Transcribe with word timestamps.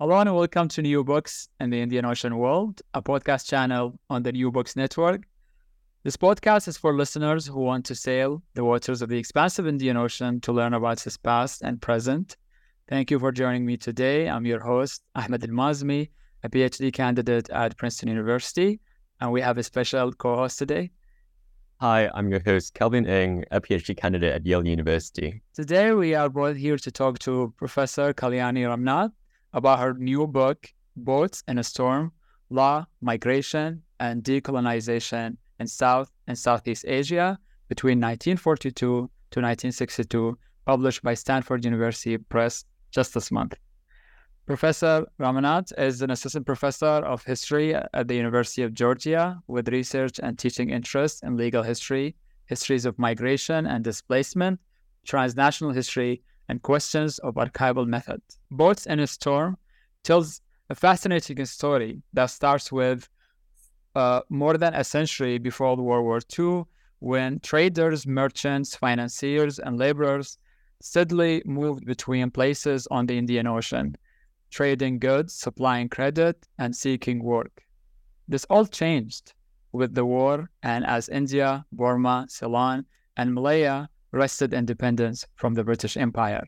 Hello 0.00 0.16
and 0.20 0.32
welcome 0.32 0.68
to 0.68 0.80
New 0.80 1.02
Books 1.02 1.48
and 1.58 1.72
the 1.72 1.80
Indian 1.80 2.04
Ocean 2.04 2.38
World, 2.38 2.80
a 2.94 3.02
podcast 3.02 3.48
channel 3.48 3.98
on 4.08 4.22
the 4.22 4.30
New 4.30 4.52
Books 4.52 4.76
Network. 4.76 5.22
This 6.04 6.16
podcast 6.16 6.68
is 6.68 6.76
for 6.76 6.94
listeners 6.94 7.48
who 7.48 7.58
want 7.58 7.84
to 7.86 7.96
sail 7.96 8.40
the 8.54 8.64
waters 8.64 9.02
of 9.02 9.08
the 9.08 9.18
expansive 9.18 9.66
Indian 9.66 9.96
Ocean 9.96 10.40
to 10.42 10.52
learn 10.52 10.74
about 10.74 11.04
its 11.04 11.16
past 11.16 11.62
and 11.62 11.82
present. 11.82 12.36
Thank 12.88 13.10
you 13.10 13.18
for 13.18 13.32
joining 13.32 13.66
me 13.66 13.76
today. 13.76 14.28
I'm 14.28 14.46
your 14.46 14.60
host, 14.60 15.02
Ahmed 15.16 15.42
Al-Mazmi, 15.42 16.10
a 16.44 16.48
PhD 16.48 16.92
candidate 16.92 17.50
at 17.50 17.76
Princeton 17.76 18.08
University, 18.08 18.78
and 19.20 19.32
we 19.32 19.40
have 19.40 19.58
a 19.58 19.64
special 19.64 20.12
co-host 20.12 20.60
today. 20.60 20.92
Hi, 21.80 22.08
I'm 22.14 22.30
your 22.30 22.42
host, 22.44 22.72
Kelvin 22.74 23.04
Ng, 23.04 23.44
a 23.50 23.60
PhD 23.60 23.96
candidate 23.96 24.32
at 24.32 24.46
Yale 24.46 24.64
University. 24.64 25.42
Today, 25.54 25.90
we 25.90 26.14
are 26.14 26.28
both 26.28 26.56
here 26.56 26.76
to 26.76 26.92
talk 26.92 27.18
to 27.20 27.52
Professor 27.56 28.14
Kalyani 28.14 28.62
Ramnath 28.62 29.10
about 29.52 29.78
her 29.78 29.94
new 29.94 30.26
book, 30.26 30.72
Boats 30.96 31.42
in 31.48 31.58
a 31.58 31.64
Storm 31.64 32.12
Law, 32.50 32.86
Migration, 33.00 33.82
and 34.00 34.22
Decolonization 34.22 35.36
in 35.60 35.66
South 35.66 36.10
and 36.26 36.38
Southeast 36.38 36.84
Asia 36.86 37.38
between 37.68 37.98
1942 37.98 38.70
to 38.80 39.06
1962, 39.08 40.38
published 40.64 41.02
by 41.02 41.14
Stanford 41.14 41.64
University 41.64 42.16
Press 42.16 42.64
just 42.90 43.14
this 43.14 43.30
month. 43.30 43.54
Professor 44.46 45.06
Ramnath 45.20 45.72
is 45.76 46.00
an 46.00 46.10
assistant 46.10 46.46
professor 46.46 46.86
of 46.86 47.22
history 47.24 47.74
at 47.74 48.08
the 48.08 48.14
University 48.14 48.62
of 48.62 48.72
Georgia 48.72 49.38
with 49.46 49.68
research 49.68 50.18
and 50.22 50.38
teaching 50.38 50.70
interests 50.70 51.22
in 51.22 51.36
legal 51.36 51.62
history, 51.62 52.16
histories 52.46 52.86
of 52.86 52.98
migration 52.98 53.66
and 53.66 53.84
displacement, 53.84 54.58
transnational 55.04 55.74
history, 55.74 56.22
and 56.48 56.62
questions 56.62 57.18
of 57.20 57.34
archival 57.34 57.86
method. 57.86 58.22
Boats 58.50 58.86
in 58.86 59.00
a 59.00 59.06
Storm 59.06 59.56
tells 60.02 60.40
a 60.70 60.74
fascinating 60.74 61.44
story 61.46 62.02
that 62.12 62.26
starts 62.26 62.70
with 62.72 63.08
uh, 63.94 64.20
more 64.28 64.56
than 64.56 64.74
a 64.74 64.84
century 64.84 65.38
before 65.38 65.76
World 65.76 66.04
War 66.04 66.20
II, 66.38 66.64
when 67.00 67.40
traders, 67.40 68.06
merchants, 68.06 68.74
financiers, 68.76 69.58
and 69.58 69.78
laborers 69.78 70.38
steadily 70.80 71.42
moved 71.44 71.84
between 71.84 72.30
places 72.30 72.86
on 72.90 73.06
the 73.06 73.16
Indian 73.16 73.46
Ocean, 73.46 73.96
trading 74.50 74.98
goods, 74.98 75.34
supplying 75.34 75.88
credit, 75.88 76.46
and 76.58 76.74
seeking 76.74 77.22
work. 77.22 77.64
This 78.28 78.44
all 78.50 78.66
changed 78.66 79.32
with 79.72 79.94
the 79.94 80.04
war 80.04 80.50
and 80.62 80.84
as 80.86 81.08
India, 81.08 81.64
Burma, 81.72 82.26
Ceylon, 82.28 82.84
and 83.16 83.34
Malaya 83.34 83.88
wrested 84.12 84.54
independence 84.54 85.26
from 85.36 85.54
the 85.54 85.64
British 85.64 85.96
Empire. 85.96 86.44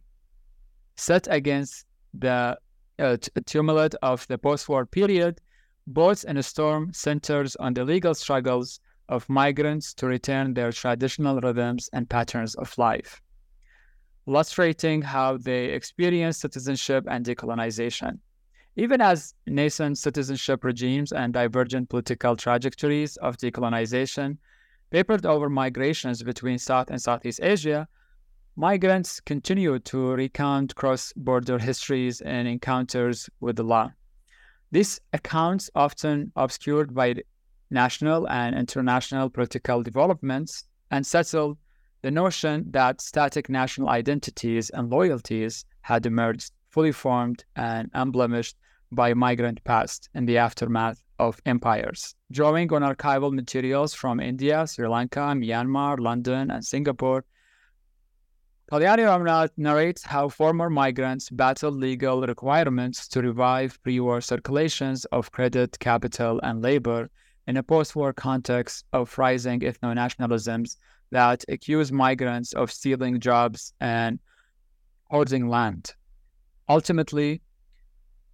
Set 0.97 1.27
against 1.31 1.87
the 2.15 2.59
uh, 2.99 3.17
tumult 3.47 3.95
of 4.03 4.27
the 4.29 4.39
post 4.39 4.69
war 4.69 4.87
period, 4.87 5.41
Boats 5.87 6.25
in 6.25 6.37
a 6.37 6.43
Storm 6.43 6.93
centers 6.93 7.57
on 7.57 7.75
the 7.75 7.85
legal 7.85 8.15
struggles 8.15 8.81
of 9.09 9.29
migrants 9.29 9.93
to 9.95 10.07
return 10.07 10.55
their 10.55 10.71
traditional 10.71 11.41
rhythms 11.41 11.91
and 11.93 12.09
patterns 12.09 12.55
of 12.55 12.77
life, 12.79 13.21
illustrating 14.29 15.03
how 15.03 15.37
they 15.37 15.67
experience 15.67 16.39
citizenship 16.39 17.05
and 17.09 17.25
decolonization. 17.25 18.19
Even 18.77 19.01
as 19.01 19.35
nascent 19.47 19.99
citizenship 19.99 20.63
regimes 20.63 21.13
and 21.13 21.33
divergent 21.33 21.89
political 21.89 22.37
trajectories 22.37 23.17
of 23.17 23.37
decolonization 23.37 24.39
papered 24.91 25.25
over 25.25 25.49
migrations 25.49 26.23
between 26.23 26.59
South 26.59 26.91
and 26.91 27.01
Southeast 27.01 27.41
Asia, 27.43 27.89
migrants 28.57 29.21
continue 29.21 29.79
to 29.79 30.11
recount 30.13 30.75
cross 30.75 31.13
border 31.17 31.59
histories 31.59 32.21
and 32.21 32.49
encounters 32.49 33.31
with 33.41 33.57
the 33.57 33.63
law. 33.63 33.93
These 34.73 35.01
accounts, 35.13 35.71
often 35.75 36.33
obscured 36.37 36.95
by 36.95 37.17
national 37.71 38.29
and 38.29 38.57
international 38.57 39.31
political 39.31 39.83
developments, 39.83 40.65
and 40.91 41.07
the 42.03 42.11
notion 42.11 42.65
that 42.71 43.01
static 43.01 43.49
national 43.49 43.89
identities 43.89 44.71
and 44.71 44.91
loyalties 44.91 45.65
had 45.83 46.07
emerged 46.07 46.53
fully 46.71 46.93
formed 46.93 47.45
and 47.57 47.91
unblemished 47.95 48.57
by 48.93 49.15
migrant 49.15 49.63
past 49.65 50.09
in 50.15 50.27
the 50.27 50.39
aftermath 50.39 51.03
of 51.19 51.41
empires. 51.47 52.15
Drawing 52.33 52.73
on 52.73 52.83
archival 52.83 53.33
materials 53.33 53.95
from 53.95 54.21
India, 54.21 54.67
Sri 54.67 54.89
Lanka, 54.89 55.21
Myanmar, 55.21 55.99
London, 55.99 56.51
and 56.51 56.65
Singapore, 56.65 57.25
Kalyani 58.71 59.05
Ramnath 59.05 59.51
narrates 59.57 60.05
how 60.05 60.29
former 60.29 60.71
migrants 60.71 61.29
battled 61.29 61.75
legal 61.75 62.23
requirements 62.23 63.09
to 63.09 63.21
revive 63.21 63.83
pre-war 63.83 64.21
circulations 64.21 65.05
of 65.07 65.33
credit, 65.33 65.77
capital, 65.81 66.39
and 66.45 66.63
labor 66.63 67.11
in 67.49 67.57
a 67.57 67.65
post-war 67.65 68.13
context 68.13 68.85
of 68.93 69.19
rising 69.19 69.59
ethno-nationalisms 69.59 70.77
that 71.11 71.45
accuse 71.49 71.91
migrants 71.91 72.53
of 72.53 72.71
stealing 72.71 73.19
jobs 73.19 73.75
and 73.81 74.21
hoarding 75.11 75.49
land. 75.49 75.95
Ultimately, 76.69 77.43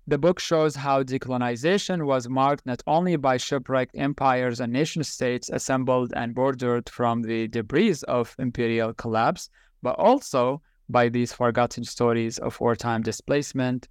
the 0.08 0.18
book 0.18 0.38
shows 0.38 0.76
how 0.76 1.02
decolonization 1.02 2.06
was 2.06 2.28
marked 2.28 2.64
not 2.64 2.80
only 2.86 3.16
by 3.16 3.36
shipwrecked 3.36 3.96
empires 3.96 4.60
and 4.60 4.72
nation 4.72 5.02
states 5.02 5.50
assembled 5.50 6.12
and 6.14 6.34
bordered 6.34 6.88
from 6.88 7.22
the 7.22 7.48
debris 7.48 7.96
of 8.06 8.36
imperial 8.38 8.94
collapse, 8.94 9.50
but 9.82 9.98
also 9.98 10.62
by 10.88 11.08
these 11.08 11.32
forgotten 11.32 11.82
stories 11.82 12.38
of 12.38 12.60
wartime 12.60 13.02
displacement, 13.02 13.88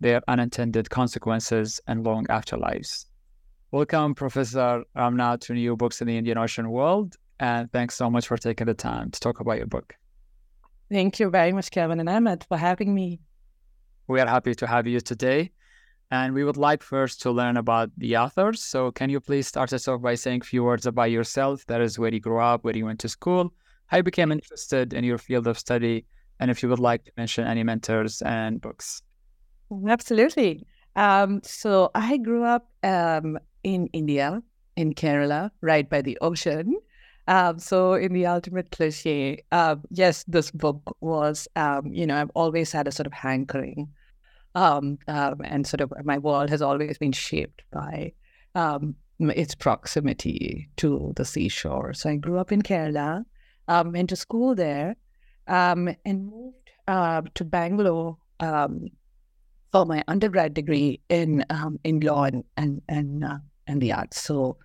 their 0.00 0.22
unintended 0.26 0.88
consequences, 0.88 1.80
and 1.86 2.02
long 2.02 2.24
afterlives. 2.28 3.04
Welcome, 3.72 4.14
Professor 4.14 4.84
Ramnath, 4.96 5.40
to 5.40 5.52
New 5.52 5.76
Books 5.76 6.00
in 6.00 6.06
the 6.06 6.16
Indian 6.16 6.38
Ocean 6.38 6.70
World, 6.70 7.16
and 7.40 7.70
thanks 7.72 7.94
so 7.94 8.08
much 8.08 8.26
for 8.26 8.38
taking 8.38 8.66
the 8.68 8.74
time 8.74 9.10
to 9.10 9.20
talk 9.20 9.40
about 9.40 9.58
your 9.58 9.66
book. 9.66 9.94
Thank 10.90 11.20
you 11.20 11.28
very 11.28 11.52
much, 11.52 11.70
Kevin 11.70 12.00
and 12.00 12.08
Ahmed, 12.08 12.44
for 12.48 12.56
having 12.56 12.94
me. 12.94 13.20
We 14.08 14.20
are 14.20 14.26
happy 14.26 14.54
to 14.54 14.66
have 14.66 14.86
you 14.86 15.00
today. 15.00 15.50
And 16.10 16.34
we 16.34 16.44
would 16.44 16.58
like 16.58 16.82
first 16.82 17.22
to 17.22 17.30
learn 17.30 17.56
about 17.56 17.90
the 17.96 18.18
authors. 18.18 18.62
So, 18.62 18.90
can 18.92 19.08
you 19.08 19.18
please 19.18 19.46
start 19.46 19.72
us 19.72 19.88
off 19.88 20.02
by 20.02 20.14
saying 20.14 20.42
a 20.42 20.44
few 20.44 20.62
words 20.62 20.84
about 20.84 21.10
yourself? 21.10 21.64
That 21.66 21.80
is, 21.80 21.98
where 21.98 22.12
you 22.12 22.20
grew 22.20 22.38
up, 22.38 22.64
where 22.64 22.76
you 22.76 22.84
went 22.84 23.00
to 23.00 23.08
school, 23.08 23.50
how 23.86 23.96
you 23.96 24.02
became 24.02 24.30
interested 24.30 24.92
in 24.92 25.04
your 25.04 25.16
field 25.16 25.46
of 25.46 25.58
study, 25.58 26.04
and 26.38 26.50
if 26.50 26.62
you 26.62 26.68
would 26.68 26.78
like 26.78 27.04
to 27.04 27.12
mention 27.16 27.46
any 27.46 27.62
mentors 27.62 28.20
and 28.22 28.60
books. 28.60 29.02
Absolutely. 29.88 30.66
Um, 30.96 31.40
so 31.42 31.90
I 31.94 32.18
grew 32.18 32.44
up 32.44 32.68
um, 32.82 33.38
in 33.62 33.86
India, 33.94 34.42
in 34.76 34.92
Kerala, 34.92 35.50
right 35.62 35.88
by 35.88 36.02
the 36.02 36.18
ocean. 36.20 36.76
Um, 37.28 37.58
so 37.58 37.94
in 37.94 38.12
the 38.12 38.26
ultimate 38.26 38.70
cliche, 38.72 39.44
uh, 39.52 39.76
yes, 39.90 40.24
this 40.24 40.50
book 40.50 40.96
was, 41.00 41.46
um, 41.56 41.92
you 41.92 42.06
know, 42.06 42.16
I've 42.16 42.30
always 42.34 42.72
had 42.72 42.88
a 42.88 42.92
sort 42.92 43.06
of 43.06 43.12
hankering, 43.12 43.88
um, 44.54 44.98
um, 45.06 45.40
and 45.44 45.66
sort 45.66 45.80
of 45.80 45.92
my 46.04 46.18
world 46.18 46.50
has 46.50 46.62
always 46.62 46.98
been 46.98 47.12
shaped 47.12 47.62
by 47.70 48.12
its 49.20 49.54
proximity 49.54 50.68
to 50.76 51.12
the 51.16 51.24
seashore. 51.24 51.94
So 51.94 52.10
I 52.10 52.16
grew 52.16 52.38
up 52.38 52.50
in 52.50 52.62
Kerala, 52.62 53.24
went 53.68 54.10
to 54.10 54.16
school 54.16 54.54
there, 54.54 54.96
and 55.46 55.96
moved 56.04 56.70
uh, 56.88 57.22
to 57.34 57.44
Bangalore 57.44 58.16
for 59.72 59.86
my 59.86 60.04
undergrad 60.06 60.54
degree 60.54 61.00
in 61.08 61.44
um, 61.50 61.78
in 61.84 62.00
law 62.00 62.24
and 62.24 62.44
and 62.56 62.82
and, 62.88 63.24
uh, 63.24 63.38
and 63.66 63.80
the 63.80 63.92
arts. 63.92 64.20
So 64.20 64.58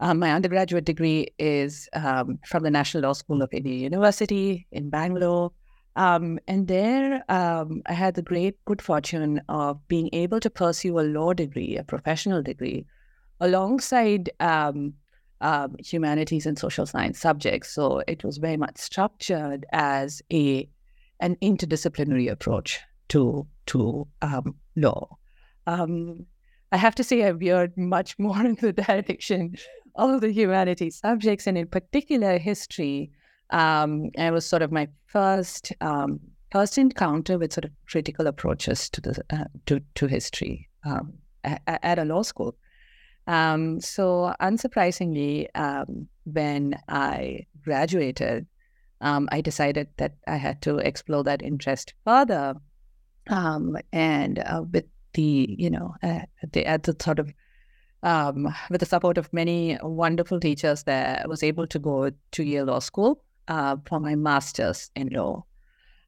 um, 0.00 0.18
my 0.18 0.32
undergraduate 0.32 0.84
degree 0.84 1.28
is 1.38 1.88
um, 1.92 2.38
from 2.46 2.62
the 2.62 2.70
National 2.70 3.04
Law 3.04 3.12
School 3.12 3.42
of 3.42 3.52
India 3.52 3.74
University 3.74 4.66
in 4.72 4.90
Bangalore. 4.90 5.52
Um, 5.96 6.40
and 6.48 6.66
there, 6.66 7.22
um, 7.28 7.82
I 7.86 7.92
had 7.92 8.14
the 8.14 8.22
great 8.22 8.62
good 8.64 8.82
fortune 8.82 9.40
of 9.48 9.86
being 9.86 10.10
able 10.12 10.40
to 10.40 10.50
pursue 10.50 10.98
a 10.98 11.02
law 11.02 11.32
degree, 11.32 11.76
a 11.76 11.84
professional 11.84 12.42
degree, 12.42 12.84
alongside 13.40 14.30
um, 14.40 14.94
humanities 15.78 16.46
and 16.46 16.58
social 16.58 16.86
science 16.86 17.20
subjects. 17.20 17.70
So 17.70 18.02
it 18.08 18.24
was 18.24 18.38
very 18.38 18.56
much 18.56 18.78
structured 18.78 19.66
as 19.72 20.22
a 20.32 20.68
an 21.20 21.36
interdisciplinary 21.36 22.30
approach 22.30 22.80
to 23.08 23.46
to 23.66 24.08
um, 24.22 24.56
law. 24.74 25.16
Um, 25.66 26.26
I 26.72 26.76
have 26.76 26.96
to 26.96 27.04
say, 27.04 27.24
I 27.24 27.30
veered 27.30 27.76
much 27.76 28.18
more 28.18 28.44
in 28.44 28.56
the 28.56 28.72
direction 28.84 29.54
of 29.96 30.20
the 30.20 30.32
humanities 30.32 30.96
subjects, 30.96 31.46
and 31.46 31.58
in 31.58 31.66
particular, 31.66 32.38
history. 32.38 33.10
Um, 33.50 34.10
it 34.14 34.32
was 34.32 34.46
sort 34.46 34.62
of 34.62 34.72
my 34.72 34.88
first 35.06 35.72
um, 35.80 36.20
first 36.50 36.78
encounter 36.78 37.38
with 37.38 37.52
sort 37.52 37.64
of 37.64 37.70
critical 37.86 38.26
approaches 38.26 38.88
to 38.90 39.00
the 39.00 39.22
uh, 39.30 39.44
to 39.66 39.80
to 39.96 40.06
history 40.06 40.68
um, 40.84 41.12
at, 41.44 41.62
at, 41.66 41.98
a 41.98 42.04
law 42.04 42.22
school. 42.22 42.56
Um, 43.26 43.80
so, 43.80 44.34
unsurprisingly, 44.40 45.48
when 46.24 46.78
I 46.88 47.46
graduated, 47.62 48.46
I 49.00 49.40
decided 49.40 49.88
that 49.98 50.14
I 50.26 50.36
had 50.36 50.62
to 50.62 50.78
explore 50.78 51.24
that 51.24 51.42
interest 51.42 51.94
further 52.04 52.54
um, 53.30 53.76
and 53.92 54.38
uh, 54.40 54.62
with 54.70 54.84
the 55.14 55.54
you 55.58 55.70
know 55.70 55.94
uh, 56.02 56.20
the, 56.52 56.66
at 56.66 56.84
the 56.84 56.96
sort 57.00 57.18
of 57.18 57.32
um, 58.04 58.54
with 58.70 58.80
the 58.80 58.86
support 58.86 59.18
of 59.18 59.32
many 59.32 59.78
wonderful 59.82 60.38
teachers 60.38 60.84
there 60.84 61.20
I 61.24 61.26
was 61.26 61.42
able 61.42 61.66
to 61.66 61.78
go 61.78 62.10
to 62.32 62.44
Yale 62.44 62.66
Law 62.66 62.78
School 62.78 63.22
uh, 63.48 63.76
for 63.86 63.98
my 63.98 64.14
master's 64.14 64.90
in 64.94 65.08
law. 65.08 65.44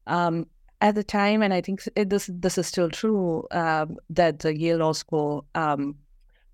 Um, 0.06 0.46
at 0.80 0.94
the 0.94 1.02
time, 1.02 1.42
and 1.42 1.54
I 1.54 1.62
think 1.62 1.82
this 1.96 2.30
this 2.32 2.58
is 2.58 2.66
still 2.66 2.90
true, 2.90 3.46
um, 3.50 3.96
that 4.10 4.40
the 4.40 4.56
Yale 4.56 4.78
Law 4.78 4.92
School 4.92 5.46
um, 5.54 5.96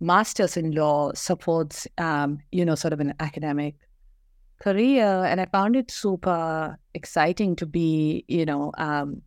master's 0.01 0.57
in 0.57 0.73
law 0.73 1.13
supports 1.15 1.89
um, 1.99 2.39
you 2.53 2.65
know 2.65 2.77
sort 2.77 2.93
of 2.93 3.01
an 3.01 3.15
academic 3.19 3.75
career, 4.61 5.25
and 5.25 5.41
I 5.41 5.47
found 5.47 5.75
it 5.75 5.91
super 5.91 6.79
exciting 6.95 7.57
to 7.57 7.67
be 7.67 8.25
you 8.29 8.47
know 8.47 8.73
um, 8.79 9.23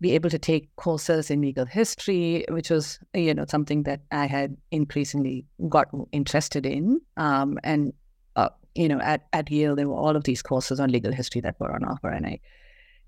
be 0.00 0.12
able 0.12 0.30
to 0.30 0.38
take 0.38 0.74
courses 0.76 1.30
in 1.30 1.40
legal 1.40 1.66
history, 1.66 2.44
which 2.50 2.70
was 2.70 2.98
you 3.14 3.34
know 3.34 3.44
something 3.48 3.82
that 3.84 4.00
I 4.12 4.26
had 4.26 4.56
increasingly 4.70 5.44
got 5.68 5.88
interested 6.12 6.66
in. 6.66 7.00
Um, 7.16 7.58
and 7.64 7.92
uh, 8.36 8.50
you 8.74 8.88
know, 8.88 9.00
at, 9.00 9.26
at 9.32 9.50
Yale, 9.50 9.74
there 9.74 9.88
were 9.88 9.96
all 9.96 10.16
of 10.16 10.24
these 10.24 10.42
courses 10.42 10.78
on 10.78 10.92
legal 10.92 11.12
history 11.12 11.40
that 11.40 11.58
were 11.58 11.72
on 11.72 11.84
offer, 11.84 12.08
and 12.08 12.26
I 12.26 12.40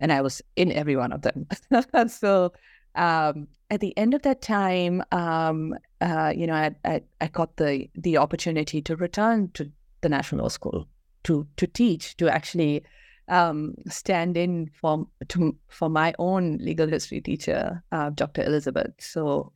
and 0.00 0.12
I 0.12 0.20
was 0.20 0.42
in 0.56 0.72
every 0.72 0.96
one 0.96 1.12
of 1.12 1.22
them. 1.22 1.46
so 2.08 2.52
um, 2.94 3.46
at 3.70 3.80
the 3.80 3.96
end 3.96 4.14
of 4.14 4.22
that 4.22 4.42
time, 4.42 5.02
um, 5.12 5.76
uh, 6.00 6.32
you 6.34 6.46
know, 6.46 6.54
I, 6.54 6.74
I, 6.84 7.02
I 7.20 7.28
got 7.28 7.56
the 7.56 7.88
the 7.94 8.16
opportunity 8.16 8.82
to 8.82 8.96
return 8.96 9.50
to 9.54 9.70
the 10.00 10.08
National 10.08 10.42
Law 10.42 10.48
School 10.48 10.88
to 11.24 11.46
to 11.56 11.66
teach, 11.66 12.16
to 12.16 12.28
actually 12.28 12.82
um, 13.30 13.74
stand 13.88 14.36
in 14.36 14.70
for 14.78 15.06
to, 15.28 15.56
for 15.68 15.88
my 15.88 16.12
own 16.18 16.58
legal 16.58 16.88
history 16.88 17.20
teacher, 17.20 17.82
uh, 17.92 18.10
Dr. 18.10 18.42
Elizabeth. 18.42 18.92
So 18.98 19.52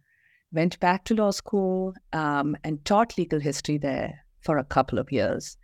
went 0.52 0.78
back 0.80 1.04
to 1.04 1.14
law 1.14 1.32
school 1.32 1.92
um, 2.12 2.56
and 2.64 2.82
taught 2.84 3.18
legal 3.18 3.40
history 3.40 3.76
there 3.76 4.24
for 4.40 4.56
a 4.56 4.64
couple 4.64 4.98
of 4.98 5.10
years. 5.10 5.56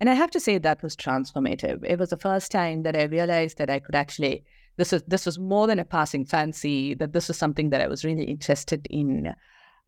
And 0.00 0.08
I 0.08 0.14
have 0.14 0.30
to 0.30 0.40
say 0.40 0.56
that 0.56 0.82
was 0.82 0.96
transformative. 0.96 1.84
It 1.84 1.98
was 1.98 2.08
the 2.08 2.16
first 2.16 2.50
time 2.50 2.82
that 2.84 2.96
I 2.96 3.02
realized 3.04 3.58
that 3.58 3.68
I 3.68 3.78
could 3.78 3.94
actually 3.94 4.44
this 4.76 4.92
was 4.92 5.02
this 5.02 5.26
was 5.26 5.38
more 5.38 5.66
than 5.66 5.78
a 5.78 5.84
passing 5.84 6.24
fancy. 6.24 6.94
That 6.94 7.12
this 7.12 7.28
was 7.28 7.36
something 7.36 7.68
that 7.68 7.82
I 7.82 7.86
was 7.86 8.02
really 8.02 8.24
interested 8.24 8.86
in. 8.88 9.34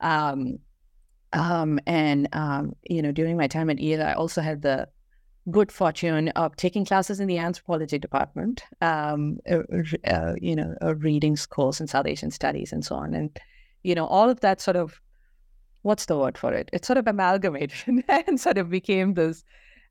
Um, 0.01 0.59
um, 1.33 1.81
and 1.87 2.29
um, 2.35 2.75
you 2.91 3.01
know, 3.01 3.11
during 3.11 3.39
my 3.39 3.47
time 3.47 3.71
at 3.71 3.79
Yale, 3.79 4.03
I 4.03 4.13
also 4.13 4.43
had 4.43 4.61
the 4.61 4.89
good 5.51 5.73
fortune 5.73 6.29
of 6.31 6.55
taking 6.57 6.85
classes 6.85 7.19
in 7.21 7.27
the 7.27 7.39
anthropology 7.39 7.99
department, 7.99 8.63
um, 8.81 9.39
uh, 9.51 9.59
uh, 10.07 10.35
you 10.41 10.55
know, 10.55 10.75
a 10.81 10.95
readings 10.95 11.47
course 11.47 11.81
in 11.81 11.87
South 11.87 12.07
Asian 12.07 12.31
studies 12.31 12.73
and 12.73 12.85
so 12.85 12.95
on. 12.95 13.15
And, 13.15 13.39
you 13.83 13.95
know, 13.95 14.07
all 14.07 14.31
of 14.31 14.41
that 14.41 14.61
sort 14.61 14.77
of, 14.77 15.01
what's 15.83 16.07
the 16.07 16.17
word 16.17 16.39
for 16.39 16.53
it? 16.53 16.71
It 16.73 16.85
sort 16.85 16.97
of 16.97 17.07
amalgamated 17.09 18.05
and 18.09 18.41
sort 18.41 18.59
of 18.59 18.71
became 18.71 19.15
this, 19.15 19.45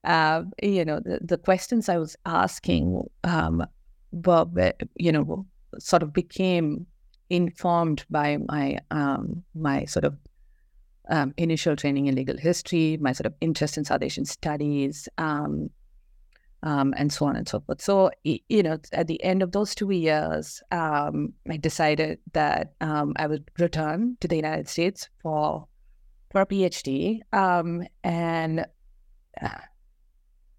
uh, 0.06 0.44
you 0.64 0.86
know, 0.86 1.00
the, 1.00 1.20
the 1.22 1.38
questions 1.38 1.90
I 1.90 1.98
was 1.98 2.16
asking 2.26 3.04
um, 3.26 3.66
were, 4.12 4.74
you 4.96 5.12
know, 5.12 5.46
sort 5.80 6.04
of 6.04 6.14
became 6.14 6.86
informed 7.30 8.06
by 8.10 8.38
my 8.50 8.78
um, 8.92 9.42
my 9.56 9.86
sort 9.86 10.04
of 10.04 10.18
um, 11.12 11.34
initial 11.38 11.76
training 11.76 12.08
in 12.08 12.16
legal 12.16 12.38
history, 12.38 12.98
my 13.00 13.12
sort 13.12 13.28
of 13.28 13.34
interest 13.42 13.78
in 13.78 13.84
South 13.84 14.02
Asian 14.02 14.26
studies, 14.26 15.08
um, 15.18 15.70
um, 16.64 16.94
and 16.96 17.12
so 17.12 17.26
on 17.26 17.36
and 17.36 17.48
so 17.48 17.60
forth. 17.60 17.82
So, 17.82 18.12
you 18.24 18.64
know, 18.64 18.78
at 18.94 19.08
the 19.08 19.22
end 19.24 19.44
of 19.44 19.52
those 19.52 19.76
two 19.76 19.92
years, 19.92 20.62
um, 20.72 21.34
I 21.50 21.58
decided 21.58 22.20
that 22.34 22.74
um, 22.82 23.14
I 23.18 23.28
would 23.28 23.50
return 23.60 24.18
to 24.22 24.28
the 24.28 24.38
United 24.38 24.70
States 24.70 25.10
for 25.22 25.68
for 26.32 26.42
a 26.42 26.46
PhD. 26.46 27.20
Um, 27.34 27.84
and 28.06 28.66
uh, 29.42 29.50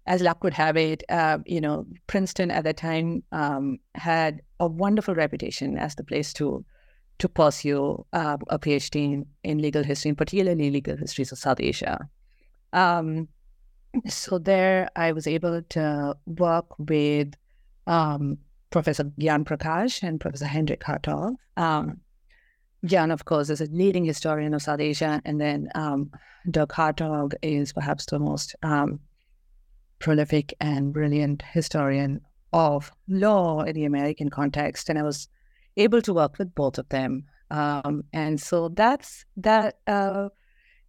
as 0.05 0.21
luck 0.21 0.43
would 0.43 0.53
have 0.53 0.77
it, 0.77 1.03
uh, 1.09 1.39
you 1.47 1.61
know, 1.61 1.87
Princeton 2.05 2.51
at 2.51 2.63
the 2.63 2.73
time 2.73 3.23
had 3.95 4.41
a 4.59 4.67
wonderful 4.67 5.15
reputation 5.15 5.77
as 5.79 5.95
the 5.95 6.03
place 6.03 6.31
to 6.33 6.63
to 7.19 7.29
pursue 7.29 8.05
uh, 8.13 8.37
a 8.49 8.59
PhD 8.59 9.13
in, 9.13 9.25
in, 9.43 9.59
legal 9.59 9.83
history, 9.83 10.09
and 10.09 10.17
particularly 10.17 10.69
legal 10.71 10.97
histories 10.97 11.31
of 11.31 11.37
South 11.37 11.59
Asia. 11.59 12.09
Um, 12.73 13.27
so 14.07 14.39
there, 14.39 14.89
I 14.95 15.11
was 15.11 15.27
able 15.27 15.61
to 15.61 16.15
work 16.25 16.65
with 16.79 17.33
um, 17.87 18.37
Professor 18.71 19.03
Gyan 19.03 19.45
Prakash 19.45 20.01
and 20.01 20.19
Professor 20.19 20.45
Hendrik 20.45 20.81
Hartog. 20.81 21.35
Um, 21.57 22.01
Gyan, 22.85 23.13
of 23.13 23.25
course, 23.25 23.49
is 23.49 23.61
a 23.61 23.65
leading 23.65 24.03
historian 24.03 24.53
of 24.53 24.61
South 24.61 24.79
Asia, 24.79 25.21
and 25.23 25.39
then 25.39 25.69
um, 25.75 26.11
Dirk 26.49 26.71
Hartog 26.71 27.33
is 27.41 27.71
perhaps 27.71 28.05
the 28.07 28.19
most 28.19 28.55
um, 28.63 28.99
prolific 29.99 30.53
and 30.59 30.91
brilliant 30.91 31.43
historian 31.53 32.19
of 32.51 32.91
law 33.07 33.61
in 33.61 33.75
the 33.75 33.85
American 33.85 34.29
context. 34.29 34.89
And 34.89 34.99
I 34.99 35.03
was 35.03 35.29
able 35.77 36.01
to 36.01 36.13
work 36.13 36.37
with 36.37 36.53
both 36.55 36.77
of 36.77 36.87
them. 36.89 37.25
Um, 37.51 38.03
and 38.13 38.41
so 38.41 38.69
that's 38.69 39.25
that. 39.37 39.79
Uh, 39.87 40.29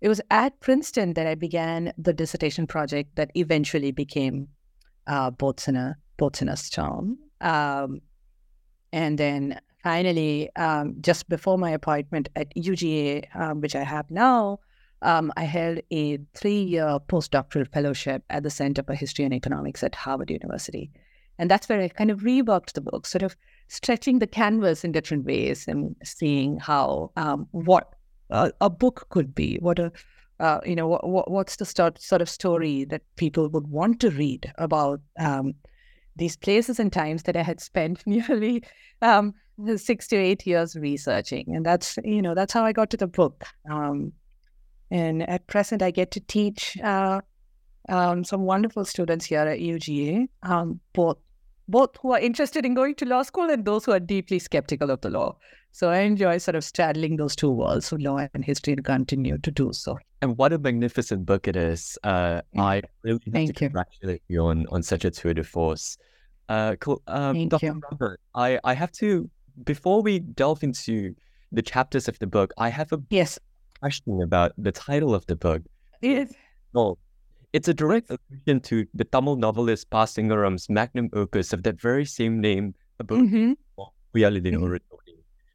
it 0.01 0.09
was 0.09 0.21
at 0.31 0.61
Princeton 0.61 1.15
that 1.15 1.27
I 1.27 1.35
began 1.35 1.93
the 1.97 2.13
dissertation 2.13 2.67
project 2.67 3.17
that 3.17 3.31
eventually 3.35 3.91
became 3.91 4.49
uh, 5.07 5.31
Storm. 6.57 7.19
Um, 7.41 8.01
and 8.93 9.19
then 9.19 9.61
finally, 9.83 10.51
um, 10.57 10.97
just 11.01 11.29
before 11.29 11.59
my 11.59 11.71
appointment 11.71 12.29
at 12.37 12.55
UGA, 12.55 13.25
um, 13.35 13.61
which 13.61 13.75
I 13.75 13.83
have 13.83 14.11
now, 14.11 14.61
um, 15.03 15.33
I 15.37 15.45
held 15.45 15.81
a 15.91 16.19
three-year 16.35 16.99
postdoctoral 17.09 17.71
fellowship 17.73 18.23
at 18.31 18.43
the 18.43 18.51
Center 18.51 18.83
for 18.83 18.95
History 18.95 19.25
and 19.25 19.35
Economics 19.35 19.83
at 19.83 19.95
Harvard 19.95 20.31
University. 20.31 20.91
And 21.39 21.51
that's 21.51 21.69
where 21.69 21.81
I 21.81 21.89
kind 21.89 22.11
of 22.11 22.21
reworked 22.21 22.73
the 22.73 22.81
book, 22.81 23.07
sort 23.07 23.23
of 23.23 23.37
stretching 23.69 24.19
the 24.19 24.27
canvas 24.27 24.85
in 24.85 24.93
different 24.93 25.25
ways 25.25 25.67
and 25.67 25.97
seeing 26.05 26.59
how 26.59 27.11
um, 27.17 27.49
what 27.51 27.95
a, 28.31 28.53
a, 28.61 28.71
book 28.71 29.07
could 29.11 29.35
be, 29.35 29.59
what 29.61 29.79
a 29.79 29.91
uh, 30.41 30.61
you 30.67 30.75
know 30.75 30.89
what, 30.89 31.31
what's 31.31 31.57
the 31.57 31.65
start, 31.65 32.01
sort 32.01 32.21
of 32.21 32.29
story 32.29 32.85
that 32.85 33.03
people 33.17 33.49
would 33.49 33.69
want 33.69 34.01
to 34.01 34.11
read 34.11 34.53
about 34.59 35.01
um, 35.19 35.55
these 36.17 36.37
places 36.37 36.81
and 36.81 36.93
times 36.93 37.23
that 37.25 37.37
I 37.37 37.43
had 37.43 37.61
spent 37.61 38.03
nearly 38.07 38.63
um, 39.03 39.35
six 39.77 40.09
to 40.09 40.17
eight 40.17 40.47
years 40.47 40.77
researching, 40.77 41.55
and 41.55 41.65
that's 41.65 41.99
you 42.05 42.21
know 42.21 42.35
that's 42.35 42.53
how 42.53 42.65
I 42.65 42.73
got 42.73 42.91
to 42.91 42.97
the 42.97 43.07
book. 43.07 43.45
Um, 43.71 44.13
and 44.91 45.29
at 45.29 45.47
present, 45.47 45.83
I 45.83 45.91
get 45.91 46.11
to 46.13 46.21
teach 46.21 46.77
uh, 46.83 47.21
um, 47.89 48.25
some 48.25 48.43
wonderful 48.43 48.85
students 48.85 49.25
here 49.25 49.41
at 49.41 49.59
UGA, 49.59 50.29
um, 50.43 50.81
both 50.93 51.19
both 51.69 51.91
who 52.01 52.13
are 52.13 52.21
interested 52.21 52.65
in 52.67 52.75
going 52.75 52.95
to 52.97 53.07
law 53.07 53.23
school 53.23 53.51
and 53.51 53.65
those 53.65 53.85
who 53.85 53.93
are 53.93 54.01
deeply 54.01 54.39
skeptical 54.39 54.91
of 54.91 55.01
the 55.01 55.11
law. 55.11 55.37
So 55.73 55.91
I 55.91 55.99
enjoy 56.01 56.39
sort 56.39 56.55
of 56.55 56.63
straddling 56.65 57.17
those 57.17 57.35
two 57.35 57.51
worlds 57.51 57.91
of 57.93 58.01
law 58.01 58.27
and 58.35 58.45
history 58.45 58.75
and 58.75 58.85
continue 58.85 59.39
to 59.39 59.51
do 59.51 59.73
so. 59.73 59.99
And 60.23 60.39
what 60.39 60.53
a 60.53 60.59
magnificent 60.59 61.27
book 61.27 61.49
it 61.49 61.57
is. 61.57 61.99
Uh, 62.05 62.43
I 62.57 62.83
really 63.03 63.21
have 63.25 63.33
Thank 63.33 63.57
to 63.57 63.65
you. 63.65 63.69
congratulate 63.71 64.23
you 64.29 64.43
on, 64.43 64.67
on 64.71 64.83
such 64.83 65.05
a 65.05 65.11
tour 65.11 65.35
de 65.35 65.43
force. 65.43 65.97
Uh, 66.49 66.77
cool. 66.81 67.03
Um, 67.09 67.35
Thank 67.35 67.51
Dr. 67.51 67.67
you. 67.67 67.81
Robert, 67.91 68.21
I, 68.35 68.61
I 68.63 68.75
have 68.75 68.93
to, 68.93 69.29
before 69.65 70.01
we 70.03 70.21
delve 70.21 70.63
into 70.63 71.15
the 71.51 71.63
chapters 71.63 72.07
of 72.09 72.19
the 72.21 72.27
book, 72.27 72.53
I 72.59 72.69
have 72.69 72.93
a 72.93 73.01
Yes. 73.11 73.39
question 73.81 74.23
about 74.23 74.53
the 74.57 74.71
title 74.73 75.15
of 75.15 75.27
the 75.27 75.37
book. 75.37 75.63
Yes. 76.03 76.33
No, 76.75 76.99
it's 77.55 77.69
a 77.69 77.75
direct 77.75 78.11
allusion 78.11 78.61
to 78.61 78.85
the 78.95 79.05
Tamil 79.05 79.37
novelist 79.37 79.89
Pa 79.91 80.05
Singaram's 80.05 80.69
magnum 80.69 81.09
opus 81.15 81.53
of 81.53 81.63
that 81.63 81.81
very 81.81 82.05
same 82.05 82.41
name, 82.41 82.75
a 82.99 83.05
book 83.05 83.21
hmm 83.21 83.53
Uyalidin 84.15 84.59
Mhm. 84.59 84.79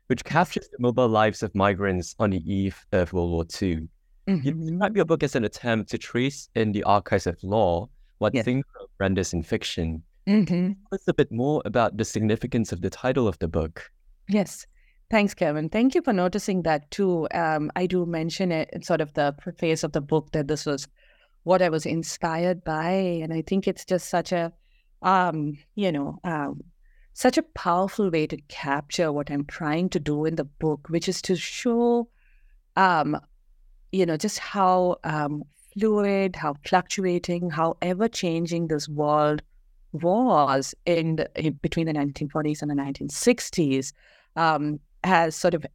Which 0.07 0.23
captures 0.23 0.67
the 0.71 0.79
mobile 0.79 1.07
lives 1.07 1.43
of 1.43 1.53
migrants 1.53 2.15
on 2.19 2.31
the 2.31 2.41
eve 2.51 2.75
of 2.91 3.13
World 3.13 3.31
War 3.31 3.45
II. 3.61 3.87
You 4.27 4.51
hmm 4.51 4.65
describe 4.65 4.95
your 4.95 5.05
book 5.05 5.23
as 5.23 5.35
an 5.35 5.43
attempt 5.43 5.91
to 5.91 5.97
trace 5.97 6.49
in 6.55 6.71
the 6.71 6.83
archives 6.83 7.27
of 7.27 7.37
law 7.43 7.89
what 8.19 8.33
Yes. 8.33 8.45
Singaram 8.45 8.87
renders 8.99 9.33
in 9.33 9.43
fiction. 9.43 10.01
hmm 10.25 10.73
Tell 10.89 10.97
us 10.99 11.07
a 11.07 11.13
bit 11.13 11.31
more 11.31 11.61
about 11.65 11.97
the 11.97 12.05
significance 12.05 12.71
of 12.71 12.79
the 12.81 12.89
title 12.89 13.27
of 13.27 13.37
the 13.39 13.47
book. 13.47 13.91
Yes. 14.27 14.65
Thanks, 15.11 15.33
Kevin. 15.33 15.69
Thank 15.69 15.95
you 15.95 16.01
for 16.03 16.13
noticing 16.13 16.63
that 16.63 16.89
too. 16.91 17.27
Um, 17.33 17.71
I 17.75 17.87
do 17.87 18.05
mention 18.05 18.51
it 18.51 18.69
in 18.73 18.83
sort 18.83 19.01
of 19.01 19.13
the 19.15 19.33
preface 19.41 19.83
of 19.83 19.91
the 19.91 20.01
book 20.01 20.31
that 20.33 20.47
this 20.47 20.65
was 20.65 20.87
what 21.43 21.61
I 21.61 21.69
was 21.69 21.85
inspired 21.85 22.63
by, 22.63 22.91
and 22.91 23.33
I 23.33 23.41
think 23.41 23.67
it's 23.67 23.85
just 23.85 24.09
such 24.09 24.31
a, 24.31 24.51
um, 25.01 25.57
you 25.75 25.91
know, 25.91 26.19
um, 26.23 26.63
such 27.13 27.37
a 27.37 27.43
powerful 27.43 28.09
way 28.09 28.27
to 28.27 28.37
capture 28.47 29.11
what 29.11 29.31
I'm 29.31 29.45
trying 29.45 29.89
to 29.89 29.99
do 29.99 30.25
in 30.25 30.35
the 30.35 30.43
book, 30.43 30.87
which 30.89 31.09
is 31.09 31.21
to 31.23 31.35
show, 31.35 32.07
um, 32.75 33.19
you 33.91 34.05
know, 34.05 34.17
just 34.17 34.39
how 34.39 34.97
um, 35.03 35.43
fluid, 35.73 36.35
how 36.35 36.55
fluctuating, 36.65 37.49
how 37.49 37.77
ever 37.81 38.07
changing 38.07 38.67
this 38.67 38.87
world 38.87 39.41
was 39.91 40.75
in, 40.85 41.15
the, 41.17 41.29
in 41.35 41.53
between 41.53 41.87
the 41.87 41.93
1940s 41.93 42.61
and 42.61 42.69
the 42.69 42.75
1960s 42.75 43.93
um, 44.35 44.79
sort 45.31 45.53
of 45.53 45.65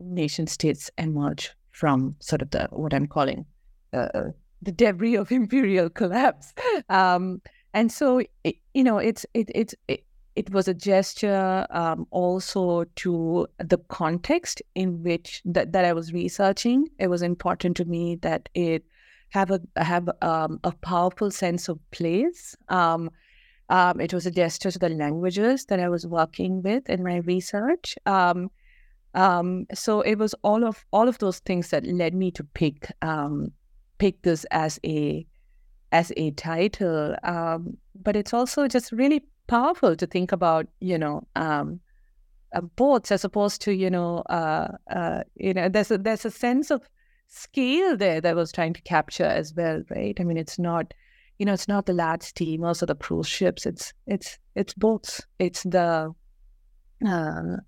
nation 0.00 0.46
states 0.46 0.90
emerge 0.98 1.52
from 1.70 2.14
sort 2.20 2.42
of 2.42 2.50
the 2.50 2.68
what 2.70 2.94
I'm 2.94 3.06
calling 3.06 3.44
uh, 3.92 4.30
the 4.64 4.72
debris 4.72 5.16
of 5.16 5.30
imperial 5.40 5.90
collapse. 5.90 6.52
Um, 6.88 7.40
and 7.72 7.90
so, 7.90 8.22
it, 8.44 8.56
you 8.72 8.84
know, 8.84 8.98
it's 8.98 9.26
it 9.34 9.50
it 9.54 9.74
it, 9.88 10.50
was 10.50 10.68
a 10.68 10.74
gesture 10.74 11.66
um, 11.70 12.06
also 12.10 12.84
to 12.96 13.46
the 13.58 13.78
context 13.88 14.62
in 14.74 15.02
which 15.02 15.42
that, 15.44 15.72
that 15.72 15.84
I 15.84 15.92
was 15.92 16.12
researching. 16.12 16.88
It 16.98 17.08
was 17.08 17.22
important 17.22 17.76
to 17.76 17.84
me 17.84 18.16
that 18.16 18.48
it 18.54 18.84
have 19.30 19.50
a 19.50 19.60
have 19.76 20.08
um, 20.22 20.60
a 20.64 20.72
powerful 20.72 21.30
sense 21.30 21.68
of 21.68 21.78
place. 21.90 22.56
Um, 22.68 23.10
um, 23.70 24.00
it 24.00 24.12
was 24.12 24.26
a 24.26 24.30
gesture 24.30 24.70
to 24.70 24.78
the 24.78 24.88
languages 24.88 25.64
that 25.66 25.80
I 25.80 25.88
was 25.88 26.06
working 26.06 26.62
with 26.62 26.88
in 26.88 27.02
my 27.02 27.16
research. 27.18 27.96
Um, 28.06 28.50
um, 29.14 29.66
so 29.72 30.00
it 30.00 30.16
was 30.16 30.34
all 30.42 30.64
of 30.64 30.84
all 30.92 31.08
of 31.08 31.18
those 31.18 31.38
things 31.40 31.70
that 31.70 31.84
led 31.84 32.14
me 32.14 32.30
to 32.32 32.44
pick 32.44 32.92
pick 33.98 34.22
this 34.22 34.44
as 34.50 34.78
a 34.84 35.26
as 35.92 36.12
a 36.16 36.30
title. 36.32 37.16
Um, 37.22 37.76
but 37.94 38.16
it's 38.16 38.34
also 38.34 38.66
just 38.66 38.92
really 38.92 39.22
powerful 39.46 39.96
to 39.96 40.06
think 40.06 40.32
about, 40.32 40.66
you 40.80 40.98
know, 40.98 41.26
um, 41.36 41.80
uh, 42.52 42.60
boats 42.60 43.12
as 43.12 43.24
opposed 43.24 43.62
to, 43.62 43.72
you 43.72 43.90
know, 43.90 44.18
uh, 44.28 44.68
uh, 44.90 45.22
you 45.36 45.54
know, 45.54 45.68
there's 45.68 45.90
a 45.90 45.98
there's 45.98 46.24
a 46.24 46.30
sense 46.30 46.70
of 46.70 46.88
scale 47.28 47.96
there 47.96 48.20
that 48.20 48.30
I 48.30 48.34
was 48.34 48.52
trying 48.52 48.74
to 48.74 48.82
capture 48.82 49.24
as 49.24 49.54
well, 49.54 49.82
right? 49.90 50.16
I 50.20 50.24
mean, 50.24 50.36
it's 50.36 50.58
not, 50.58 50.94
you 51.38 51.46
know, 51.46 51.52
it's 51.52 51.68
not 51.68 51.86
the 51.86 51.92
large 51.92 52.22
steamers 52.22 52.82
or 52.82 52.86
the 52.86 52.94
cruise 52.94 53.28
ships. 53.28 53.66
It's 53.66 53.92
it's 54.06 54.38
it's 54.54 54.74
boats. 54.74 55.22
It's 55.38 55.62
the 55.64 56.14
uh, 57.06 57.08
uh, 57.08 57.58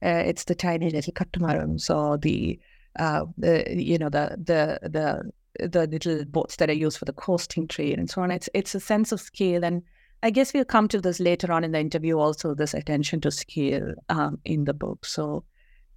it's 0.00 0.44
the 0.44 0.54
tiny 0.54 0.90
little 0.90 1.12
catamarans 1.12 1.88
or 1.90 2.18
the 2.18 2.58
uh, 2.98 3.24
the 3.38 3.64
you 3.74 3.98
know 3.98 4.08
the 4.08 4.36
the 4.38 4.88
the 4.88 5.30
the 5.58 5.86
little 5.86 6.24
boats 6.24 6.56
that 6.56 6.70
are 6.70 6.74
used 6.74 6.98
for 6.98 7.04
the 7.04 7.12
coasting 7.12 7.68
trade 7.68 7.98
and 7.98 8.10
so 8.10 8.22
on. 8.22 8.30
It's 8.30 8.48
it's 8.54 8.74
a 8.74 8.80
sense 8.80 9.12
of 9.12 9.20
scale, 9.20 9.64
and 9.64 9.82
I 10.22 10.30
guess 10.30 10.52
we'll 10.52 10.64
come 10.64 10.88
to 10.88 11.00
this 11.00 11.20
later 11.20 11.52
on 11.52 11.64
in 11.64 11.72
the 11.72 11.80
interview. 11.80 12.18
Also, 12.18 12.54
this 12.54 12.74
attention 12.74 13.20
to 13.22 13.30
scale 13.30 13.94
um, 14.08 14.38
in 14.44 14.64
the 14.64 14.74
book. 14.74 15.04
So 15.04 15.44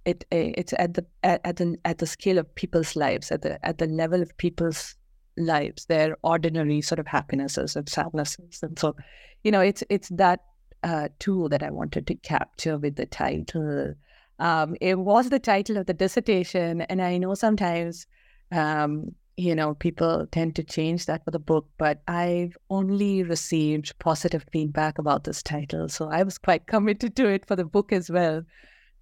it 0.04 0.24
it's 0.30 0.72
at 0.78 0.94
the 0.94 1.06
at, 1.22 1.40
at 1.44 1.56
the 1.56 1.76
at 1.84 1.98
the 1.98 2.06
scale 2.06 2.38
of 2.38 2.54
people's 2.54 2.96
lives, 2.96 3.30
at 3.30 3.42
the 3.42 3.64
at 3.66 3.78
the 3.78 3.86
level 3.86 4.22
of 4.22 4.36
people's 4.38 4.94
lives, 5.36 5.86
their 5.86 6.16
ordinary 6.22 6.80
sort 6.80 6.98
of 6.98 7.06
happinesses 7.06 7.76
and 7.76 7.88
sadnesses, 7.88 8.60
and 8.62 8.78
so 8.78 8.96
you 9.44 9.50
know 9.50 9.60
it's 9.60 9.84
it's 9.88 10.08
that 10.10 10.40
uh, 10.82 11.08
tool 11.18 11.48
that 11.48 11.62
I 11.62 11.70
wanted 11.70 12.06
to 12.06 12.14
capture 12.14 12.78
with 12.78 12.96
the 12.96 13.06
title. 13.06 13.94
Um, 14.38 14.76
it 14.80 14.98
was 14.98 15.30
the 15.30 15.40
title 15.40 15.76
of 15.76 15.86
the 15.86 15.94
dissertation, 15.94 16.82
and 16.82 17.02
I 17.02 17.18
know 17.18 17.34
sometimes, 17.34 18.06
um, 18.52 19.14
you 19.38 19.54
know, 19.54 19.74
people 19.74 20.26
tend 20.32 20.56
to 20.56 20.64
change 20.64 21.06
that 21.06 21.24
for 21.24 21.30
the 21.30 21.38
book, 21.38 21.68
but 21.78 22.02
I've 22.08 22.56
only 22.70 23.22
received 23.22 23.96
positive 24.00 24.44
feedback 24.52 24.98
about 24.98 25.22
this 25.22 25.44
title, 25.44 25.88
so 25.88 26.08
I 26.10 26.24
was 26.24 26.38
quite 26.38 26.66
committed 26.66 27.14
to 27.16 27.28
it 27.28 27.46
for 27.46 27.54
the 27.54 27.64
book 27.64 27.92
as 27.92 28.10
well. 28.10 28.42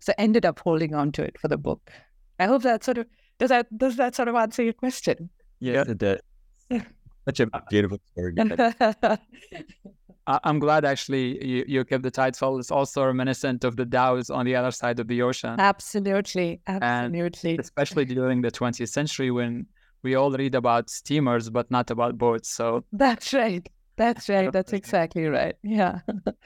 So 0.01 0.13
I 0.19 0.23
ended 0.23 0.45
up 0.45 0.59
holding 0.59 0.95
on 0.95 1.11
to 1.13 1.23
it 1.23 1.39
for 1.41 1.49
the 1.49 1.57
book. 1.57 1.91
I 2.39 2.45
hope 2.45 2.63
that 2.63 2.85
sort 2.85 2.99
of 2.99 3.07
does 3.39 3.49
that 3.49 3.67
does 3.79 3.97
that 3.97 4.15
sort 4.15 4.29
of 4.29 4.35
answer 4.35 4.63
your 4.63 4.75
question? 4.75 5.31
Yes, 5.59 5.89
it 5.89 5.99
did. 5.99 6.21
Such 7.25 7.41
a 7.41 7.49
beautiful 7.71 7.99
story. 8.13 8.35
I- 10.27 10.41
I'm 10.45 10.59
glad 10.59 10.85
actually 10.85 11.43
you, 11.43 11.65
you 11.67 11.85
kept 11.87 12.03
the 12.03 12.11
title. 12.11 12.59
It's 12.59 12.71
also 12.71 13.07
reminiscent 13.07 13.65
of 13.65 13.77
the 13.77 13.87
Dhows 13.87 14.29
on 14.29 14.45
the 14.45 14.55
other 14.55 14.71
side 14.71 15.01
of 15.01 15.09
the 15.09 15.23
ocean, 15.23 15.59
absolutely, 15.59 16.61
absolutely. 16.67 17.57
especially 17.59 18.05
during 18.05 18.43
the 18.43 18.51
20th 18.51 18.91
century 18.91 19.31
when 19.31 19.67
we 20.07 20.15
all 20.15 20.31
read 20.31 20.55
about 20.55 20.89
steamers 20.89 21.51
but 21.51 21.69
not 21.71 21.91
about 21.91 22.17
boats. 22.17 22.49
So 22.49 22.85
That's 22.93 23.35
right. 23.35 23.69
That's 23.97 24.29
right. 24.29 24.53
That's 24.53 24.73
exactly 24.73 25.27
right. 25.27 25.57
Yeah. 25.63 26.01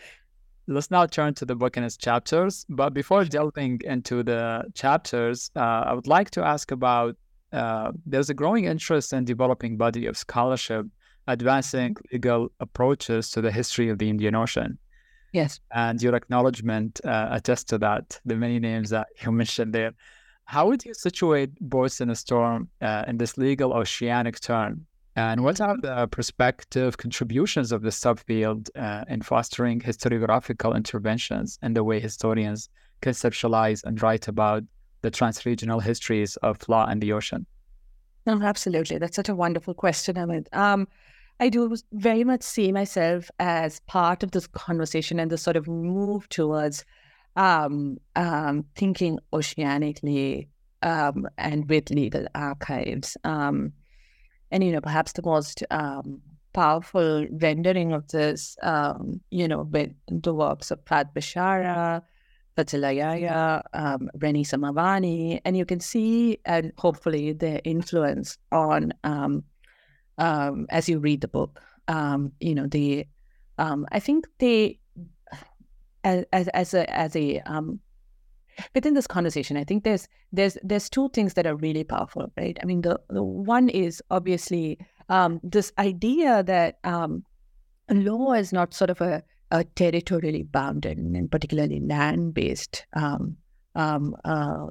let's 0.66 0.90
now 0.90 1.04
turn 1.04 1.34
to 1.34 1.44
the 1.44 1.54
book 1.54 1.76
and 1.76 1.84
its 1.84 1.96
chapters. 1.96 2.64
But 2.68 2.94
before 2.94 3.24
delving 3.24 3.80
into 3.84 4.22
the 4.22 4.64
chapters, 4.74 5.50
uh, 5.56 5.82
I 5.88 5.92
would 5.92 6.06
like 6.06 6.30
to 6.30 6.42
ask 6.42 6.70
about 6.70 7.16
uh, 7.52 7.92
there's 8.06 8.30
a 8.30 8.34
growing 8.34 8.64
interest 8.64 9.12
in 9.12 9.24
developing 9.24 9.76
body 9.76 10.06
of 10.06 10.16
scholarship 10.16 10.86
advancing 11.26 11.96
legal 12.12 12.50
approaches 12.60 13.30
to 13.30 13.40
the 13.40 13.52
history 13.52 13.88
of 13.90 13.98
the 13.98 14.08
Indian 14.08 14.34
Ocean. 14.34 14.78
Yes. 15.32 15.60
And 15.72 16.00
your 16.02 16.14
acknowledgement 16.14 17.00
uh, 17.04 17.28
attests 17.30 17.64
to 17.64 17.78
that, 17.78 18.18
the 18.24 18.36
many 18.36 18.58
names 18.58 18.90
that 18.90 19.08
you 19.22 19.30
mentioned 19.42 19.74
there. 19.74 19.92
How 20.50 20.66
would 20.66 20.84
you 20.84 20.94
situate 20.94 21.50
Boats 21.60 22.00
in 22.00 22.10
a 22.10 22.16
Storm 22.16 22.70
uh, 22.80 23.04
in 23.06 23.18
this 23.18 23.38
legal 23.38 23.72
oceanic 23.72 24.40
turn? 24.40 24.84
And 25.14 25.44
what 25.44 25.60
are 25.60 25.76
the 25.80 26.08
prospective 26.08 26.96
contributions 26.96 27.70
of 27.70 27.82
this 27.82 28.00
subfield 28.00 28.68
uh, 28.74 29.04
in 29.08 29.22
fostering 29.22 29.78
historiographical 29.80 30.74
interventions 30.74 31.56
and 31.62 31.76
the 31.76 31.84
way 31.84 32.00
historians 32.00 32.68
conceptualize 33.00 33.84
and 33.84 34.02
write 34.02 34.26
about 34.26 34.64
the 35.02 35.10
transregional 35.12 35.80
histories 35.80 36.34
of 36.38 36.68
law 36.68 36.84
and 36.88 37.00
the 37.00 37.12
ocean? 37.12 37.46
No, 38.26 38.42
absolutely. 38.42 38.98
That's 38.98 39.14
such 39.14 39.28
a 39.28 39.36
wonderful 39.36 39.74
question, 39.74 40.16
Amit. 40.16 40.52
Um, 40.52 40.88
I 41.38 41.48
do 41.48 41.76
very 41.92 42.24
much 42.24 42.42
see 42.42 42.72
myself 42.72 43.30
as 43.38 43.78
part 43.86 44.24
of 44.24 44.32
this 44.32 44.48
conversation 44.48 45.20
and 45.20 45.30
this 45.30 45.42
sort 45.42 45.56
of 45.56 45.68
move 45.68 46.28
towards 46.28 46.84
um, 47.36 47.98
um, 48.16 48.64
thinking 48.74 49.18
oceanically 49.32 50.48
um, 50.82 51.26
and 51.38 51.68
with 51.68 51.90
legal 51.90 52.26
archives. 52.34 53.16
Um, 53.24 53.72
and, 54.50 54.64
you 54.64 54.72
know, 54.72 54.80
perhaps 54.80 55.12
the 55.12 55.22
most 55.22 55.62
um, 55.70 56.20
powerful 56.52 57.26
rendering 57.30 57.92
of 57.92 58.08
this, 58.08 58.56
um, 58.62 59.20
you 59.30 59.46
know, 59.46 59.62
with 59.62 59.92
the 60.08 60.34
works 60.34 60.70
of 60.70 60.84
Fahad 60.84 61.12
Bishara, 61.14 62.02
Fadzilah 62.56 62.96
Yahaya, 62.96 63.62
um, 63.72 64.10
Renisa 64.18 64.58
Mawani, 64.58 65.40
and 65.44 65.56
you 65.56 65.64
can 65.64 65.78
see, 65.78 66.38
and 66.44 66.72
hopefully, 66.78 67.32
their 67.32 67.60
influence 67.64 68.38
on, 68.50 68.92
um, 69.04 69.44
um, 70.18 70.66
as 70.70 70.88
you 70.88 70.98
read 70.98 71.20
the 71.20 71.28
book, 71.28 71.60
um, 71.86 72.32
you 72.40 72.54
know, 72.54 72.66
the 72.66 73.06
um, 73.58 73.86
I 73.92 74.00
think 74.00 74.26
they, 74.38 74.78
as 76.04 76.24
as, 76.32 76.48
as 76.48 76.74
a 76.74 76.90
as 76.90 77.16
a 77.16 77.40
um, 77.40 77.80
within 78.74 78.94
this 78.94 79.06
conversation, 79.06 79.56
I 79.56 79.64
think 79.64 79.84
there's 79.84 80.08
there's 80.32 80.56
there's 80.62 80.90
two 80.90 81.08
things 81.10 81.34
that 81.34 81.46
are 81.46 81.56
really 81.56 81.84
powerful, 81.84 82.30
right? 82.36 82.58
I 82.62 82.66
mean, 82.66 82.82
the, 82.82 83.00
the 83.08 83.22
one 83.22 83.68
is 83.68 84.02
obviously 84.10 84.78
um, 85.08 85.40
this 85.42 85.72
idea 85.78 86.42
that 86.42 86.78
um, 86.84 87.24
law 87.90 88.32
is 88.32 88.52
not 88.52 88.74
sort 88.74 88.90
of 88.90 89.00
a, 89.00 89.22
a 89.50 89.64
territorially 89.64 90.44
bounded 90.44 90.98
and 90.98 91.30
particularly 91.30 91.80
land 91.80 92.34
based 92.34 92.86
um, 92.94 93.36
um, 93.74 94.16
uh, 94.24 94.66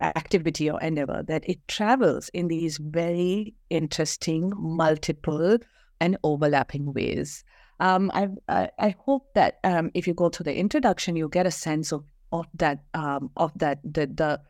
activity 0.00 0.70
or 0.70 0.80
endeavor, 0.80 1.22
that 1.26 1.48
it 1.48 1.66
travels 1.68 2.28
in 2.30 2.48
these 2.48 2.78
very 2.78 3.54
interesting, 3.70 4.52
multiple, 4.56 5.58
and 6.00 6.16
overlapping 6.24 6.92
ways. 6.92 7.44
Um, 7.80 8.10
I, 8.14 8.28
I, 8.48 8.70
I 8.78 8.94
hope 8.98 9.34
that 9.34 9.58
um, 9.64 9.90
if 9.94 10.06
you 10.06 10.14
go 10.14 10.28
to 10.28 10.42
the 10.42 10.54
introduction, 10.54 11.16
you 11.16 11.28
get 11.28 11.46
a 11.46 11.50
sense 11.50 11.92
of 11.92 12.04
of 12.32 12.46
that 12.54 12.80
um, 12.94 13.30
of 13.36 13.52
that 13.58 13.78
the, 13.84 14.06
the 14.06 14.40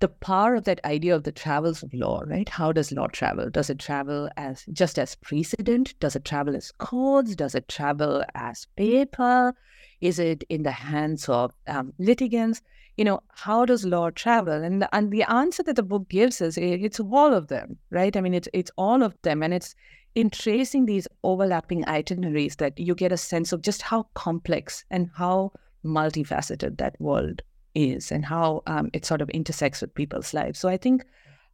the 0.00 0.08
power 0.08 0.56
of 0.56 0.64
that 0.64 0.84
idea 0.84 1.14
of 1.14 1.22
the 1.22 1.30
travels 1.30 1.82
of 1.82 1.94
law, 1.94 2.22
right? 2.26 2.48
How 2.48 2.72
does 2.72 2.90
law 2.90 3.06
travel? 3.06 3.48
Does 3.48 3.70
it 3.70 3.78
travel 3.78 4.28
as 4.36 4.64
just 4.72 4.98
as 4.98 5.14
precedent? 5.14 5.94
Does 6.00 6.16
it 6.16 6.24
travel 6.24 6.56
as 6.56 6.72
codes? 6.72 7.36
Does 7.36 7.54
it 7.54 7.68
travel 7.68 8.24
as 8.34 8.66
paper? 8.76 9.54
Is 10.00 10.18
it 10.18 10.42
in 10.48 10.64
the 10.64 10.72
hands 10.72 11.28
of 11.28 11.54
um, 11.68 11.92
litigants? 12.00 12.62
You 12.96 13.04
know, 13.04 13.20
how 13.28 13.64
does 13.64 13.84
law 13.84 14.10
travel? 14.10 14.54
And 14.64 14.86
and 14.92 15.12
the 15.12 15.22
answer 15.22 15.62
that 15.62 15.76
the 15.76 15.84
book 15.84 16.08
gives 16.08 16.42
us, 16.42 16.58
it's 16.58 16.98
all 17.00 17.32
of 17.32 17.46
them, 17.46 17.78
right? 17.90 18.16
I 18.16 18.20
mean, 18.20 18.34
it's 18.34 18.48
it's 18.52 18.72
all 18.76 19.02
of 19.04 19.14
them, 19.22 19.42
and 19.42 19.54
it's 19.54 19.74
in 20.14 20.30
tracing 20.30 20.86
these 20.86 21.08
overlapping 21.22 21.86
itineraries 21.88 22.56
that 22.56 22.78
you 22.78 22.94
get 22.94 23.12
a 23.12 23.16
sense 23.16 23.52
of 23.52 23.62
just 23.62 23.82
how 23.82 24.06
complex 24.14 24.84
and 24.90 25.10
how 25.14 25.52
multifaceted 25.84 26.78
that 26.78 27.00
world 27.00 27.42
is 27.74 28.12
and 28.12 28.24
how 28.24 28.62
um, 28.66 28.90
it 28.92 29.04
sort 29.04 29.22
of 29.22 29.30
intersects 29.30 29.80
with 29.80 29.94
people's 29.94 30.34
lives. 30.34 30.58
So 30.58 30.68
I 30.68 30.76
think 30.76 31.04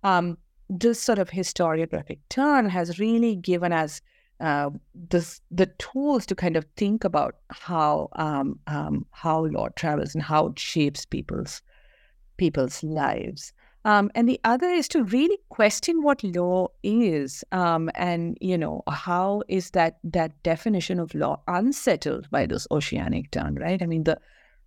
um, 0.02 0.36
this 0.68 1.00
sort 1.00 1.18
of 1.18 1.30
historiographic 1.30 2.18
turn 2.28 2.68
has 2.68 2.98
really 2.98 3.36
given 3.36 3.72
us 3.72 4.00
uh, 4.40 4.70
this, 4.94 5.40
the 5.50 5.66
tools 5.78 6.24
to 6.26 6.34
kind 6.34 6.56
of 6.56 6.64
think 6.76 7.02
about 7.04 7.36
how 7.48 8.08
um, 8.12 8.58
um 8.68 9.04
how 9.10 9.46
law 9.46 9.68
travels 9.74 10.14
and 10.14 10.22
how 10.22 10.46
it 10.46 10.58
shapes 10.58 11.04
people's 11.04 11.60
people's 12.36 12.84
lives. 12.84 13.52
Um, 13.88 14.10
and 14.14 14.28
the 14.28 14.38
other 14.44 14.68
is 14.68 14.86
to 14.88 15.02
really 15.02 15.38
question 15.48 16.02
what 16.02 16.22
law 16.22 16.68
is, 16.82 17.42
um, 17.52 17.90
and 17.94 18.36
you 18.38 18.58
know 18.58 18.82
how 18.86 19.42
is 19.48 19.70
that 19.70 19.96
that 20.04 20.42
definition 20.42 21.00
of 21.00 21.14
law 21.14 21.40
unsettled 21.48 22.30
by 22.30 22.44
this 22.44 22.66
oceanic 22.70 23.30
turn, 23.30 23.54
right? 23.54 23.80
I 23.82 23.86
mean, 23.86 24.04
the 24.04 24.20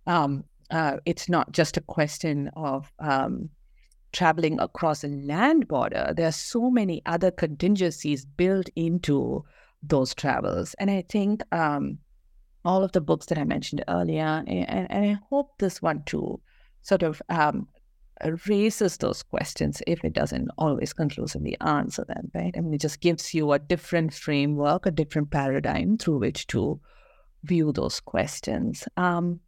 um, 0.08 0.42
uh, 0.72 0.96
it's 1.06 1.28
not 1.28 1.52
just 1.52 1.76
a 1.76 1.82
question 1.82 2.50
of 2.56 2.90
um, 2.98 3.48
traveling 4.10 4.58
across 4.58 5.04
a 5.04 5.08
land 5.08 5.68
border. 5.68 6.12
There 6.16 6.26
are 6.26 6.32
so 6.32 6.68
many 6.68 7.00
other 7.06 7.30
contingencies 7.30 8.24
built 8.24 8.70
into 8.74 9.44
those 9.84 10.16
travels, 10.16 10.74
and 10.80 10.90
I 10.90 11.04
think 11.08 11.44
um, 11.52 11.98
all 12.64 12.82
of 12.82 12.90
the 12.90 13.00
books 13.00 13.26
that 13.26 13.38
I 13.38 13.44
mentioned 13.44 13.84
earlier, 13.86 14.42
and, 14.48 14.68
and 14.68 14.88
I 14.90 15.16
hope 15.30 15.58
this 15.58 15.80
one 15.80 16.02
too, 16.06 16.40
sort 16.82 17.04
of 17.04 17.22
um, 17.28 17.68
raises 18.48 18.96
those 18.96 19.22
questions 19.22 19.82
if 19.86 20.04
it 20.04 20.12
doesn't 20.12 20.48
always 20.58 20.92
conclusively 20.92 21.56
answer 21.60 22.04
them, 22.04 22.30
right? 22.34 22.54
I 22.56 22.60
mean, 22.60 22.74
it 22.74 22.80
just 22.80 23.00
gives 23.00 23.34
you 23.34 23.52
a 23.52 23.58
different 23.58 24.14
framework, 24.14 24.86
a 24.86 24.90
different 24.90 25.30
paradigm 25.30 25.98
through 25.98 26.18
which 26.18 26.46
to 26.48 26.80
view 27.44 27.72
those 27.72 28.00
questions. 28.00 28.86
Um, 28.96 29.40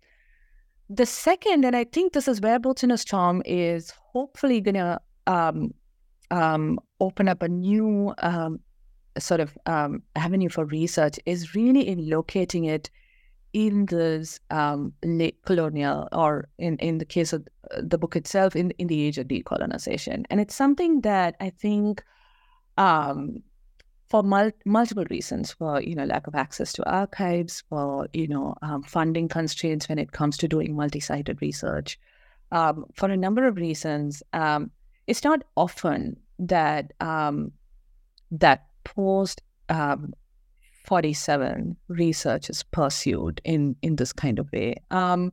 the 0.90 1.06
second, 1.06 1.64
and 1.64 1.76
I 1.76 1.84
think 1.84 2.12
this 2.12 2.28
is 2.28 2.40
where 2.40 2.58
Boats 2.58 2.84
in 2.84 2.96
Storm 2.96 3.42
is 3.46 3.92
hopefully 4.12 4.60
going 4.60 4.74
to 4.74 5.00
um, 5.26 5.72
um, 6.30 6.78
open 7.00 7.28
up 7.28 7.42
a 7.42 7.48
new 7.48 8.12
um, 8.18 8.60
sort 9.18 9.40
of 9.40 9.56
um, 9.66 10.02
avenue 10.16 10.48
for 10.48 10.64
research, 10.66 11.18
is 11.26 11.54
really 11.54 11.86
in 11.88 12.08
locating 12.08 12.64
it 12.64 12.90
in 13.54 13.86
this 13.86 14.40
um, 14.50 14.92
late 15.04 15.40
colonial, 15.46 16.08
or 16.12 16.48
in, 16.58 16.76
in 16.78 16.98
the 16.98 17.04
case 17.06 17.32
of 17.32 17.46
uh, 17.70 17.80
the 17.82 17.96
book 17.96 18.16
itself, 18.16 18.54
in, 18.54 18.72
in 18.72 18.88
the 18.88 19.02
age 19.02 19.16
of 19.16 19.28
decolonization. 19.28 20.24
And 20.28 20.40
it's 20.40 20.54
something 20.54 21.00
that 21.02 21.36
I 21.40 21.50
think 21.50 22.02
um, 22.76 23.42
for 24.10 24.22
mul- 24.24 24.50
multiple 24.66 25.06
reasons, 25.08 25.52
for 25.52 25.80
you 25.80 25.94
know 25.94 26.04
lack 26.04 26.26
of 26.26 26.34
access 26.34 26.72
to 26.74 26.90
archives, 26.90 27.62
for 27.68 28.08
you 28.12 28.28
know 28.28 28.54
um, 28.60 28.82
funding 28.82 29.28
constraints 29.28 29.88
when 29.88 30.00
it 30.00 30.12
comes 30.12 30.36
to 30.38 30.48
doing 30.48 30.74
multi-sided 30.74 31.40
research, 31.40 31.98
um, 32.50 32.84
for 32.94 33.08
a 33.08 33.16
number 33.16 33.46
of 33.46 33.56
reasons, 33.56 34.22
um, 34.32 34.70
it's 35.06 35.22
not 35.22 35.42
often 35.56 36.16
that 36.40 36.92
um, 37.00 37.52
that 38.32 38.66
post 38.82 39.42
um, 39.68 40.12
47 40.84 41.76
research 41.88 42.50
is 42.50 42.62
pursued 42.62 43.40
in 43.44 43.76
in 43.82 43.96
this 43.96 44.12
kind 44.12 44.38
of 44.38 44.50
way. 44.52 44.76
Um, 44.90 45.32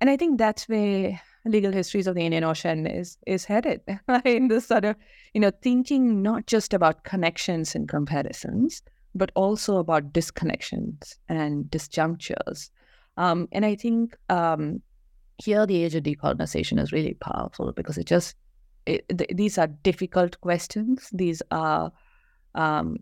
and 0.00 0.10
i 0.10 0.16
think 0.16 0.38
that's 0.38 0.68
where 0.68 1.20
legal 1.46 1.72
histories 1.72 2.06
of 2.06 2.14
the 2.14 2.20
indian 2.20 2.44
ocean 2.44 2.86
is 2.86 3.16
is 3.26 3.44
headed 3.44 3.80
in 4.24 4.48
this 4.48 4.66
sort 4.66 4.84
of 4.84 4.96
you 5.32 5.40
know 5.40 5.50
thinking 5.62 6.22
not 6.22 6.46
just 6.46 6.74
about 6.74 7.04
connections 7.04 7.74
and 7.74 7.88
comparisons 7.88 8.82
but 9.14 9.30
also 9.34 9.76
about 9.76 10.12
disconnections 10.12 11.18
and 11.28 11.66
disjunctures. 11.66 12.70
Um, 13.16 13.48
and 13.52 13.64
i 13.64 13.76
think 13.76 14.16
um, 14.28 14.82
here 15.42 15.66
the 15.66 15.82
age 15.84 15.94
of 15.94 16.02
decolonization 16.02 16.80
is 16.80 16.92
really 16.92 17.14
powerful 17.14 17.72
because 17.72 17.96
it 17.96 18.06
just 18.06 18.36
it, 18.86 19.04
th- 19.08 19.30
these 19.34 19.56
are 19.56 19.68
difficult 19.68 20.38
questions. 20.42 21.08
These 21.12 21.40
are 21.50 21.90
um, 22.54 22.96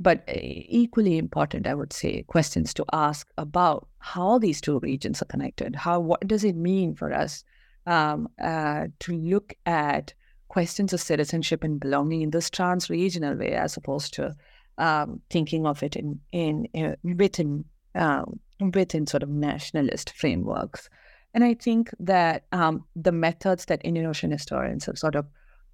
but 0.00 0.24
eh, 0.28 0.62
equally 0.68 1.18
important, 1.18 1.66
I 1.66 1.74
would 1.74 1.92
say, 1.92 2.22
questions 2.22 2.74
to 2.74 2.84
ask 2.92 3.28
about 3.38 3.88
how 3.98 4.38
these 4.38 4.60
two 4.60 4.78
regions 4.80 5.22
are 5.22 5.26
connected. 5.26 5.76
How 5.76 6.00
what 6.00 6.26
does 6.26 6.44
it 6.44 6.56
mean 6.56 6.94
for 6.94 7.12
us 7.12 7.44
um, 7.86 8.28
uh, 8.42 8.86
to 9.00 9.12
look 9.12 9.54
at 9.66 10.14
questions 10.48 10.92
of 10.92 11.00
citizenship 11.00 11.64
and 11.64 11.80
belonging 11.80 12.22
in 12.22 12.30
this 12.30 12.50
trans-regional 12.50 13.36
way, 13.36 13.52
as 13.52 13.76
opposed 13.76 14.14
to 14.14 14.34
um, 14.78 15.20
thinking 15.30 15.66
of 15.66 15.82
it 15.82 15.96
in 15.96 16.20
in, 16.32 16.66
in 16.72 16.86
uh, 16.86 16.96
within 17.16 17.64
um, 17.94 18.40
within 18.72 19.06
sort 19.06 19.22
of 19.22 19.28
nationalist 19.28 20.12
frameworks. 20.16 20.88
And 21.34 21.42
I 21.42 21.54
think 21.54 21.90
that 21.98 22.44
um, 22.52 22.84
the 22.94 23.12
methods 23.12 23.64
that 23.66 23.80
Indian 23.84 24.06
Ocean 24.06 24.30
historians 24.30 24.86
have 24.86 24.98
sort 24.98 25.16
of 25.16 25.26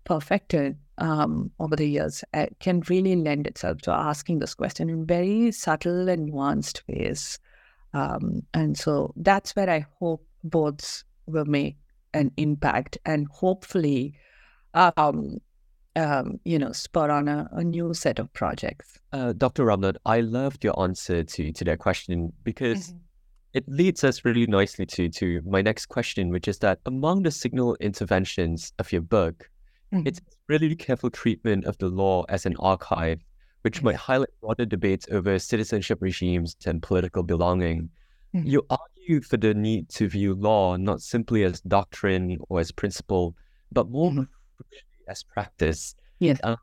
perfected 0.05 0.77
um, 0.99 1.51
over 1.59 1.77
the 1.77 1.87
years 1.87 2.23
uh, 2.35 2.47
can 2.61 2.83
really 2.89 3.17
lend 3.17 3.47
itself 3.47 3.79
to 3.83 3.91
asking 3.91 4.39
this 4.39 4.55
question 4.55 4.91
in 4.91 5.07
very 5.07 5.51
subtle 5.51 6.09
and 6.09 6.31
nuanced 6.31 6.83
ways. 6.89 7.39
Um, 7.93 8.43
and 8.55 8.77
so 8.79 9.13
that's 9.17 9.57
where 9.57 9.69
I 9.69 9.87
hope 9.99 10.25
boats 10.45 11.05
will 11.27 11.47
make 11.47 11.77
an 12.15 12.31
impact 12.37 12.99
and 13.05 13.27
hopefully, 13.29 14.15
um, 14.75 15.39
um, 15.97 16.39
you 16.45 16.59
know, 16.59 16.73
spur 16.73 17.11
on 17.11 17.29
a, 17.29 17.49
a, 17.53 17.65
new 17.65 17.93
set 17.95 18.19
of 18.19 18.33
projects. 18.33 18.99
Uh, 19.13 19.33
Dr. 19.33 19.65
Ramnath, 19.65 19.97
I 20.07 20.21
loved 20.21 20.63
your 20.63 20.81
answer 20.81 21.25
to, 21.25 21.53
to 21.53 21.65
that 21.65 21.79
question 21.79 22.33
because 22.45 22.89
mm-hmm. 22.89 22.99
it 23.55 23.69
leads 23.69 24.05
us 24.05 24.25
really 24.25 24.47
nicely 24.47 24.87
to, 24.87 25.09
to 25.09 25.43
my 25.45 25.63
next 25.63 25.87
question, 25.87 26.31
which 26.31 26.47
is 26.47 26.59
that 26.59 26.79
among 26.87 27.23
the 27.23 27.31
signal 27.31 27.77
interventions 27.81 28.73
of 28.79 28.93
your 28.93 29.03
book, 29.03 29.51
Mm-hmm. 29.93 30.07
It's 30.07 30.21
really 30.49 30.75
careful 30.77 31.11
treatment 31.11 31.65
of 31.65 31.77
the 31.79 31.89
law 31.89 32.25
as 32.29 32.47
an 32.47 32.57
archive, 32.59 33.21
which 33.63 33.83
might 33.83 33.97
highlight 33.97 34.31
broader 34.41 34.65
debates 34.65 35.07
over 35.11 35.39
citizenship 35.39 35.99
regimes 36.01 36.57
and 36.65 36.83
political 36.83 37.23
belonging. 37.23 37.91
Mm-hmm. 38.35 38.47
You 38.47 38.67
argue 38.71 39.21
for 39.23 39.37
the 39.37 39.55
need 39.55 39.89
to 39.91 40.09
view 40.09 40.35
law 40.35 40.77
not 40.77 41.01
simply 41.01 41.43
as 41.45 41.61
doctrine 41.63 42.39
or 42.49 42.61
as 42.61 42.71
principle, 42.71 43.35
but 43.73 43.91
more 43.91 44.11
mm-hmm. 44.11 44.23
as 45.09 45.25
practice. 45.25 45.97
Yes. 46.21 46.39
Um, 46.45 46.57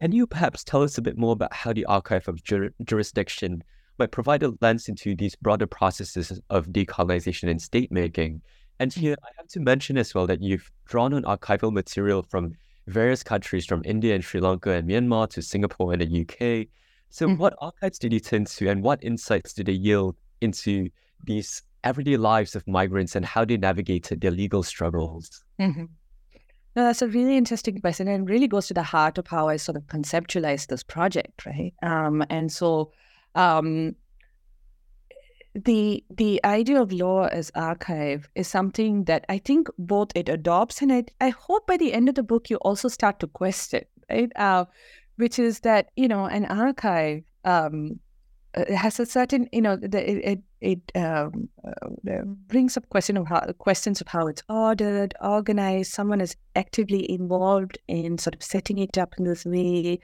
can 0.00 0.12
you 0.12 0.26
perhaps 0.26 0.64
tell 0.64 0.82
us 0.82 0.98
a 0.98 1.02
bit 1.02 1.18
more 1.18 1.32
about 1.32 1.52
how 1.52 1.72
the 1.72 1.84
archive 1.84 2.26
of 2.26 2.42
jur- 2.42 2.72
jurisdiction 2.84 3.62
might 3.98 4.10
provide 4.10 4.42
a 4.42 4.52
lens 4.62 4.88
into 4.88 5.14
these 5.14 5.36
broader 5.36 5.66
processes 5.66 6.40
of 6.48 6.66
decolonization 6.68 7.48
and 7.50 7.60
state 7.60 7.92
making? 7.92 8.40
And 8.80 8.92
here 8.92 9.14
I 9.22 9.28
have 9.36 9.46
to 9.48 9.60
mention 9.60 9.98
as 9.98 10.14
well 10.14 10.26
that 10.26 10.42
you've 10.42 10.72
drawn 10.86 11.12
on 11.12 11.22
archival 11.24 11.70
material 11.70 12.22
from 12.22 12.54
various 12.86 13.22
countries 13.22 13.66
from 13.66 13.82
India 13.84 14.14
and 14.14 14.24
Sri 14.24 14.40
Lanka 14.40 14.70
and 14.70 14.88
Myanmar 14.88 15.28
to 15.30 15.42
Singapore 15.42 15.92
and 15.92 16.00
the 16.00 16.22
UK. 16.22 16.66
So 17.10 17.26
mm-hmm. 17.26 17.36
what 17.36 17.54
archives 17.60 17.98
did 17.98 18.12
you 18.14 18.20
turn 18.20 18.46
to 18.46 18.68
and 18.70 18.82
what 18.82 19.04
insights 19.04 19.52
did 19.52 19.66
they 19.66 19.72
yield 19.72 20.16
into 20.40 20.88
these 21.24 21.62
everyday 21.84 22.16
lives 22.16 22.56
of 22.56 22.66
migrants 22.66 23.14
and 23.14 23.24
how 23.26 23.44
they 23.44 23.58
navigated 23.58 24.22
their 24.22 24.30
legal 24.30 24.62
struggles? 24.62 25.44
Mm-hmm. 25.60 25.84
No, 26.74 26.84
that's 26.84 27.02
a 27.02 27.08
really 27.08 27.36
interesting 27.36 27.80
question 27.82 28.08
and 28.08 28.30
really 28.30 28.48
goes 28.48 28.68
to 28.68 28.74
the 28.74 28.82
heart 28.82 29.18
of 29.18 29.26
how 29.26 29.48
I 29.48 29.56
sort 29.56 29.76
of 29.76 29.82
conceptualized 29.88 30.68
this 30.68 30.82
project, 30.82 31.44
right? 31.44 31.74
Um, 31.82 32.24
and 32.30 32.50
so 32.50 32.92
um, 33.34 33.94
the 35.54 36.04
the 36.10 36.40
idea 36.44 36.80
of 36.80 36.92
law 36.92 37.26
as 37.26 37.50
archive 37.54 38.28
is 38.34 38.46
something 38.46 39.04
that 39.04 39.24
I 39.28 39.38
think 39.38 39.68
both 39.78 40.12
it 40.14 40.28
adopts 40.28 40.80
and 40.80 40.92
I, 40.92 41.04
I 41.20 41.30
hope 41.30 41.66
by 41.66 41.76
the 41.76 41.92
end 41.92 42.08
of 42.08 42.14
the 42.14 42.22
book 42.22 42.50
you 42.50 42.56
also 42.58 42.88
start 42.88 43.18
to 43.20 43.26
question, 43.26 43.84
right? 44.08 44.30
Uh, 44.36 44.66
which 45.16 45.38
is 45.38 45.60
that 45.60 45.88
you 45.96 46.06
know 46.06 46.26
an 46.26 46.44
archive 46.46 47.24
um, 47.44 47.98
uh, 48.54 48.72
has 48.74 49.00
a 49.00 49.06
certain 49.06 49.48
you 49.52 49.60
know 49.60 49.76
the, 49.76 50.30
it 50.30 50.40
it 50.60 50.92
um, 50.94 51.48
uh, 51.64 52.22
brings 52.46 52.76
up 52.76 52.88
question 52.88 53.16
of 53.16 53.26
how 53.26 53.40
questions 53.58 54.00
of 54.00 54.06
how 54.06 54.28
it's 54.28 54.42
ordered, 54.48 55.14
organized. 55.20 55.92
Someone 55.92 56.20
is 56.20 56.36
actively 56.54 57.10
involved 57.10 57.78
in 57.88 58.18
sort 58.18 58.36
of 58.36 58.42
setting 58.42 58.78
it 58.78 58.96
up 58.98 59.14
in 59.18 59.24
this 59.24 59.44
way. 59.44 59.98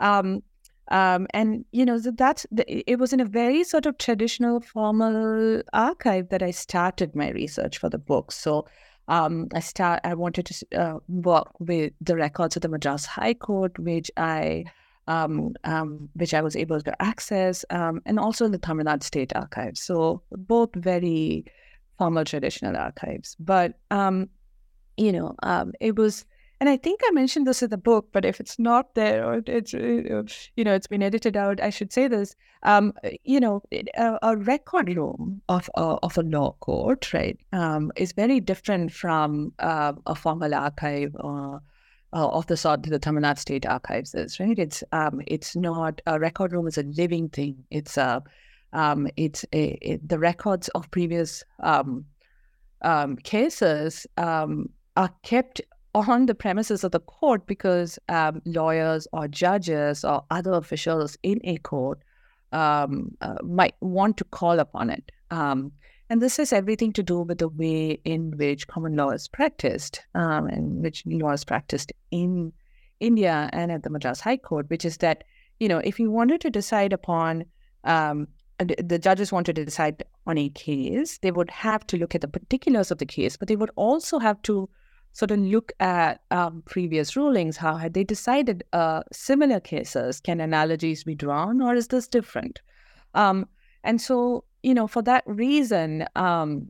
Um, 0.00 0.42
um, 0.90 1.26
and 1.30 1.64
you 1.72 1.84
know 1.84 1.98
that's 1.98 2.46
it 2.66 2.98
was 2.98 3.12
in 3.12 3.20
a 3.20 3.24
very 3.24 3.64
sort 3.64 3.86
of 3.86 3.98
traditional 3.98 4.60
formal 4.60 5.62
archive 5.72 6.28
that 6.30 6.42
I 6.42 6.50
started 6.50 7.14
my 7.14 7.30
research 7.30 7.78
for 7.78 7.88
the 7.88 7.98
book. 7.98 8.32
So 8.32 8.66
um, 9.08 9.48
I 9.54 9.60
start 9.60 10.00
I 10.04 10.14
wanted 10.14 10.46
to 10.46 10.80
uh, 10.80 10.98
work 11.08 11.48
with 11.60 11.92
the 12.00 12.16
records 12.16 12.56
of 12.56 12.62
the 12.62 12.68
Madras 12.68 13.04
High 13.04 13.34
Court, 13.34 13.78
which 13.78 14.10
I 14.16 14.64
um, 15.06 15.54
um, 15.64 16.08
which 16.14 16.34
I 16.34 16.40
was 16.40 16.56
able 16.56 16.80
to 16.80 17.02
access, 17.02 17.64
um, 17.70 18.00
and 18.06 18.18
also 18.18 18.48
the 18.48 18.58
Tamil 18.58 18.86
Nadu 18.86 19.02
State 19.02 19.32
Archives. 19.34 19.80
So 19.80 20.22
both 20.32 20.70
very 20.74 21.44
formal 21.98 22.24
traditional 22.24 22.76
archives. 22.76 23.36
But 23.40 23.78
um, 23.90 24.28
you 24.96 25.12
know, 25.12 25.34
it 25.80 25.96
was 25.96 26.24
and 26.60 26.68
I 26.68 26.76
think 26.76 27.00
I 27.04 27.10
mentioned 27.12 27.46
this 27.46 27.62
in 27.62 27.70
the 27.70 27.76
book, 27.76 28.08
but 28.12 28.24
if 28.24 28.40
it's 28.40 28.58
not 28.58 28.94
there 28.94 29.24
or 29.24 29.42
it's 29.46 29.74
uh, 29.74 30.22
you 30.56 30.64
know 30.64 30.74
it's 30.74 30.86
been 30.86 31.02
edited 31.02 31.36
out, 31.36 31.60
I 31.60 31.70
should 31.70 31.92
say 31.92 32.08
this. 32.08 32.34
Um, 32.64 32.92
you 33.24 33.38
know, 33.38 33.62
a, 33.72 34.18
a 34.22 34.36
record 34.36 34.94
room 34.96 35.40
of 35.48 35.70
uh, 35.76 35.98
of 36.02 36.18
a 36.18 36.22
law 36.22 36.52
court, 36.60 37.12
right, 37.14 37.38
um, 37.52 37.92
is 37.96 38.12
very 38.12 38.40
different 38.40 38.92
from 38.92 39.52
uh, 39.58 39.92
a 40.06 40.14
formal 40.14 40.54
archive 40.54 41.14
or. 41.20 41.62
Uh, 42.14 42.26
of 42.28 42.46
the 42.46 42.56
sort 42.56 42.82
that 42.82 42.88
the 42.88 42.98
Tamil 42.98 43.22
Nadu 43.22 43.38
State 43.38 43.66
Archives 43.66 44.14
is, 44.14 44.40
right? 44.40 44.58
It's 44.58 44.82
um, 44.92 45.20
it's 45.26 45.54
not 45.54 46.00
a 46.06 46.18
record 46.18 46.54
room 46.54 46.66
is 46.66 46.78
a 46.78 46.82
living 46.82 47.28
thing. 47.28 47.62
It's 47.70 47.98
a 47.98 48.22
um, 48.72 49.08
it's 49.18 49.44
a, 49.52 49.78
it, 49.82 50.08
the 50.08 50.18
records 50.18 50.68
of 50.68 50.90
previous 50.90 51.44
um, 51.62 52.06
um, 52.80 53.16
cases 53.16 54.06
um, 54.16 54.70
are 54.96 55.10
kept 55.22 55.60
on 55.94 56.26
the 56.26 56.34
premises 56.34 56.84
of 56.84 56.92
the 56.92 57.00
court 57.00 57.46
because 57.46 57.98
um, 58.08 58.42
lawyers 58.44 59.06
or 59.12 59.28
judges 59.28 60.04
or 60.04 60.24
other 60.30 60.52
officials 60.52 61.16
in 61.22 61.40
a 61.44 61.56
court 61.58 62.02
um, 62.52 63.16
uh, 63.20 63.36
might 63.42 63.74
want 63.80 64.16
to 64.16 64.24
call 64.24 64.58
upon 64.58 64.90
it. 64.90 65.10
Um, 65.30 65.72
and 66.10 66.22
this 66.22 66.38
has 66.38 66.52
everything 66.52 66.92
to 66.94 67.02
do 67.02 67.20
with 67.20 67.38
the 67.38 67.48
way 67.48 68.00
in 68.04 68.36
which 68.36 68.66
common 68.66 68.96
law 68.96 69.10
is 69.10 69.28
practiced 69.28 70.02
um, 70.14 70.46
and 70.46 70.82
which 70.82 71.02
law 71.06 71.32
is 71.32 71.44
practiced 71.44 71.92
in 72.10 72.52
India 73.00 73.50
and 73.52 73.70
at 73.70 73.82
the 73.82 73.90
Madras 73.90 74.20
High 74.20 74.38
Court, 74.38 74.68
which 74.70 74.84
is 74.84 74.96
that, 74.98 75.24
you 75.60 75.68
know, 75.68 75.78
if 75.78 75.98
you 75.98 76.10
wanted 76.10 76.40
to 76.40 76.50
decide 76.50 76.92
upon 76.92 77.44
um, 77.84 78.26
the 78.58 78.98
judges 78.98 79.30
wanted 79.30 79.56
to 79.56 79.64
decide 79.64 80.02
on 80.26 80.38
a 80.38 80.48
case, 80.50 81.18
they 81.18 81.30
would 81.30 81.50
have 81.50 81.86
to 81.88 81.96
look 81.96 82.14
at 82.14 82.22
the 82.22 82.28
particulars 82.28 82.90
of 82.90 82.98
the 82.98 83.06
case, 83.06 83.36
but 83.36 83.48
they 83.48 83.56
would 83.56 83.70
also 83.76 84.18
have 84.18 84.40
to 84.42 84.68
sort 85.18 85.32
of 85.32 85.40
look 85.40 85.72
at 85.80 86.20
um, 86.30 86.62
previous 86.64 87.16
rulings. 87.16 87.56
How 87.56 87.74
had 87.76 87.92
they 87.92 88.04
decided 88.04 88.62
uh, 88.72 89.02
similar 89.10 89.58
cases? 89.58 90.20
Can 90.20 90.40
analogies 90.40 91.02
be 91.02 91.16
drawn, 91.16 91.60
or 91.60 91.74
is 91.74 91.88
this 91.88 92.06
different? 92.06 92.60
Um, 93.14 93.48
and 93.82 94.00
so, 94.00 94.44
you 94.62 94.74
know, 94.74 94.86
for 94.86 95.02
that 95.02 95.24
reason, 95.26 96.06
um, 96.14 96.68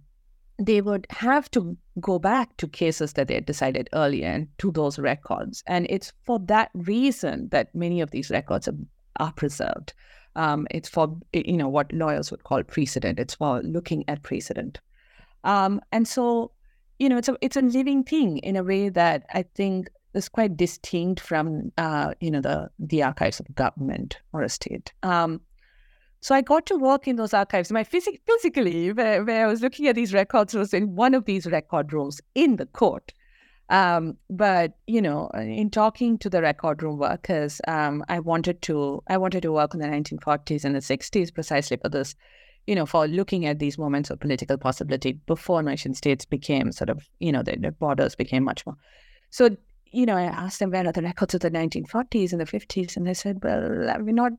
they 0.59 0.81
would 0.81 1.07
have 1.11 1.51
to 1.51 1.77
go 2.01 2.19
back 2.19 2.57
to 2.57 2.67
cases 2.69 3.13
that 3.13 3.29
they 3.29 3.35
had 3.35 3.45
decided 3.45 3.91
earlier 3.93 4.29
and 4.29 4.49
to 4.59 4.73
those 4.73 4.99
records. 4.99 5.63
And 5.67 5.87
it's 5.91 6.15
for 6.25 6.39
that 6.47 6.71
reason 6.73 7.51
that 7.51 7.75
many 7.75 8.01
of 8.01 8.13
these 8.13 8.31
records 8.31 8.67
are, 8.67 8.79
are 9.17 9.33
preserved. 9.33 9.93
Um, 10.37 10.67
it's 10.71 10.89
for 10.89 11.15
you 11.35 11.59
know 11.59 11.69
what 11.69 11.93
lawyers 11.93 12.31
would 12.31 12.45
call 12.45 12.63
precedent. 12.63 13.19
It's 13.19 13.35
for 13.35 13.61
looking 13.63 14.05
at 14.09 14.23
precedent. 14.23 14.81
Um, 15.45 15.83
and 15.93 16.09
so 16.09 16.53
you 16.99 17.09
know, 17.09 17.17
it's 17.17 17.29
a 17.29 17.37
it's 17.41 17.57
a 17.57 17.63
living 17.63 18.05
thing 18.05 18.39
in 18.39 18.57
a 18.57 18.65
way 18.65 18.89
that 18.89 19.25
I 19.33 19.43
think 19.43 19.89
is 20.15 20.29
quite 20.29 20.57
distinct 20.57 21.21
from 21.21 21.73
uh, 21.79 22.15
you 22.21 22.31
know 22.31 22.41
the 22.41 22.71
the 22.79 23.03
archives 23.03 23.41
of 23.41 23.55
government 23.55 24.19
or 24.33 24.43
a 24.43 24.49
state. 24.49 24.93
Um, 25.03 25.41
so 26.21 26.35
I 26.35 26.41
got 26.41 26.67
to 26.67 26.77
work 26.77 27.07
in 27.07 27.17
those 27.17 27.33
archives. 27.33 27.71
My 27.71 27.85
phys- 27.85 28.21
physically, 28.27 28.93
where, 28.93 29.25
where 29.25 29.47
I 29.47 29.49
was 29.49 29.63
looking 29.63 29.87
at 29.87 29.95
these 29.95 30.13
records, 30.13 30.53
was 30.53 30.75
in 30.75 30.97
one 30.97 31.15
of 31.15 31.27
these 31.27 31.47
record 31.47 31.93
rooms 31.93 32.21
in 32.35 32.57
the 32.57 32.67
court. 32.67 33.13
Um, 33.71 34.17
but 34.29 34.73
you 34.87 35.01
know, 35.01 35.29
in 35.35 35.71
talking 35.71 36.19
to 36.19 36.31
the 36.31 36.43
record 36.43 36.83
room 36.83 36.99
workers, 36.99 37.61
um, 37.69 38.05
I 38.09 38.19
wanted 38.19 38.63
to 38.63 39.03
I 39.09 39.19
wanted 39.19 39.43
to 39.43 39.53
work 39.53 39.75
in 39.75 39.81
the 39.81 39.87
1940s 39.87 40.65
and 40.65 40.75
the 40.75 40.81
60s 40.81 41.33
precisely 41.33 41.77
for 41.77 41.89
this 41.89 42.17
you 42.69 42.75
know, 42.75 42.85
for 42.85 43.09
looking 43.09 43.47
at 43.47 43.59
these 43.59 43.79
moments 43.79 44.11
of 44.11 44.21
political 44.21 44.59
possibility 44.59 45.13
before 45.27 45.63
nation 45.63 45.95
states 45.95 46.27
became 46.27 46.71
sort 46.71 46.91
of, 46.91 47.09
you 47.19 47.33
know, 47.33 47.43
their, 47.43 47.57
the 47.57 47.73
borders 47.73 48.15
became 48.15 48.45
much 48.45 48.67
more. 48.67 48.77
So, 49.31 49.57
you 49.91 50.05
know, 50.05 50.19
I 50.19 50.25
asked 50.25 50.59
them 50.59 50.71
where 50.71 50.87
are 50.87 50.93
the 50.93 51.01
records 51.01 51.33
of 51.33 51.41
the 51.41 51.51
1940s 51.51 52.33
and 52.33 52.41
the 52.43 52.45
50s, 52.45 52.95
and 52.95 53.07
they 53.07 53.15
said, 53.15 53.39
well, 53.43 53.97
mean, 54.03 54.17
not 54.17 54.33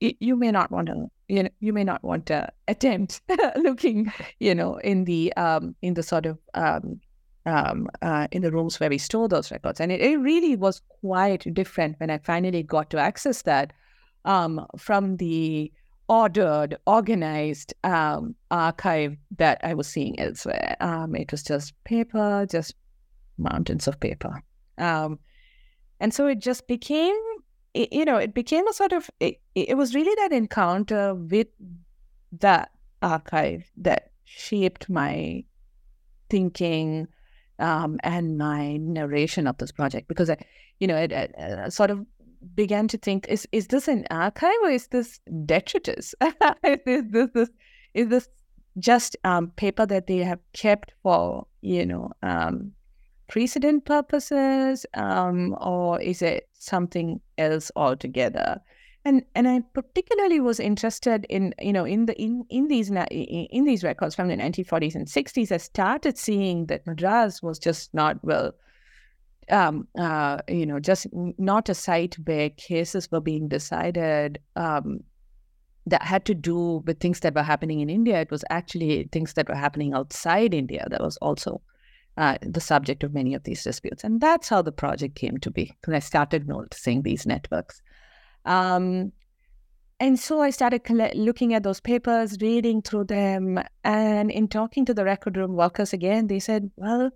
you 0.00 0.34
may 0.34 0.50
not 0.50 0.72
want 0.72 0.88
to, 0.88 1.06
you 1.28 1.44
know, 1.44 1.48
you 1.60 1.72
may 1.72 1.84
not 1.84 2.02
want 2.02 2.26
to 2.26 2.52
attempt 2.66 3.20
looking, 3.56 4.12
you 4.40 4.52
know, 4.52 4.78
in 4.78 5.04
the 5.04 5.32
um, 5.34 5.76
in 5.80 5.94
the 5.94 6.02
sort 6.02 6.26
of 6.26 6.38
um, 6.54 7.00
um, 7.44 7.86
uh, 8.02 8.26
in 8.32 8.42
the 8.42 8.50
rooms 8.50 8.80
where 8.80 8.90
we 8.90 8.98
store 8.98 9.28
those 9.28 9.52
records, 9.52 9.80
and 9.80 9.92
it, 9.92 10.00
it 10.00 10.16
really 10.16 10.56
was 10.56 10.82
quite 11.02 11.54
different 11.54 12.00
when 12.00 12.10
I 12.10 12.18
finally 12.18 12.64
got 12.64 12.90
to 12.90 12.98
access 12.98 13.42
that 13.42 13.72
um, 14.24 14.66
from 14.76 15.18
the 15.18 15.70
ordered, 16.08 16.76
organized 16.86 17.74
um, 17.84 18.34
archive 18.50 19.16
that 19.36 19.60
I 19.62 19.74
was 19.74 19.88
seeing 19.88 20.18
elsewhere. 20.20 20.76
Um, 20.80 21.14
it 21.14 21.30
was 21.32 21.42
just 21.42 21.72
paper, 21.84 22.46
just 22.50 22.74
mountains 23.38 23.88
of 23.88 23.98
paper. 24.00 24.42
Um, 24.78 25.18
and 26.00 26.12
so 26.12 26.26
it 26.26 26.38
just 26.38 26.68
became, 26.68 27.16
it, 27.74 27.92
you 27.92 28.04
know, 28.04 28.16
it 28.16 28.34
became 28.34 28.66
a 28.68 28.72
sort 28.72 28.92
of, 28.92 29.10
it, 29.20 29.40
it 29.54 29.76
was 29.76 29.94
really 29.94 30.14
that 30.16 30.32
encounter 30.32 31.14
with 31.14 31.48
that 32.40 32.70
archive 33.02 33.70
that 33.78 34.10
shaped 34.24 34.88
my 34.88 35.44
thinking 36.28 37.08
um, 37.58 37.98
and 38.02 38.36
my 38.36 38.76
narration 38.76 39.46
of 39.46 39.56
this 39.58 39.72
project 39.72 40.08
because 40.08 40.28
I, 40.30 40.36
you 40.78 40.86
know, 40.86 40.96
it, 40.96 41.12
it, 41.12 41.34
it 41.38 41.72
sort 41.72 41.90
of 41.90 42.04
began 42.54 42.88
to 42.88 42.98
think: 42.98 43.26
is 43.28 43.46
is 43.52 43.68
this 43.68 43.88
an 43.88 44.04
archive 44.10 44.56
or 44.62 44.70
is 44.70 44.88
this 44.88 45.20
detritus? 45.44 46.14
is 46.64 47.04
this, 47.10 47.28
this 47.34 47.48
is 47.94 48.08
this 48.08 48.28
just 48.78 49.16
um, 49.24 49.48
paper 49.56 49.86
that 49.86 50.06
they 50.06 50.18
have 50.18 50.40
kept 50.52 50.92
for 51.02 51.46
you 51.62 51.86
know 51.86 52.10
um, 52.22 52.72
precedent 53.28 53.84
purposes, 53.84 54.86
um, 54.94 55.56
or 55.60 56.00
is 56.00 56.22
it 56.22 56.48
something 56.52 57.20
else 57.38 57.70
altogether? 57.76 58.60
And 59.04 59.22
and 59.34 59.46
I 59.48 59.62
particularly 59.72 60.40
was 60.40 60.58
interested 60.58 61.26
in 61.28 61.54
you 61.60 61.72
know 61.72 61.84
in 61.84 62.06
the 62.06 62.20
in 62.20 62.44
in 62.50 62.68
these 62.68 62.90
in 62.90 63.64
these 63.64 63.84
records 63.84 64.14
from 64.14 64.28
the 64.28 64.36
1940s 64.36 64.94
and 64.94 65.06
60s. 65.06 65.52
I 65.52 65.58
started 65.58 66.18
seeing 66.18 66.66
that 66.66 66.86
Madras 66.86 67.42
was 67.42 67.58
just 67.58 67.94
not 67.94 68.22
well 68.24 68.52
um, 69.50 69.86
uh, 69.98 70.38
you 70.48 70.66
know, 70.66 70.80
just 70.80 71.06
not 71.12 71.68
a 71.68 71.74
site 71.74 72.16
where 72.24 72.50
cases 72.50 73.10
were 73.10 73.20
being 73.20 73.48
decided 73.48 74.38
um, 74.56 75.00
that 75.86 76.02
had 76.02 76.24
to 76.24 76.34
do 76.34 76.82
with 76.86 76.98
things 77.00 77.20
that 77.20 77.34
were 77.34 77.42
happening 77.42 77.80
in 77.80 77.88
India. 77.90 78.20
It 78.20 78.30
was 78.30 78.44
actually 78.50 79.08
things 79.12 79.34
that 79.34 79.48
were 79.48 79.54
happening 79.54 79.94
outside 79.94 80.52
India 80.52 80.86
that 80.90 81.00
was 81.00 81.16
also 81.18 81.60
uh, 82.16 82.38
the 82.42 82.60
subject 82.60 83.04
of 83.04 83.14
many 83.14 83.34
of 83.34 83.44
these 83.44 83.62
disputes. 83.62 84.02
And 84.02 84.20
that's 84.20 84.48
how 84.48 84.62
the 84.62 84.72
project 84.72 85.14
came 85.14 85.38
to 85.38 85.50
be 85.50 85.72
when 85.84 85.94
I 85.94 86.00
started 86.00 86.48
noticing 86.48 87.02
these 87.02 87.26
networks. 87.26 87.82
Um, 88.44 89.12
and 89.98 90.18
so 90.18 90.42
I 90.42 90.50
started 90.50 90.82
looking 91.14 91.54
at 91.54 91.62
those 91.62 91.80
papers, 91.80 92.36
reading 92.40 92.82
through 92.82 93.04
them, 93.04 93.58
and 93.82 94.30
in 94.30 94.48
talking 94.48 94.84
to 94.86 94.94
the 94.94 95.04
record 95.04 95.36
room 95.36 95.54
workers 95.54 95.92
again, 95.92 96.26
they 96.26 96.38
said, 96.38 96.70
well, 96.76 97.10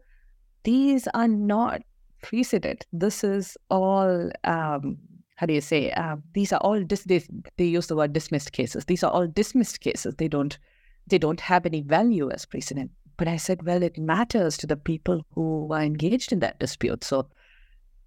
these 0.64 1.06
are 1.12 1.28
not 1.28 1.82
precedent. 2.22 2.86
This 2.92 3.24
is 3.24 3.56
all, 3.70 4.30
um, 4.44 4.98
how 5.36 5.46
do 5.46 5.54
you 5.54 5.60
say, 5.60 5.90
uh, 5.92 6.16
these 6.34 6.52
are 6.52 6.60
all, 6.60 6.82
dis- 6.82 7.04
they, 7.04 7.24
they 7.56 7.64
use 7.64 7.86
the 7.86 7.96
word 7.96 8.12
dismissed 8.12 8.52
cases. 8.52 8.84
These 8.84 9.02
are 9.02 9.10
all 9.10 9.26
dismissed 9.26 9.80
cases. 9.80 10.14
They 10.16 10.28
don't, 10.28 10.58
they 11.06 11.18
don't 11.18 11.40
have 11.40 11.66
any 11.66 11.82
value 11.82 12.30
as 12.30 12.44
precedent. 12.44 12.90
But 13.16 13.28
I 13.28 13.36
said, 13.36 13.64
well, 13.64 13.82
it 13.82 13.98
matters 13.98 14.56
to 14.58 14.66
the 14.66 14.76
people 14.76 15.26
who 15.34 15.70
are 15.72 15.82
engaged 15.82 16.32
in 16.32 16.40
that 16.40 16.58
dispute. 16.58 17.04
So 17.04 17.28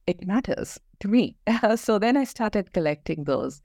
it 0.08 0.26
matters 0.26 0.80
to 1.00 1.08
me. 1.08 1.36
so 1.76 2.00
then 2.00 2.18
I 2.18 2.24
started 2.24 2.74
collecting 2.74 3.24
those 3.26 3.62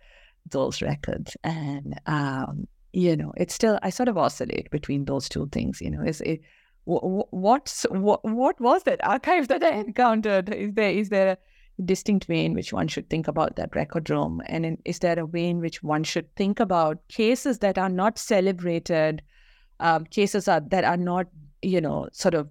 those 0.50 0.80
records 0.80 1.36
and 1.44 2.00
um, 2.06 2.66
you 2.92 3.16
know, 3.16 3.32
it's 3.36 3.54
still 3.54 3.78
I 3.82 3.90
sort 3.90 4.08
of 4.08 4.16
oscillate 4.16 4.70
between 4.70 5.04
those 5.04 5.28
two 5.28 5.48
things. 5.52 5.80
You 5.80 5.90
know, 5.90 6.02
is 6.02 6.20
it 6.22 6.40
what's 6.88 7.82
what 7.90 8.24
what 8.24 8.58
was 8.60 8.84
that 8.84 9.04
archive 9.04 9.48
that 9.48 9.62
I 9.62 9.70
encountered? 9.72 10.48
Is 10.54 10.72
there 10.72 10.90
is 10.90 11.08
there 11.10 11.28
a 11.32 11.82
distinct 11.82 12.28
way 12.28 12.44
in 12.44 12.54
which 12.54 12.72
one 12.72 12.88
should 12.88 13.10
think 13.10 13.28
about 13.28 13.56
that 13.56 13.76
record 13.76 14.08
room, 14.08 14.40
and 14.46 14.64
in, 14.64 14.78
is 14.84 14.98
there 15.00 15.18
a 15.18 15.26
way 15.26 15.48
in 15.48 15.60
which 15.60 15.82
one 15.82 16.02
should 16.02 16.34
think 16.34 16.60
about 16.60 17.06
cases 17.08 17.58
that 17.58 17.76
are 17.76 17.90
not 17.90 18.18
celebrated, 18.18 19.22
um, 19.80 20.04
cases 20.06 20.48
are, 20.48 20.60
that 20.60 20.84
are 20.84 20.96
not 20.96 21.26
you 21.60 21.80
know 21.80 22.08
sort 22.12 22.34
of 22.34 22.48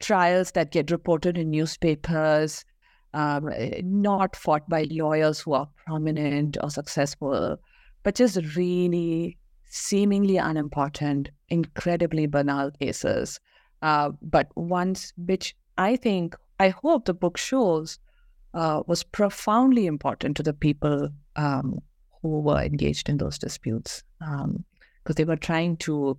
trials 0.00 0.52
that 0.52 0.72
get 0.72 0.90
reported 0.90 1.36
in 1.36 1.50
newspapers, 1.50 2.64
um, 3.12 3.50
not 3.82 4.34
fought 4.34 4.66
by 4.70 4.86
lawyers 4.90 5.40
who 5.40 5.52
are 5.52 5.68
prominent 5.84 6.56
or 6.62 6.70
successful, 6.70 7.58
but 8.02 8.14
just 8.14 8.38
really 8.56 9.36
seemingly 9.68 10.38
unimportant, 10.38 11.28
incredibly 11.50 12.24
banal 12.26 12.70
cases 12.70 13.38
uh, 13.82 14.10
but 14.22 14.54
ones 14.56 15.12
which 15.16 15.54
I 15.78 15.96
think, 15.96 16.34
I 16.58 16.70
hope 16.70 17.04
the 17.04 17.14
book 17.14 17.36
shows 17.36 17.98
uh, 18.54 18.82
was 18.86 19.02
profoundly 19.02 19.86
important 19.86 20.36
to 20.36 20.42
the 20.42 20.54
people 20.54 21.10
um, 21.36 21.80
who 22.22 22.40
were 22.40 22.62
engaged 22.62 23.08
in 23.08 23.18
those 23.18 23.38
disputes 23.38 24.02
because 24.18 24.44
um, 24.44 24.64
they 25.14 25.24
were 25.24 25.36
trying 25.36 25.76
to 25.78 26.16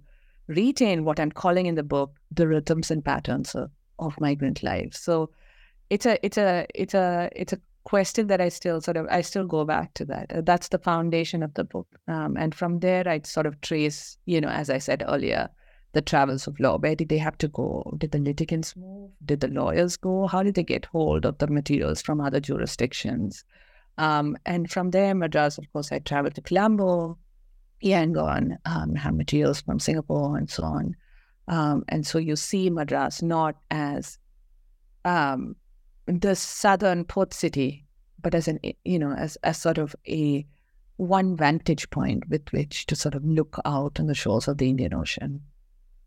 retain 0.47 1.03
what 1.03 1.19
I'm 1.19 1.31
calling 1.31 1.65
in 1.65 1.75
the 1.75 1.83
book 1.83 2.15
the 2.31 2.47
rhythms 2.47 2.91
and 2.91 3.03
patterns 3.03 3.55
of, 3.55 3.71
of 3.99 4.19
migrant 4.19 4.63
lives. 4.63 4.99
So 4.99 5.29
it's 5.89 6.05
a 6.05 6.23
it's 6.25 6.37
a 6.37 6.67
it's 6.75 6.93
a 6.93 7.29
it's 7.35 7.53
a 7.53 7.59
question 7.83 8.27
that 8.27 8.41
I 8.41 8.49
still 8.49 8.81
sort 8.81 8.97
of 8.97 9.07
I 9.09 9.21
still 9.21 9.45
go 9.45 9.65
back 9.65 9.93
to 9.95 10.05
that. 10.05 10.45
That's 10.45 10.67
the 10.69 10.77
foundation 10.77 11.43
of 11.43 11.53
the 11.53 11.63
book, 11.63 11.87
um, 12.07 12.37
and 12.37 12.53
from 12.53 12.79
there 12.79 13.07
I 13.07 13.21
sort 13.23 13.45
of 13.45 13.59
trace, 13.61 14.17
you 14.25 14.41
know, 14.41 14.49
as 14.49 14.69
I 14.69 14.77
said 14.77 15.03
earlier, 15.07 15.49
the 15.97 16.01
travels 16.03 16.45
of 16.45 16.59
law. 16.59 16.77
Where 16.77 16.93
did 16.93 17.09
they 17.09 17.17
have 17.17 17.39
to 17.39 17.47
go? 17.47 17.91
Did 17.97 18.11
the 18.11 18.19
litigants 18.19 18.75
move? 18.75 19.09
Did 19.25 19.39
the 19.39 19.47
lawyers 19.47 19.97
go? 19.97 20.27
How 20.27 20.43
did 20.43 20.53
they 20.53 20.61
get 20.61 20.85
hold 20.85 21.25
of 21.25 21.39
the 21.39 21.47
materials 21.47 22.03
from 22.03 22.21
other 22.21 22.39
jurisdictions? 22.39 23.43
Um, 23.97 24.37
and 24.45 24.69
from 24.69 24.91
there, 24.91 25.15
Madras, 25.15 25.57
of 25.57 25.65
course, 25.73 25.91
I 25.91 25.97
traveled 25.97 26.35
to 26.35 26.41
Colombo, 26.41 27.17
Yangon, 27.83 28.57
um, 28.65 28.93
have 28.93 29.15
materials 29.15 29.61
from 29.61 29.79
Singapore 29.79 30.37
and 30.37 30.47
so 30.47 30.65
on. 30.65 30.95
Um, 31.47 31.83
and 31.89 32.05
so 32.05 32.19
you 32.19 32.35
see 32.35 32.69
Madras 32.69 33.23
not 33.23 33.55
as 33.71 34.19
um, 35.03 35.55
the 36.05 36.35
southern 36.35 37.05
port 37.05 37.33
city, 37.33 37.87
but 38.21 38.35
as 38.35 38.47
an 38.47 38.59
you 38.83 38.99
know 38.99 39.13
as 39.13 39.35
as 39.37 39.57
sort 39.57 39.79
of 39.79 39.95
a 40.07 40.45
one 40.97 41.35
vantage 41.35 41.89
point 41.89 42.29
with 42.29 42.47
which 42.51 42.85
to 42.85 42.95
sort 42.95 43.15
of 43.15 43.25
look 43.25 43.59
out 43.65 43.99
on 43.99 44.05
the 44.05 44.13
shores 44.13 44.47
of 44.47 44.59
the 44.59 44.69
Indian 44.69 44.93
Ocean 44.93 45.41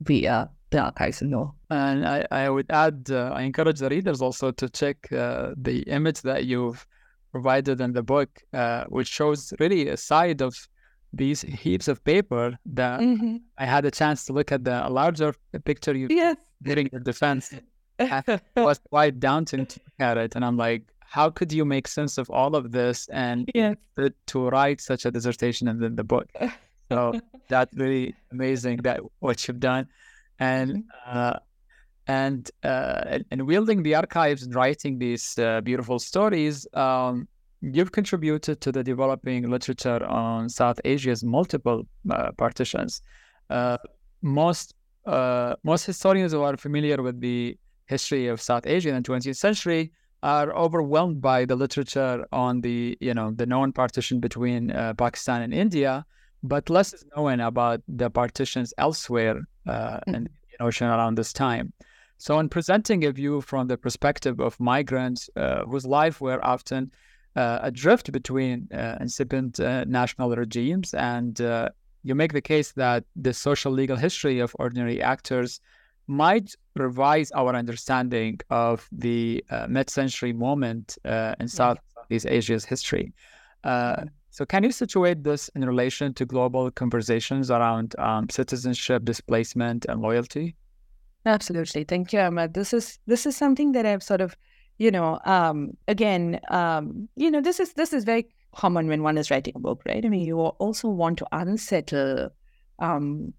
via 0.00 0.48
the 0.70 0.78
archives 0.78 1.22
and. 1.22 1.54
And 1.70 2.06
I, 2.06 2.26
I 2.30 2.48
would 2.48 2.70
add, 2.70 3.08
uh, 3.10 3.32
I 3.34 3.42
encourage 3.42 3.78
the 3.80 3.88
readers 3.88 4.22
also 4.22 4.50
to 4.52 4.68
check 4.68 5.12
uh, 5.12 5.50
the 5.56 5.80
image 5.82 6.22
that 6.22 6.44
you've 6.46 6.86
provided 7.32 7.80
in 7.80 7.92
the 7.92 8.02
book, 8.02 8.28
uh, 8.52 8.84
which 8.88 9.08
shows 9.08 9.52
really 9.60 9.88
a 9.88 9.96
side 9.96 10.40
of 10.40 10.56
these 11.12 11.42
heaps 11.42 11.88
of 11.88 12.02
paper 12.04 12.56
that 12.66 13.00
mm-hmm. 13.00 13.36
I 13.58 13.66
had 13.66 13.84
a 13.84 13.90
chance 13.90 14.24
to 14.26 14.32
look 14.32 14.52
at 14.52 14.64
the 14.64 14.88
larger 14.88 15.34
picture 15.64 15.96
you 15.96 16.06
yes. 16.10 16.36
during 16.62 16.88
your 16.92 17.00
defense. 17.00 17.52
it 17.98 18.40
was 18.56 18.80
quite 18.88 19.20
daunting 19.20 19.66
to 19.66 19.80
look 19.84 20.00
at 20.00 20.16
it. 20.18 20.36
And 20.36 20.44
I'm 20.44 20.56
like, 20.56 20.84
how 21.00 21.28
could 21.28 21.52
you 21.52 21.64
make 21.64 21.88
sense 21.88 22.18
of 22.18 22.30
all 22.30 22.54
of 22.54 22.70
this 22.70 23.08
and 23.08 23.50
yes. 23.54 23.76
to, 23.96 24.12
to 24.26 24.48
write 24.48 24.80
such 24.80 25.04
a 25.04 25.10
dissertation 25.10 25.66
in 25.66 25.80
the, 25.80 25.88
the 25.90 26.04
book? 26.04 26.30
So 26.90 27.20
that's 27.48 27.74
really 27.76 28.14
amazing 28.32 28.78
that 28.78 29.00
what 29.20 29.46
you've 29.46 29.60
done, 29.60 29.86
and 30.38 30.70
mm-hmm. 30.70 31.18
uh, 31.18 31.38
and 32.06 32.50
uh, 32.64 33.18
and 33.30 33.46
wielding 33.46 33.82
the 33.82 33.94
archives 33.94 34.42
and 34.42 34.54
writing 34.54 34.98
these 34.98 35.38
uh, 35.38 35.60
beautiful 35.60 35.98
stories. 35.98 36.66
Um, 36.74 37.28
you've 37.60 37.92
contributed 37.92 38.60
to 38.62 38.72
the 38.72 38.82
developing 38.82 39.48
literature 39.48 40.04
on 40.04 40.48
South 40.48 40.80
Asia's 40.84 41.22
multiple 41.22 41.86
uh, 42.10 42.32
partitions. 42.32 43.02
Uh, 43.50 43.78
most 44.22 44.74
uh, 45.06 45.54
most 45.62 45.86
historians 45.86 46.32
who 46.32 46.42
are 46.42 46.56
familiar 46.56 47.02
with 47.02 47.20
the 47.20 47.56
history 47.86 48.26
of 48.26 48.40
South 48.40 48.66
Asia 48.66 48.88
in 48.88 48.96
the 48.96 49.02
20th 49.02 49.36
century 49.36 49.92
are 50.22 50.52
overwhelmed 50.54 51.20
by 51.20 51.44
the 51.44 51.56
literature 51.56 52.26
on 52.32 52.60
the 52.60 52.96
you 53.00 53.14
know 53.14 53.30
the 53.30 53.46
known 53.46 53.72
partition 53.72 54.20
between 54.20 54.70
uh, 54.70 54.94
Pakistan 54.94 55.42
and 55.42 55.54
India, 55.54 56.04
but 56.42 56.70
less 56.70 56.92
is 56.92 57.04
known 57.16 57.40
about 57.40 57.82
the 57.88 58.10
partitions 58.10 58.72
elsewhere 58.78 59.42
uh, 59.66 59.72
mm-hmm. 59.72 60.14
in 60.14 60.24
the 60.24 60.62
ocean 60.62 60.88
around 60.88 61.16
this 61.16 61.32
time. 61.32 61.72
So, 62.18 62.38
in 62.38 62.48
presenting 62.48 63.04
a 63.04 63.12
view 63.12 63.40
from 63.40 63.68
the 63.68 63.78
perspective 63.78 64.40
of 64.40 64.60
migrants 64.60 65.30
uh, 65.36 65.64
whose 65.64 65.86
life 65.86 66.20
were 66.20 66.44
often 66.44 66.90
uh, 67.36 67.60
adrift 67.62 68.12
between 68.12 68.68
uh, 68.74 68.96
incipient 69.00 69.58
uh, 69.58 69.84
national 69.84 70.36
regimes, 70.36 70.92
and 70.94 71.40
uh, 71.40 71.68
you 72.02 72.14
make 72.14 72.32
the 72.32 72.42
case 72.42 72.72
that 72.72 73.04
the 73.16 73.32
social 73.32 73.72
legal 73.72 73.96
history 73.96 74.40
of 74.40 74.54
ordinary 74.58 75.00
actors 75.00 75.60
might 76.08 76.54
revise 76.74 77.30
our 77.32 77.54
understanding 77.54 78.38
of 78.50 78.88
the 78.90 79.44
mid-century 79.68 80.32
moment 80.32 80.98
in 81.38 81.46
Southeast 81.46 82.26
Asia's 82.26 82.64
history. 82.64 83.12
Mm-hmm. 83.64 84.08
So, 84.30 84.46
can 84.46 84.62
you 84.62 84.70
situate 84.70 85.24
this 85.24 85.48
in 85.56 85.64
relation 85.64 86.14
to 86.14 86.24
global 86.24 86.70
conversations 86.70 87.50
around 87.50 87.98
um, 87.98 88.28
citizenship, 88.30 89.04
displacement, 89.04 89.86
and 89.86 90.00
loyalty? 90.00 90.56
Absolutely. 91.26 91.84
Thank 91.84 92.12
you, 92.12 92.20
Ahmed. 92.20 92.54
This 92.54 92.72
is 92.72 92.98
this 93.06 93.26
is 93.26 93.36
something 93.36 93.72
that 93.72 93.84
I've 93.86 94.02
sort 94.02 94.20
of, 94.20 94.36
you 94.78 94.90
know, 94.90 95.18
um, 95.24 95.76
again, 95.88 96.40
um, 96.48 97.08
you 97.16 97.30
know, 97.30 97.40
this 97.40 97.60
is 97.60 97.74
this 97.74 97.92
is 97.92 98.04
very 98.04 98.28
common 98.54 98.86
when 98.86 99.02
one 99.02 99.18
is 99.18 99.30
writing 99.30 99.54
a 99.56 99.60
book, 99.60 99.82
right? 99.84 100.04
I 100.04 100.08
mean, 100.08 100.24
you 100.24 100.38
also 100.38 100.88
want 100.88 101.18
to 101.18 101.26
unsettle, 101.32 102.30
um, 102.78 103.34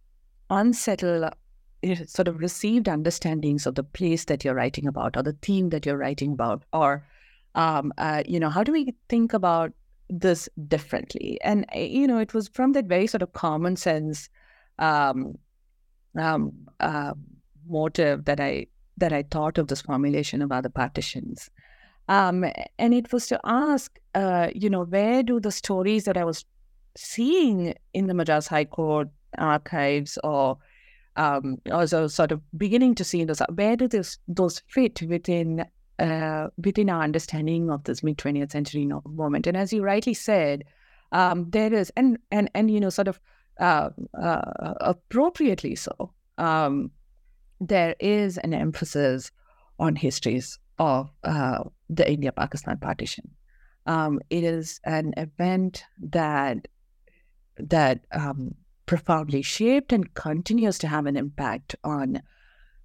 unsettle 0.50 1.26
uh, 1.26 1.96
sort 2.06 2.28
of 2.28 2.40
received 2.40 2.88
understandings 2.88 3.66
of 3.66 3.76
the 3.76 3.84
place 3.84 4.26
that 4.26 4.44
you're 4.44 4.56
writing 4.56 4.88
about, 4.88 5.18
or 5.18 5.24
the 5.24 5.38
theme 5.42 5.70
that 5.70 5.86
you're 5.86 5.98
writing 5.98 6.34
about, 6.34 6.64
or 6.74 7.08
um, 7.56 7.94
uh, 7.98 8.24
you 8.28 8.40
know, 8.40 8.50
how 8.50 8.64
do 8.64 8.72
we 8.72 8.94
think 9.10 9.34
about 9.34 9.74
this 10.12 10.50
differently. 10.68 11.40
And, 11.44 11.66
eh, 11.72 11.86
you 11.86 12.06
know, 12.06 12.20
it 12.20 12.34
was 12.34 12.50
from 12.50 12.74
that 12.74 12.86
very 12.86 13.08
sort 13.08 13.24
of 13.24 13.34
common 13.34 13.76
sense 13.78 14.30
um, 14.78 15.38
um, 16.18 16.52
uh, 16.80 17.14
motive 17.68 18.26
that 18.26 18.40
I 18.40 18.68
that 18.98 19.14
I 19.14 19.24
thought 19.24 19.58
of 19.58 19.68
this 19.68 19.82
formulation 19.82 20.42
of 20.42 20.52
other 20.52 20.70
partitions. 20.70 21.50
Um, 22.08 22.46
and 22.78 22.94
it 22.94 23.12
was 23.14 23.26
to 23.28 23.40
ask, 23.46 23.98
uh, 24.14 24.50
you 24.54 24.70
know, 24.70 24.84
where 24.84 25.24
do 25.24 25.40
the 25.40 25.52
stories 25.52 26.04
that 26.04 26.18
I 26.18 26.26
was 26.26 26.46
seeing 26.96 27.74
in 27.94 28.08
the 28.08 28.14
Madras 28.14 28.48
High 28.48 28.66
Court 28.66 29.08
archives 29.38 30.20
or 30.24 30.58
um, 31.16 31.58
also 31.72 32.08
sort 32.08 32.32
of 32.32 32.42
beginning 32.58 32.96
to 32.96 33.04
see 33.04 33.22
in 33.22 33.28
those, 33.28 33.42
where 33.56 33.76
do 33.78 33.88
those, 33.88 34.20
those 34.28 34.62
fit 34.68 35.02
within 35.04 35.66
uh, 36.02 36.50
within 36.58 36.90
our 36.90 37.04
understanding 37.04 37.70
of 37.70 37.84
this 37.84 38.02
mid 38.02 38.18
20th 38.18 38.52
century 38.52 38.90
moment. 39.06 39.46
And 39.48 39.56
as 39.56 39.72
you 39.72 39.84
rightly 39.84 40.14
said, 40.14 40.64
um, 41.12 41.50
there 41.50 41.74
is, 41.74 41.92
and 41.96 42.18
and 42.32 42.50
and 42.56 42.72
you 42.72 42.80
know, 42.80 42.90
sort 42.90 43.08
of 43.08 43.20
uh, 43.60 43.90
uh, 44.20 44.74
appropriately 44.82 45.76
so, 45.76 46.14
um, 46.38 46.92
there 47.60 47.96
is 48.00 48.38
an 48.40 48.54
emphasis 48.54 49.32
on 49.78 49.96
histories 49.96 50.58
of 50.80 51.12
uh, 51.24 51.64
the 51.90 52.10
India-Pakistan 52.10 52.78
partition. 52.78 53.30
Um, 53.86 54.20
it 54.30 54.44
is 54.44 54.80
an 54.86 55.14
event 55.18 55.84
that 56.00 56.68
that 57.58 58.06
um, 58.12 58.56
profoundly 58.86 59.42
shaped 59.42 59.94
and 59.94 60.14
continues 60.16 60.80
to 60.80 60.88
have 60.88 61.06
an 61.06 61.18
impact 61.18 61.76
on 61.84 62.22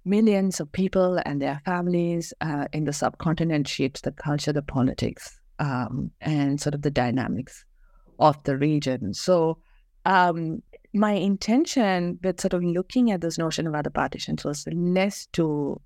millions 0.07 0.59
of 0.59 0.71
people 0.71 1.19
and 1.25 1.41
their 1.41 1.61
families 1.65 2.33
uh, 2.41 2.65
in 2.73 2.85
the 2.85 2.93
subcontinent 2.93 3.67
shapes 3.67 4.01
the 4.01 4.11
culture, 4.11 4.53
the 4.53 4.61
politics, 4.61 5.39
um, 5.59 6.11
and 6.21 6.59
sort 6.59 6.75
of 6.75 6.81
the 6.81 6.91
dynamics 6.91 7.65
of 8.19 8.41
the 8.43 8.57
region. 8.57 9.13
So, 9.13 9.57
um, 10.05 10.63
my 10.93 11.11
intention 11.11 12.17
with 12.23 12.39
sort 12.39 12.53
of 12.53 12.63
looking 12.63 13.11
at 13.11 13.21
this 13.21 13.37
notion 13.37 13.67
of 13.67 13.75
other 13.75 13.89
partitions 13.89 14.43
was 14.43 14.65
less 14.71 15.27
to 15.33 15.79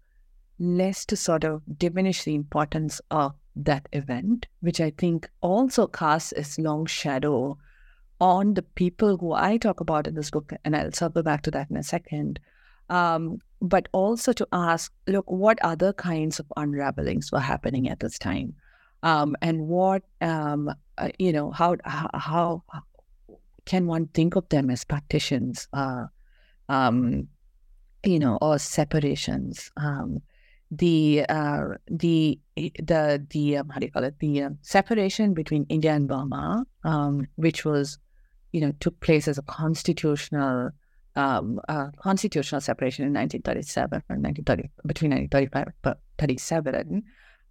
less 0.59 1.05
to 1.05 1.15
sort 1.15 1.43
of 1.43 1.61
diminish 1.77 2.23
the 2.23 2.35
importance 2.35 3.01
of 3.09 3.33
that 3.55 3.89
event, 3.93 4.45
which 4.61 4.79
I 4.79 4.91
think 4.91 5.29
also 5.41 5.87
casts 5.87 6.31
its 6.33 6.59
long 6.59 6.85
shadow 6.85 7.57
on 8.19 8.53
the 8.53 8.61
people 8.61 9.17
who 9.17 9.33
I 9.33 9.57
talk 9.57 9.79
about 9.79 10.05
in 10.05 10.13
this 10.13 10.29
book, 10.29 10.53
and 10.63 10.75
I'll 10.75 10.91
circle 10.91 11.23
back 11.23 11.41
to 11.43 11.51
that 11.51 11.71
in 11.71 11.77
a 11.77 11.83
second, 11.83 12.39
um, 12.91 13.39
but 13.61 13.87
also 13.91 14.33
to 14.33 14.47
ask, 14.51 14.91
look, 15.07 15.25
what 15.29 15.57
other 15.63 15.93
kinds 15.93 16.39
of 16.39 16.45
unravelings 16.57 17.31
were 17.31 17.39
happening 17.39 17.89
at 17.89 17.99
this 17.99 18.19
time, 18.19 18.53
um, 19.01 19.35
and 19.41 19.67
what 19.67 20.03
um, 20.21 20.69
uh, 21.01 21.09
you 21.17 21.31
know, 21.31 21.49
how, 21.49 21.77
how, 21.83 22.63
can 23.65 23.87
one 23.87 24.07
think 24.07 24.35
of 24.35 24.47
them 24.49 24.69
as 24.69 24.83
partitions, 24.83 25.67
uh, 25.73 26.05
um, 26.69 27.27
you 28.03 28.19
know, 28.19 28.37
or 28.41 28.59
separations? 28.59 29.71
Um, 29.77 30.21
the 30.69 31.25
uh, 31.27 31.75
the 31.87 32.39
the 32.55 33.25
the 33.29 33.57
um, 33.57 33.69
how 33.69 33.79
do 33.79 33.85
you 33.85 33.91
call 33.91 34.03
it? 34.03 34.19
The 34.19 34.43
um, 34.43 34.59
separation 34.61 35.33
between 35.33 35.65
India 35.69 35.93
and 35.93 36.07
Burma, 36.07 36.65
um, 36.83 37.27
which 37.35 37.65
was, 37.65 37.97
you 38.51 38.61
know, 38.61 38.71
took 38.79 38.99
place 38.99 39.27
as 39.27 39.37
a 39.37 39.43
constitutional 39.43 40.69
um, 41.15 41.59
uh, 41.67 41.87
constitutional 41.97 42.61
separation 42.61 43.05
in 43.05 43.13
1937 43.13 44.03
or 44.09 44.15
1930 44.15 44.69
between 44.85 45.11
1935 45.11 45.73
and 45.83 45.95
37 46.17 47.03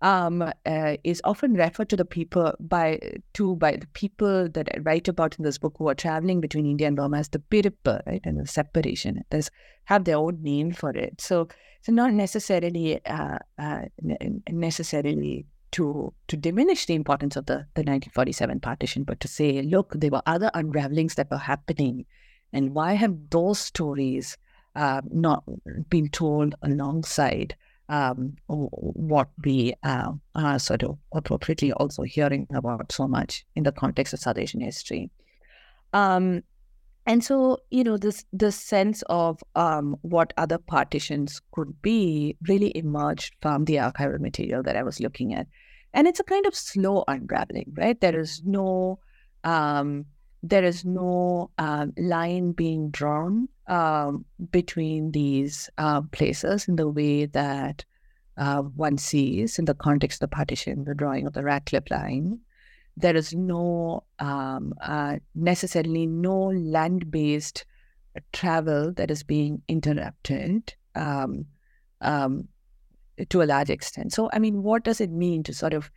um, 0.03 0.43
uh, 0.43 0.97
is 1.05 1.21
often 1.25 1.55
referred 1.55 1.89
to 1.91 1.97
the 1.97 2.05
people 2.05 2.53
by 2.61 2.99
to 3.35 3.57
by 3.57 3.77
the 3.77 3.87
people 3.89 4.49
that 4.49 4.69
I 4.75 4.79
write 4.81 5.09
about 5.09 5.39
in 5.39 5.45
this 5.45 5.59
book 5.59 5.75
who 5.79 5.89
are 5.89 5.95
traveling 5.95 6.41
between 6.41 6.67
India 6.67 6.87
and 6.87 6.97
Burma 6.97 7.19
as 7.19 7.29
the 7.29 7.39
Pirippa, 7.39 8.07
right, 8.07 8.21
and 8.25 8.41
the 8.41 8.47
separation. 8.47 9.23
There's 9.31 9.51
have 9.85 10.05
their 10.05 10.17
own 10.17 10.43
name 10.43 10.73
for 10.73 10.91
it. 10.91 11.21
So 11.21 11.49
it's 11.81 11.89
not 11.89 12.13
necessarily 12.13 13.05
uh, 13.05 13.39
uh, 13.59 13.83
necessarily 14.49 15.47
to 15.73 16.13
to 16.29 16.37
diminish 16.37 16.87
the 16.87 16.95
importance 16.95 17.37
of 17.37 17.47
the, 17.47 17.67
the 17.75 17.83
1947 17.83 18.61
partition, 18.61 19.05
but 19.05 19.21
to 19.21 19.29
say, 19.29 19.63
look, 19.63 19.93
there 19.95 20.11
were 20.11 20.23
other 20.27 20.51
unravelings 20.55 21.15
that 21.17 21.31
were 21.31 21.39
happening, 21.39 22.07
and 22.53 22.75
why 22.75 22.95
have 22.95 23.17
those 23.31 23.59
stories 23.59 24.37
uh, 24.75 25.03
not 25.11 25.45
been 25.89 26.09
told 26.09 26.55
alongside? 26.63 27.57
um, 27.91 28.37
what 28.47 29.29
we 29.45 29.75
uh, 29.83 30.13
are 30.37 30.59
sort 30.61 30.85
of 30.85 30.97
appropriately 31.13 31.73
also 31.73 32.03
hearing 32.05 32.47
about 32.55 32.93
so 32.93 33.09
much 33.09 33.45
in 33.57 33.65
the 33.65 33.73
context 33.73 34.15
of 34.15 34.21
South 34.21 34.39
Asian 34.39 34.61
history. 34.61 35.11
Um, 35.93 36.45
and 37.05 37.25
so, 37.25 37.59
you 37.71 37.83
know, 37.83 37.97
this 37.97 38.25
this 38.33 38.55
sense 38.55 39.03
of 39.09 39.43
um, 39.57 39.97
what 40.03 40.33
other 40.37 40.59
partitions 40.59 41.43
could 41.51 41.83
be 41.83 42.37
really 42.47 42.71
emerged 42.77 43.35
from 43.43 43.65
the 43.65 43.77
archival 43.77 44.21
material 44.21 44.63
that 44.63 44.77
I 44.77 44.85
was 44.85 45.01
looking 45.01 45.35
at, 45.35 45.49
and 45.93 46.07
it's 46.07 46.21
a 46.21 46.25
kind 46.25 46.47
of 46.47 46.55
slow 46.55 47.03
unraveling, 47.09 47.73
right? 47.77 48.01
There 48.01 48.21
is 48.21 48.43
no 48.45 49.01
um, 49.43 50.07
there 50.43 50.65
is 50.65 50.85
no 50.85 51.51
um, 51.59 51.93
line 51.99 52.53
being 52.53 52.91
drawn 52.91 53.49
um, 53.67 54.25
between 54.51 55.13
these 55.13 55.69
uh, 55.79 56.01
places 56.13 56.67
in 56.67 56.77
the 56.77 56.89
way 56.89 57.27
that 57.27 57.85
uh, 58.37 58.63
one 58.63 58.97
sees 58.97 59.59
in 59.59 59.67
the 59.67 59.75
context 59.75 60.23
of 60.23 60.31
the 60.31 60.35
partition, 60.35 60.85
the 60.85 60.95
drawing 60.95 61.27
of 61.27 61.35
the 61.35 61.45
Radcliffe 61.45 61.91
line. 61.91 62.41
There 62.97 63.17
is 63.17 63.35
no 63.35 64.05
um, 64.19 64.73
uh, 64.81 65.17
necessarily 65.35 66.07
no 66.07 66.49
land-based 66.49 67.65
travel 68.33 68.93
that 68.93 69.11
is 69.11 69.23
being 69.23 69.63
interrupted 69.69 70.75
um, 70.95 71.47
um, 72.01 72.49
to 73.29 73.43
a 73.43 73.45
large 73.45 73.71
extent. 73.71 74.13
So, 74.13 74.31
I 74.33 74.39
mean, 74.39 74.63
what 74.63 74.85
does 74.85 75.01
it 75.01 75.11
mean 75.11 75.43
to 75.45 75.55
sort 75.55 75.75
of 75.75 75.91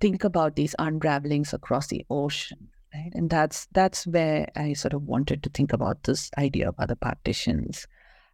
think 0.00 0.24
about 0.24 0.56
these 0.56 0.74
unravelings 0.78 1.52
across 1.52 1.88
the 1.88 2.04
ocean? 2.10 2.68
Right? 2.94 3.12
And 3.14 3.30
that's 3.30 3.66
that's 3.72 4.06
where 4.06 4.48
I 4.56 4.72
sort 4.72 4.94
of 4.94 5.02
wanted 5.02 5.42
to 5.42 5.50
think 5.50 5.72
about 5.72 6.04
this 6.04 6.30
idea 6.38 6.68
of 6.68 6.74
other 6.78 6.96
partitions. 6.96 7.86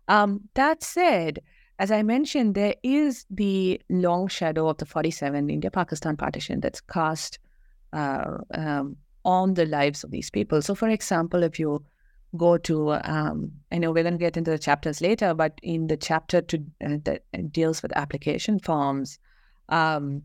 Um, 0.09 0.43
that 0.55 0.83
said, 0.83 1.41
as 1.79 1.91
I 1.91 2.03
mentioned, 2.03 2.55
there 2.55 2.75
is 2.83 3.27
the 3.31 3.81
long 3.91 4.29
shadow 4.29 4.69
of 4.69 4.79
the 4.79 4.87
47 4.87 5.51
India 5.51 5.71
Pakistan 5.71 6.17
partition 6.17 6.61
that's 6.61 6.81
cast 6.81 7.39
uh, 7.93 8.39
um, 8.55 8.97
on 9.25 9.55
the 9.55 9.67
lives 9.67 10.05
of 10.05 10.11
these 10.11 10.31
people. 10.31 10.63
So, 10.63 10.75
for 10.75 10.89
example, 10.89 11.43
if 11.43 11.59
you 11.59 11.85
go 12.37 12.57
to, 12.59 12.93
um, 12.93 13.53
I 13.73 13.79
know 13.79 13.93
we're 13.93 14.05
going 14.05 14.15
to 14.15 14.19
get 14.19 14.37
into 14.37 14.51
the 14.51 14.59
chapters 14.59 15.01
later, 15.01 15.35
but 15.35 15.59
in 15.63 15.89
the 15.89 15.97
chapter 15.97 16.41
to, 16.41 16.59
uh, 16.85 16.97
that 17.05 17.23
deals 17.53 17.83
with 17.83 17.93
application 17.97 18.59
forms 18.59 19.19
um, 19.69 20.23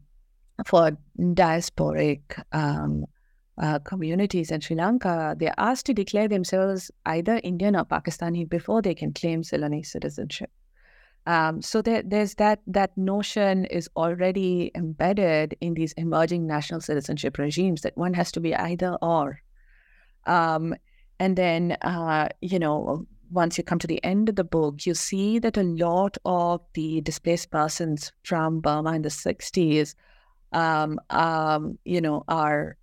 for 0.65 0.98
diasporic 1.17 2.22
um, 2.52 3.06
uh, 3.58 3.80
communities 3.80 4.52
in 4.52 4.62
Sri 4.62 4.76
Lanka, 4.76 5.36
they're 5.38 5.54
asked 5.58 5.86
to 5.88 5.94
declare 5.94 6.28
themselves 6.28 6.92
either 7.06 7.40
Indian 7.44 7.76
or 7.76 7.86
Pakistani 7.86 8.48
before 8.48 8.82
they 8.82 8.96
can 8.96 9.14
claim 9.14 9.44
Ceylonese 9.44 9.88
citizenship. 9.88 10.50
Um, 11.28 11.62
so 11.62 11.82
there, 11.82 12.02
there's 12.04 12.36
that 12.36 12.62
that 12.66 12.98
notion 12.98 13.66
is 13.66 13.88
already 13.96 14.72
embedded 14.74 15.56
in 15.62 15.76
these 15.76 15.94
emerging 15.94 16.48
national 16.48 16.82
citizenship 16.82 17.38
regimes 17.38 17.82
that 17.82 17.96
one 17.96 18.14
has 18.16 18.32
to 18.32 18.40
be 18.40 18.56
either 18.56 18.98
or. 19.02 19.40
Um, 20.26 20.74
and 21.20 21.38
then, 21.38 21.78
uh, 21.84 22.30
you 22.42 22.58
know, 22.58 23.06
once 23.30 23.58
you 23.58 23.64
come 23.64 23.80
to 23.80 23.88
the 23.88 24.04
end 24.04 24.30
of 24.30 24.36
the 24.36 24.44
book, 24.44 24.86
you 24.86 24.96
see 24.96 25.38
that 25.40 25.58
a 25.58 25.64
lot 25.64 26.18
of 26.26 26.62
the 26.74 27.02
displaced 27.02 27.52
persons 27.52 28.12
from 28.24 28.60
Burma 28.60 28.94
in 28.94 29.04
the 29.04 29.10
60s, 29.10 29.94
um, 30.52 31.00
um, 31.12 31.78
you 31.86 32.02
know, 32.02 32.24
are 32.28 32.78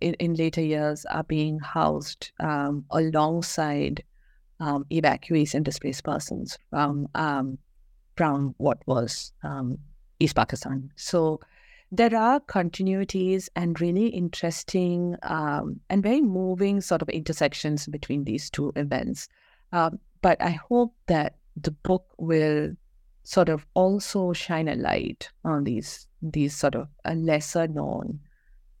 in, 0.00 0.14
in, 0.14 0.34
later 0.34 0.60
years 0.60 1.04
are 1.06 1.24
being 1.24 1.58
housed 1.58 2.32
um, 2.40 2.84
alongside 2.90 4.02
um, 4.60 4.84
evacuees 4.90 5.54
and 5.54 5.64
displaced 5.64 6.04
persons 6.04 6.58
from 6.70 7.08
um, 7.14 7.58
from 8.16 8.54
what 8.58 8.78
was 8.86 9.32
um, 9.42 9.78
East 10.20 10.36
Pakistan. 10.36 10.90
So 10.96 11.40
there 11.90 12.16
are 12.16 12.40
continuities 12.40 13.48
and 13.56 13.80
really 13.80 14.06
interesting 14.08 15.16
um, 15.22 15.80
and 15.90 16.02
very 16.02 16.20
moving 16.20 16.80
sort 16.80 17.02
of 17.02 17.08
intersections 17.08 17.86
between 17.86 18.24
these 18.24 18.50
two 18.50 18.72
events. 18.76 19.28
Um, 19.72 19.98
but 20.22 20.40
I 20.40 20.50
hope 20.50 20.94
that 21.06 21.36
the 21.56 21.70
book 21.70 22.06
will 22.18 22.72
sort 23.22 23.48
of 23.48 23.66
also 23.74 24.32
shine 24.32 24.68
a 24.68 24.74
light 24.74 25.30
on 25.44 25.64
these 25.64 26.06
these 26.22 26.56
sort 26.56 26.74
of 26.74 26.88
uh, 27.04 27.14
lesser 27.14 27.68
known 27.68 28.20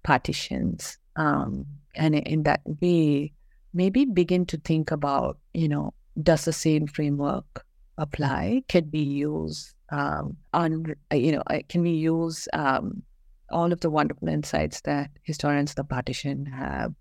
partitions, 0.04 0.98
um, 1.16 1.66
and 1.96 2.14
in 2.14 2.44
that 2.44 2.60
way, 2.80 3.32
maybe 3.72 4.04
begin 4.04 4.46
to 4.46 4.56
think 4.58 4.90
about 4.90 5.38
you 5.52 5.68
know 5.68 5.92
does 6.22 6.44
the 6.44 6.52
same 6.52 6.86
framework 6.86 7.64
apply? 7.98 8.62
Can 8.68 8.84
be 8.84 9.00
used 9.00 9.74
um, 9.90 10.36
on 10.52 10.94
you 11.12 11.32
know 11.32 11.42
can 11.68 11.82
we 11.82 11.90
use 11.90 12.48
um, 12.52 13.02
all 13.50 13.72
of 13.72 13.80
the 13.80 13.90
wonderful 13.90 14.28
insights 14.28 14.80
that 14.82 15.10
historians 15.22 15.72
of 15.72 15.76
the 15.76 15.84
partition 15.84 16.46
have 16.46 16.94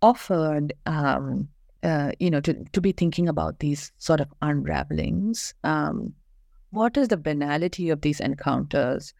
offered 0.00 0.72
um, 0.86 1.48
uh, 1.82 2.12
you 2.18 2.30
know 2.30 2.40
to, 2.40 2.54
to 2.72 2.80
be 2.80 2.92
thinking 2.92 3.28
about 3.28 3.58
these 3.58 3.92
sort 3.98 4.20
of 4.20 4.32
unravelings? 4.42 5.54
Um, 5.64 6.14
what 6.70 6.96
is 6.96 7.08
the 7.08 7.16
banality 7.16 7.90
of 7.90 8.00
these 8.00 8.20
encounters? 8.20 9.12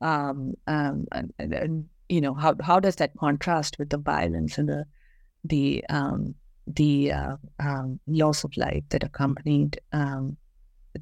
Um, 0.00 0.54
um, 0.66 1.06
and, 1.10 1.32
and, 1.38 1.88
you 2.08 2.20
know 2.20 2.34
how, 2.34 2.54
how 2.62 2.80
does 2.80 2.96
that 2.96 3.16
contrast 3.18 3.78
with 3.78 3.90
the 3.90 3.98
violence 3.98 4.58
and 4.58 4.68
the 4.68 4.84
the 5.44 5.84
the 6.66 7.12
uh, 7.12 7.36
loss 8.06 8.44
of 8.44 8.56
life 8.56 8.84
that 8.90 9.02
accompanied 9.02 9.80
um, 9.92 10.36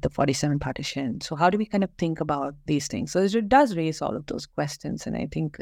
the 0.01 0.09
47 0.09 0.59
partition. 0.59 1.21
So 1.21 1.35
how 1.35 1.49
do 1.49 1.57
we 1.57 1.65
kind 1.65 1.83
of 1.83 1.89
think 1.97 2.19
about 2.19 2.55
these 2.65 2.87
things? 2.87 3.11
So 3.11 3.19
it 3.19 3.49
does 3.49 3.75
raise 3.75 4.01
all 4.01 4.15
of 4.15 4.25
those 4.27 4.45
questions, 4.45 5.07
and 5.07 5.15
I 5.15 5.27
think 5.31 5.57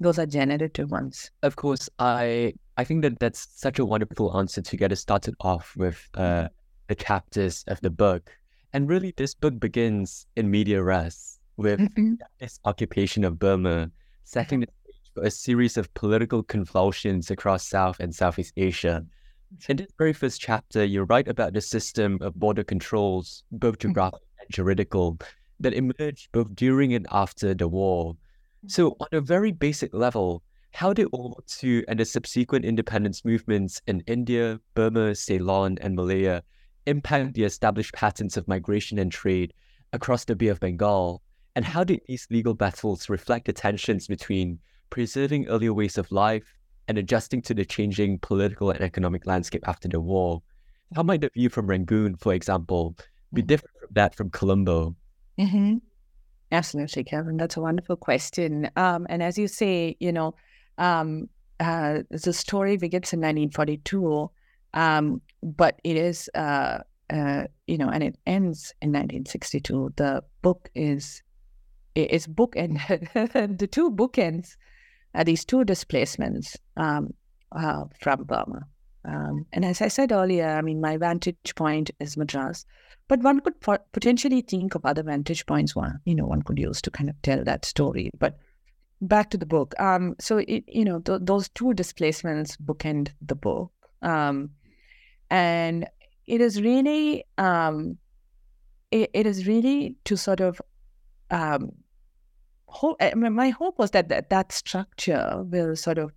those 0.00 0.18
are 0.18 0.26
generative 0.26 0.90
ones. 0.90 1.30
Of 1.42 1.56
course, 1.56 1.88
I 1.98 2.54
I 2.76 2.84
think 2.84 3.02
that 3.02 3.18
that's 3.18 3.48
such 3.54 3.78
a 3.78 3.84
wonderful 3.84 4.36
answer 4.36 4.62
to 4.62 4.76
get 4.76 4.92
us 4.92 5.00
started 5.00 5.34
off 5.40 5.74
with 5.76 6.08
uh, 6.14 6.48
the 6.88 6.94
chapters 6.94 7.64
of 7.68 7.80
the 7.80 7.90
book. 7.90 8.30
And 8.72 8.88
really, 8.88 9.14
this 9.16 9.34
book 9.34 9.58
begins 9.60 10.26
in 10.36 10.50
media 10.50 10.82
res 10.82 11.38
with 11.56 11.78
mm-hmm. 11.78 12.14
this 12.40 12.58
occupation 12.64 13.24
of 13.24 13.38
Burma, 13.38 13.90
setting 14.24 14.60
the 14.60 14.66
stage 14.66 15.12
for 15.14 15.22
a 15.22 15.30
series 15.30 15.76
of 15.76 15.92
political 15.94 16.42
convulsions 16.42 17.30
across 17.30 17.68
South 17.68 18.00
and 18.00 18.14
Southeast 18.14 18.52
Asia 18.56 19.04
in 19.68 19.76
this 19.76 19.92
very 19.98 20.12
first 20.12 20.40
chapter, 20.40 20.84
you 20.84 21.02
write 21.04 21.28
about 21.28 21.52
the 21.52 21.60
system 21.60 22.18
of 22.20 22.34
border 22.34 22.64
controls, 22.64 23.44
both 23.52 23.78
mm-hmm. 23.78 23.88
geographic 23.88 24.20
and 24.40 24.50
juridical, 24.50 25.18
that 25.60 25.74
emerged 25.74 26.30
both 26.32 26.54
during 26.54 26.94
and 26.94 27.06
after 27.10 27.54
the 27.54 27.68
war. 27.68 28.16
So, 28.66 28.90
mm-hmm. 28.90 29.02
on 29.02 29.08
a 29.12 29.20
very 29.20 29.52
basic 29.52 29.94
level, 29.94 30.42
how 30.72 30.92
did 30.92 31.12
World 31.12 31.34
War 31.36 31.44
II 31.62 31.84
and 31.86 32.00
the 32.00 32.04
subsequent 32.04 32.64
independence 32.64 33.24
movements 33.24 33.80
in 33.86 34.00
India, 34.06 34.60
Burma, 34.74 35.14
Ceylon, 35.14 35.78
and 35.80 35.94
Malaya 35.94 36.42
impact 36.86 37.34
the 37.34 37.44
established 37.44 37.94
patterns 37.94 38.36
of 38.36 38.48
migration 38.48 38.98
and 38.98 39.12
trade 39.12 39.52
across 39.92 40.24
the 40.24 40.34
Bay 40.34 40.48
of 40.48 40.60
Bengal? 40.60 41.22
And 41.56 41.64
how 41.64 41.84
did 41.84 42.00
these 42.06 42.26
legal 42.30 42.54
battles 42.54 43.08
reflect 43.08 43.46
the 43.46 43.52
tensions 43.52 44.06
between 44.06 44.58
preserving 44.94 45.48
earlier 45.48 45.74
ways 45.74 45.98
of 45.98 46.10
life 46.12 46.54
and 46.86 46.98
adjusting 46.98 47.42
to 47.42 47.52
the 47.52 47.64
changing 47.64 48.18
political 48.20 48.70
and 48.70 48.80
economic 48.80 49.26
landscape 49.26 49.66
after 49.66 49.88
the 49.88 50.00
war. 50.00 50.40
How 50.94 51.02
might 51.02 51.20
the 51.20 51.30
view 51.34 51.48
from 51.48 51.66
Rangoon, 51.66 52.14
for 52.16 52.32
example, 52.32 52.94
be 53.32 53.40
mm-hmm. 53.40 53.48
different 53.48 53.76
from 53.80 53.88
that 53.94 54.14
from 54.14 54.30
Colombo? 54.30 54.94
Mm-hmm. 55.36 55.78
Absolutely, 56.52 57.02
Kevin. 57.02 57.36
That's 57.36 57.56
a 57.56 57.60
wonderful 57.60 57.96
question. 57.96 58.70
Um, 58.76 59.04
and 59.08 59.20
as 59.20 59.36
you 59.36 59.48
say, 59.48 59.96
you 59.98 60.12
know, 60.12 60.36
um, 60.78 61.28
uh, 61.58 62.02
the 62.10 62.32
story 62.32 62.76
begins 62.76 63.12
in 63.12 63.18
1942, 63.20 64.30
Um, 64.74 65.22
but 65.42 65.80
it 65.82 65.96
is, 65.96 66.30
uh, 66.34 66.78
uh, 67.10 67.44
you 67.66 67.78
know, 67.78 67.88
and 67.88 68.02
it 68.02 68.16
ends 68.26 68.72
in 68.80 68.90
1962. 68.90 69.94
The 69.96 70.22
book 70.42 70.70
is 70.76 71.23
is 71.94 72.26
bookend. 72.26 72.78
the 73.58 73.66
two 73.66 73.90
bookends 73.90 74.56
are 75.14 75.24
these 75.24 75.44
two 75.44 75.64
displacements 75.64 76.56
um, 76.76 77.14
uh, 77.52 77.84
from 78.00 78.24
Burma. 78.24 78.66
Um, 79.06 79.46
and 79.52 79.64
as 79.64 79.82
I 79.82 79.88
said 79.88 80.12
earlier, 80.12 80.48
I 80.48 80.62
mean, 80.62 80.80
my 80.80 80.96
vantage 80.96 81.54
point 81.56 81.90
is 82.00 82.16
Madras, 82.16 82.64
but 83.06 83.20
one 83.20 83.40
could 83.40 83.54
potentially 83.92 84.40
think 84.40 84.74
of 84.74 84.84
other 84.84 85.02
vantage 85.02 85.44
points. 85.46 85.76
One, 85.76 86.00
you 86.04 86.14
know, 86.14 86.26
one 86.26 86.42
could 86.42 86.58
use 86.58 86.80
to 86.82 86.90
kind 86.90 87.10
of 87.10 87.20
tell 87.22 87.44
that 87.44 87.64
story. 87.64 88.10
But 88.18 88.38
back 89.02 89.30
to 89.30 89.36
the 89.36 89.46
book. 89.46 89.74
Um, 89.78 90.14
so 90.20 90.38
it, 90.38 90.64
you 90.66 90.84
know, 90.84 91.00
th- 91.00 91.20
those 91.22 91.48
two 91.50 91.74
displacements 91.74 92.56
bookend 92.56 93.10
the 93.20 93.34
book, 93.34 93.70
um, 94.00 94.50
and 95.30 95.86
it 96.26 96.40
is 96.40 96.62
really, 96.62 97.24
um, 97.36 97.98
it, 98.90 99.10
it 99.12 99.26
is 99.26 99.46
really 99.46 99.96
to 100.04 100.16
sort 100.16 100.40
of 100.40 100.60
hope, 102.74 103.00
my 103.16 103.50
hope 103.50 103.78
was 103.78 103.92
that, 103.92 104.08
that 104.08 104.30
that 104.30 104.52
structure 104.52 105.42
will 105.46 105.76
sort 105.76 105.98
of 105.98 106.12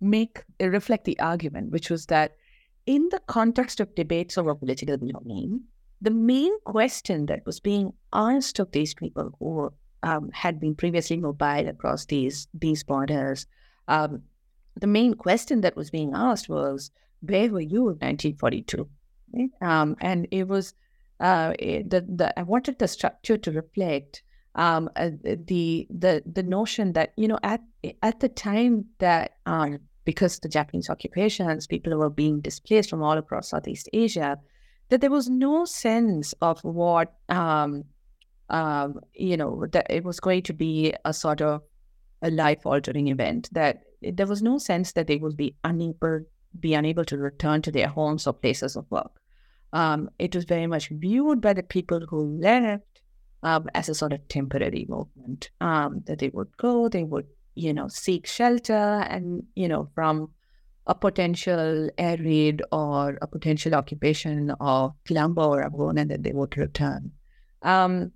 make 0.00 0.42
reflect 0.60 1.04
the 1.04 1.18
argument, 1.20 1.70
which 1.70 1.90
was 1.90 2.06
that 2.06 2.36
in 2.86 3.08
the 3.10 3.20
context 3.26 3.80
of 3.80 3.94
debates 3.94 4.36
over 4.38 4.54
political 4.54 4.96
belonging, 4.96 5.62
the 6.00 6.10
main 6.10 6.58
question 6.62 7.26
that 7.26 7.44
was 7.44 7.60
being 7.60 7.92
asked 8.12 8.58
of 8.58 8.72
these 8.72 8.94
people 8.94 9.36
who 9.38 9.72
um, 10.02 10.30
had 10.32 10.58
been 10.58 10.74
previously 10.74 11.16
mobile 11.16 11.68
across 11.68 12.06
these 12.06 12.48
these 12.54 12.82
borders, 12.82 13.46
um, 13.88 14.22
the 14.80 14.86
main 14.86 15.14
question 15.14 15.60
that 15.60 15.76
was 15.76 15.90
being 15.90 16.12
asked 16.14 16.48
was, 16.48 16.90
"Where 17.20 17.50
were 17.50 17.60
you 17.60 17.90
in 17.90 17.98
1942?" 17.98 18.88
Right? 19.32 19.50
Um, 19.60 19.96
and 20.00 20.26
it 20.30 20.48
was 20.48 20.74
uh, 21.20 21.52
the, 21.60 22.04
the 22.08 22.38
I 22.38 22.42
wanted 22.42 22.78
the 22.78 22.88
structure 22.88 23.36
to 23.36 23.52
reflect 23.52 24.22
um, 24.54 24.90
uh, 24.96 25.10
the 25.22 25.86
the 25.90 26.22
the 26.30 26.42
notion 26.42 26.92
that 26.94 27.12
you 27.16 27.28
know 27.28 27.38
at 27.42 27.60
at 28.02 28.20
the 28.20 28.28
time 28.28 28.84
that 28.98 29.36
um, 29.46 29.78
because 30.04 30.38
the 30.38 30.48
Japanese 30.48 30.90
occupations, 30.90 31.66
people 31.66 31.96
were 31.96 32.10
being 32.10 32.40
displaced 32.40 32.90
from 32.90 33.02
all 33.02 33.18
across 33.18 33.50
Southeast 33.50 33.88
Asia, 33.92 34.38
that 34.88 35.00
there 35.00 35.10
was 35.10 35.28
no 35.28 35.64
sense 35.64 36.34
of 36.40 36.60
what 36.64 37.14
um, 37.28 37.84
um, 38.48 39.00
you 39.14 39.36
know 39.36 39.66
that 39.72 39.86
it 39.88 40.04
was 40.04 40.20
going 40.20 40.42
to 40.42 40.52
be 40.52 40.92
a 41.04 41.14
sort 41.14 41.40
of 41.40 41.62
a 42.22 42.30
life 42.30 42.66
altering 42.66 43.08
event. 43.08 43.48
That 43.52 43.82
there 44.02 44.26
was 44.26 44.42
no 44.42 44.58
sense 44.58 44.92
that 44.92 45.06
they 45.06 45.16
would 45.16 45.36
be 45.36 45.54
unable 45.62 46.22
be 46.58 46.74
unable 46.74 47.04
to 47.04 47.16
return 47.16 47.62
to 47.62 47.70
their 47.70 47.86
homes 47.86 48.26
or 48.26 48.32
places 48.32 48.74
of 48.74 48.90
work. 48.90 49.12
Um, 49.72 50.10
it 50.18 50.34
was 50.34 50.44
very 50.44 50.66
much 50.66 50.88
viewed 50.88 51.40
by 51.40 51.52
the 51.52 51.62
people 51.62 52.00
who 52.08 52.36
left 52.40 52.89
um, 53.42 53.68
as 53.74 53.88
a 53.88 53.94
sort 53.94 54.12
of 54.12 54.26
temporary 54.28 54.86
movement. 54.88 55.50
Um, 55.60 56.02
that 56.06 56.18
they 56.18 56.28
would 56.30 56.56
go, 56.56 56.88
they 56.88 57.04
would, 57.04 57.26
you 57.54 57.72
know, 57.72 57.88
seek 57.88 58.26
shelter 58.26 58.72
and, 59.08 59.44
you 59.54 59.68
know, 59.68 59.88
from 59.94 60.30
a 60.86 60.94
potential 60.94 61.88
air 61.98 62.16
raid 62.18 62.62
or 62.72 63.18
a 63.22 63.26
potential 63.26 63.74
occupation 63.74 64.50
of 64.60 64.92
Colombo 65.06 65.50
or 65.50 65.64
Avon, 65.64 65.98
and 65.98 66.10
then 66.10 66.22
they 66.22 66.32
would 66.32 66.56
return. 66.56 67.12
Um, 67.62 68.12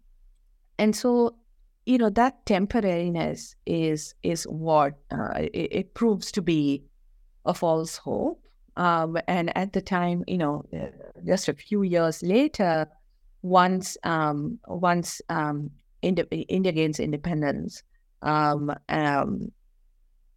and 0.78 0.96
so, 0.96 1.36
you 1.86 1.98
know, 1.98 2.10
that 2.10 2.44
temporariness 2.46 3.54
is 3.66 4.14
is 4.22 4.44
what 4.44 4.94
uh, 5.10 5.34
it, 5.36 5.68
it, 5.72 5.94
proves 5.94 6.32
to 6.32 6.42
be 6.42 6.84
a 7.44 7.54
false 7.54 7.96
hope. 7.96 8.42
Um, 8.76 9.18
and 9.28 9.56
at 9.56 9.72
the 9.72 9.82
time, 9.82 10.24
you 10.26 10.38
know, 10.38 10.64
uh, 10.72 10.86
just 11.24 11.48
a 11.48 11.54
few 11.54 11.82
years 11.82 12.22
later, 12.22 12.88
once 13.44 13.98
um, 14.04 14.58
once 14.66 15.20
um, 15.28 15.70
India, 16.00 16.24
gains 16.72 16.98
independence, 16.98 17.82
um, 18.22 18.72
um, 18.88 19.52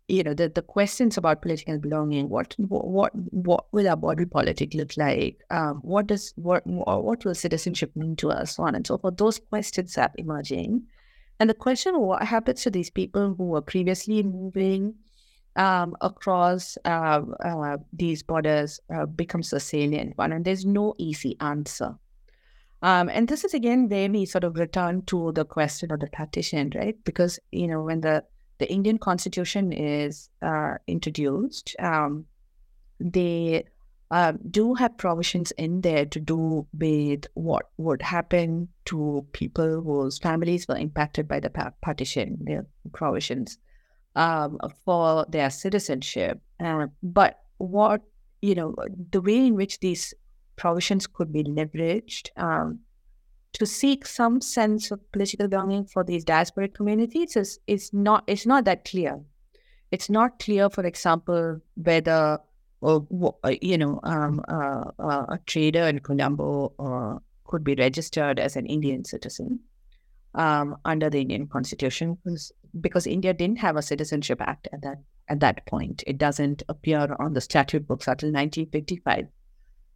you 0.10 0.24
know 0.24 0.34
the, 0.34 0.50
the 0.50 0.62
questions 0.62 1.18
about 1.18 1.42
political 1.42 1.80
belonging. 1.80 2.28
What 2.28 2.54
what 2.58 3.12
what 3.16 3.66
will 3.72 3.88
our 3.88 3.96
body 3.96 4.26
politic 4.26 4.74
look 4.74 4.92
like? 4.98 5.40
Um, 5.50 5.78
what 5.84 6.08
does 6.08 6.34
what 6.36 6.64
what 6.68 7.24
will 7.24 7.34
citizenship 7.34 7.96
mean 7.96 8.18
to 8.18 8.30
us? 8.30 8.58
So 8.58 8.64
on 8.64 8.76
and 8.76 8.86
so 8.86 8.98
forth. 8.98 9.16
Those 9.16 9.40
questions 9.40 9.98
are 9.98 10.12
emerging, 10.18 10.84
and 11.40 11.50
the 11.50 11.54
question 11.54 11.98
what 12.02 12.24
happens 12.24 12.62
to 12.64 12.70
these 12.70 12.90
people 12.90 13.34
who 13.38 13.46
were 13.46 13.62
previously 13.62 14.22
moving 14.22 14.96
um, 15.56 15.96
across 16.02 16.78
uh, 16.84 17.22
uh, 17.46 17.78
these 17.94 18.22
borders 18.22 18.82
uh, 18.94 19.06
becomes 19.06 19.54
a 19.54 19.62
salient 19.62 20.18
one, 20.18 20.34
and 20.34 20.44
there's 20.44 20.66
no 20.66 20.94
easy 20.98 21.38
answer. 21.40 21.96
Um, 22.82 23.10
and 23.10 23.28
this 23.28 23.44
is 23.44 23.54
again 23.54 23.90
where 23.90 24.26
sort 24.26 24.44
of 24.44 24.56
return 24.56 25.02
to 25.08 25.32
the 25.32 25.46
question 25.46 25.92
of 25.92 26.00
the 26.00 26.08
partition, 26.08 26.72
right? 26.76 26.96
Because 27.04 27.40
you 27.52 27.68
know 27.68 27.82
when 27.82 28.02
the 28.02 28.24
the 28.60 28.72
Indian 28.72 28.98
Constitution 28.98 29.72
is 29.72 30.30
uh, 30.42 30.76
introduced, 30.88 31.76
um, 31.80 32.26
they 33.00 33.66
uh, 34.12 34.34
do 34.50 34.74
have 34.76 34.98
provisions 34.98 35.52
in 35.52 35.82
there 35.82 36.06
to 36.06 36.20
do 36.20 36.66
with 36.78 37.26
what 37.34 37.70
would 37.78 38.02
happen 38.02 38.68
to 38.86 39.26
people 39.34 39.82
whose 39.82 40.18
families 40.18 40.68
were 40.68 40.78
impacted 40.78 41.28
by 41.28 41.40
the 41.40 41.50
partition. 41.82 42.38
Their 42.42 42.66
provisions 42.94 43.58
um, 44.16 44.60
for 44.86 45.26
their 45.30 45.50
citizenship, 45.50 46.40
uh, 46.60 46.88
but 47.02 47.40
what 47.58 48.02
you 48.42 48.54
know 48.54 48.76
the 49.12 49.22
way 49.22 49.48
in 49.48 49.56
which 49.56 49.80
these 49.80 50.14
provisions 50.58 51.08
could 51.08 51.32
be 51.32 51.44
leveraged 51.44 52.30
um, 52.36 52.80
to 53.54 53.66
seek 53.66 54.06
some 54.06 54.42
sense 54.42 54.92
of 54.92 55.12
political 55.12 55.48
belonging 55.48 55.86
for 55.86 56.04
these 56.04 56.26
diasporic 56.26 56.74
communities 56.74 57.36
is, 57.36 57.60
is 57.68 57.94
not 57.94 58.24
it's 58.28 58.46
not 58.46 58.66
that 58.66 58.86
clear. 58.86 59.20
It's 59.92 60.10
not 60.10 60.40
clear, 60.40 60.70
for 60.70 60.86
example, 60.86 61.62
whether 61.76 62.40
or, 62.82 63.08
uh, 63.44 63.54
you 63.62 63.78
know 63.78 64.00
um, 64.04 64.44
uh, 64.48 64.92
uh, 65.00 65.26
a 65.30 65.40
trader 65.46 65.84
in 65.84 66.00
Colombo 66.00 66.74
uh, 66.78 67.20
could 67.46 67.64
be 67.64 67.76
registered 67.76 68.38
as 68.40 68.56
an 68.58 68.66
Indian 68.66 69.06
citizen 69.06 69.60
um, 70.36 70.76
under 70.84 71.10
the 71.10 71.22
Indian 71.22 71.48
Constitution, 71.48 72.18
because, 72.24 72.52
because 72.82 73.08
India 73.08 73.34
didn't 73.34 73.60
have 73.60 73.78
a 73.78 73.82
Citizenship 73.82 74.42
Act 74.42 74.68
at 74.74 74.82
that 74.82 74.98
at 75.30 75.40
that 75.40 75.66
point. 75.66 76.04
It 76.08 76.18
doesn't 76.18 76.64
appear 76.70 77.16
on 77.20 77.34
the 77.34 77.42
statute 77.42 77.88
books 77.88 78.08
until 78.08 78.30
1955. 78.30 79.28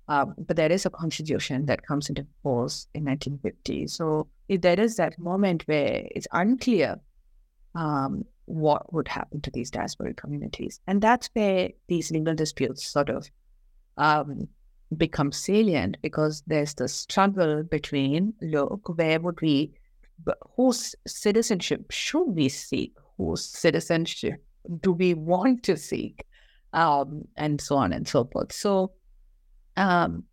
Um, 0.07 0.33
but 0.37 0.57
there 0.57 0.71
is 0.71 0.85
a 0.85 0.89
constitution 0.89 1.65
that 1.67 1.85
comes 1.85 2.09
into 2.09 2.25
force 2.43 2.87
in 2.93 3.05
1950. 3.05 3.87
So 3.87 4.27
if 4.49 4.61
there 4.61 4.79
is 4.79 4.97
that 4.97 5.17
moment 5.17 5.63
where 5.67 6.05
it's 6.11 6.27
unclear 6.33 6.99
um, 7.75 8.25
what 8.45 8.91
would 8.93 9.07
happen 9.07 9.41
to 9.41 9.51
these 9.51 9.71
diasporic 9.71 10.17
communities, 10.17 10.81
and 10.87 11.01
that's 11.01 11.29
where 11.33 11.69
these 11.87 12.11
legal 12.11 12.35
disputes 12.35 12.85
sort 12.85 13.09
of 13.09 13.29
um, 13.97 14.47
become 14.97 15.31
salient 15.31 15.97
because 16.01 16.43
there's 16.47 16.73
the 16.73 16.87
struggle 16.87 17.63
between 17.63 18.33
look, 18.41 18.97
where 18.97 19.19
would 19.19 19.39
we, 19.41 19.71
whose 20.55 20.95
citizenship 21.07 21.91
should 21.91 22.25
we 22.25 22.49
seek? 22.49 22.93
Whose 23.17 23.45
citizenship 23.45 24.43
do 24.81 24.91
we 24.91 25.13
want 25.13 25.63
to 25.63 25.77
seek? 25.77 26.25
Um, 26.73 27.27
and 27.35 27.59
so 27.59 27.75
on 27.75 27.91
and 27.93 28.07
so 28.07 28.25
forth. 28.25 28.51
So 28.53 28.91
um, 29.77 30.23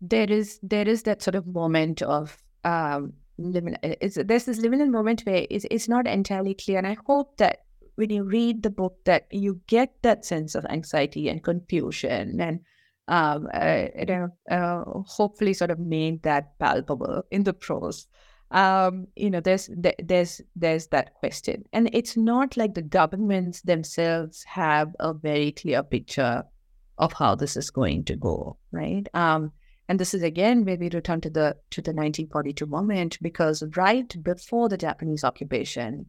there 0.00 0.30
is 0.30 0.58
there 0.62 0.88
is 0.88 1.04
that 1.04 1.22
sort 1.22 1.34
of 1.34 1.46
moment 1.46 2.02
of 2.02 2.36
um, 2.64 3.12
there's 3.38 4.14
this 4.44 4.60
liminal 4.60 4.90
moment 4.90 5.22
where 5.22 5.46
it's, 5.50 5.66
it's 5.70 5.88
not 5.88 6.06
entirely 6.06 6.54
clear, 6.54 6.78
and 6.78 6.86
I 6.86 6.96
hope 7.06 7.36
that 7.38 7.60
when 7.96 8.10
you 8.10 8.24
read 8.24 8.62
the 8.62 8.70
book, 8.70 8.96
that 9.04 9.26
you 9.30 9.60
get 9.66 9.94
that 10.02 10.24
sense 10.24 10.54
of 10.54 10.64
anxiety 10.66 11.28
and 11.28 11.42
confusion, 11.42 12.40
and 12.40 12.60
um, 13.08 13.48
uh, 13.52 13.86
you 13.98 14.06
know, 14.06 14.28
uh, 14.50 15.02
hopefully, 15.06 15.54
sort 15.54 15.70
of 15.70 15.78
made 15.78 16.22
that 16.22 16.58
palpable 16.58 17.22
in 17.30 17.44
the 17.44 17.52
prose. 17.52 18.06
Um, 18.50 19.06
you 19.16 19.30
know, 19.30 19.40
there's 19.40 19.70
there's 20.02 20.40
there's 20.56 20.86
that 20.88 21.14
question, 21.14 21.64
and 21.72 21.90
it's 21.92 22.16
not 22.16 22.56
like 22.56 22.74
the 22.74 22.82
governments 22.82 23.62
themselves 23.62 24.44
have 24.44 24.94
a 25.00 25.14
very 25.14 25.52
clear 25.52 25.82
picture 25.82 26.44
of 27.02 27.12
how 27.12 27.34
this 27.34 27.56
is 27.56 27.70
going 27.70 28.04
to 28.04 28.14
go, 28.14 28.56
right? 28.70 29.08
Um, 29.12 29.52
and 29.88 29.98
this 29.98 30.14
is 30.14 30.22
again 30.22 30.64
where 30.64 30.76
we 30.76 30.88
return 30.88 31.20
to 31.22 31.30
the 31.30 31.56
to 31.70 31.82
the 31.82 31.90
1942 31.90 32.64
moment 32.66 33.18
because 33.20 33.64
right 33.76 34.22
before 34.22 34.68
the 34.68 34.76
Japanese 34.76 35.24
occupation, 35.24 36.06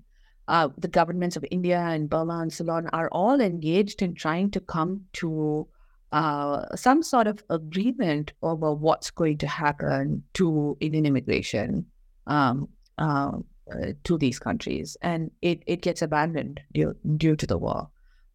uh, 0.48 0.70
the 0.78 0.88
governments 0.88 1.36
of 1.36 1.46
India 1.50 1.80
and 1.80 2.10
Burma 2.10 2.40
and 2.40 2.54
Ceylon 2.54 2.88
are 2.94 3.10
all 3.12 3.42
engaged 3.42 4.04
in 4.04 4.14
trying 4.14 4.52
to 4.52 4.60
come 4.60 5.06
to 5.14 5.68
uh, 6.12 6.76
some 6.76 7.02
sort 7.02 7.26
of 7.26 7.44
agreement 7.50 8.34
over 8.44 8.72
what's 8.72 9.10
going 9.10 9.40
to 9.40 9.48
happen 9.48 10.24
to 10.36 10.78
Indian 10.80 11.08
immigration 11.08 11.88
um, 12.28 12.70
uh, 13.00 13.32
to 14.04 14.20
these 14.20 14.38
countries, 14.38 14.96
and 15.02 15.32
it, 15.42 15.64
it 15.66 15.82
gets 15.82 16.04
abandoned 16.04 16.62
due, 16.72 16.96
due 17.18 17.36
to 17.36 17.48
the 17.48 17.58
war. 17.58 17.90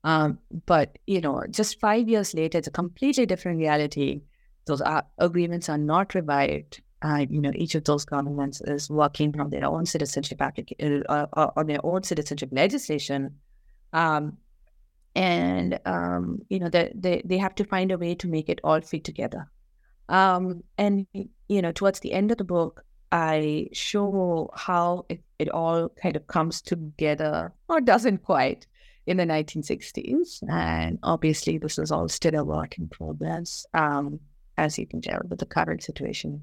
Um, 0.05 0.38
but 0.66 0.99
you 1.07 1.20
know, 1.20 1.44
just 1.51 1.80
five 1.80 2.09
years 2.09 2.34
later, 2.34 2.59
it's 2.59 2.68
a 2.68 2.72
completely 2.72 3.26
different 3.26 3.59
reality. 3.59 4.22
Those 4.66 4.82
agreements 5.18 5.68
are 5.68 5.78
not 5.78 6.14
revived. 6.14 6.82
Uh, 7.01 7.26
you 7.30 7.40
know, 7.40 7.53
each 7.55 7.74
of 7.74 7.84
those 7.84 8.05
governments 8.05 8.61
is 8.62 8.90
working 8.90 9.38
on 9.40 9.51
their 9.51 9.64
own 9.64 9.86
citizenship 9.86 10.42
application, 10.42 11.05
uh, 11.09 11.26
uh, 11.32 11.51
on 11.57 11.66
their 11.66 11.84
own 11.84 12.03
citizenship 12.03 12.49
legislation, 12.53 13.36
um, 13.92 14.36
and 15.14 15.78
um, 15.86 16.40
you 16.49 16.59
know, 16.59 16.68
they, 16.68 16.92
they 16.94 17.22
they 17.24 17.38
have 17.38 17.55
to 17.55 17.64
find 17.64 17.92
a 17.92 17.99
way 17.99 18.14
to 18.16 18.28
make 18.28 18.49
it 18.49 18.61
all 18.64 18.80
fit 18.80 19.05
together. 19.05 19.49
Um, 20.09 20.64
and 20.76 21.07
you 21.49 21.62
know, 21.62 21.72
towards 21.72 22.01
the 22.01 22.12
end 22.12 22.30
of 22.30 22.38
the 22.38 22.44
book, 22.44 22.84
I 23.12 23.68
show 23.72 24.51
how 24.55 25.07
it, 25.09 25.22
it 25.38 25.49
all 25.51 25.88
kind 26.03 26.16
of 26.16 26.26
comes 26.26 26.61
together, 26.61 27.53
or 27.68 27.80
doesn't 27.80 28.24
quite, 28.24 28.66
in 29.09 29.17
the 29.17 29.25
1960s. 29.25 30.43
And 30.49 30.99
obviously, 31.03 31.59
this 31.59 31.79
is 31.79 31.91
all 31.91 32.09
still 32.09 32.35
a 32.35 32.45
work 32.45 32.79
in 32.79 32.89
progress, 32.89 33.67
um, 33.73 34.21
as 34.57 34.79
you 34.79 34.87
can 34.87 35.01
tell 35.01 35.21
with 35.29 35.41
the 35.41 35.47
current 35.47 35.83
situation. 35.83 36.43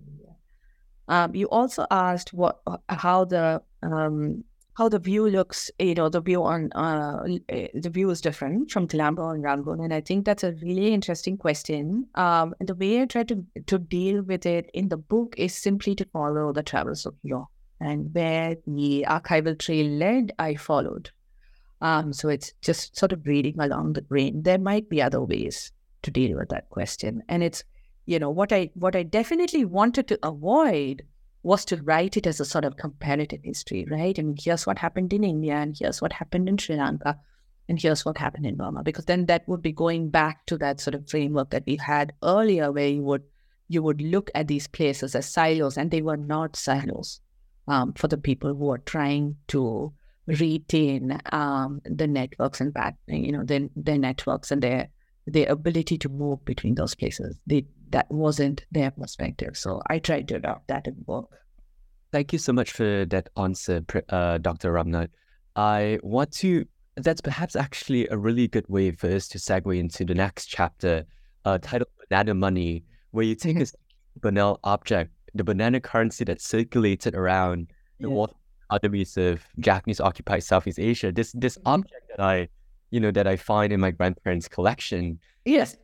Um, 1.07 1.35
you 1.35 1.47
also 1.49 1.85
asked 1.91 2.33
what 2.33 2.61
how 2.89 3.25
the 3.25 3.61
um, 3.83 4.43
how 4.73 4.89
the 4.89 4.97
view 4.97 5.29
looks, 5.29 5.69
you 5.77 5.93
know, 5.93 6.09
the 6.09 6.19
view 6.19 6.43
on 6.43 6.71
uh, 6.73 7.23
eh, 7.49 7.67
the 7.75 7.91
view 7.91 8.09
is 8.09 8.21
different 8.21 8.71
from 8.71 8.87
Colombo 8.87 9.29
and 9.29 9.43
Rangoon, 9.43 9.81
and 9.81 9.93
I 9.93 10.01
think 10.01 10.25
that's 10.25 10.43
a 10.43 10.53
really 10.53 10.91
interesting 10.93 11.37
question. 11.37 12.07
Um, 12.15 12.55
and 12.59 12.67
the 12.67 12.73
way 12.73 13.01
I 13.01 13.05
try 13.05 13.23
to 13.25 13.45
to 13.67 13.77
deal 13.77 14.23
with 14.23 14.47
it 14.47 14.71
in 14.73 14.89
the 14.89 14.97
book 14.97 15.35
is 15.37 15.53
simply 15.53 15.93
to 15.95 16.05
follow 16.05 16.51
the 16.51 16.63
travels 16.63 17.05
of 17.05 17.13
law, 17.23 17.47
and 17.79 18.11
where 18.11 18.55
the 18.65 19.05
archival 19.07 19.59
trail 19.59 19.85
led, 19.85 20.33
I 20.39 20.55
followed. 20.55 21.11
Um, 21.85 22.13
so 22.13 22.29
it's 22.29 22.51
just 22.63 22.97
sort 22.97 23.11
of 23.11 23.27
reading 23.27 23.59
along 23.59 23.93
the 23.93 24.01
grain. 24.01 24.41
There 24.41 24.57
might 24.57 24.89
be 24.89 25.03
other 25.03 25.21
ways 25.21 25.71
to 26.01 26.09
deal 26.09 26.35
with 26.35 26.49
that 26.49 26.71
question, 26.71 27.21
and 27.29 27.43
it's 27.43 27.63
you 28.07 28.17
know 28.17 28.31
what 28.31 28.51
I 28.51 28.71
what 28.73 28.95
I 28.95 29.03
definitely 29.03 29.65
wanted 29.65 30.07
to 30.07 30.17
avoid 30.23 31.03
was 31.43 31.63
to 31.65 31.83
write 31.83 32.17
it 32.17 32.25
as 32.25 32.39
a 32.39 32.45
sort 32.45 32.65
of 32.65 32.77
comparative 32.77 33.41
history, 33.43 33.85
right? 33.91 34.17
And 34.17 34.39
here's 34.43 34.65
what 34.65 34.79
happened 34.79 35.13
in 35.13 35.23
India, 35.23 35.53
and 35.53 35.77
here's 35.79 36.01
what 36.01 36.13
happened 36.13 36.49
in 36.49 36.57
Sri 36.57 36.75
Lanka, 36.75 37.19
and 37.69 37.79
here's 37.79 38.03
what 38.03 38.17
happened 38.17 38.47
in 38.47 38.55
Burma, 38.55 38.81
because 38.81 39.05
then 39.05 39.27
that 39.27 39.47
would 39.47 39.61
be 39.61 39.71
going 39.83 40.09
back 40.09 40.43
to 40.47 40.57
that 40.57 40.79
sort 40.79 40.95
of 40.95 41.07
framework 41.07 41.51
that 41.51 41.67
we 41.67 41.75
had 41.75 42.13
earlier, 42.23 42.71
where 42.71 42.87
you 42.87 43.03
would 43.03 43.21
you 43.67 43.83
would 43.83 44.01
look 44.01 44.31
at 44.33 44.47
these 44.47 44.67
places 44.67 45.13
as 45.13 45.31
silos, 45.31 45.77
and 45.77 45.91
they 45.91 46.01
were 46.01 46.17
not 46.17 46.55
silos 46.55 47.21
um, 47.67 47.93
for 47.93 48.07
the 48.07 48.17
people 48.17 48.55
who 48.55 48.71
are 48.71 48.83
trying 48.95 49.35
to 49.49 49.93
retain 50.27 51.19
um, 51.31 51.81
the 51.85 52.07
networks 52.07 52.61
and 52.61 52.73
back, 52.73 52.95
you 53.07 53.31
know, 53.31 53.43
their, 53.43 53.67
their 53.75 53.97
networks 53.97 54.51
and 54.51 54.61
their 54.61 54.89
their 55.27 55.51
ability 55.51 55.97
to 55.97 56.09
move 56.09 56.43
between 56.45 56.75
those 56.75 56.93
places. 56.93 57.39
They 57.47 57.65
that 57.89 58.09
wasn't 58.11 58.65
their 58.71 58.91
perspective. 58.91 59.57
So 59.57 59.81
I 59.87 59.99
tried 59.99 60.27
to 60.29 60.35
adopt 60.35 60.67
that 60.67 60.87
in 60.87 60.95
work. 61.05 61.29
Thank 62.11 62.33
you 62.33 62.39
so 62.39 62.53
much 62.53 62.71
for 62.71 63.05
that 63.05 63.29
answer, 63.37 63.83
uh, 64.09 64.37
Dr. 64.37 64.73
Ramnath. 64.73 65.09
I 65.55 65.99
want 66.01 66.31
to, 66.33 66.65
that's 66.95 67.21
perhaps 67.21 67.55
actually 67.55 68.07
a 68.07 68.17
really 68.17 68.47
good 68.47 68.67
way 68.67 68.91
for 68.91 69.09
us 69.09 69.27
to 69.29 69.37
segue 69.37 69.77
into 69.77 70.05
the 70.05 70.15
next 70.15 70.47
chapter 70.47 71.05
uh, 71.45 71.57
titled 71.61 71.89
Banana 72.09 72.33
Money, 72.33 72.83
where 73.11 73.25
you 73.25 73.35
take 73.35 73.59
a 73.61 73.65
banal 74.21 74.59
object, 74.63 75.11
the 75.33 75.43
banana 75.43 75.79
currency 75.79 76.23
that 76.25 76.41
circulated 76.41 77.15
around 77.15 77.67
the 77.99 78.07
yeah. 78.07 78.13
water 78.13 78.33
of 78.69 79.47
Japanese 79.59 79.99
occupied 79.99 80.43
Southeast 80.43 80.79
Asia. 80.79 81.11
This 81.11 81.31
this 81.33 81.57
mm-hmm. 81.57 81.67
object 81.67 82.03
that 82.09 82.23
I, 82.23 82.47
you 82.91 82.99
know, 82.99 83.11
that 83.11 83.27
I 83.27 83.35
find 83.35 83.71
in 83.71 83.79
my 83.79 83.91
grandparents' 83.91 84.47
collection. 84.47 85.19
Yes 85.45 85.77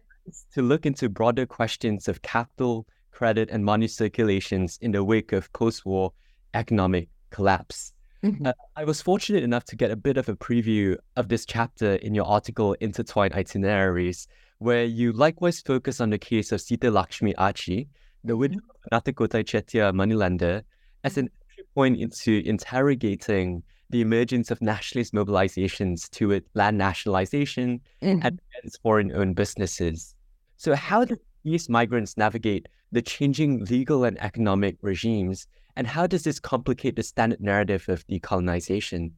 to 0.54 0.62
look 0.62 0.86
into 0.86 1.10
broader 1.10 1.46
questions 1.46 2.08
of 2.08 2.22
capital, 2.22 2.88
credit, 3.12 3.50
and 3.52 3.66
money 3.66 3.88
circulations 3.88 4.78
in 4.82 4.92
the 4.92 5.04
wake 5.04 5.32
of 5.32 5.52
post 5.54 5.86
war 5.86 6.14
economic 6.54 7.10
collapse. 7.30 7.94
Mm-hmm. 8.24 8.46
Uh, 8.48 8.54
I 8.76 8.84
was 8.84 9.02
fortunate 9.02 9.44
enough 9.44 9.66
to 9.66 9.76
get 9.76 9.90
a 9.90 9.96
bit 9.96 10.18
of 10.18 10.30
a 10.30 10.36
preview 10.36 10.98
of 11.16 11.28
this 11.28 11.46
chapter 11.46 11.96
in 11.96 12.14
your 12.14 12.26
article, 12.26 12.76
Intertwined 12.80 13.34
Itineraries, 13.34 14.28
where 14.60 14.84
you 14.84 15.12
likewise 15.12 15.60
focus 15.60 16.00
on 16.00 16.12
the 16.12 16.20
case 16.20 16.52
of 16.52 16.62
Sita 16.62 16.92
Lakshmi 16.92 17.34
Achi, 17.38 17.88
the 18.24 18.38
widow 18.38 18.58
mm-hmm. 18.58 18.96
of 18.96 19.04
a 19.04 19.12
Nattukottai 19.12 19.44
Chettiar 19.44 19.94
moneylender, 19.94 20.62
as 21.04 21.18
an 21.18 21.26
entry 21.26 21.41
point 21.76 21.99
into 21.99 22.41
interrogating 22.45 23.63
the 23.89 24.01
emergence 24.01 24.51
of 24.51 24.61
nationalist 24.61 25.13
mobilizations 25.13 26.09
toward 26.09 26.43
land 26.53 26.78
nationalization 26.78 27.82
mm-hmm. 28.01 28.26
and 28.26 28.39
foreign 28.82 29.11
owned 29.11 29.36
businesses. 29.36 30.15
So, 30.57 30.76
how 30.76 31.05
do 31.05 31.17
these 31.43 31.69
migrants 31.69 32.17
navigate 32.17 32.67
the 32.91 33.01
changing 33.01 33.65
legal 33.65 34.03
and 34.03 34.22
economic 34.22 34.78
regimes? 34.82 35.47
And 35.76 35.88
how 35.88 36.07
does 36.07 36.24
this 36.24 36.39
complicate 36.39 36.95
the 36.95 37.03
standard 37.03 37.41
narrative 37.41 37.88
of 37.89 38.05
decolonization? 38.07 39.11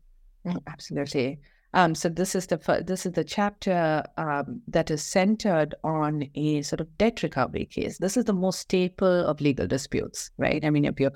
Absolutely. 0.67 1.39
Um, 1.75 1.95
so 1.95 2.07
this 2.07 2.35
is 2.35 2.47
the 2.47 2.83
this 2.85 3.05
is 3.05 3.13
the 3.13 3.23
chapter 3.23 4.03
um, 4.17 4.61
that 4.67 4.91
is 4.91 5.03
centered 5.03 5.73
on 5.83 6.29
a 6.35 6.61
sort 6.61 6.81
of 6.81 6.97
debt 6.99 7.23
recovery 7.23 7.65
case. 7.65 7.97
This 7.97 8.15
is 8.15 8.25
the 8.25 8.33
most 8.33 8.59
staple 8.59 9.25
of 9.25 9.41
legal 9.41 9.65
disputes, 9.65 10.29
right? 10.37 10.63
I 10.63 10.69
mean, 10.69 10.85
if 10.85 10.99
you 10.99 11.09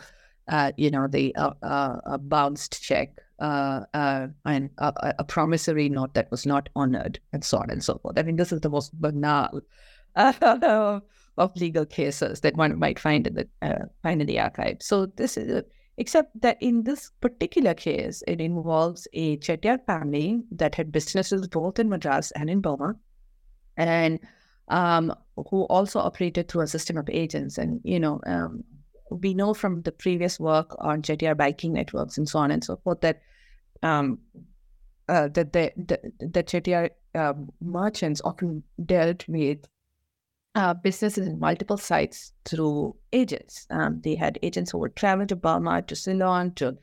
uh, 0.47 0.71
you 0.77 0.89
know, 0.89 1.07
the 1.07 1.35
uh, 1.35 1.51
uh, 1.61 1.97
a 2.05 2.17
bounced 2.17 2.81
check 2.81 3.19
uh, 3.39 3.81
uh, 3.93 4.27
and 4.45 4.69
a, 4.77 5.13
a, 5.19 5.23
promissory 5.23 5.89
note 5.89 6.13
that 6.13 6.31
was 6.31 6.45
not 6.45 6.69
honored, 6.75 7.19
and 7.33 7.43
so 7.43 7.57
on 7.57 7.69
and 7.69 7.83
so 7.83 7.97
forth. 7.99 8.17
I 8.17 8.23
mean, 8.23 8.37
this 8.37 8.51
is 8.51 8.61
the 8.61 8.69
most 8.69 8.99
banal 8.99 9.61
uh, 10.15 10.99
of 11.37 11.55
legal 11.55 11.85
cases 11.85 12.41
that 12.41 12.55
one 12.55 12.79
might 12.79 12.97
find 12.97 13.27
in 13.27 13.35
the 13.35 13.89
find 14.01 14.21
in 14.21 14.27
the 14.27 14.39
archive. 14.39 14.77
So 14.79 15.05
this 15.05 15.37
is, 15.37 15.63
except 15.97 16.41
that 16.41 16.57
in 16.61 16.83
this 16.83 17.11
particular 17.21 17.73
case, 17.73 18.23
it 18.27 18.41
involves 18.41 19.07
a 19.13 19.37
Chettiar 19.37 19.85
family 19.85 20.41
that 20.51 20.75
had 20.75 20.91
businesses 20.91 21.47
both 21.47 21.77
in 21.77 21.89
Madras 21.89 22.31
and 22.31 22.49
in 22.49 22.61
Burma, 22.61 22.95
and 23.75 24.19
um, 24.69 25.13
who 25.35 25.63
also 25.63 25.99
operated 25.99 26.47
through 26.47 26.61
a 26.61 26.67
system 26.67 26.97
of 26.97 27.09
agents. 27.09 27.57
And 27.57 27.81
you 27.83 27.99
know, 27.99 28.19
um, 28.25 28.63
we 29.09 29.33
know 29.33 29.53
from 29.53 29.81
the 29.83 29.91
previous 29.91 30.39
work 30.39 30.75
on 30.79 31.01
Chettiar 31.01 31.35
biking 31.35 31.73
networks 31.73 32.17
and 32.17 32.27
so 32.27 32.39
on 32.39 32.51
and 32.51 32.63
so 32.63 32.77
forth 32.77 33.01
that 33.01 33.21
um, 33.83 34.19
uh, 35.09 35.29
that 35.29 35.53
the, 35.53 35.71
the, 35.77 35.99
the 36.19 36.43
Chettiar 36.43 36.89
um, 37.15 37.49
merchants 37.61 38.21
often 38.23 38.63
dealt 38.85 39.27
with 39.27 39.59
uh, 40.55 40.73
businesses 40.73 41.27
in 41.27 41.39
multiple 41.39 41.77
sites 41.77 42.33
through 42.45 42.95
agents. 43.13 43.67
Um, 43.69 44.01
they 44.03 44.15
had 44.15 44.39
agents 44.41 44.71
who 44.71 44.79
would 44.79 44.95
travel 44.95 45.27
to 45.27 45.35
Burma, 45.35 45.83
to 45.83 45.95
Ceylon, 45.95 46.53
to 46.55 46.77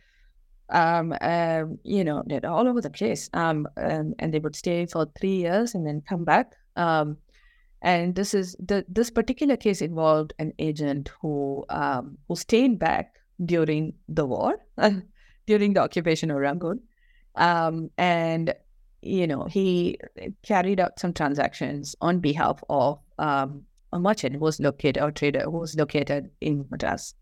um, 0.70 1.14
uh, 1.20 1.64
you 1.82 2.04
know, 2.04 2.22
all 2.44 2.68
over 2.68 2.80
the 2.80 2.90
place. 2.90 3.28
Um, 3.34 3.68
and, 3.76 4.14
and, 4.18 4.32
they 4.32 4.38
would 4.38 4.56
stay 4.56 4.86
for 4.86 5.06
three 5.18 5.36
years 5.36 5.74
and 5.74 5.86
then 5.86 6.02
come 6.08 6.24
back. 6.24 6.54
Um, 6.76 7.18
and 7.84 8.14
this 8.14 8.32
is 8.32 8.56
the 8.58 8.84
this 8.88 9.10
particular 9.10 9.56
case 9.56 9.82
involved 9.82 10.32
an 10.38 10.52
agent 10.58 11.10
who 11.20 11.64
um, 11.68 12.16
who 12.26 12.34
stayed 12.34 12.78
back 12.78 13.16
during 13.44 13.92
the 14.08 14.24
war, 14.24 14.56
during 15.46 15.74
the 15.74 15.80
occupation 15.80 16.30
of 16.30 16.38
Rangoon, 16.38 16.80
um, 17.36 17.90
and 17.98 18.54
you 19.02 19.26
know 19.26 19.44
he 19.44 19.98
carried 20.42 20.80
out 20.80 20.98
some 20.98 21.12
transactions 21.12 21.94
on 22.00 22.20
behalf 22.20 22.64
of 22.70 22.98
um, 23.18 23.62
a 23.92 23.98
merchant 24.00 24.36
who 24.36 24.40
was 24.40 24.58
located 24.60 25.02
or 25.02 25.10
trader 25.10 25.42
who 25.42 25.58
was 25.58 25.76
located 25.76 26.30
in 26.40 26.66
Madras. 26.70 27.14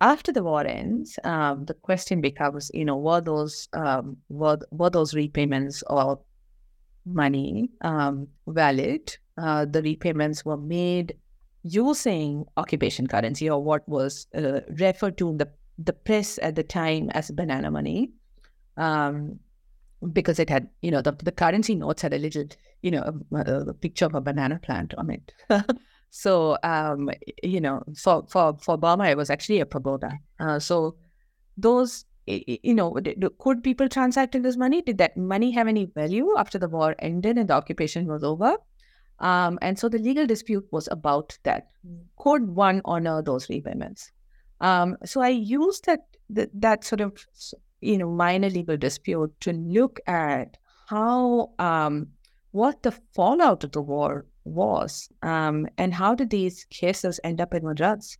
After 0.00 0.32
the 0.32 0.42
war 0.42 0.66
ends, 0.66 1.16
um, 1.22 1.64
the 1.66 1.74
question 1.74 2.20
becomes, 2.20 2.72
you 2.74 2.84
know, 2.84 2.96
were 2.96 3.20
those 3.20 3.68
um, 3.72 4.16
were, 4.28 4.58
were 4.72 4.90
those 4.90 5.14
repayments 5.14 5.82
of 5.86 6.18
money 7.04 7.68
um, 7.80 8.28
valid 8.46 9.16
uh, 9.38 9.64
the 9.64 9.82
repayments 9.82 10.44
were 10.44 10.56
made 10.56 11.14
using 11.62 12.44
occupation 12.56 13.06
currency 13.06 13.48
or 13.48 13.62
what 13.62 13.88
was 13.88 14.26
uh, 14.34 14.60
referred 14.78 15.16
to 15.18 15.30
in 15.30 15.38
the, 15.38 15.48
the 15.78 15.92
press 15.92 16.38
at 16.42 16.54
the 16.54 16.62
time 16.62 17.10
as 17.10 17.30
banana 17.30 17.70
money. 17.70 18.10
Um, 18.76 19.38
because 20.12 20.40
it 20.40 20.50
had, 20.50 20.68
you 20.80 20.90
know, 20.90 21.00
the, 21.00 21.12
the 21.12 21.30
currency 21.30 21.76
notes 21.76 22.02
had 22.02 22.12
a 22.12 22.18
little, 22.18 22.44
you 22.82 22.90
know, 22.90 23.20
a, 23.32 23.40
a 23.68 23.74
picture 23.74 24.04
of 24.04 24.14
a 24.16 24.20
banana 24.20 24.58
plant 24.58 24.92
on 24.98 25.10
it. 25.10 25.32
so, 26.10 26.58
um, 26.64 27.08
you 27.42 27.60
know, 27.60 27.84
for, 27.96 28.26
for, 28.28 28.56
for 28.60 28.76
Burma, 28.76 29.04
it 29.04 29.16
was 29.16 29.30
actually 29.30 29.60
a 29.60 29.66
pagoda. 29.66 30.18
Uh, 30.40 30.58
so 30.58 30.96
those, 31.56 32.04
you 32.26 32.74
know, 32.74 32.96
could 33.38 33.62
people 33.62 33.88
transact 33.88 34.34
in 34.34 34.42
this 34.42 34.56
money? 34.56 34.82
Did 34.82 34.98
that 34.98 35.16
money 35.16 35.50
have 35.52 35.68
any 35.68 35.86
value 35.86 36.34
after 36.36 36.58
the 36.58 36.68
war 36.68 36.94
ended 36.98 37.38
and 37.38 37.48
the 37.48 37.54
occupation 37.54 38.06
was 38.06 38.22
over? 38.22 38.56
Um, 39.18 39.58
and 39.62 39.78
so 39.78 39.88
the 39.88 39.98
legal 39.98 40.26
dispute 40.26 40.66
was 40.70 40.88
about 40.90 41.36
that. 41.44 41.68
Could 42.16 42.48
one 42.48 42.80
honor 42.84 43.22
those 43.22 43.48
repayments? 43.48 44.10
Um, 44.60 44.96
so 45.04 45.20
I 45.20 45.28
used 45.28 45.86
that, 45.86 46.00
that 46.30 46.50
that 46.54 46.84
sort 46.84 47.00
of 47.00 47.24
you 47.80 47.98
know 47.98 48.08
minor 48.08 48.48
legal 48.48 48.76
dispute 48.76 49.32
to 49.40 49.52
look 49.52 49.98
at 50.06 50.56
how 50.86 51.50
um, 51.58 52.08
what 52.52 52.82
the 52.82 52.92
fallout 53.14 53.64
of 53.64 53.72
the 53.72 53.82
war 53.82 54.26
was, 54.44 55.08
um, 55.22 55.68
and 55.78 55.92
how 55.92 56.14
did 56.14 56.30
these 56.30 56.64
cases 56.70 57.18
end 57.24 57.40
up 57.40 57.54
in 57.54 57.64
Madras? 57.64 58.18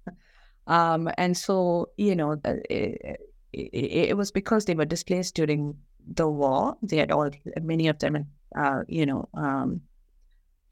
Um, 0.66 1.10
and 1.18 1.36
so, 1.36 1.90
you 1.96 2.14
know, 2.14 2.40
it, 2.44 3.20
it, 3.52 4.08
it, 4.10 4.16
was 4.16 4.30
because 4.30 4.64
they 4.64 4.74
were 4.74 4.84
displaced 4.84 5.34
during 5.34 5.76
the 6.06 6.28
war. 6.28 6.76
They 6.82 6.96
had 6.96 7.10
all 7.10 7.30
many 7.60 7.88
of 7.88 7.98
them, 7.98 8.26
uh, 8.56 8.82
you 8.88 9.06
know, 9.06 9.28
um, 9.34 9.82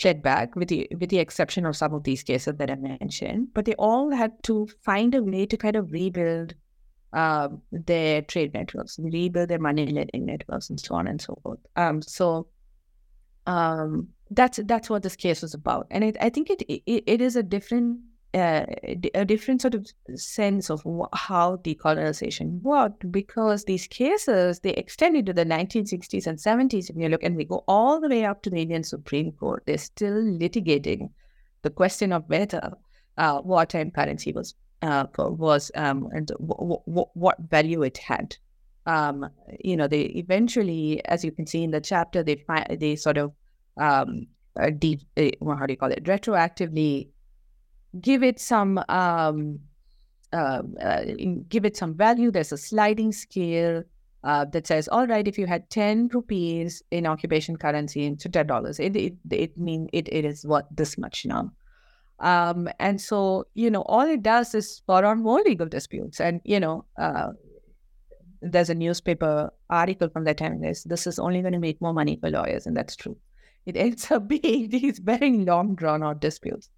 fled 0.01 0.23
back, 0.23 0.57
with 0.57 0.69
the 0.69 0.89
with 0.99 1.11
the 1.11 1.19
exception 1.19 1.67
of 1.67 1.77
some 1.77 1.95
of 1.95 2.05
these 2.05 2.23
cases 2.23 2.55
that 2.57 2.71
I 2.71 2.77
mentioned. 2.77 3.49
But 3.55 3.65
they 3.67 3.75
all 3.75 4.11
had 4.11 4.43
to 4.45 4.69
find 4.83 5.15
a 5.15 5.23
way 5.23 5.47
to 5.47 5.57
kind 5.57 5.77
of 5.77 5.93
rebuild 5.93 6.55
uh, 7.13 7.49
their 7.71 8.23
trade 8.23 8.55
networks, 8.55 8.99
rebuild 8.99 9.49
their 9.49 9.59
money 9.59 9.87
lending 9.87 10.27
networks, 10.27 10.71
and 10.71 10.81
so 10.81 10.95
on 10.95 11.07
and 11.07 11.21
so 11.21 11.39
forth. 11.43 11.61
Um, 11.77 12.03
so 12.03 12.47
um, 13.47 14.09
that's 14.31 14.59
that's 14.65 14.89
what 14.89 15.03
this 15.03 15.17
case 15.17 15.43
was 15.43 15.55
about, 15.55 15.87
and 15.91 16.05
it, 16.05 16.17
I 16.21 16.31
think 16.31 16.51
it, 16.51 16.63
it 16.63 17.05
it 17.07 17.21
is 17.21 17.37
a 17.37 17.43
different 17.43 18.01
uh, 18.33 18.65
a 19.15 19.25
different 19.25 19.61
sort 19.61 19.75
of 19.75 19.87
sense 20.15 20.71
of 20.71 20.83
how 21.13 21.57
decolonization 21.57 22.63
worked 22.63 23.11
because 23.11 23.65
these 23.65 23.89
cases 23.89 24.61
they 24.61 24.71
extended 24.71 25.27
to 25.27 25.33
the 25.33 25.45
1960s 25.45 26.27
and 26.27 26.39
70s 26.39 26.91
if 26.91 26.97
you 26.97 27.09
look 27.09 27.25
and 27.25 27.37
we 27.37 27.45
go 27.45 27.65
all 27.67 28.01
the 28.01 28.09
way 28.09 28.25
up 28.25 28.43
to 28.43 28.51
the 28.51 28.63
indian 28.63 28.85
supreme 28.85 29.33
court. 29.33 29.65
They're 29.67 29.79
still 29.79 30.23
litigating 30.23 31.11
the 31.63 31.71
question 31.71 32.13
of 32.13 32.29
whether 32.29 32.73
uh, 33.19 33.41
wartime 33.45 33.91
currency 33.91 34.33
was 34.33 34.55
uh, 34.83 35.07
was 35.19 35.71
um, 35.75 36.09
and 36.13 36.29
w- 36.29 36.81
w- 36.87 37.11
what 37.15 37.37
value 37.39 37.83
it 37.83 37.99
had. 37.99 38.37
Um, 38.87 39.29
you 39.63 39.77
know 39.77 39.89
they 39.89 40.03
eventually 40.03 41.05
as 41.05 41.25
you 41.25 41.33
can 41.33 41.47
see 41.47 41.65
in 41.65 41.71
the 41.71 41.81
chapter 41.81 42.23
they 42.23 42.37
find 42.37 42.79
they 42.81 42.97
sort 42.97 43.19
of 43.19 43.33
um, 43.77 44.29
uh, 44.59 44.71
de- 44.71 45.07
uh, 45.17 45.55
how 45.55 45.67
do 45.67 45.73
you 45.73 45.77
call 45.77 45.91
it 45.91 46.05
retroactively 46.05 47.09
give 48.01 48.23
it 48.23 48.39
some 48.39 48.83
um, 48.89 49.59
uh, 50.33 50.63
uh, 50.81 51.05
give 51.49 51.65
it 51.65 51.77
some 51.77 51.95
value. 51.95 52.31
There's 52.31 52.53
a 52.53 52.59
sliding 52.59 53.13
scale 53.13 53.83
uh, 54.23 54.45
that 54.47 54.67
says, 54.67 54.87
all 54.89 55.07
right, 55.07 55.27
if 55.27 55.39
you 55.39 55.47
had 55.47 55.69
10 55.71 56.09
rupees 56.13 56.83
in 56.91 57.07
occupation 57.07 57.57
currency 57.57 58.05
into 58.05 58.29
$10, 58.29 58.81
it, 58.81 58.97
it, 58.97 59.15
it 59.31 59.59
mean 59.59 59.89
it, 59.93 60.09
it 60.13 60.25
is 60.25 60.45
worth 60.45 60.67
this 60.71 60.99
much 60.99 61.25
now. 61.27 61.51
Um, 62.21 62.69
and 62.79 63.01
so, 63.01 63.47
you 63.55 63.71
know, 63.71 63.83
all 63.83 64.07
it 64.07 64.23
does 64.23 64.55
is 64.55 64.77
spur 64.77 65.05
on 65.05 65.23
more 65.23 65.41
legal 65.41 65.67
disputes. 65.67 66.21
And, 66.21 66.41
you 66.45 66.61
know, 66.61 66.85
uh, 66.99 67.31
there's 68.43 68.71
a 68.71 68.75
newspaper 68.75 69.51
article 69.71 70.11
from 70.11 70.25
that 70.25 70.37
time. 70.37 70.61
This, 70.61 70.85
this 70.85 71.07
is 71.07 71.19
only 71.19 71.41
going 71.41 71.55
to 71.55 71.59
make 71.59 71.81
more 71.81 71.95
money 71.95 72.19
for 72.21 72.31
lawyers. 72.31 72.67
And 72.67 72.77
that's 72.77 72.95
true. 72.95 73.17
It 73.65 73.77
ends 73.77 74.11
up 74.11 74.29
being 74.29 74.69
these 74.69 74.99
very 74.99 75.39
long, 75.39 75.75
drawn 75.75 76.03
out 76.03 76.21
disputes. 76.21 76.69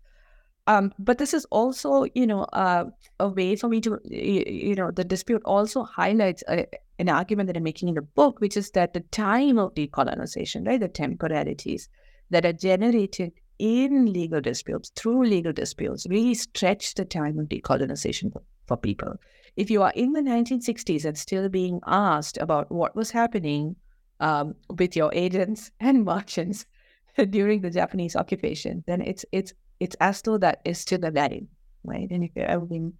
Um, 0.67 0.93
but 0.99 1.19
this 1.19 1.35
is 1.35 1.45
also, 1.47 2.07
you 2.15 2.27
know, 2.27 2.43
uh, 2.53 2.85
a 3.19 3.29
way 3.29 3.57
for 3.57 3.69
me 3.69 3.81
to, 3.81 3.99
you 4.05 4.77
know, 4.77 4.91
the 4.93 5.05
dispute 5.05 5.43
also 5.45 5.83
highlights 5.83 6.45
a, 6.49 6.67
an 7.01 7.09
argument 7.09 7.49
that 7.49 7.57
I'm 7.57 7.65
making 7.65 7.89
in 7.89 7.97
the 7.97 8.03
book, 8.03 8.41
which 8.41 8.57
is 8.57 8.71
that 8.73 8.95
the 8.95 9.01
time 9.01 9.59
of 9.59 9.75
decolonization, 9.75 10.67
right, 10.67 10.79
the 10.79 10.89
temporalities 10.89 11.89
that 12.31 12.47
are 12.47 12.53
generated 12.53 13.33
in 13.59 14.13
legal 14.13 14.41
disputes, 14.41 14.91
through 14.95 15.25
legal 15.25 15.53
disputes, 15.53 16.07
really 16.09 16.35
stretch 16.35 16.95
the 16.95 17.05
time 17.05 17.39
of 17.39 17.47
decolonization 17.49 18.33
for, 18.67 18.77
people. 18.77 19.15
If 19.57 19.71
you 19.71 19.83
are 19.83 19.93
in 19.95 20.13
the 20.13 20.23
1960s 20.23 21.05
and 21.05 21.19
still 21.19 21.49
being 21.49 21.81
asked 21.87 22.39
about 22.39 22.73
what 22.73 22.97
was 22.97 23.11
happening 23.11 23.77
um, 24.21 24.55
with 24.79 24.97
your 24.97 25.13
agents 25.13 25.71
and 25.81 26.05
merchants 26.13 26.67
during 27.31 27.61
the 27.61 27.71
Japanese 27.71 28.17
occupation, 28.17 28.83
then 28.87 29.03
it's 29.03 29.27
it's 29.33 29.53
it's 29.83 29.97
as 30.01 30.22
though 30.22 30.39
that 30.39 30.61
is 30.64 30.78
still 30.78 31.05
alive, 31.05 31.43
right? 31.83 32.09
And 32.09 32.22
if 32.22 32.30
you've 32.37 32.47
ever 32.47 32.64
been, 32.64 32.93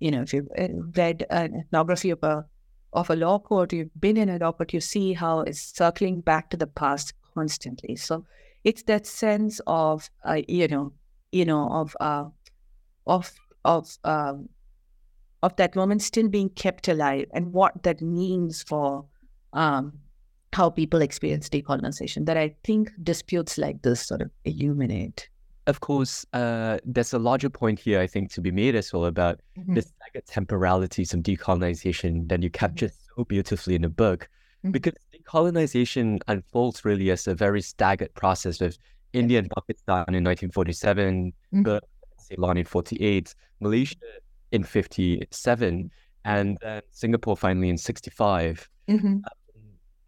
you 0.00 0.10
know, 0.10 0.20
if 0.20 0.34
you've 0.34 0.48
uh, 0.58 0.68
read 0.94 1.24
an 1.30 1.62
ethnography 1.62 2.10
of 2.10 2.22
a 2.22 2.44
of 2.92 3.08
a 3.08 3.16
law 3.16 3.38
court, 3.38 3.72
you've 3.72 4.00
been 4.00 4.18
in 4.18 4.28
a 4.28 4.38
law 4.38 4.52
court, 4.52 4.74
you 4.74 4.80
see 4.80 5.14
how 5.14 5.40
it's 5.40 5.74
circling 5.74 6.20
back 6.20 6.50
to 6.50 6.56
the 6.58 6.66
past 6.66 7.14
constantly. 7.34 7.96
So 7.96 8.24
it's 8.64 8.82
that 8.84 9.06
sense 9.06 9.60
of, 9.66 10.10
uh, 10.24 10.42
you 10.46 10.68
know, 10.68 10.92
you 11.32 11.46
know, 11.46 11.70
of 11.70 11.96
uh, 12.00 12.24
of 13.06 13.32
of 13.64 13.88
um, 14.04 14.50
of 15.42 15.56
that 15.56 15.74
moment 15.74 16.02
still 16.02 16.28
being 16.28 16.50
kept 16.50 16.88
alive, 16.88 17.26
and 17.32 17.50
what 17.54 17.82
that 17.82 18.02
means 18.02 18.62
for 18.62 19.06
um, 19.54 19.92
how 20.52 20.68
people 20.68 21.00
experience 21.00 21.48
decolonization. 21.48 22.26
That 22.26 22.36
I 22.36 22.54
think 22.62 22.90
disputes 23.02 23.56
like 23.56 23.80
this 23.80 24.06
sort 24.06 24.20
of 24.20 24.30
illuminate 24.44 25.30
of 25.66 25.80
course, 25.80 26.24
uh, 26.32 26.78
there's 26.84 27.12
a 27.12 27.18
larger 27.18 27.50
point 27.50 27.78
here, 27.78 28.00
I 28.00 28.06
think, 28.06 28.32
to 28.32 28.40
be 28.40 28.50
made 28.50 28.74
as 28.74 28.92
well 28.92 29.06
about 29.06 29.40
mm-hmm. 29.58 29.74
the 29.74 29.82
staggered 29.82 30.26
temporalities 30.26 31.12
of 31.12 31.20
decolonization 31.20 32.28
that 32.28 32.42
you 32.42 32.50
capture 32.50 32.86
mm-hmm. 32.86 33.20
so 33.20 33.24
beautifully 33.24 33.74
in 33.74 33.82
the 33.82 33.88
book. 33.88 34.28
Mm-hmm. 34.64 34.70
Because 34.70 34.94
decolonization 35.12 36.20
unfolds 36.28 36.84
really 36.84 37.10
as 37.10 37.26
a 37.26 37.34
very 37.34 37.62
staggered 37.62 38.14
process 38.14 38.60
with 38.60 38.78
India 39.12 39.38
and 39.38 39.50
Pakistan 39.50 40.04
in 40.08 40.24
1947, 40.24 41.32
mm 41.54 41.80
Ceylon 42.18 42.56
in 42.56 42.64
48, 42.64 43.34
Malaysia 43.60 43.94
in 44.50 44.64
57, 44.64 45.90
and 46.24 46.58
then 46.60 46.82
Singapore 46.90 47.36
finally 47.36 47.68
in 47.68 47.78
65. 47.78 48.68
Mm-hmm. 48.88 49.18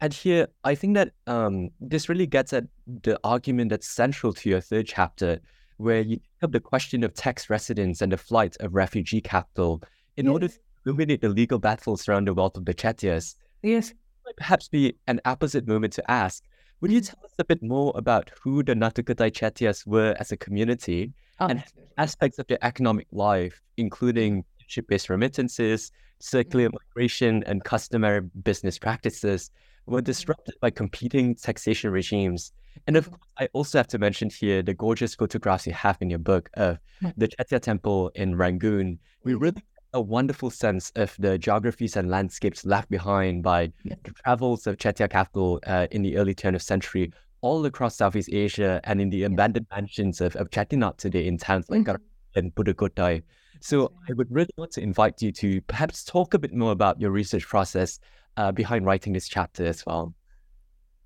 And 0.01 0.13
here, 0.13 0.47
I 0.63 0.75
think 0.75 0.95
that 0.95 1.11
um, 1.27 1.69
this 1.81 2.07
really 2.07 2.27
gets 2.27 2.53
at 2.53 2.65
the 3.03 3.19
argument 3.23 3.69
that's 3.69 3.87
central 3.87 4.31
to 4.33 4.49
your 4.49 4.61
third 4.61 4.87
chapter, 4.87 5.39
where 5.77 6.01
you 6.01 6.17
pick 6.17 6.43
up 6.43 6.51
the 6.51 6.59
question 6.59 7.03
of 7.03 7.13
tax 7.13 7.49
residence 7.49 8.01
and 8.01 8.11
the 8.11 8.17
flight 8.17 8.55
of 8.61 8.73
refugee 8.73 9.21
capital 9.21 9.81
in 10.15 10.25
yes. 10.25 10.31
order 10.31 10.47
to 10.47 10.59
illuminate 10.85 11.21
the 11.21 11.29
legal 11.29 11.59
battles 11.59 12.07
around 12.07 12.27
the 12.27 12.33
wealth 12.33 12.55
of 12.55 12.65
the 12.65 12.73
Chettiars. 12.73 13.35
Yes. 13.61 13.93
Might 14.25 14.37
perhaps 14.37 14.69
be 14.69 14.95
an 15.07 15.19
opposite 15.25 15.67
moment 15.67 15.93
to 15.93 16.11
ask. 16.11 16.43
Would 16.79 16.91
you 16.91 17.01
mm-hmm. 17.01 17.15
tell 17.15 17.25
us 17.25 17.33
a 17.37 17.43
bit 17.43 17.61
more 17.61 17.91
about 17.95 18.31
who 18.41 18.63
the 18.63 18.75
Nattukottai 18.75 19.31
Chettiars 19.31 19.85
were 19.85 20.15
as 20.17 20.31
a 20.31 20.37
community 20.37 21.11
oh, 21.41 21.47
and 21.47 21.63
aspects 21.97 22.39
of 22.39 22.47
their 22.47 22.59
economic 22.61 23.07
life, 23.11 23.61
including 23.75 24.45
ship-based 24.67 25.09
remittances, 25.09 25.91
circular 26.19 26.67
mm-hmm. 26.67 26.77
migration, 26.95 27.43
and 27.47 27.65
customary 27.65 28.21
business 28.43 28.79
practices 28.79 29.51
were 29.89 30.01
disrupted 30.01 30.55
by 30.61 30.69
competing 30.69 31.35
taxation 31.35 31.91
regimes. 31.91 32.51
And 32.87 32.95
of 32.95 33.09
course, 33.09 33.21
I 33.37 33.49
also 33.53 33.77
have 33.79 33.87
to 33.89 33.97
mention 33.97 34.29
here 34.29 34.61
the 34.61 34.73
gorgeous 34.73 35.15
photographs 35.15 35.67
you 35.67 35.73
have 35.73 35.97
in 36.01 36.09
your 36.09 36.19
book 36.19 36.49
of 36.53 36.77
hmm. 37.01 37.09
the 37.17 37.27
Chettiar 37.27 37.61
Temple 37.61 38.11
in 38.15 38.35
Rangoon. 38.35 38.99
We 39.23 39.33
really 39.33 39.53
get 39.53 39.63
a 39.93 40.01
wonderful 40.01 40.49
sense 40.49 40.91
of 40.95 41.15
the 41.19 41.37
geographies 41.37 41.97
and 41.97 42.09
landscapes 42.09 42.65
left 42.65 42.89
behind 42.89 43.43
by 43.43 43.71
the 43.83 44.11
travels 44.23 44.67
of 44.67 44.77
Chettiar 44.77 45.09
capital 45.09 45.59
uh, 45.65 45.87
in 45.91 46.03
the 46.03 46.17
early 46.17 46.35
20th 46.35 46.61
century 46.61 47.11
all 47.41 47.65
across 47.65 47.95
Southeast 47.95 48.29
Asia 48.31 48.81
and 48.83 49.01
in 49.01 49.09
the 49.09 49.23
abandoned 49.23 49.67
mansions 49.71 50.21
of, 50.21 50.35
of 50.35 50.49
Chettinad 50.49 50.97
today 50.97 51.25
in 51.25 51.37
towns 51.37 51.69
like 51.69 51.81
mm-hmm. 51.81 51.95
and 52.35 52.53
Pudukkottai. 52.53 53.23
So 53.59 53.91
I 54.09 54.13
would 54.13 54.31
really 54.31 54.51
want 54.57 54.71
to 54.71 54.81
invite 54.81 55.21
you 55.21 55.31
to 55.33 55.61
perhaps 55.61 56.03
talk 56.03 56.33
a 56.33 56.39
bit 56.39 56.53
more 56.53 56.71
about 56.71 56.99
your 56.99 57.11
research 57.11 57.47
process 57.47 57.99
uh, 58.37 58.51
behind 58.51 58.85
writing 58.85 59.13
this 59.13 59.27
chapter 59.27 59.65
as 59.65 59.85
well? 59.85 60.13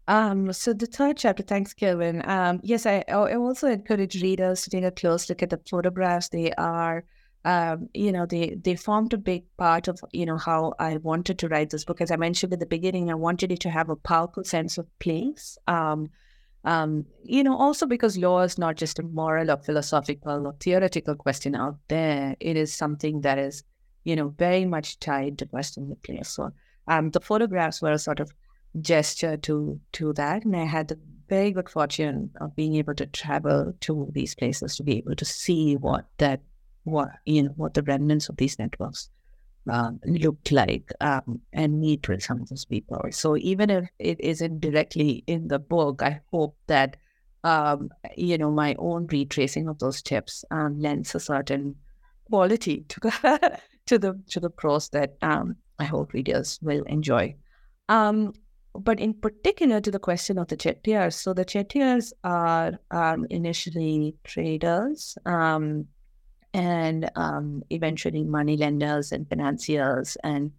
Um, 0.08 0.52
so 0.54 0.74
the 0.74 0.86
third 0.86 1.18
chapter, 1.18 1.44
thanks, 1.44 1.74
Kelvin. 1.74 2.22
Um, 2.30 2.60
yes, 2.62 2.86
I, 2.86 3.04
I 3.08 3.36
also 3.36 3.68
encourage 3.68 4.22
readers 4.22 4.64
to 4.64 4.70
take 4.70 4.84
a 4.84 4.92
close 4.92 5.30
look 5.30 5.42
at 5.42 5.50
the 5.50 5.60
photographs. 5.70 6.30
They 6.30 6.52
are, 6.54 7.06
um, 7.46 7.90
you 7.94 8.12
know, 8.12 8.26
they 8.26 8.58
they 8.62 8.76
formed 8.76 9.14
a 9.14 9.18
big 9.18 9.46
part 9.58 9.88
of 9.88 10.00
you 10.12 10.26
know 10.26 10.38
how 10.38 10.74
I 10.78 10.98
wanted 10.98 11.40
to 11.40 11.48
write 11.48 11.70
this 11.70 11.86
book. 11.86 12.02
As 12.02 12.12
I 12.12 12.18
mentioned 12.18 12.54
at 12.54 12.60
the 12.60 12.66
beginning, 12.66 13.10
I 13.10 13.16
wanted 13.16 13.52
it 13.52 13.62
to 13.62 13.70
have 13.70 13.90
a 13.90 13.96
powerful 13.96 14.44
sense 14.44 14.78
of 14.78 14.88
place. 15.00 15.58
Um, 15.68 16.10
um, 16.64 17.06
you 17.24 17.44
know, 17.44 17.58
also 17.58 17.86
because 17.86 18.18
law 18.18 18.42
is 18.42 18.58
not 18.58 18.76
just 18.76 19.00
a 19.00 19.04
moral 19.04 19.52
or 19.52 19.58
philosophical 19.58 20.48
or 20.48 20.56
theoretical 20.60 21.16
question 21.16 21.56
out 21.56 21.78
there. 21.90 22.36
It 22.40 22.56
is 22.56 22.74
something 22.74 23.22
that 23.22 23.38
is, 23.38 23.64
you 24.06 24.16
know, 24.16 24.30
very 24.30 24.66
much 24.66 25.00
tied 25.00 25.38
to 25.40 25.46
Western 25.52 25.94
place. 26.04 26.30
So 26.30 26.52
um, 26.88 27.12
the 27.12 27.20
photographs 27.20 27.82
were 27.82 27.92
a 27.92 28.00
sort 28.00 28.20
of 28.20 28.32
gesture 28.80 29.38
to 29.38 29.80
to 29.94 30.14
that, 30.14 30.46
and 30.46 30.56
I 30.56 30.66
had 30.66 30.88
the 30.88 31.00
very 31.30 31.52
good 31.52 31.70
fortune 31.70 32.32
of 32.42 32.56
being 32.56 32.76
able 32.76 32.96
to 32.96 33.06
travel 33.08 33.74
to 33.82 34.10
these 34.14 34.36
places 34.36 34.76
to 34.76 34.84
be 34.84 34.98
able 34.98 35.16
to 35.16 35.26
see 35.26 35.76
what 35.76 36.06
that 36.18 36.42
what 36.84 37.10
you 37.26 37.44
know 37.44 37.54
what 37.56 37.74
the 37.74 37.84
remnants 37.84 38.30
of 38.30 38.38
these 38.38 38.60
networks 38.60 39.10
um, 39.70 40.00
looked 40.06 40.52
like 40.52 40.92
um, 41.02 41.40
and 41.54 41.80
meet 41.80 42.08
with 42.08 42.24
some 42.24 42.42
of 42.42 42.50
those 42.50 42.66
people. 42.66 43.02
So 43.12 43.38
even 43.38 43.70
if 43.70 43.90
it 44.00 44.20
isn't 44.20 44.60
directly 44.60 45.24
in 45.28 45.48
the 45.48 45.60
book, 45.60 46.02
I 46.02 46.22
hope 46.32 46.58
that 46.68 46.98
um, 47.44 47.90
you 48.16 48.38
know 48.38 48.52
my 48.52 48.76
own 48.80 49.08
retracing 49.08 49.68
of 49.68 49.80
those 49.80 50.02
tips 50.02 50.46
um, 50.52 50.80
lends 50.80 51.14
a 51.16 51.20
certain 51.20 51.76
quality 52.30 52.86
to 52.88 53.00
the 53.00 53.60
to 53.86 54.00
the 54.00 54.20
to 54.30 54.40
the 54.40 54.50
prose 54.50 54.90
that 54.90 55.16
um, 55.22 55.56
I 55.80 55.86
hope 55.86 56.14
readers 56.14 56.60
will 56.62 56.84
enjoy. 56.84 57.36
But 58.76 59.00
in 59.00 59.14
particular 59.14 59.80
to 59.82 59.92
the 59.92 60.00
question 60.00 60.40
of 60.40 60.48
the 60.48 60.58
Chettiars, 60.58 61.14
so 61.14 61.34
the 61.34 61.46
Chettiars 61.46 62.12
are 62.24 62.80
initially 63.30 64.16
traders 64.24 65.16
um, 65.28 65.88
and 66.54 67.10
um, 67.16 67.64
eventually 67.70 68.24
money 68.24 68.58
lenders 68.58 69.12
and 69.12 69.28
financiers, 69.28 70.18
and 70.24 70.52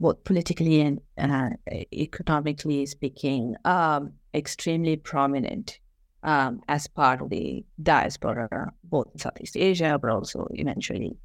both 0.00 0.22
politically 0.24 0.80
and 0.80 1.00
uh, 1.18 1.50
economically 1.92 2.86
speaking, 2.86 3.56
um, 3.64 4.12
extremely 4.34 4.96
prominent 4.96 5.78
um, 6.22 6.60
as 6.68 6.86
part 6.86 7.20
of 7.20 7.30
the 7.30 7.64
diaspora, 7.82 8.72
both 8.84 9.08
in 9.12 9.18
Southeast 9.18 9.56
Asia, 9.56 9.98
but 10.00 10.10
also 10.10 10.46
eventually 10.52 11.16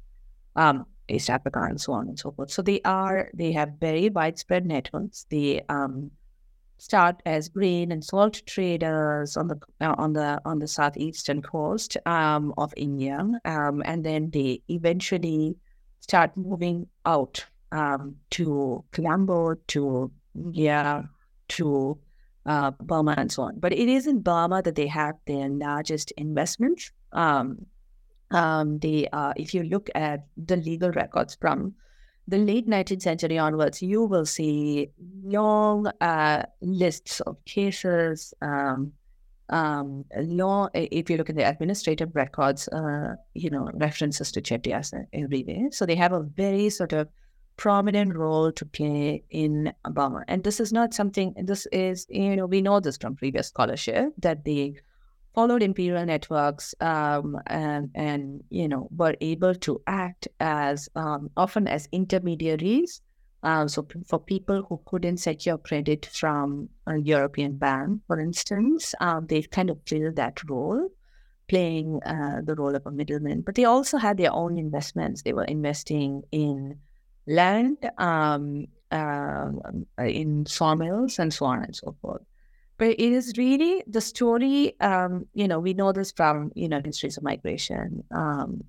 um, 0.56 0.86
East 1.08 1.30
Africa 1.30 1.60
and 1.62 1.80
so 1.80 1.92
on 1.92 2.08
and 2.08 2.18
so 2.18 2.30
forth. 2.32 2.50
So 2.50 2.62
they 2.62 2.80
are 2.84 3.30
they 3.34 3.52
have 3.52 3.70
very 3.80 4.08
widespread 4.10 4.66
networks. 4.66 5.26
They 5.30 5.62
um, 5.68 6.10
start 6.80 7.22
as 7.26 7.48
grain 7.48 7.92
and 7.92 8.02
salt 8.02 8.40
traders 8.46 9.36
on 9.36 9.48
the 9.48 9.60
uh, 9.80 9.94
on 9.98 10.14
the 10.14 10.40
on 10.44 10.58
the 10.58 10.66
southeastern 10.66 11.42
coast 11.42 11.96
um, 12.06 12.54
of 12.56 12.72
India, 12.76 13.18
um, 13.44 13.82
and 13.84 14.04
then 14.04 14.30
they 14.30 14.62
eventually 14.68 15.56
start 16.00 16.36
moving 16.36 16.86
out 17.04 17.44
um, 17.70 18.16
to 18.30 18.82
Colombo, 18.92 19.54
to 19.68 20.10
India, 20.34 21.08
to 21.48 21.98
uh, 22.46 22.70
Burma, 22.80 23.14
and 23.18 23.30
so 23.30 23.42
on. 23.42 23.58
But 23.58 23.72
it 23.72 23.88
is 23.88 24.06
in 24.06 24.20
Burma 24.22 24.62
that 24.62 24.74
they 24.74 24.86
have 24.86 25.16
their 25.26 25.48
largest 25.48 26.12
investments. 26.16 26.90
Um, 27.12 27.66
um, 28.30 28.78
they, 28.78 29.08
uh, 29.12 29.34
if 29.36 29.52
you 29.54 29.64
look 29.64 29.90
at 29.94 30.26
the 30.36 30.56
legal 30.56 30.90
records 30.92 31.36
from 31.40 31.74
the 32.30 32.38
late 32.38 32.68
19th 32.68 33.02
century 33.02 33.38
onwards, 33.38 33.82
you 33.82 34.04
will 34.04 34.24
see 34.24 34.88
long 35.24 35.88
uh, 36.00 36.44
lists 36.60 37.20
of 37.20 37.44
cases. 37.44 38.32
Um, 38.40 38.92
um, 39.48 40.04
if 40.12 41.10
you 41.10 41.16
look 41.16 41.28
at 41.28 41.34
the 41.34 41.48
administrative 41.48 42.14
records, 42.14 42.68
uh, 42.68 43.16
you 43.34 43.50
know, 43.50 43.68
references 43.74 44.30
to 44.32 44.40
Chettiars 44.40 44.94
everywhere. 45.12 45.68
So 45.72 45.84
they 45.84 45.96
have 45.96 46.12
a 46.12 46.20
very 46.20 46.70
sort 46.70 46.92
of 46.92 47.08
prominent 47.56 48.16
role 48.16 48.52
to 48.52 48.64
play 48.64 49.24
in 49.30 49.72
Burma. 49.90 50.24
And 50.28 50.44
this 50.44 50.60
is 50.60 50.72
not 50.72 50.94
something, 50.94 51.34
this 51.36 51.66
is, 51.72 52.06
you 52.08 52.36
know, 52.36 52.46
we 52.46 52.62
know 52.62 52.78
this 52.78 52.96
from 52.96 53.16
previous 53.16 53.48
scholarship 53.48 54.12
that 54.18 54.44
they 54.44 54.76
followed 55.34 55.62
imperial 55.62 56.04
networks 56.04 56.74
um, 56.80 57.38
and, 57.46 57.90
and, 57.94 58.42
you 58.50 58.68
know, 58.68 58.88
were 58.96 59.14
able 59.20 59.54
to 59.54 59.80
act 59.86 60.28
as 60.40 60.88
um, 60.96 61.30
often 61.36 61.68
as 61.68 61.88
intermediaries. 61.92 63.00
Um, 63.42 63.68
so 63.68 63.86
for 64.06 64.18
people 64.18 64.66
who 64.68 64.80
couldn't 64.84 65.18
secure 65.18 65.56
credit 65.56 66.06
from 66.06 66.68
a 66.86 66.98
European 66.98 67.56
bank, 67.56 68.02
for 68.06 68.20
instance, 68.20 68.94
um, 69.00 69.26
they 69.28 69.42
kind 69.42 69.70
of 69.70 69.78
filled 69.86 70.16
that 70.16 70.38
role, 70.48 70.88
playing 71.48 72.02
uh, 72.04 72.40
the 72.44 72.54
role 72.54 72.74
of 72.74 72.84
a 72.84 72.90
middleman. 72.90 73.40
But 73.40 73.54
they 73.54 73.64
also 73.64 73.96
had 73.96 74.18
their 74.18 74.32
own 74.32 74.58
investments. 74.58 75.22
They 75.22 75.32
were 75.32 75.44
investing 75.44 76.22
in 76.32 76.78
land, 77.26 77.78
uh, 77.96 78.38
in 79.98 80.44
sawmills, 80.46 81.18
and 81.18 81.32
so 81.32 81.46
on 81.46 81.62
and 81.62 81.74
so 81.74 81.96
forth 82.02 82.22
but 82.80 82.88
it 82.88 82.98
is 82.98 83.34
really 83.36 83.84
the 83.86 84.00
story. 84.00 84.74
Um, 84.80 85.26
you 85.34 85.46
know, 85.46 85.60
we 85.60 85.74
know 85.74 85.92
this 85.92 86.12
from 86.12 86.50
you 86.54 86.66
know 86.66 86.80
histories 86.82 87.18
of 87.18 87.22
migration, 87.22 88.02
um, 88.10 88.62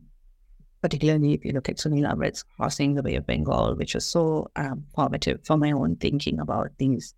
particularly 0.82 1.34
if 1.34 1.45
you 1.45 1.53
look 1.53 1.70
at 1.70 1.78
Sunil 1.78 2.12
Amrith's 2.12 2.43
crossing 2.43 2.95
the 2.95 3.03
Bay 3.03 3.16
of 3.16 3.26
Bengal, 3.26 3.74
which 3.76 3.95
was 3.95 4.05
so 4.05 4.51
um, 4.57 4.84
formative 4.93 5.39
for 5.45 5.55
my 5.55 5.72
own 5.72 5.95
thinking 5.95 6.41
about 6.41 6.72
these 6.78 7.16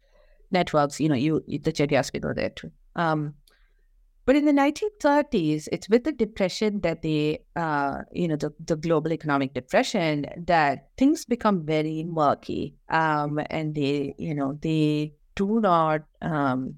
networks. 0.52 1.00
You 1.00 1.10
know, 1.10 1.16
you, 1.16 1.44
the 1.48 2.12
go 2.22 2.32
there 2.32 2.52
too. 2.52 2.72
Um, 2.96 3.34
but 4.26 4.36
in 4.36 4.46
the 4.46 4.54
1930s, 4.54 5.68
it's 5.72 5.90
with 5.90 6.04
the 6.04 6.12
depression 6.12 6.80
that 6.82 7.02
the, 7.02 7.42
uh, 7.56 8.04
you 8.12 8.28
know, 8.28 8.38
the, 8.38 8.54
the 8.64 8.78
global 8.78 9.12
economic 9.12 9.54
depression 9.54 10.28
that 10.46 10.90
things 10.98 11.26
become 11.26 11.66
very 11.66 12.06
murky. 12.06 12.76
Um, 12.88 13.42
and 13.50 13.76
they, 13.76 14.16
you 14.18 14.34
know, 14.34 14.58
they 14.62 15.14
do 15.36 15.60
not 15.60 16.04
um, 16.22 16.76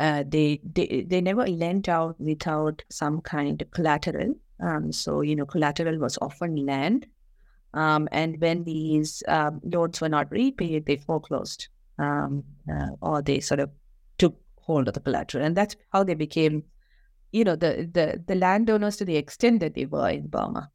uh, 0.00 0.24
they, 0.26 0.60
they 0.64 1.04
they 1.06 1.20
never 1.20 1.46
lent 1.46 1.88
out 1.88 2.18
without 2.18 2.82
some 2.88 3.20
kind 3.20 3.60
of 3.60 3.70
collateral. 3.70 4.34
Um, 4.58 4.92
so 4.92 5.20
you 5.20 5.36
know, 5.36 5.44
collateral 5.44 5.98
was 5.98 6.18
often 6.22 6.64
land, 6.64 7.06
um, 7.74 8.08
and 8.10 8.40
when 8.40 8.64
these 8.64 9.22
um, 9.28 9.60
loans 9.62 10.00
were 10.00 10.08
not 10.08 10.30
repaid, 10.30 10.86
they 10.86 10.96
foreclosed 10.96 11.68
um, 11.98 12.42
uh, 12.72 12.88
or 13.02 13.20
they 13.20 13.40
sort 13.40 13.60
of 13.60 13.70
took 14.16 14.34
hold 14.56 14.88
of 14.88 14.94
the 14.94 15.00
collateral, 15.00 15.44
and 15.44 15.54
that's 15.54 15.76
how 15.92 16.02
they 16.02 16.14
became, 16.14 16.64
you 17.32 17.44
know, 17.44 17.54
the 17.54 17.88
the 17.92 18.24
the 18.26 18.34
landowners 18.34 18.96
to 18.96 19.04
the 19.04 19.16
extent 19.16 19.60
that 19.60 19.74
they 19.74 19.84
were 19.84 20.08
in 20.08 20.28
Burma. 20.28 20.70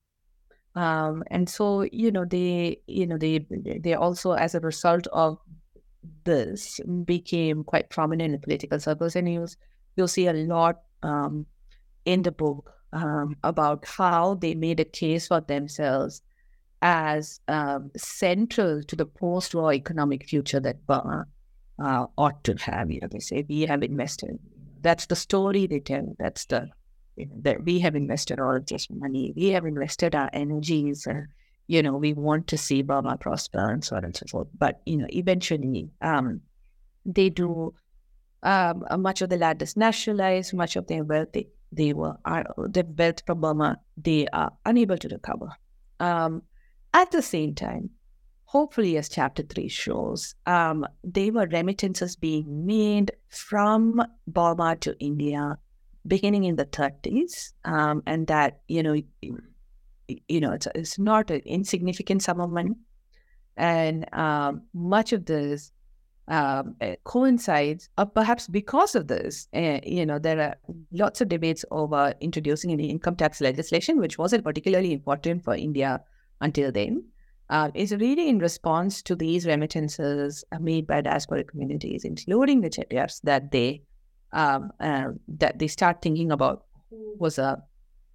Um, 0.75 1.23
and 1.31 1.49
so 1.49 1.81
you 1.81 2.11
know 2.11 2.25
they 2.25 2.79
you 2.85 3.07
know 3.07 3.17
they 3.17 3.45
they 3.79 3.95
also 3.95 4.33
as 4.33 4.53
a 4.53 4.59
result 4.59 5.07
of 5.07 5.39
this 6.23 6.79
became 7.05 7.63
quite 7.63 7.89
prominent 7.89 8.33
in 8.33 8.39
political 8.41 8.79
circles, 8.79 9.15
and 9.15 9.31
you'll, 9.31 9.49
you'll 9.95 10.07
see 10.07 10.27
a 10.27 10.33
lot 10.33 10.81
um, 11.03 11.45
in 12.05 12.21
the 12.21 12.31
book 12.31 12.71
um, 12.93 13.35
about 13.43 13.85
how 13.85 14.35
they 14.35 14.55
made 14.55 14.79
a 14.79 14.85
case 14.85 15.27
for 15.27 15.41
themselves 15.41 16.21
as 16.81 17.39
um, 17.47 17.91
central 17.97 18.83
to 18.83 18.95
the 18.95 19.05
post-war 19.05 19.73
economic 19.73 20.27
future 20.27 20.59
that 20.59 20.85
Burma 20.85 21.25
uh, 21.79 22.05
ought 22.17 22.43
to 22.43 22.53
have. 22.55 22.91
You 22.91 23.01
know, 23.01 23.07
they 23.09 23.19
say 23.19 23.45
we 23.47 23.61
have 23.61 23.83
invested. 23.83 24.39
That's 24.81 25.07
the 25.07 25.15
story 25.15 25.67
they 25.67 25.79
tell. 25.79 26.15
That's 26.19 26.45
the 26.45 26.69
that 27.43 27.63
we 27.63 27.79
have 27.79 27.95
invested 27.95 28.39
all 28.39 28.57
of 28.57 28.65
this 28.65 28.89
money. 28.89 29.33
We 29.35 29.47
have 29.49 29.65
invested 29.65 30.15
our 30.15 30.29
energies. 30.33 31.07
You 31.67 31.81
know, 31.81 31.95
we 31.97 32.13
want 32.13 32.47
to 32.47 32.57
see 32.57 32.81
Burma 32.81 33.17
prosper 33.17 33.71
and 33.71 33.83
so 33.83 33.95
on 33.95 34.05
and 34.05 34.15
so 34.15 34.25
forth. 34.29 34.47
But, 34.57 34.81
you 34.85 34.97
know, 34.97 35.07
eventually 35.09 35.89
um, 36.01 36.41
they 37.05 37.29
do, 37.29 37.73
um, 38.43 38.85
uh, 38.89 38.97
much 38.97 39.21
of 39.21 39.29
the 39.29 39.37
land 39.37 39.61
is 39.61 39.75
nationalized, 39.75 40.53
much 40.53 40.75
of 40.75 40.87
their 40.87 41.03
wealth, 41.03 41.29
they, 41.33 41.47
they 41.71 41.93
were, 41.93 42.15
are, 42.25 42.45
the 42.57 42.85
wealth 42.97 43.23
from 43.25 43.41
Burma, 43.41 43.79
they 43.97 44.27
are 44.27 44.51
unable 44.65 44.97
to 44.97 45.07
recover. 45.07 45.49
Um, 45.99 46.43
at 46.93 47.11
the 47.11 47.21
same 47.21 47.55
time, 47.55 47.89
hopefully, 48.45 48.97
as 48.97 49.09
chapter 49.09 49.43
three 49.43 49.67
shows, 49.67 50.35
um, 50.45 50.85
they 51.03 51.31
were 51.31 51.47
remittances 51.47 52.15
being 52.15 52.65
made 52.65 53.11
from 53.29 54.01
Burma 54.27 54.75
to 54.77 54.97
India 54.99 55.57
beginning 56.07 56.43
in 56.43 56.55
the 56.55 56.65
30s. 56.65 57.53
Um, 57.63 58.03
and 58.05 58.27
that, 58.27 58.59
you 58.67 58.83
know, 58.83 59.01
you 60.07 60.39
know, 60.39 60.51
it's, 60.51 60.67
it's 60.75 60.99
not 60.99 61.31
an 61.31 61.41
insignificant 61.45 62.23
sum 62.23 62.39
of 62.39 62.49
money. 62.49 62.75
And 63.57 64.13
um, 64.13 64.63
much 64.73 65.13
of 65.13 65.25
this 65.25 65.71
um, 66.27 66.75
eh, 66.81 66.95
coincides, 67.03 67.89
uh, 67.97 68.05
perhaps 68.05 68.47
because 68.47 68.95
of 68.95 69.07
this, 69.07 69.47
uh, 69.55 69.79
you 69.83 70.05
know, 70.05 70.19
there 70.19 70.39
are 70.39 70.55
lots 70.91 71.21
of 71.21 71.29
debates 71.29 71.63
over 71.71 72.13
introducing 72.19 72.71
any 72.71 72.89
income 72.89 73.15
tax 73.15 73.41
legislation, 73.41 73.99
which 73.99 74.17
wasn't 74.17 74.43
particularly 74.43 74.91
important 74.91 75.43
for 75.43 75.55
India 75.55 76.01
until 76.41 76.71
then. 76.71 77.03
Uh, 77.51 77.69
is 77.75 77.91
really 77.91 78.27
in 78.27 78.39
response 78.39 79.03
to 79.03 79.15
these 79.15 79.45
remittances 79.45 80.43
made 80.59 80.87
by 80.87 80.99
diaspora 80.99 81.43
communities, 81.43 82.03
including 82.03 82.61
the 82.61 82.71
Chettiars, 82.71 83.21
that 83.21 83.51
they 83.51 83.83
um, 84.33 84.71
uh, 84.79 85.09
that 85.27 85.59
they 85.59 85.67
start 85.67 86.01
thinking 86.01 86.31
about 86.31 86.65
who 86.89 87.15
was 87.19 87.37
a 87.37 87.63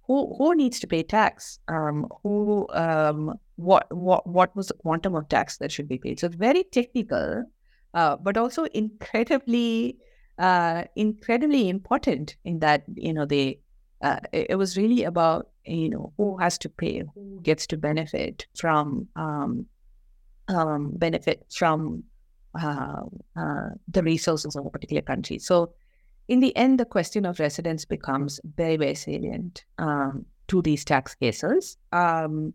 who 0.03 0.35
who 0.37 0.55
needs 0.55 0.79
to 0.79 0.87
pay 0.87 1.03
tax? 1.03 1.59
Um, 1.67 2.07
who 2.23 2.67
um, 2.73 3.39
what 3.55 3.85
what 3.95 4.27
what 4.27 4.55
was 4.55 4.67
the 4.67 4.73
quantum 4.75 5.15
of 5.15 5.29
tax 5.29 5.57
that 5.57 5.71
should 5.71 5.87
be 5.87 5.97
paid? 5.97 6.19
So 6.19 6.29
very 6.29 6.63
technical, 6.63 7.45
uh, 7.93 8.17
but 8.17 8.37
also 8.37 8.65
incredibly 8.65 9.97
uh, 10.37 10.83
incredibly 10.95 11.69
important 11.69 12.35
in 12.43 12.59
that 12.59 12.83
you 12.95 13.13
know 13.13 13.25
they 13.25 13.59
uh, 14.01 14.19
it, 14.31 14.47
it, 14.51 14.55
was 14.55 14.77
really 14.77 15.03
about 15.03 15.49
you 15.65 15.89
know 15.89 16.13
who 16.17 16.37
has 16.37 16.57
to 16.59 16.69
pay, 16.69 17.03
who 17.13 17.39
gets 17.43 17.67
to 17.67 17.77
benefit 17.77 18.47
from 18.55 19.07
um, 19.15 19.65
um, 20.47 20.91
benefit 20.95 21.45
from 21.49 22.03
uh, 22.59 23.03
uh, 23.35 23.69
the 23.87 24.03
resources 24.03 24.55
of 24.55 24.65
a 24.65 24.69
particular 24.69 25.01
country. 25.01 25.39
So 25.39 25.73
in 26.31 26.39
the 26.39 26.55
end, 26.55 26.79
the 26.79 26.85
question 26.85 27.25
of 27.25 27.41
residence 27.41 27.83
becomes 27.83 28.39
very, 28.55 28.77
very 28.77 28.95
salient 28.95 29.65
um, 29.77 30.25
to 30.47 30.61
these 30.61 30.85
tax 30.85 31.13
cases. 31.13 31.75
Um, 31.91 32.53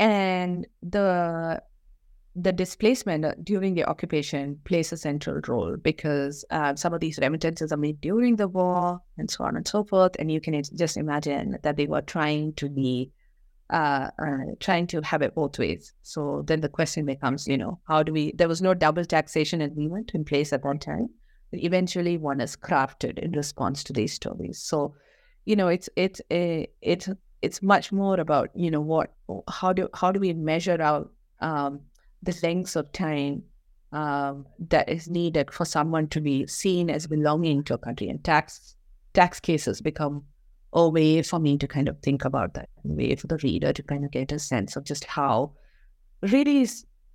and 0.00 0.66
the 0.82 1.62
the 2.34 2.52
displacement 2.52 3.44
during 3.44 3.74
the 3.74 3.84
occupation 3.84 4.58
plays 4.64 4.92
a 4.92 4.96
central 4.96 5.40
role 5.46 5.76
because 5.76 6.44
uh, 6.50 6.74
some 6.74 6.92
of 6.92 7.00
these 7.00 7.18
remittances 7.18 7.70
are 7.70 7.76
made 7.76 8.00
during 8.00 8.34
the 8.34 8.48
war 8.48 9.00
and 9.18 9.30
so 9.30 9.44
on 9.44 9.56
and 9.56 9.66
so 9.66 9.84
forth. 9.84 10.16
And 10.18 10.30
you 10.30 10.40
can 10.40 10.60
just 10.62 10.96
imagine 10.96 11.58
that 11.62 11.76
they 11.76 11.86
were 11.86 12.02
trying 12.02 12.54
to 12.54 12.68
be 12.68 13.12
uh, 13.70 14.10
uh, 14.20 14.54
trying 14.58 14.88
to 14.88 15.00
have 15.02 15.22
it 15.22 15.36
both 15.36 15.60
ways. 15.60 15.94
So 16.02 16.42
then 16.46 16.60
the 16.60 16.68
question 16.68 17.06
becomes, 17.06 17.46
you 17.46 17.56
know, 17.56 17.78
how 17.86 18.02
do 18.02 18.12
we? 18.12 18.32
There 18.32 18.48
was 18.48 18.60
no 18.60 18.74
double 18.74 19.04
taxation 19.04 19.60
agreement 19.60 20.10
in 20.12 20.24
place 20.24 20.52
at 20.52 20.64
one 20.64 20.80
time. 20.80 21.10
Eventually, 21.52 22.18
one 22.18 22.40
is 22.40 22.56
crafted 22.56 23.18
in 23.18 23.32
response 23.32 23.82
to 23.84 23.92
these 23.92 24.12
stories. 24.12 24.58
So, 24.58 24.94
you 25.44 25.56
know, 25.56 25.68
it's 25.68 25.88
it's 25.96 26.20
a 26.30 26.68
it's 26.82 27.08
it's 27.42 27.62
much 27.62 27.92
more 27.92 28.20
about 28.20 28.50
you 28.54 28.70
know 28.70 28.80
what 28.80 29.12
how 29.48 29.72
do 29.72 29.88
how 29.94 30.12
do 30.12 30.20
we 30.20 30.32
measure 30.34 30.80
out 30.80 31.10
um, 31.40 31.80
the 32.22 32.38
lengths 32.42 32.76
of 32.76 32.92
time 32.92 33.42
um, 33.92 34.46
that 34.68 34.88
is 34.88 35.08
needed 35.08 35.50
for 35.52 35.64
someone 35.64 36.08
to 36.08 36.20
be 36.20 36.46
seen 36.46 36.90
as 36.90 37.06
belonging 37.06 37.64
to 37.64 37.74
a 37.74 37.78
country, 37.78 38.08
and 38.08 38.22
tax 38.22 38.76
tax 39.14 39.40
cases 39.40 39.80
become 39.80 40.24
a 40.74 40.88
way 40.88 41.22
for 41.22 41.38
me 41.38 41.56
to 41.56 41.66
kind 41.66 41.88
of 41.88 41.98
think 42.00 42.24
about 42.24 42.52
that, 42.54 42.68
a 42.84 42.88
way 42.88 43.14
for 43.16 43.26
the 43.26 43.38
reader 43.38 43.72
to 43.72 43.82
kind 43.82 44.04
of 44.04 44.10
get 44.10 44.32
a 44.32 44.38
sense 44.38 44.76
of 44.76 44.84
just 44.84 45.04
how 45.04 45.52
really 46.20 46.66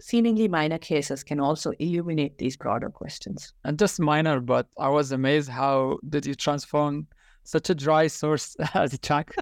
seemingly 0.01 0.47
minor 0.47 0.77
cases 0.77 1.23
can 1.23 1.39
also 1.39 1.71
illuminate 1.79 2.37
these 2.37 2.57
broader 2.57 2.89
questions. 2.89 3.53
And 3.63 3.79
just 3.79 3.99
minor, 3.99 4.39
but 4.39 4.67
I 4.77 4.89
was 4.89 5.11
amazed 5.11 5.49
how 5.49 5.99
did 6.09 6.25
you 6.25 6.35
transform 6.35 7.07
such 7.43 7.69
a 7.69 7.75
dry 7.75 8.07
source 8.07 8.55
as 8.73 8.93
a 8.93 8.97
track 8.97 9.33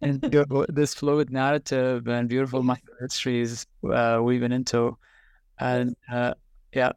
into 0.00 0.66
this 0.68 0.94
fluid 0.94 1.30
narrative 1.30 2.06
and 2.06 2.28
beautiful 2.28 2.62
micro 2.62 2.94
histories 3.00 3.66
uh, 3.92 4.20
weaving 4.22 4.52
into. 4.52 4.96
And 5.58 5.96
uh, 6.10 6.34
yeah. 6.72 6.92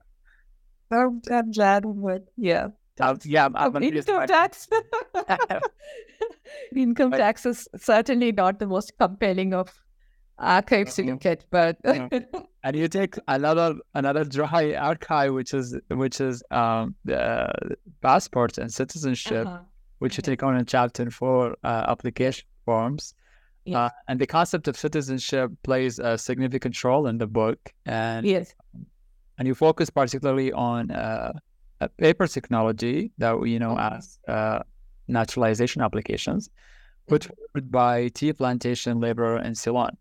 I'm, 0.92 1.22
I'm 1.32 1.52
glad 1.52 1.86
with, 1.86 2.24
yeah. 2.38 2.70
Uh, 3.00 3.16
yeah, 3.24 3.46
I'm, 3.46 3.76
I'm 3.76 3.84
income 3.84 4.28
tax. 4.28 4.68
income 6.76 7.12
tax 7.12 7.46
is 7.46 7.68
certainly 7.76 8.32
not 8.32 8.58
the 8.58 8.66
most 8.66 8.94
compelling 8.98 9.54
of 9.54 9.72
archives 10.40 10.98
you 10.98 11.16
get, 11.18 11.46
but 11.52 11.78
and 11.84 12.76
you 12.76 12.88
take 12.88 13.16
another 13.28 13.76
another 13.94 14.24
dry 14.24 14.76
archive, 14.76 15.34
which 15.34 15.54
is 15.54 15.78
which 15.90 16.22
is 16.22 16.44
um 16.52 16.96
the 17.06 17.52
passports 18.02 18.58
and 18.58 18.74
citizenship, 18.74 19.48
uh-huh. 19.48 19.60
which 20.00 20.18
you 20.18 20.22
take 20.22 20.44
on 20.44 20.58
in 20.58 20.66
chapter 20.66 21.10
four 21.10 21.56
uh, 21.64 21.86
application 21.88 22.48
forms. 22.66 23.14
Yeah. 23.66 23.80
Uh, 23.80 23.90
and 24.08 24.20
the 24.20 24.28
concept 24.28 24.70
of 24.70 24.78
citizenship 24.78 25.52
plays 25.64 26.00
a 26.00 26.18
significant 26.18 26.82
role 26.84 27.08
in 27.08 27.18
the 27.18 27.28
book, 27.28 27.74
and 27.86 28.26
yes, 28.26 28.54
and 29.38 29.48
you 29.48 29.56
focus 29.56 29.90
particularly 29.90 30.54
on 30.54 30.92
uh, 30.92 31.34
paper 31.98 32.28
technology 32.28 33.12
that 33.18 33.40
we 33.40 33.60
know 33.60 33.78
as 33.78 34.20
uh, 34.28 34.60
naturalization 35.08 35.82
applications, 35.82 36.50
put 37.08 37.24
mm-hmm. 37.24 37.34
forward 37.54 37.72
by 37.72 38.08
tea 38.10 38.34
plantation 38.34 39.00
labor 39.00 39.38
in 39.40 39.54
Ceylon. 39.56 39.98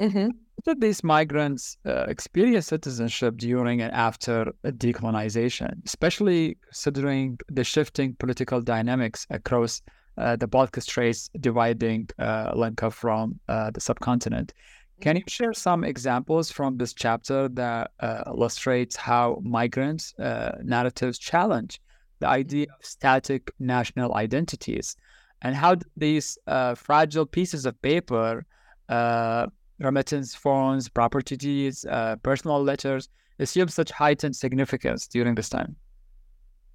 Mm-hmm. 0.00 0.28
Did 0.64 0.80
these 0.80 1.04
migrants 1.04 1.78
uh, 1.86 2.06
experience 2.08 2.66
citizenship 2.66 3.36
during 3.36 3.80
and 3.82 3.92
after 3.92 4.52
decolonization, 4.64 5.84
especially 5.84 6.58
considering 6.64 7.38
the 7.48 7.64
shifting 7.64 8.14
political 8.14 8.60
dynamics 8.60 9.26
across 9.30 9.82
uh, 10.18 10.36
the 10.36 10.48
Palk 10.48 10.80
Straits, 10.80 11.30
dividing 11.40 12.08
uh, 12.18 12.52
Lanka 12.54 12.90
from 12.90 13.38
uh, 13.48 13.70
the 13.70 13.80
subcontinent? 13.80 14.54
Can 15.00 15.16
you 15.16 15.22
share 15.28 15.52
some 15.52 15.84
examples 15.84 16.50
from 16.50 16.78
this 16.78 16.94
chapter 16.94 17.48
that 17.50 17.90
uh, 18.00 18.22
illustrates 18.26 18.96
how 18.96 19.40
migrants' 19.42 20.14
uh, 20.18 20.56
narratives 20.64 21.18
challenge 21.18 21.80
the 22.18 22.28
idea 22.28 22.66
of 22.70 22.84
static 22.84 23.50
national 23.58 24.14
identities 24.14 24.96
and 25.42 25.54
how 25.54 25.76
these 25.98 26.38
fragile 26.76 27.26
pieces 27.26 27.66
of 27.66 27.80
paper, 27.82 28.46
uh, 28.88 29.46
remittance 29.78 30.34
forms, 30.34 30.88
property 30.88 31.36
deeds, 31.36 31.84
uh, 31.84 32.16
personal 32.22 32.62
letters, 32.62 33.08
assume 33.38 33.68
such 33.68 33.90
heightened 33.90 34.36
significance 34.36 35.06
during 35.06 35.34
this 35.34 35.48
time? 35.48 35.76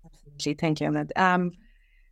Absolutely. 0.06 0.54
Thank 0.56 0.82
you, 0.82 0.88
Ahmed. 0.88 1.12
Um, 1.16 1.52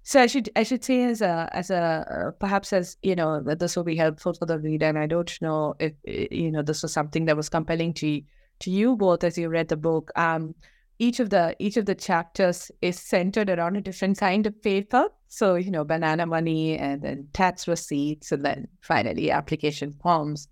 so 0.04 0.22
I 0.22 0.28
should 0.28 0.50
I 0.56 0.64
should 0.64 0.84
say 0.84 1.04
as 1.04 1.22
a 1.22 1.50
as 1.52 1.70
a 1.70 2.34
perhaps 2.40 2.74
as 2.74 2.98
you 3.04 3.16
know 3.16 3.42
this 3.42 3.76
will 3.76 3.84
be 3.84 3.96
helpful 3.96 4.34
for 4.34 4.46
the 4.46 4.58
reader, 4.58 4.88
and 4.88 4.98
I 4.98 5.06
don't 5.06 5.40
know 5.42 5.76
if 5.80 5.94
you 6.04 6.52
know 6.52 6.62
this 6.62 6.82
was 6.82 6.94
something 6.94 7.26
that 7.26 7.38
was 7.38 7.50
compelling 7.50 7.94
to 7.96 8.22
to 8.60 8.72
you 8.72 8.96
both 8.96 9.24
as 9.24 9.38
you 9.38 9.50
read 9.50 9.68
the 9.68 9.78
book. 9.78 10.12
Um, 10.16 10.56
each 11.00 11.20
of 11.20 11.30
the 11.30 11.56
each 11.60 11.78
of 11.78 11.86
the 11.86 11.96
chapters 11.96 12.72
is 12.82 13.00
centered 13.00 13.50
around 13.50 13.76
a 13.76 13.82
different 13.82 14.18
kind 14.18 14.48
of 14.48 14.62
paper. 14.62 15.10
So 15.28 15.56
you 15.56 15.70
know, 15.70 15.84
banana 15.84 16.26
money, 16.26 16.78
and 16.78 17.02
then 17.02 17.28
tax 17.34 17.68
receipts, 17.68 18.32
and 18.32 18.44
then 18.44 18.68
finally 18.82 19.32
application 19.32 19.94
forms. 20.02 20.48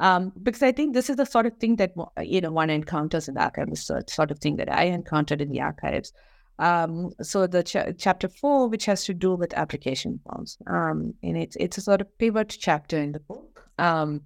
Um, 0.00 0.32
because 0.42 0.62
I 0.62 0.72
think 0.72 0.94
this 0.94 1.10
is 1.10 1.16
the 1.16 1.26
sort 1.26 1.46
of 1.46 1.56
thing 1.56 1.76
that 1.76 1.92
you 2.22 2.40
know 2.40 2.52
one 2.52 2.70
encounters 2.70 3.28
in 3.28 3.34
the 3.34 3.42
archives, 3.42 3.90
sort 4.06 4.30
of 4.30 4.38
thing 4.38 4.56
that 4.56 4.72
I 4.72 4.84
encountered 4.84 5.40
in 5.40 5.50
the 5.50 5.60
archives. 5.60 6.12
Um, 6.60 7.12
so 7.22 7.46
the 7.46 7.62
ch- 7.62 7.96
chapter 7.98 8.28
four, 8.28 8.68
which 8.68 8.86
has 8.86 9.04
to 9.04 9.14
do 9.14 9.34
with 9.34 9.54
application 9.54 10.20
forms, 10.24 10.58
um, 10.66 11.14
and 11.22 11.36
it's 11.36 11.56
it's 11.56 11.78
a 11.78 11.80
sort 11.80 12.00
of 12.00 12.18
pivot 12.18 12.56
chapter 12.58 12.98
in 12.98 13.12
the 13.12 13.20
book, 13.20 13.70
um, 13.78 14.22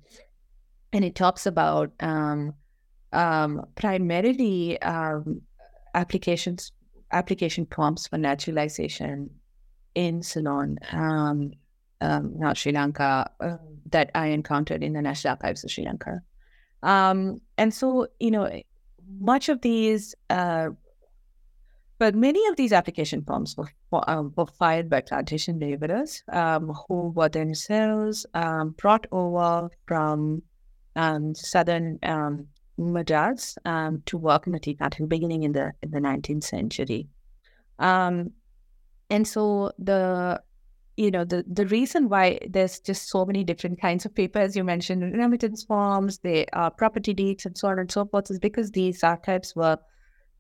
and 0.93 1.05
it 1.05 1.15
talks 1.15 1.47
about 1.47 1.91
um, 2.01 2.55
um, 3.13 3.67
primarily 3.75 4.81
um, 4.83 5.43
applications 5.95 6.73
application 7.13 7.67
forms 7.67 8.07
for 8.07 8.19
naturalization 8.19 9.31
in 9.95 10.23
Ceylon, 10.23 10.79
not 12.39 12.57
Sri 12.57 12.73
Lanka, 12.73 13.31
uh, 13.41 13.57
that 13.91 14.11
I 14.15 14.29
encountered 14.29 14.83
in 14.83 14.93
the 14.93 15.03
National 15.03 15.33
Archives 15.33 15.65
of 15.65 15.71
Sri 15.71 15.85
Lanka, 15.85 16.21
and 17.59 17.73
so 17.73 18.09
you 18.21 18.31
know 18.31 18.63
much 19.21 19.49
of 19.49 19.61
these 19.61 20.15
uh, 20.31 20.71
but 22.03 22.17
many 22.17 22.45
of 22.49 22.57
these 22.57 22.73
application 22.73 23.23
forms 23.23 23.57
were, 23.57 23.71
um, 24.11 24.33
were 24.37 24.47
filed 24.47 24.91
by 24.91 25.01
plantation 25.01 25.61
laborers 25.61 26.25
um, 26.33 26.73
who 26.89 27.11
were 27.11 27.29
themselves 27.29 28.27
um, 28.35 28.71
brought 28.71 29.07
over 29.13 29.71
from 29.87 30.43
um, 30.97 31.33
southern 31.33 32.01
um, 32.03 32.49
Madras 32.77 33.57
um, 33.67 34.03
to 34.07 34.19
work 34.19 34.49
in 34.49 34.53
the 34.53 34.59
tea 34.59 34.75
plantation 34.75 35.07
beginning 35.07 35.45
in 35.45 35.53
the 35.53 35.73
in 35.81 35.93
the 35.93 36.01
19th 36.01 36.43
century. 36.43 37.07
and 39.09 39.29
so 39.29 39.71
the 39.79 40.43
you 40.97 41.11
know 41.11 41.25
the 41.25 41.45
the 41.51 41.67
reason 41.67 42.09
why 42.09 42.39
there's 42.49 42.79
just 42.81 43.09
so 43.09 43.25
many 43.25 43.45
different 43.45 43.81
kinds 43.81 44.05
of 44.05 44.15
paper, 44.15 44.39
as 44.39 44.57
you 44.57 44.65
mentioned, 44.65 45.03
remittance 45.17 45.65
forms, 45.65 46.19
the 46.19 46.47
are 46.53 46.71
property 46.71 47.15
deeds, 47.15 47.47
and 47.47 47.57
so 47.57 47.69
on 47.69 47.79
and 47.79 47.91
so 47.91 48.05
forth, 48.07 48.31
is 48.31 48.39
because 48.39 48.71
these 48.71 49.03
archives 49.03 49.57
were 49.57 49.79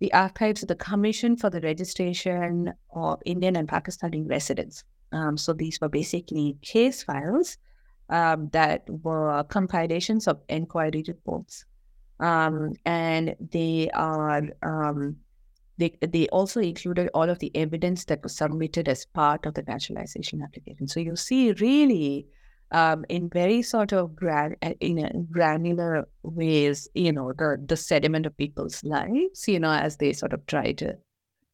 the 0.00 0.12
archives 0.12 0.62
of 0.62 0.68
the 0.68 0.74
Commission 0.74 1.36
for 1.36 1.48
the 1.48 1.60
Registration 1.60 2.72
of 2.94 3.20
Indian 3.24 3.56
and 3.56 3.68
Pakistani 3.68 4.28
Residents. 4.28 4.84
Um, 5.12 5.36
so 5.36 5.52
these 5.52 5.80
were 5.80 5.88
basically 5.88 6.56
case 6.62 7.02
files 7.02 7.56
um, 8.08 8.48
that 8.52 8.82
were 8.88 9.44
compilations 9.44 10.26
of 10.26 10.40
inquiry 10.48 11.04
reports. 11.06 11.64
Um, 12.20 12.74
and 12.84 13.34
they 13.52 13.90
are 13.94 14.42
um, 14.62 15.16
they, 15.82 16.06
they 16.06 16.28
also 16.28 16.60
included 16.60 17.10
all 17.12 17.28
of 17.28 17.38
the 17.40 17.50
evidence 17.56 18.04
that 18.04 18.22
was 18.22 18.36
submitted 18.36 18.88
as 18.88 19.04
part 19.06 19.46
of 19.46 19.54
the 19.54 19.62
naturalization 19.62 20.40
application. 20.42 20.86
So 20.86 21.00
you 21.00 21.16
see 21.16 21.52
really 21.52 22.26
um, 22.70 23.04
in 23.08 23.28
very 23.28 23.62
sort 23.62 23.92
of 23.92 24.14
gran- 24.14 24.56
in 24.80 25.26
granular 25.30 26.08
ways, 26.22 26.88
you 26.94 27.12
know, 27.12 27.32
the, 27.32 27.62
the 27.66 27.76
sediment 27.76 28.26
of 28.26 28.36
people's 28.36 28.82
lives, 28.84 29.48
you 29.48 29.58
know, 29.58 29.72
as 29.72 29.96
they 29.96 30.12
sort 30.12 30.32
of 30.32 30.46
try 30.46 30.72
to, 30.72 30.96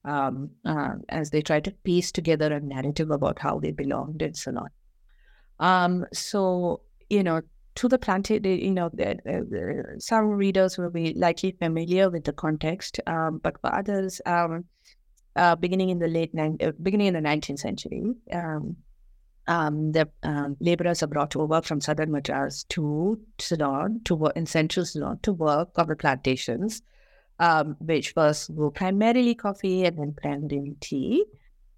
um, 0.04 0.50
uh, 0.64 0.94
as 1.08 1.30
they 1.30 1.42
try 1.42 1.60
to 1.60 1.70
piece 1.82 2.12
together 2.12 2.52
a 2.52 2.60
narrative 2.60 3.10
about 3.10 3.38
how 3.38 3.58
they 3.58 3.72
belonged 3.72 4.22
and 4.22 4.36
so 4.36 4.52
on. 4.52 4.68
Um, 5.58 6.06
so, 6.12 6.82
you 7.08 7.22
know, 7.22 7.40
to 7.78 7.88
the 7.88 7.96
planted, 7.98 8.44
you 8.44 8.72
know, 8.72 8.90
the, 8.92 9.16
the, 9.24 10.00
some 10.00 10.26
readers 10.26 10.76
will 10.76 10.90
be 10.90 11.14
likely 11.14 11.52
familiar 11.52 12.10
with 12.10 12.24
the 12.24 12.32
context, 12.32 12.98
um, 13.06 13.38
but 13.40 13.60
for 13.60 13.72
others, 13.72 14.20
um, 14.26 14.64
uh, 15.36 15.54
beginning 15.54 15.90
in 15.90 16.00
the 16.00 16.08
late, 16.08 16.32
uh, 16.36 16.72
beginning 16.82 17.06
in 17.06 17.14
the 17.14 17.20
19th 17.20 17.60
century, 17.60 18.14
um, 18.32 18.74
um, 19.46 19.92
the 19.92 20.08
um, 20.24 20.56
laborers 20.58 21.04
are 21.04 21.06
brought 21.06 21.36
over 21.36 21.62
from 21.62 21.80
southern 21.80 22.10
Madras 22.10 22.64
to 22.70 23.16
Ceylon 23.38 24.00
to 24.06 24.16
work 24.16 24.36
in 24.36 24.44
central 24.44 24.84
Ceylon 24.84 25.20
to 25.22 25.32
work 25.32 25.70
on 25.76 25.86
the 25.86 25.94
plantations, 25.94 26.82
um, 27.38 27.76
which 27.78 28.10
first 28.10 28.52
grew 28.56 28.72
primarily 28.72 29.36
coffee 29.36 29.84
and 29.84 29.96
then 29.96 30.14
primarily 30.20 30.74
tea. 30.80 31.24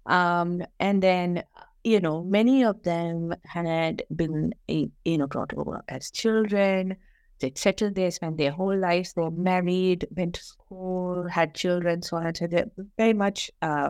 And 0.07 0.65
then, 0.79 1.43
you 1.83 1.99
know, 1.99 2.23
many 2.23 2.63
of 2.63 2.83
them 2.83 3.33
had 3.43 4.03
been, 4.15 4.53
you 4.67 5.17
know, 5.17 5.27
brought 5.27 5.53
over 5.55 5.83
as 5.87 6.11
children. 6.11 6.95
They 7.39 7.53
settled 7.55 7.95
there, 7.95 8.11
spent 8.11 8.37
their 8.37 8.51
whole 8.51 8.77
lives. 8.77 9.13
They 9.13 9.21
were 9.21 9.31
married, 9.31 10.07
went 10.15 10.35
to 10.35 10.43
school, 10.43 11.27
had 11.27 11.55
children, 11.55 12.03
so 12.03 12.17
on. 12.17 12.35
So 12.35 12.47
they're 12.47 12.69
very 12.97 13.13
much 13.13 13.49
uh, 13.63 13.89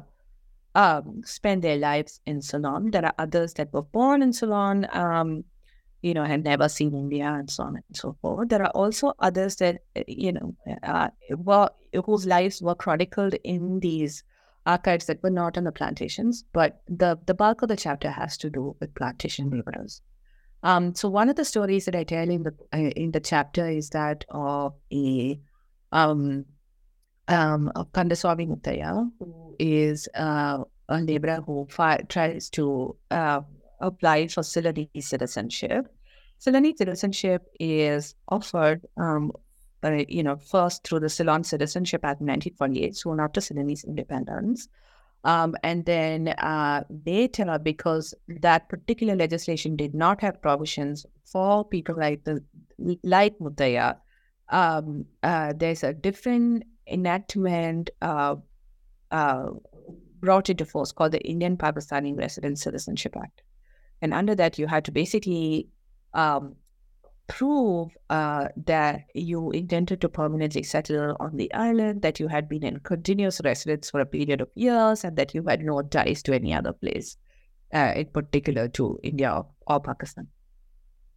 um, 0.73 1.21
spend 1.25 1.61
their 1.61 1.77
lives 1.77 2.21
in 2.25 2.41
Ceylon. 2.41 2.91
There 2.91 3.05
are 3.05 3.13
others 3.17 3.53
that 3.55 3.73
were 3.73 3.81
born 3.81 4.21
in 4.21 4.31
Ceylon, 4.31 4.87
um, 4.93 5.43
you 6.01 6.13
know, 6.13 6.23
had 6.23 6.45
never 6.45 6.69
seen 6.69 6.93
India 6.93 7.25
and 7.25 7.49
so 7.49 7.63
on 7.63 7.75
and 7.75 7.83
so 7.93 8.15
forth. 8.21 8.47
There 8.47 8.63
are 8.63 8.71
also 8.71 9.13
others 9.19 9.57
that, 9.57 9.81
uh, 9.97 10.03
you 10.07 10.31
know, 10.31 10.55
uh, 10.83 11.09
were, 11.31 11.69
whose 12.05 12.25
lives 12.25 12.61
were 12.61 12.75
chronicled 12.75 13.33
in 13.43 13.81
these 13.81 14.23
archives 14.65 15.05
that 15.05 15.21
were 15.23 15.29
not 15.29 15.57
on 15.57 15.63
the 15.63 15.71
plantations, 15.71 16.43
but 16.53 16.81
the, 16.87 17.17
the 17.25 17.33
bulk 17.33 17.61
of 17.61 17.69
the 17.69 17.75
chapter 17.75 18.11
has 18.11 18.37
to 18.37 18.49
do 18.49 18.75
with 18.79 18.93
plantation 18.95 19.49
laborers. 19.49 20.01
Um, 20.63 20.93
so 20.93 21.09
one 21.09 21.29
of 21.29 21.35
the 21.35 21.45
stories 21.45 21.85
that 21.85 21.95
I 21.95 22.03
tell 22.03 22.29
in 22.29 22.43
the 22.43 22.53
uh, 22.71 22.77
in 22.77 23.11
the 23.11 23.19
chapter 23.19 23.67
is 23.67 23.89
that 23.89 24.25
of 24.29 24.75
a 24.93 25.39
um, 25.91 26.45
um, 27.27 27.71
of 27.75 27.91
Kandaswamy 27.93 28.47
Muthaiya, 28.47 29.09
who 29.17 29.55
is 29.57 30.07
uh, 30.15 30.59
a 30.89 31.01
laborer 31.01 31.41
who 31.45 31.67
fi- 31.69 32.03
tries 32.09 32.49
to 32.51 32.95
uh, 33.09 33.41
apply 33.79 34.27
for 34.27 34.41
Ceylonese 34.41 35.03
citizenship. 35.03 35.87
Ceylonese 36.39 36.77
citizenship 36.77 37.47
is 37.59 38.15
offered, 38.27 38.85
um, 38.97 39.31
uh, 39.83 40.03
you 40.07 40.23
know, 40.23 40.37
first 40.37 40.83
through 40.83 40.99
the 40.99 41.09
Ceylon 41.09 41.43
Citizenship 41.43 42.01
Act 42.03 42.21
1948, 42.21 42.95
soon 42.95 43.19
after 43.19 43.41
Ceylonese 43.41 43.85
independence. 43.85 44.67
Um, 45.23 45.55
and 45.63 45.85
then 45.85 46.29
uh, 46.29 46.83
later, 47.05 47.59
because 47.61 48.13
that 48.27 48.69
particular 48.69 49.15
legislation 49.15 49.75
did 49.75 49.93
not 49.93 50.21
have 50.21 50.41
provisions 50.41 51.05
for 51.25 51.63
people 51.63 51.95
like 51.95 52.23
the 52.23 52.43
like 53.03 53.37
Muthaiya, 53.37 53.97
um, 54.49 55.05
uh, 55.21 55.53
there's 55.55 55.83
a 55.83 55.93
different 55.93 56.63
enactment 56.87 57.91
uh, 58.01 58.35
uh, 59.11 59.49
brought 60.19 60.49
into 60.49 60.65
force 60.65 60.91
called 60.91 61.11
the 61.11 61.21
Indian 61.21 61.55
Pakistani 61.55 62.17
Resident 62.17 62.57
Citizenship 62.57 63.15
Act. 63.15 63.43
And 64.01 64.13
under 64.13 64.33
that, 64.35 64.57
you 64.57 64.65
had 64.65 64.85
to 64.85 64.91
basically 64.91 65.67
um, 66.13 66.55
prove 67.31 67.89
uh, 68.09 68.49
that 68.65 69.05
you 69.15 69.51
intended 69.51 70.01
to 70.01 70.09
permanently 70.09 70.63
settle 70.63 71.15
on 71.21 71.37
the 71.37 71.51
island, 71.53 72.01
that 72.01 72.19
you 72.19 72.27
had 72.27 72.49
been 72.49 72.63
in 72.63 72.79
continuous 72.81 73.39
residence 73.45 73.89
for 73.89 74.01
a 74.01 74.05
period 74.05 74.41
of 74.41 74.49
years, 74.55 75.05
and 75.05 75.15
that 75.15 75.33
you 75.33 75.41
had 75.47 75.61
no 75.61 75.81
ties 75.81 76.21
to 76.23 76.35
any 76.35 76.53
other 76.53 76.73
place, 76.73 77.15
uh, 77.73 77.93
in 77.95 78.07
particular 78.07 78.67
to 78.67 78.99
India 79.01 79.31
or, 79.33 79.47
or 79.67 79.79
Pakistan. 79.79 80.27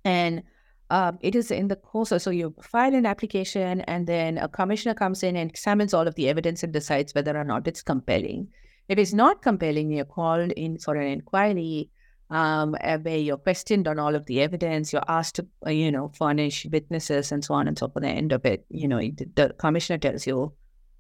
And 0.05 0.45
um, 0.91 1.19
it 1.21 1.35
is 1.35 1.51
in 1.51 1.67
the 1.67 1.77
course 1.77 2.13
of, 2.13 2.23
so 2.23 2.31
you 2.31 2.55
file 2.63 2.95
an 2.95 3.07
application, 3.07 3.81
and 3.83 4.07
then 4.07 4.39
a 4.39 4.49
commissioner 4.49 4.95
comes 4.95 5.25
in 5.25 5.35
and 5.35 5.51
examines 5.51 5.93
all 5.93 6.07
of 6.07 6.15
the 6.15 6.29
evidence 6.29 6.63
and 6.63 6.73
decides 6.73 7.13
whether 7.13 7.37
or 7.37 7.45
not 7.45 7.67
it's 7.67 7.83
compelling. 7.83 8.47
If 8.89 8.99
it's 8.99 9.15
not 9.15 9.43
compelling, 9.43 9.91
you're 9.91 10.05
called 10.05 10.53
in 10.53 10.79
for 10.79 10.95
an 10.95 11.09
inquiry 11.09 11.91
um, 12.31 12.75
where 13.03 13.19
you're 13.19 13.37
questioned 13.37 13.87
on 13.87 13.99
all 13.99 14.15
of 14.15 14.27
the 14.27 14.41
evidence. 14.41 14.93
You're 14.93 15.03
asked 15.09 15.37
to, 15.37 15.47
uh, 15.67 15.71
you 15.71 15.93
know, 15.93 16.11
furnish 16.17 16.67
witnesses 16.71 17.33
and 17.33 17.45
so 17.45 17.55
on 17.55 17.69
and 17.69 17.79
so 17.79 17.89
forth. 17.89 18.05
At 18.05 18.09
the 18.09 18.17
end 18.17 18.33
of 18.33 18.45
it, 18.45 18.65
you 18.71 18.89
know, 18.89 18.99
the 18.99 19.55
commissioner 19.59 19.99
tells 19.99 20.27
you 20.27 20.53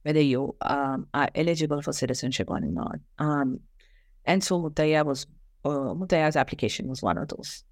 whether 0.03 0.21
you 0.21 0.55
um, 0.61 1.07
are 1.15 1.31
eligible 1.35 1.81
for 1.83 1.93
citizenship 1.93 2.51
or 2.51 2.61
not. 2.61 2.99
Um, 3.19 3.61
and 4.27 4.45
so 4.45 4.61
Muthaiya 4.61 5.05
was, 5.05 5.27
uh, 5.65 5.69
Muthaiya's 5.69 6.37
application 6.37 6.89
was 6.89 7.03
one 7.03 7.19
of 7.19 7.29
those. 7.29 7.65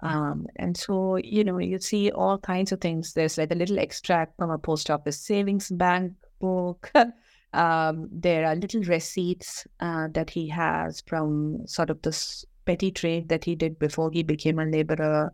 Um, 0.00 0.46
and 0.56 0.76
so, 0.76 1.16
you 1.16 1.44
know, 1.44 1.58
you 1.58 1.78
see 1.78 2.10
all 2.10 2.38
kinds 2.38 2.72
of 2.72 2.80
things. 2.80 3.12
There's 3.12 3.38
like 3.38 3.52
a 3.52 3.56
little 3.56 3.78
extract 3.78 4.36
from 4.36 4.50
a 4.50 4.58
post 4.58 4.90
office 4.90 5.18
savings 5.18 5.70
bank 5.70 6.14
book. 6.40 6.90
um, 7.52 8.08
there 8.10 8.46
are 8.46 8.56
little 8.56 8.82
receipts 8.82 9.66
uh, 9.80 10.08
that 10.12 10.30
he 10.30 10.48
has 10.48 11.02
from 11.06 11.66
sort 11.66 11.90
of 11.90 12.02
this 12.02 12.44
petty 12.64 12.90
trade 12.90 13.28
that 13.28 13.44
he 13.44 13.54
did 13.54 13.78
before 13.78 14.10
he 14.10 14.22
became 14.22 14.58
a 14.58 14.64
laborer, 14.64 15.32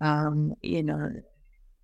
um, 0.00 0.54
you 0.62 0.82
know, 0.82 1.10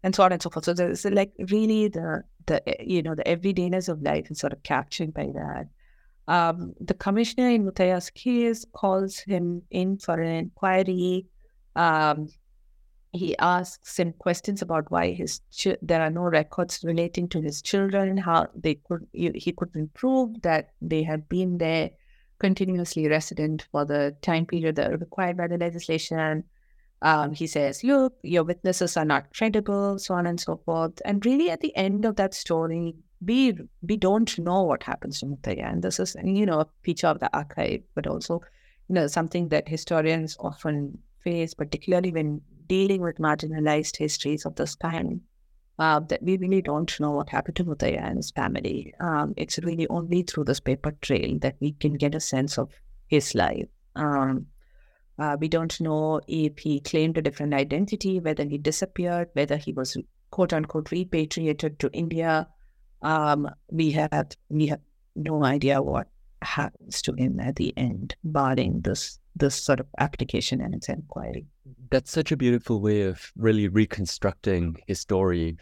and 0.02 0.14
so 0.14 0.22
on 0.22 0.32
and 0.32 0.42
so 0.42 0.50
forth. 0.50 0.64
So 0.64 0.74
there's 0.74 1.04
like 1.04 1.32
really 1.50 1.88
the 1.88 2.22
the 2.46 2.62
you 2.80 3.02
know 3.02 3.14
the 3.14 3.24
everydayness 3.24 3.88
of 3.88 4.02
life 4.02 4.30
is 4.30 4.40
sort 4.40 4.52
of 4.52 4.62
captured 4.62 5.12
by 5.14 5.28
that. 5.34 5.68
Um, 6.28 6.74
the 6.80 6.94
commissioner 6.94 7.50
in 7.50 7.64
Muthaiya's 7.64 8.10
case 8.10 8.64
calls 8.72 9.18
him 9.18 9.62
in 9.70 9.98
for 9.98 10.20
an 10.20 10.32
inquiry. 10.36 11.26
Um, 11.74 12.28
he 13.12 13.36
asks 13.38 13.98
him 13.98 14.12
questions 14.12 14.62
about 14.62 14.90
why 14.90 15.12
his 15.12 15.40
there 15.82 16.00
are 16.00 16.10
no 16.10 16.22
records 16.22 16.84
relating 16.84 17.28
to 17.30 17.40
his 17.40 17.60
children, 17.60 18.16
how 18.16 18.48
they 18.54 18.76
could 18.76 19.06
he 19.12 19.52
could 19.52 19.72
prove 19.94 20.40
that 20.42 20.70
they 20.80 21.02
had 21.02 21.28
been 21.28 21.58
there 21.58 21.90
continuously 22.40 23.06
resident 23.06 23.66
for 23.70 23.84
the 23.84 24.16
time 24.22 24.46
period 24.46 24.76
that 24.76 24.90
are 24.90 24.96
required 24.96 25.36
by 25.36 25.46
the 25.46 25.58
legislation. 25.58 26.44
Um, 27.02 27.32
he 27.32 27.46
says, 27.46 27.84
look, 27.84 28.14
your 28.22 28.44
witnesses 28.44 28.96
are 28.96 29.04
not 29.04 29.32
credible, 29.34 29.98
so 29.98 30.14
on 30.14 30.26
and 30.26 30.40
so 30.40 30.60
forth. 30.64 31.00
And 31.04 31.24
really, 31.24 31.50
at 31.50 31.60
the 31.60 31.74
end 31.76 32.04
of 32.04 32.16
that 32.16 32.34
story, 32.34 32.94
we 33.24 33.56
we 33.82 33.96
don't 33.96 34.38
know 34.38 34.62
what 34.62 34.82
happens 34.82 35.20
to 35.20 35.26
Muthaiya. 35.26 35.70
And 35.70 35.82
this 35.82 36.00
is, 36.00 36.16
you 36.22 36.44
know, 36.46 36.60
a 36.60 36.66
feature 36.82 37.06
of 37.06 37.20
the 37.20 37.34
archive, 37.34 37.82
but 37.94 38.06
also, 38.06 38.40
you 38.88 38.94
know, 38.94 39.06
something 39.06 39.48
that 39.48 39.68
historians 39.68 40.36
often 40.40 40.98
face, 41.20 41.54
particularly 41.54 42.12
when 42.12 42.40
dealing 42.66 43.02
with 43.02 43.18
marginalized 43.18 43.96
histories 43.96 44.44
of 44.46 44.54
this 44.56 44.74
kind 44.74 45.20
uh, 45.80 45.98
that 45.98 46.22
we 46.22 46.36
really 46.36 46.60
don't 46.60 47.00
know 47.00 47.10
what 47.10 47.30
happened 47.30 47.56
to 47.56 47.64
Muthaiya 47.64 48.02
and 48.02 48.18
his 48.18 48.30
family. 48.30 48.92
Um, 49.00 49.32
it's 49.38 49.58
really 49.58 49.88
only 49.88 50.22
through 50.22 50.44
this 50.44 50.60
paper 50.60 50.92
trail 51.00 51.38
that 51.40 51.56
we 51.58 51.72
can 51.72 51.94
get 51.94 52.14
a 52.14 52.20
sense 52.20 52.58
of 52.58 52.70
his 53.08 53.34
life. 53.34 53.66
Um, 53.96 54.46
uh, 55.18 55.38
we 55.40 55.48
don't 55.48 55.80
know 55.80 56.20
if 56.28 56.58
he 56.58 56.80
claimed 56.80 57.16
a 57.16 57.22
different 57.22 57.54
identity, 57.54 58.20
whether 58.20 58.44
he 58.44 58.58
disappeared, 58.58 59.28
whether 59.32 59.56
he 59.56 59.72
was 59.72 59.96
quote 60.30 60.52
unquote 60.52 60.90
repatriated 60.90 61.78
to 61.78 61.90
India. 61.92 62.46
Um, 63.02 63.48
we 63.70 63.90
have 63.92 64.36
we 64.50 64.66
have 64.66 64.80
no 65.16 65.44
idea 65.44 65.80
what 65.80 66.08
happens 66.42 67.00
to 67.02 67.14
him 67.14 67.40
at 67.40 67.56
the 67.56 67.72
end, 67.76 68.16
barring 68.22 68.80
this 68.82 69.18
this 69.36 69.54
sort 69.54 69.80
of 69.80 69.86
application 69.98 70.60
and 70.60 70.74
its 70.74 70.88
inquiry. 70.88 71.46
That's 71.90 72.10
such 72.10 72.32
a 72.32 72.36
beautiful 72.36 72.80
way 72.80 73.02
of 73.02 73.32
really 73.36 73.68
reconstructing 73.68 74.76
his 74.86 75.00
story. 75.00 75.56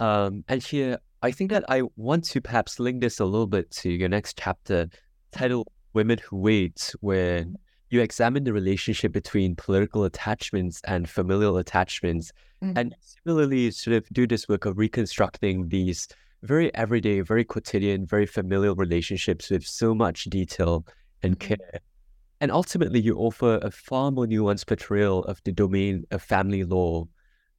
Um, 0.00 0.44
and 0.48 0.62
here, 0.62 0.98
I 1.22 1.32
think 1.32 1.50
that 1.50 1.64
I 1.68 1.82
want 1.96 2.24
to 2.26 2.40
perhaps 2.40 2.78
link 2.78 3.00
this 3.00 3.18
a 3.18 3.24
little 3.24 3.46
bit 3.46 3.70
to 3.72 3.90
your 3.90 4.08
next 4.08 4.38
chapter 4.38 4.88
titled 5.32 5.68
Women 5.92 6.18
Who 6.18 6.36
Wait, 6.36 6.94
where 7.00 7.44
you 7.90 8.00
examine 8.00 8.44
the 8.44 8.52
relationship 8.52 9.12
between 9.12 9.56
political 9.56 10.04
attachments 10.04 10.80
and 10.84 11.08
familial 11.08 11.56
attachments. 11.56 12.32
Mm-hmm. 12.62 12.78
And 12.78 12.94
similarly, 13.00 13.70
sort 13.70 13.96
of 13.96 14.08
do 14.10 14.26
this 14.26 14.48
work 14.48 14.64
of 14.64 14.78
reconstructing 14.78 15.68
these 15.68 16.06
very 16.42 16.72
everyday, 16.74 17.20
very 17.20 17.44
quotidian, 17.44 18.06
very 18.06 18.26
familial 18.26 18.76
relationships 18.76 19.50
with 19.50 19.64
so 19.64 19.94
much 19.94 20.24
detail 20.24 20.86
and 21.22 21.38
mm-hmm. 21.38 21.54
care. 21.54 21.80
And 22.40 22.52
ultimately, 22.52 23.00
you 23.00 23.16
offer 23.16 23.58
a 23.62 23.70
far 23.70 24.10
more 24.10 24.26
nuanced 24.26 24.66
portrayal 24.66 25.24
of 25.24 25.40
the 25.44 25.52
domain 25.52 26.04
of 26.10 26.22
family 26.22 26.62
law. 26.62 27.08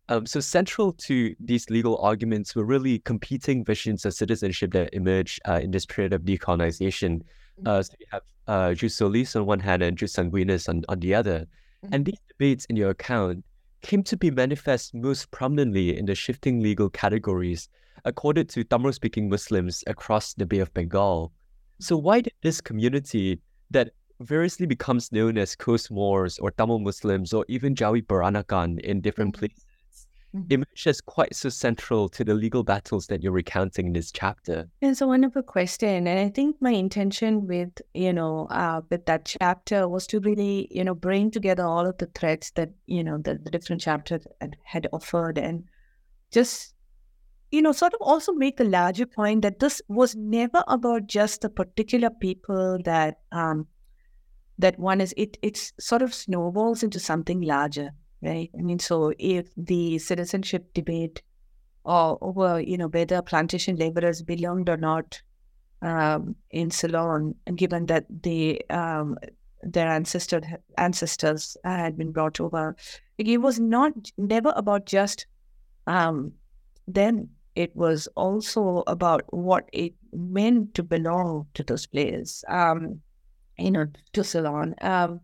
Um, 0.08 0.26
so, 0.26 0.40
central 0.40 0.94
to 0.94 1.36
these 1.40 1.70
legal 1.70 1.98
arguments 1.98 2.56
were 2.56 2.66
really 2.66 3.00
competing 3.00 3.66
visions 3.66 4.06
of 4.06 4.14
citizenship 4.14 4.72
that 4.72 4.94
emerged 4.94 5.40
uh, 5.48 5.60
in 5.62 5.72
this 5.72 5.86
period 5.86 6.14
of 6.14 6.22
decolonization. 6.22 7.20
Mm-hmm. 7.20 7.68
Uh, 7.68 7.84
so, 7.84 7.94
you 8.00 8.06
have 8.12 8.22
uh, 8.48 8.74
jus 8.74 8.96
solis 8.96 9.36
on 9.36 9.46
one 9.46 9.60
hand 9.60 9.84
and 9.84 9.98
jus 9.98 10.14
sanguinis 10.14 10.70
on, 10.70 10.84
on 10.88 11.00
the 11.00 11.14
other. 11.14 11.46
Mm-hmm. 11.86 11.94
And 11.94 12.06
these 12.06 12.20
debates 12.30 12.66
in 12.66 12.76
your 12.76 12.92
account 12.92 13.44
came 13.82 14.04
to 14.04 14.18
be 14.18 14.32
manifest 14.32 14.94
most 14.94 15.30
prominently 15.32 15.98
in 15.98 16.06
the 16.06 16.16
shifting 16.16 16.62
legal 16.62 16.90
categories 16.90 17.70
accorded 18.06 18.50
to 18.50 18.64
Tamil 18.64 18.94
speaking 18.94 19.30
Muslims 19.30 19.84
across 19.88 20.34
the 20.34 20.46
Bay 20.46 20.60
of 20.60 20.74
Bengal. 20.74 21.32
So, 21.80 21.98
why 21.98 22.22
did 22.22 22.34
this 22.42 22.62
community 22.62 23.40
that 23.72 23.92
variously 24.20 24.66
becomes 24.66 25.12
known 25.12 25.38
as 25.38 25.56
Coast 25.56 25.92
Moors 25.92 26.40
or 26.40 26.52
Tamil 26.52 26.80
Muslims 26.80 27.34
or 27.34 27.46
even 27.48 27.76
Jawi 27.76 28.06
Peranakan 28.06 28.80
in 28.82 29.02
different 29.02 29.34
mm-hmm. 29.34 29.40
places 29.40 29.66
mm-hmm. 30.36 30.52
emerge 30.52 30.88
as 30.88 31.02
quite 31.02 31.36
so 31.36 31.50
central 31.50 32.10
to 32.10 32.24
the 32.24 32.34
legal 32.34 32.64
battles 32.64 33.08
that 33.08 33.24
you're 33.24 33.32
recounting 33.32 33.88
in 33.88 33.94
this 33.94 34.12
chapter. 34.12 34.68
It's 34.82 35.02
a 35.02 35.08
wonderful 35.08 35.44
question. 35.44 36.08
And 36.08 36.20
I 36.20 36.30
think 36.30 36.58
my 36.60 36.72
intention 36.72 37.48
with, 37.48 37.82
you 37.94 38.14
know, 38.14 38.48
uh, 38.50 38.82
with 38.90 39.06
that 39.06 39.26
chapter 39.26 39.88
was 39.88 40.08
to 40.08 40.20
really, 40.20 40.68
you 40.72 40.84
know, 40.84 40.96
bring 40.96 41.32
together 41.32 41.64
all 41.64 41.86
of 41.86 41.98
the 41.98 42.08
threads 42.08 42.52
that, 42.56 42.70
you 42.88 43.04
know, 43.04 43.18
the, 43.18 43.40
the 43.42 43.50
different 43.50 43.82
chapters 43.82 44.26
had 44.64 44.88
offered 44.92 45.38
and 45.38 45.64
just 46.32 46.74
you 47.52 47.64
know, 47.64 47.72
sort 47.72 47.96
of 47.96 48.02
also 48.02 48.32
make 48.32 48.60
a 48.60 48.64
larger 48.64 49.08
point 49.08 49.42
that 49.42 49.58
this 49.58 49.82
was 49.88 50.16
never 50.16 50.64
about 50.68 51.08
just 51.08 51.42
the 51.42 51.50
particular 51.50 52.12
people 52.12 52.78
that 52.86 53.22
um, 53.32 53.66
that 54.60 54.78
one 54.78 55.02
is 55.02 55.14
it 55.18 55.38
it's 55.42 55.74
sort 55.80 56.02
of 56.02 56.14
snowballs 56.14 56.84
into 56.84 57.00
something 57.00 57.42
larger 57.42 57.90
right 58.22 58.52
i 58.58 58.62
mean 58.62 58.80
so 58.80 59.14
if 59.18 59.48
the 59.58 59.98
citizenship 59.98 60.74
debate 60.74 61.22
or 61.86 62.18
over 62.22 62.60
you 62.62 62.78
know 62.78 62.88
whether 62.88 63.22
plantation 63.22 63.76
laborers 63.76 64.22
belonged 64.22 64.70
or 64.70 64.78
not 64.78 65.22
um, 65.82 66.36
in 66.52 66.70
ceylon 66.70 67.34
given 67.56 67.86
that 67.86 68.06
the 68.24 68.62
um, 68.70 69.18
their 69.64 69.90
ancestor, 69.90 70.42
ancestors 70.78 71.58
had 71.64 71.98
been 71.98 72.12
brought 72.12 72.40
over 72.40 72.76
it 73.18 73.42
was 73.42 73.60
not 73.60 73.94
never 74.18 74.54
about 74.56 74.86
just 74.86 75.26
um, 75.88 76.34
them. 76.88 77.30
It 77.56 77.76
was 77.76 78.08
also 78.16 78.84
about 78.88 79.24
what 79.34 79.68
it 79.74 79.94
meant 80.14 80.76
to 80.76 80.84
belong 80.84 81.48
to 81.56 81.64
those 81.64 81.86
players, 81.86 82.46
um, 82.48 83.02
you 83.60 83.72
know, 83.72 83.88
to 84.14 84.24
Ceylon. 84.24 84.76
Um, 84.82 85.22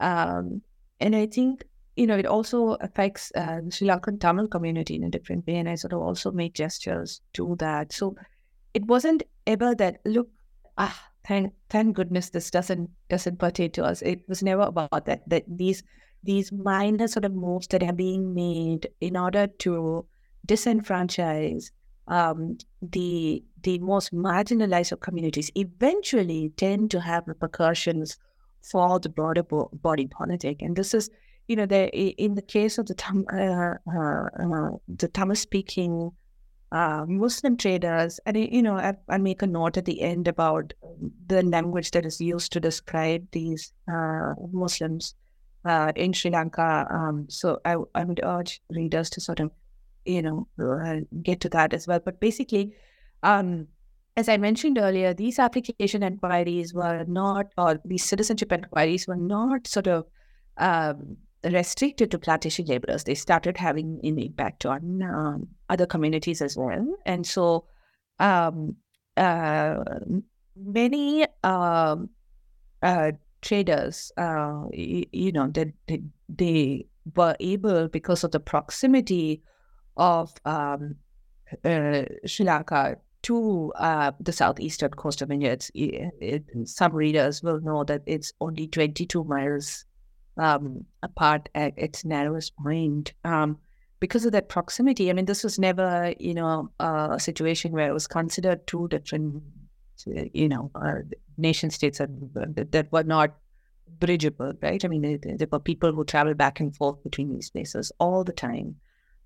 um, 0.00 0.62
and 1.00 1.16
I 1.16 1.26
think, 1.26 1.64
you 1.96 2.06
know, 2.06 2.16
it 2.16 2.26
also 2.26 2.74
affects 2.80 3.32
uh, 3.34 3.60
the 3.64 3.70
Sri 3.70 3.88
Lankan 3.88 4.20
Tamil 4.20 4.48
community 4.48 4.96
in 4.96 5.04
a 5.04 5.10
different 5.10 5.46
way. 5.46 5.56
And 5.56 5.68
I 5.68 5.74
sort 5.74 5.92
of 5.92 6.00
also 6.00 6.30
made 6.30 6.54
gestures 6.54 7.20
to 7.34 7.56
that. 7.58 7.92
So 7.92 8.16
it 8.74 8.84
wasn't 8.86 9.22
ever 9.46 9.74
that, 9.74 10.00
look, 10.04 10.28
ah, 10.78 11.10
thank 11.26 11.52
thank 11.70 11.96
goodness 11.96 12.30
this 12.30 12.50
doesn't 12.50 12.90
doesn't 13.08 13.38
pertain 13.38 13.70
to 13.72 13.84
us. 13.84 14.02
It 14.02 14.20
was 14.28 14.42
never 14.42 14.62
about 14.62 15.06
that. 15.06 15.28
That 15.28 15.44
these 15.48 15.82
these 16.22 16.52
minor 16.52 17.08
sort 17.08 17.24
of 17.24 17.34
moves 17.34 17.66
that 17.68 17.82
are 17.82 17.92
being 17.92 18.34
made 18.34 18.88
in 19.00 19.16
order 19.16 19.46
to 19.46 20.06
disenfranchise 20.46 21.70
um, 22.08 22.58
the 22.82 23.42
the 23.62 23.78
most 23.78 24.14
marginalized 24.14 24.92
of 24.92 25.00
communities 25.00 25.50
eventually 25.54 26.52
tend 26.56 26.90
to 26.92 27.00
have 27.00 27.24
repercussions 27.26 28.16
for 28.70 28.98
the 29.00 29.08
broader 29.08 29.42
bo- 29.42 29.70
body 29.72 30.06
politic. 30.06 30.62
And 30.62 30.76
this 30.76 30.94
is, 30.94 31.10
you 31.48 31.56
know, 31.56 31.66
the, 31.66 31.88
in 31.96 32.34
the 32.34 32.42
case 32.42 32.78
of 32.78 32.86
the 32.86 32.94
Tam, 32.94 33.24
uh, 33.32 33.74
uh, 33.92 34.28
uh, 34.40 34.70
the 34.88 35.08
Tamil 35.08 35.36
speaking 35.36 36.12
uh, 36.72 37.04
Muslim 37.06 37.56
traders, 37.56 38.18
and 38.26 38.36
you 38.36 38.62
know, 38.62 38.76
I, 38.76 38.94
I, 39.08 39.18
make 39.18 39.42
a 39.42 39.46
note 39.46 39.76
at 39.76 39.84
the 39.84 40.02
end 40.02 40.26
about 40.26 40.72
the 41.28 41.42
language 41.44 41.92
that 41.92 42.04
is 42.04 42.20
used 42.20 42.52
to 42.52 42.60
describe 42.60 43.24
these 43.30 43.72
uh, 43.92 44.34
Muslims 44.52 45.14
uh, 45.64 45.92
in 45.94 46.12
Sri 46.12 46.32
Lanka. 46.32 46.86
Um, 46.90 47.26
so 47.28 47.60
I, 47.64 47.76
I 47.94 48.04
would 48.04 48.20
urge 48.24 48.60
readers 48.70 49.10
to 49.10 49.20
sort 49.20 49.38
of, 49.38 49.52
you 50.06 50.22
know, 50.22 50.48
uh, 50.62 51.00
get 51.22 51.40
to 51.40 51.48
that 51.50 51.74
as 51.74 51.86
well. 51.86 52.00
But 52.04 52.20
basically, 52.20 52.74
um, 53.22 53.66
as 54.16 54.28
I 54.28 54.36
mentioned 54.36 54.78
earlier, 54.78 55.12
these 55.12 55.38
application 55.38 56.02
inquiries 56.02 56.72
were 56.72 57.04
not, 57.06 57.46
or 57.58 57.80
these 57.84 58.04
citizenship 58.04 58.52
inquiries 58.52 59.06
were 59.06 59.16
not 59.16 59.66
sort 59.66 59.88
of 59.88 60.06
um, 60.56 61.16
restricted 61.44 62.10
to 62.10 62.18
plantation 62.18 62.64
laborers. 62.66 63.04
They 63.04 63.14
started 63.14 63.56
having 63.56 64.00
an 64.02 64.18
impact 64.18 64.64
on 64.64 65.02
um, 65.02 65.48
other 65.68 65.86
communities 65.86 66.40
as 66.40 66.56
well. 66.56 66.96
And 67.04 67.26
so 67.26 67.66
um, 68.18 68.76
uh, 69.16 69.84
many 70.56 71.26
um, 71.44 72.08
uh, 72.82 73.12
traders, 73.42 74.12
uh, 74.16 74.64
you, 74.72 75.04
you, 75.12 75.32
know, 75.32 75.48
that 75.48 75.72
they, 75.88 76.02
they, 76.28 76.86
were 77.14 77.36
able, 77.38 77.86
because 77.86 78.24
of 78.24 78.32
the 78.32 78.40
proximity 78.40 79.40
of 79.96 80.32
um, 80.44 80.96
uh, 81.64 82.02
Sri 82.24 82.44
Lanka 82.46 82.96
to 83.22 83.72
uh, 83.76 84.12
the 84.20 84.32
southeastern 84.32 84.90
coast 84.90 85.22
of 85.22 85.30
India, 85.30 85.52
it, 85.52 85.70
it, 86.20 86.44
some 86.64 86.92
readers 86.92 87.42
will 87.42 87.60
know 87.60 87.82
that 87.84 88.02
it's 88.06 88.32
only 88.40 88.68
22 88.68 89.24
miles 89.24 89.84
um, 90.36 90.84
apart 91.02 91.48
at 91.54 91.72
its 91.76 92.04
narrowest 92.04 92.56
point. 92.56 93.14
Um, 93.24 93.58
because 93.98 94.26
of 94.26 94.32
that 94.32 94.48
proximity, 94.48 95.10
I 95.10 95.14
mean, 95.14 95.24
this 95.24 95.42
was 95.42 95.58
never, 95.58 96.14
you 96.20 96.34
know, 96.34 96.70
uh, 96.78 97.08
a 97.12 97.20
situation 97.20 97.72
where 97.72 97.88
it 97.88 97.94
was 97.94 98.06
considered 98.06 98.66
two 98.66 98.88
different, 98.88 99.42
you 100.04 100.48
know, 100.48 100.70
uh, 100.74 100.98
nation 101.38 101.70
states 101.70 101.98
that, 101.98 102.70
that 102.70 102.92
were 102.92 103.02
not 103.02 103.34
bridgeable, 103.98 104.52
right? 104.62 104.84
I 104.84 104.88
mean, 104.88 105.02
there, 105.02 105.36
there, 105.36 105.48
were 105.50 105.58
people 105.60 105.92
who 105.92 106.04
travel 106.04 106.34
back 106.34 106.60
and 106.60 106.76
forth 106.76 107.02
between 107.02 107.32
these 107.32 107.50
places 107.50 107.90
all 107.98 108.22
the 108.22 108.32
time. 108.32 108.76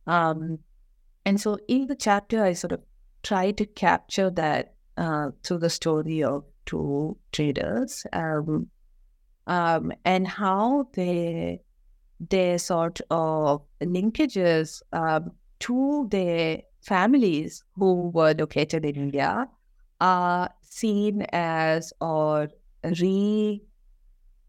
Um, 0.06 0.58
and 1.24 1.40
so 1.40 1.58
in 1.68 1.86
the 1.86 1.96
chapter, 1.96 2.42
I 2.42 2.54
sort 2.54 2.72
of 2.72 2.80
try 3.22 3.50
to 3.52 3.66
capture 3.66 4.30
that 4.30 4.74
uh, 4.96 5.30
through 5.44 5.58
the 5.58 5.70
story 5.70 6.22
of 6.22 6.44
two 6.66 7.16
traders 7.32 8.06
um, 8.12 8.68
um, 9.46 9.92
and 10.04 10.26
how 10.26 10.88
they 10.94 11.60
their 12.28 12.58
sort 12.58 13.00
of 13.10 13.62
linkages 13.82 14.82
um, 14.92 15.32
to 15.58 16.06
their 16.10 16.60
families 16.82 17.64
who 17.76 18.10
were 18.10 18.34
located 18.34 18.84
in 18.84 18.96
India 18.96 19.48
are 20.00 20.50
seen 20.62 21.22
as 21.32 21.92
or 22.00 22.48
re 22.84 23.62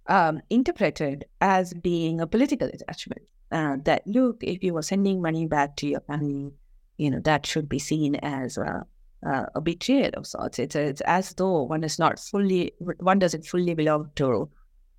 um, 0.08 0.42
interpreted 0.50 1.26
as 1.40 1.74
being 1.74 2.20
a 2.20 2.28
political 2.28 2.68
attachment. 2.68 3.22
Uh, 3.52 3.78
that 3.84 4.02
look, 4.06 4.38
if 4.42 4.64
you 4.64 4.74
were 4.74 4.82
sending 4.82 5.22
money 5.22 5.46
back 5.46 5.76
to 5.76 5.88
your 5.88 6.02
family, 6.02 6.52
you 6.98 7.10
know 7.10 7.20
that 7.20 7.46
should 7.46 7.68
be 7.68 7.80
seen 7.80 8.16
as 8.16 8.58
a, 8.58 8.86
a 9.24 9.62
betrayal 9.62 10.12
of 10.16 10.26
sorts. 10.26 10.60
It's, 10.60 10.76
it's 10.76 11.02
as 11.02 11.34
though 11.34 11.64
one 11.64 11.84
is 11.84 12.00
not 12.00 12.20
fully, 12.20 12.74
one 13.00 13.20
doesn't 13.20 13.46
fully 13.46 13.74
belong 13.74 14.10
to 14.16 14.50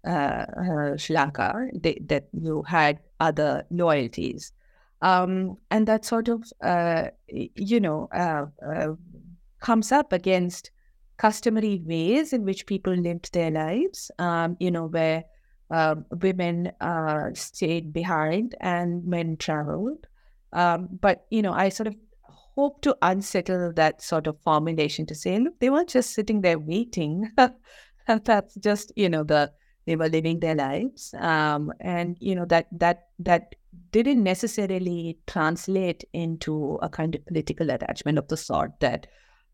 uh, 0.07 0.97
Sri 0.97 1.15
Lanka, 1.15 1.69
they, 1.75 1.99
that 2.07 2.29
you 2.33 2.63
had 2.63 3.01
other 3.21 3.65
loyalties. 3.71 4.53
Um, 5.01 5.57
and 5.71 5.89
that 5.89 6.05
sort 6.05 6.29
of, 6.29 6.45
uh, 6.63 7.09
you 7.29 7.81
know, 7.81 8.09
uh, 8.15 8.47
uh, 8.65 8.95
comes 9.61 9.93
up 9.93 10.13
against 10.13 10.71
customary 11.17 11.83
ways 11.85 12.33
in 12.33 12.45
which 12.45 12.67
people 12.67 12.95
lived 12.95 13.33
their 13.33 13.51
lives, 13.51 14.11
um, 14.19 14.57
you 14.61 14.71
know, 14.71 14.87
where 14.87 15.25
um, 15.73 16.05
women 16.21 16.71
uh, 16.81 17.31
stayed 17.35 17.93
behind 17.93 18.55
and 18.61 19.05
men 19.05 19.37
traveled. 19.37 20.07
Um, 20.53 20.89
but, 21.01 21.27
you 21.31 21.41
know, 21.41 21.53
I 21.53 21.71
sort 21.71 21.87
of 21.87 21.97
hope 22.23 22.83
to 22.83 22.97
unsettle 23.01 23.73
that 23.73 24.03
sort 24.03 24.27
of 24.27 24.39
formulation 24.41 25.07
to 25.07 25.15
say, 25.15 25.39
look, 25.39 25.59
they 25.61 25.71
weren't 25.71 25.89
just 25.89 26.13
sitting 26.13 26.43
there 26.43 26.59
waiting. 26.59 27.31
and 27.39 27.55
that's 28.25 28.55
just, 28.57 28.93
you 28.97 29.09
know, 29.09 29.25
the 29.25 29.51
they 29.87 29.97
were 29.97 30.09
living 30.09 30.39
their 30.39 30.55
lives 30.55 31.13
um, 31.19 31.73
and 31.81 32.17
you 32.21 32.35
know 32.35 32.45
that 32.45 32.69
that 32.71 33.09
that 33.19 33.55
didn't 33.91 34.23
necessarily 34.23 35.19
translate 35.27 36.05
into 36.13 36.79
a 36.83 36.89
kind 36.89 37.15
of 37.15 37.27
political 37.27 37.69
attachment 37.71 38.19
of 38.19 38.29
the 38.29 38.37
sort 38.37 38.71
that 38.81 39.07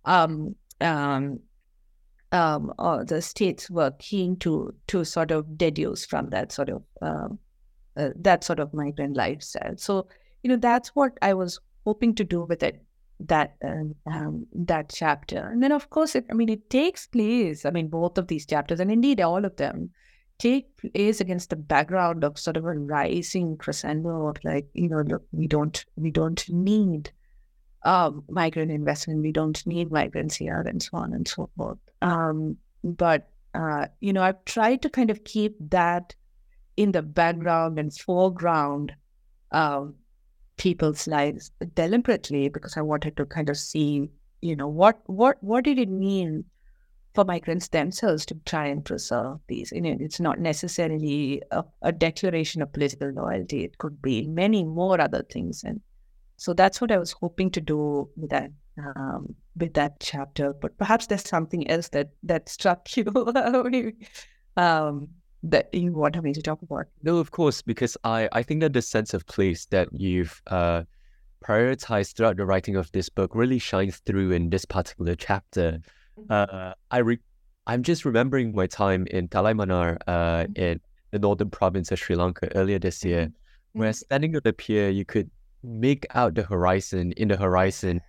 um, 0.05 0.55
um, 0.81 1.41
um, 2.33 2.73
uh, 2.79 3.05
the 3.05 3.23
states 3.23 3.71
were 3.71 3.93
keen 3.99 4.37
to 4.37 4.75
to 4.89 5.05
sort 5.05 5.31
of 5.31 5.57
deduce 5.57 6.05
from 6.05 6.31
that 6.31 6.53
sort 6.53 6.69
of 6.69 6.83
um, 7.01 7.39
uh, 7.97 8.11
that 8.17 8.45
sort 8.45 8.61
of 8.61 8.75
migrant 8.75 9.17
lifestyle. 9.17 9.77
So 9.77 10.09
you 10.43 10.51
know 10.51 10.57
that's 10.57 10.91
what 10.91 11.13
I 11.23 11.35
was 11.35 11.61
hoping 11.85 12.15
to 12.17 12.25
do 12.25 12.43
with 12.43 12.63
it 12.63 12.83
that 13.21 13.57
um, 13.65 13.95
um, 14.07 14.47
that 14.55 14.91
chapter. 14.95 15.39
And 15.39 15.63
then 15.63 15.73
of 15.73 15.91
course, 15.91 16.15
it, 16.15 16.27
I 16.31 16.35
mean, 16.35 16.49
it 16.49 16.71
takes 16.71 17.07
place. 17.07 17.65
I 17.65 17.71
mean, 17.71 17.89
both 17.89 18.19
of 18.19 18.29
these 18.29 18.47
chapters, 18.47 18.81
and 18.81 18.91
indeed 18.91 19.21
all 19.21 19.45
of 19.45 19.57
them, 19.57 19.91
take 20.39 20.67
place 20.77 21.21
against 21.21 21.51
the 21.51 21.57
background 21.57 22.25
of 22.25 22.39
sort 22.39 22.57
of 22.57 22.65
a 22.65 22.73
rising 22.73 23.57
crescendo 23.57 24.29
of 24.29 24.37
like 24.45 24.69
you 24.73 24.89
know 24.89 25.01
look 25.01 25.23
we 25.33 25.47
don't 25.47 25.85
we 25.97 26.11
don't 26.11 26.49
need 26.49 27.11
um, 27.85 28.25
migrant 28.29 28.71
investment 28.71 29.23
we 29.23 29.33
don't 29.33 29.67
need 29.67 29.91
migrants 29.91 30.37
here 30.37 30.61
and 30.61 30.83
so 30.83 30.91
on 30.95 31.13
and 31.13 31.29
so 31.29 31.49
forth 31.57 31.79
um, 32.03 32.57
but 32.83 33.31
uh, 33.55 33.87
you 34.01 34.13
know 34.13 34.23
i've 34.23 34.45
tried 34.45 34.83
to 34.83 34.91
kind 34.91 35.11
of 35.11 35.25
keep 35.25 35.57
that 35.71 36.15
in 36.77 36.93
the 36.93 37.03
background 37.03 37.79
and 37.79 37.95
foreground 37.95 38.93
um, 39.53 39.95
people's 40.57 41.07
lives 41.07 41.51
deliberately 41.75 42.49
because 42.49 42.77
i 42.77 42.83
wanted 42.83 43.17
to 43.17 43.25
kind 43.25 43.49
of 43.49 43.57
see 43.57 44.11
you 44.41 44.57
know 44.57 44.69
what 44.69 45.01
what 45.07 45.37
what 45.43 45.65
did 45.65 45.79
it 45.79 45.89
mean 45.89 46.45
for 47.19 47.25
migrants 47.25 47.67
themselves 47.69 48.25
to 48.27 48.37
try 48.47 48.67
and 48.67 48.85
preserve 48.85 49.41
these. 49.49 49.73
You 49.73 49.81
know, 49.81 49.97
it's 49.99 50.21
not 50.21 50.39
necessarily 50.39 51.43
a, 51.51 51.65
a, 51.83 51.91
declaration 51.91 52.63
of 52.63 52.73
political 52.73 53.11
loyalty. 53.11 53.65
It 53.65 53.79
could 53.79 54.01
be 54.01 54.29
many 54.29 54.63
more 54.63 55.01
other 55.01 55.25
things, 55.25 55.65
and 55.65 55.81
so 56.39 56.55
that's 56.55 56.81
what 56.81 56.93
I 56.93 56.99
was 56.99 57.13
hoping 57.13 57.51
to 57.51 57.61
do 57.61 58.09
with 58.17 58.31
that 58.31 58.51
um, 58.79 59.35
with 59.57 59.75
that 59.75 59.99
chapter. 59.99 60.53
But 60.53 60.79
perhaps 60.79 61.09
there's 61.09 61.29
something 61.29 61.69
else 61.69 61.89
that 61.89 62.11
that 62.23 62.49
struck 62.49 62.97
you 62.97 63.93
um, 64.57 65.09
that 65.43 65.69
you 65.75 65.93
wanted 65.93 66.23
me 66.23 66.33
to 66.33 66.41
talk 66.41 66.63
about. 66.63 66.87
No, 67.03 67.19
of 67.19 67.33
course, 67.33 67.61
because 67.61 67.97
I 68.05 68.29
I 68.33 68.45
think 68.45 68.61
that 68.61 68.73
the 68.73 68.83
sense 68.83 69.15
of 69.15 69.27
place 69.27 69.67
that 69.67 69.89
you've 69.93 70.41
uh, 70.47 70.85
prioritized 71.45 72.15
throughout 72.15 72.37
the 72.37 72.47
writing 72.47 72.77
of 72.77 72.91
this 72.93 73.09
book 73.09 73.35
really 73.35 73.59
shines 73.59 73.99
through 74.07 74.31
in 74.31 74.51
this 74.51 74.65
particular 74.65 75.17
chapter. 75.17 75.81
Uh, 76.31 76.73
I 76.93 76.99
re- 76.99 77.19
I'm 77.67 77.83
just 77.83 78.05
remembering 78.05 78.55
my 78.55 78.69
time 78.69 79.09
in 79.11 79.27
Talaimannar 79.29 79.99
uh, 80.07 80.13
mm-hmm. 80.13 80.53
in 80.55 80.81
the 81.11 81.19
northern 81.19 81.51
province 81.51 81.91
of 81.91 81.99
Sri 81.99 82.15
Lanka 82.15 82.49
earlier 82.57 82.79
this 82.79 83.05
year, 83.05 83.27
mm-hmm. 83.27 83.79
where 83.81 83.93
standing 83.93 84.37
on 84.37 84.43
the 84.45 84.53
pier, 84.53 84.89
you 84.89 85.05
could 85.05 85.31
make 85.63 86.07
out 86.15 86.35
the 86.35 86.43
horizon, 86.43 87.13
in 87.13 87.29
the 87.29 87.37
horizon, 87.37 88.01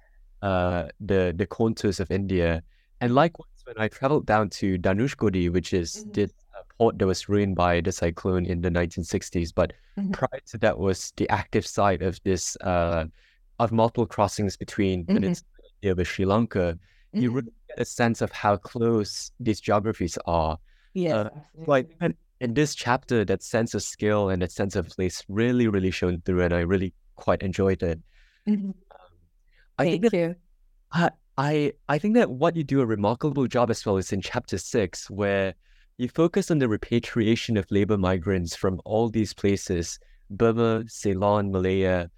uh, 0.42 0.88
the, 1.00 1.34
the 1.36 1.46
contours 1.46 2.00
of 2.00 2.12
India. 2.12 2.64
And 3.02 3.16
likewise, 3.16 3.50
when 3.66 3.76
I 3.78 3.88
traveled 3.88 4.26
down 4.26 4.50
to 4.52 4.78
Dhanushkodi, 4.78 5.52
which 5.52 5.74
is 5.74 5.98
mm-hmm. 5.98 6.12
this 6.12 6.32
uh, 6.58 6.64
port 6.78 6.98
that 6.98 7.06
was 7.06 7.30
ruined 7.30 7.56
by 7.56 7.82
the 7.82 7.92
cyclone 7.92 8.46
in 8.46 8.62
the 8.62 8.70
1960s. 8.70 9.52
But 9.54 9.74
mm-hmm. 9.98 10.12
prior 10.12 10.42
to 10.48 10.58
that 10.60 10.78
was 10.78 11.14
the 11.18 11.30
active 11.30 11.66
side 11.66 12.02
of 12.02 12.20
this 12.24 12.56
uh, 12.58 13.06
of 13.60 13.72
multiple 13.72 14.06
crossings 14.06 14.58
between 14.58 15.06
mm-hmm. 15.06 15.24
India 15.24 15.96
with 15.96 16.08
Sri 16.08 16.26
Lanka. 16.26 16.78
Mm-hmm. 17.14 17.22
You 17.22 17.32
really 17.32 17.54
get 17.68 17.80
a 17.80 17.86
sense 17.86 18.22
of 18.22 18.32
how 18.32 18.58
close 18.58 19.32
these 19.40 19.60
geographies 19.60 20.18
are. 20.26 20.58
Yeah. 20.94 21.16
Uh, 21.16 21.30
like 21.68 21.90
in 22.42 22.54
this 22.54 22.74
chapter, 22.74 23.26
that 23.26 23.44
sense 23.44 23.74
of 23.74 23.84
skill 23.84 24.30
and 24.30 24.42
that 24.42 24.52
sense 24.52 24.76
of 24.76 24.88
place 24.88 25.24
really, 25.28 25.68
really 25.68 25.92
shone 25.92 26.22
through, 26.26 26.42
and 26.44 26.54
I 26.54 26.62
really 26.62 26.94
quite 27.20 27.44
enjoyed 27.44 27.84
it. 27.84 28.00
Mm-hmm. 28.48 28.70
Um, 28.70 28.76
I 29.78 29.84
Thank 29.84 29.92
think 29.92 30.12
that, 30.12 30.18
you. 30.18 30.36
I, 30.92 31.12
I 31.38 31.74
I 31.88 32.00
think 32.00 32.16
that 32.16 32.32
what 32.32 32.56
you 32.56 32.64
do 32.64 32.82
a 32.82 32.86
remarkable 32.86 33.48
job 33.48 33.70
as 33.70 33.86
well 33.86 33.98
is 33.98 34.12
in 34.12 34.22
chapter 34.22 34.58
six, 34.58 35.10
where 35.10 35.54
you 35.98 36.10
focus 36.10 36.50
on 36.50 36.60
the 36.60 36.68
repatriation 36.68 37.58
of 37.58 37.70
labor 37.70 37.98
migrants 37.98 38.56
from 38.56 38.82
all 38.86 39.10
these 39.10 39.34
places, 39.34 40.00
Burma, 40.30 40.84
Ceylon, 40.88 41.52
Malaya, 41.52 42.10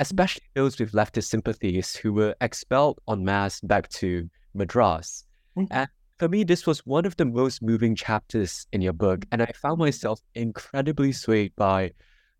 especially 0.00 0.44
those 0.54 0.78
with 0.78 0.92
leftist 0.92 1.28
sympathies 1.28 1.96
who 1.96 2.12
were 2.12 2.34
expelled 2.40 2.98
en 3.08 3.24
masse 3.24 3.60
back 3.60 3.88
to 3.88 4.28
Madras. 4.54 5.24
Mm-hmm. 5.56 5.72
And 5.72 5.88
for 6.18 6.28
me, 6.28 6.44
this 6.44 6.66
was 6.66 6.86
one 6.86 7.06
of 7.06 7.16
the 7.16 7.24
most 7.24 7.62
moving 7.62 7.96
chapters 7.96 8.66
in 8.72 8.80
your 8.80 8.92
book, 8.92 9.24
and 9.32 9.42
I 9.42 9.50
found 9.54 9.78
myself 9.78 10.20
incredibly 10.34 11.12
swayed 11.12 11.52
by 11.56 11.92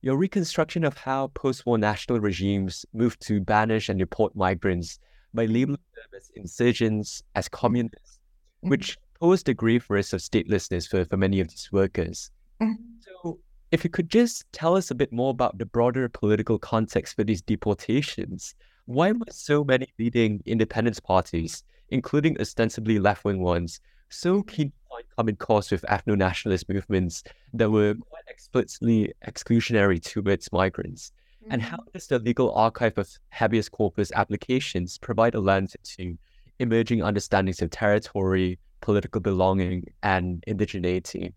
your 0.03 0.17
reconstruction 0.17 0.85
of 0.85 0.97
how 0.97 1.29
post 1.29 1.65
war 1.65 1.79
national 1.79 2.21
regimes 2.21 2.85
moved 2.93 3.21
to 3.23 3.41
banish 3.41 3.89
and 3.89 3.99
deport 3.99 4.37
migrants 4.37 4.99
by 5.33 5.47
labeling 5.47 5.79
them 5.95 6.19
as 6.21 6.31
insurgents, 6.37 7.23
as 7.35 7.49
communists, 7.49 8.19
mm-hmm. 8.59 8.71
which 8.71 8.99
posed 9.19 9.49
a 9.49 9.55
grave 9.55 9.87
risk 9.89 10.13
of 10.13 10.21
statelessness 10.21 10.89
for, 10.89 11.05
for 11.05 11.17
many 11.17 11.41
of 11.41 11.49
these 11.49 11.71
workers. 11.73 12.31
Mm-hmm. 12.61 12.75
So, 13.01 13.39
if 13.71 13.85
you 13.85 13.91
could 13.91 14.11
just 14.11 14.45
tell 14.53 14.77
us 14.77 14.91
a 14.91 14.95
bit 14.95 15.13
more 15.13 15.31
about 15.31 15.57
the 15.57 15.65
broader 15.65 16.09
political 16.09 16.59
context 16.59 17.17
for 17.17 17.25
these 17.25 17.41
deportations, 17.41 18.55
why 18.85 19.13
were 19.13 19.25
so 19.31 19.65
many 19.65 19.87
leading 19.99 20.43
independence 20.45 21.01
parties 21.01 21.65
including 21.93 22.41
ostensibly 22.41 22.99
left 22.99 23.25
wing 23.25 23.41
ones, 23.43 23.79
so 24.13 24.43
keen 24.43 24.71
to 24.71 24.77
find 24.91 25.05
common 25.17 25.37
cause 25.37 25.71
with 25.71 25.83
ethno 25.83 26.17
nationalist 26.17 26.69
movements 26.69 27.23
that 27.55 27.71
were 27.71 27.95
quite 27.95 28.25
explicitly 28.29 29.13
exclusionary 29.27 30.03
towards 30.03 30.53
migrants. 30.53 31.13
Mm-hmm. 31.43 31.53
And 31.53 31.63
how 31.63 31.79
mm-hmm. 31.79 31.91
does 31.95 32.07
the 32.07 32.19
legal 32.19 32.55
archive 32.55 32.99
of 32.99 33.09
habeas 33.31 33.69
corpus 33.69 34.13
applications 34.13 34.99
provide 34.99 35.35
a 35.35 35.41
lens 35.41 35.77
to 35.97 36.17
emerging 36.59 37.03
understandings 37.03 37.61
of 37.63 37.71
territory, 37.71 38.59
political 38.81 39.21
belonging, 39.21 39.85
and 40.03 40.45
indigeneity? 40.47 41.33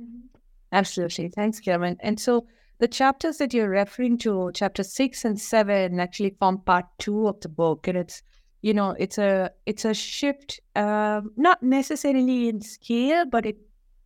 Mm-hmm. 0.00 0.26
Absolutely. 0.72 1.28
Thanks, 1.28 1.60
Kelvin. 1.60 1.96
And 2.00 2.20
so 2.20 2.46
the 2.78 2.88
chapters 2.88 3.38
that 3.38 3.52
you're 3.52 3.70
referring 3.70 4.18
to, 4.18 4.50
chapter 4.54 4.84
six 4.84 5.24
and 5.24 5.40
seven, 5.40 5.98
actually 5.98 6.36
form 6.38 6.58
part 6.58 6.84
two 6.98 7.26
of 7.26 7.40
the 7.40 7.48
book. 7.48 7.88
And 7.88 7.98
it's 7.98 8.22
you 8.62 8.74
know 8.74 8.90
it's 8.98 9.18
a 9.18 9.50
it's 9.66 9.84
a 9.84 9.94
shift 9.94 10.60
um, 10.76 11.30
not 11.36 11.62
necessarily 11.62 12.48
in 12.48 12.60
scale 12.60 13.24
but 13.24 13.46
it 13.46 13.56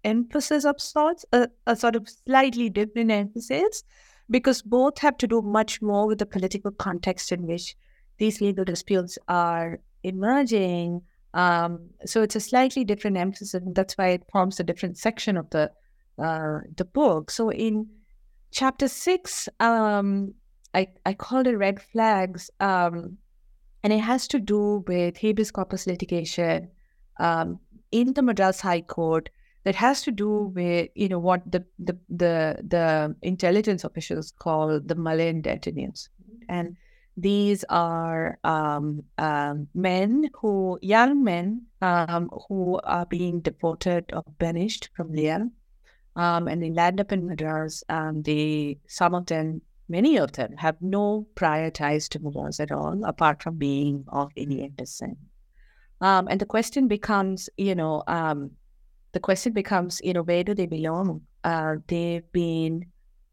emphasis 0.04 0.64
of 0.64 0.80
sorts 0.80 1.24
a, 1.32 1.48
a, 1.66 1.76
sort 1.76 1.96
of 1.96 2.08
slightly 2.08 2.68
different 2.68 3.10
emphasis 3.10 3.84
because 4.30 4.62
both 4.62 4.98
have 4.98 5.16
to 5.18 5.26
do 5.26 5.42
much 5.42 5.80
more 5.82 6.06
with 6.06 6.18
the 6.18 6.26
political 6.26 6.70
context 6.70 7.32
in 7.32 7.46
which 7.46 7.76
these 8.18 8.40
legal 8.40 8.64
disputes 8.64 9.18
are 9.28 9.78
emerging. 10.02 11.02
Um, 11.34 11.90
so 12.04 12.22
it's 12.22 12.36
a 12.36 12.40
slightly 12.40 12.84
different 12.84 13.16
emphasis 13.16 13.54
and 13.54 13.74
that's 13.74 13.96
why 13.96 14.08
it 14.08 14.24
forms 14.30 14.60
a 14.60 14.64
different 14.64 14.98
section 14.98 15.36
of 15.36 15.48
the 15.50 15.70
uh, 16.18 16.60
the 16.76 16.84
book. 16.84 17.30
So 17.30 17.50
in 17.50 17.88
chapter 18.50 18.88
six 18.88 19.48
um, 19.60 20.34
I, 20.74 20.88
I 21.06 21.14
called 21.14 21.46
it 21.46 21.56
red 21.56 21.80
flags 21.80 22.50
um, 22.60 23.18
and 23.82 23.92
it 23.92 24.00
has 24.00 24.28
to 24.28 24.38
do 24.38 24.84
with 24.86 25.16
habeas 25.16 25.50
corpus 25.50 25.86
litigation 25.86 26.68
um, 27.18 27.58
in 27.90 28.12
the 28.14 28.22
Madras 28.22 28.60
High 28.60 28.80
Court 28.80 29.28
that 29.64 29.74
has 29.76 30.02
to 30.02 30.10
do 30.10 30.52
with 30.54 30.88
you 30.94 31.08
know 31.08 31.18
what 31.18 31.42
the 31.50 31.64
the 31.78 31.96
the, 32.08 32.58
the 32.66 33.14
intelligence 33.22 33.84
officials 33.84 34.32
call 34.38 34.80
the 34.80 34.94
Malayan 34.94 35.42
detainees, 35.42 36.08
and 36.48 36.76
these 37.16 37.64
are 37.68 38.38
um, 38.44 39.04
um, 39.18 39.68
men 39.74 40.30
who 40.34 40.78
young 40.82 41.22
men 41.22 41.62
um, 41.80 42.30
who 42.48 42.80
are 42.84 43.06
being 43.06 43.40
deported 43.40 44.10
or 44.12 44.24
banished 44.38 44.90
from 44.96 45.12
Leah, 45.12 45.48
um, 46.16 46.48
and 46.48 46.62
they 46.62 46.70
land 46.70 47.00
up 47.00 47.12
in 47.12 47.26
Madras. 47.26 47.84
Um, 47.88 48.22
they 48.22 48.78
some 48.88 49.14
of 49.14 49.26
them 49.26 49.62
many 49.88 50.16
of 50.16 50.32
them 50.32 50.56
have 50.56 50.76
no 50.80 51.26
prior 51.34 51.70
ties 51.70 52.08
to 52.10 52.20
Mughals 52.20 52.60
at 52.60 52.72
all, 52.72 53.04
apart 53.04 53.42
from 53.42 53.56
being 53.56 54.04
of 54.08 54.30
Indian 54.36 54.72
descent. 54.76 55.18
Um, 56.00 56.26
and 56.28 56.40
the 56.40 56.46
question 56.46 56.88
becomes, 56.88 57.48
you 57.56 57.74
know, 57.74 58.02
um, 58.06 58.50
the 59.12 59.20
question 59.20 59.52
becomes, 59.52 60.00
you 60.02 60.12
know, 60.12 60.22
where 60.22 60.42
do 60.42 60.54
they 60.54 60.66
belong? 60.66 61.22
Uh, 61.44 61.76
they've 61.86 62.30
been 62.32 62.86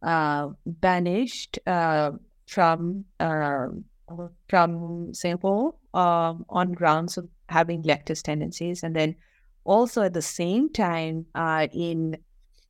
uh, 0.04 0.50
banished 0.66 1.60
uh, 1.66 2.12
from 2.48 3.06
uh, 3.20 3.68
from 4.48 5.14
Singapore 5.14 5.76
um, 5.94 6.46
on 6.50 6.74
grounds 6.74 7.18
of 7.18 7.28
having 7.48 7.84
leftist 7.84 8.24
tendencies, 8.24 8.84
and 8.84 8.96
then 8.96 9.16
also 9.64 10.02
at 10.04 10.14
the 10.14 10.22
same 10.22 10.70
time 10.70 11.26
uh, 11.36 11.68
in 11.72 12.18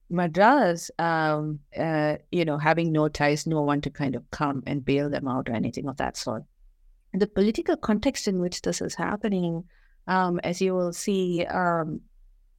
Madras, 0.09 0.89
um, 0.97 1.59
uh, 1.77 2.15
you 2.31 2.43
know, 2.43 2.57
having 2.57 2.91
no 2.91 3.07
ties, 3.07 3.45
no 3.45 3.61
one 3.61 3.81
to 3.81 3.89
kind 3.89 4.15
of 4.15 4.29
come 4.31 4.63
and 4.65 4.83
bail 4.83 5.09
them 5.09 5.27
out 5.27 5.49
or 5.49 5.53
anything 5.53 5.87
of 5.87 5.97
that 5.97 6.17
sort. 6.17 6.43
The 7.13 7.27
political 7.27 7.77
context 7.77 8.27
in 8.27 8.39
which 8.39 8.61
this 8.61 8.81
is 8.81 8.95
happening, 8.95 9.63
um, 10.07 10.39
as 10.43 10.61
you 10.61 10.73
will 10.73 10.93
see 10.93 11.45
um, 11.45 12.01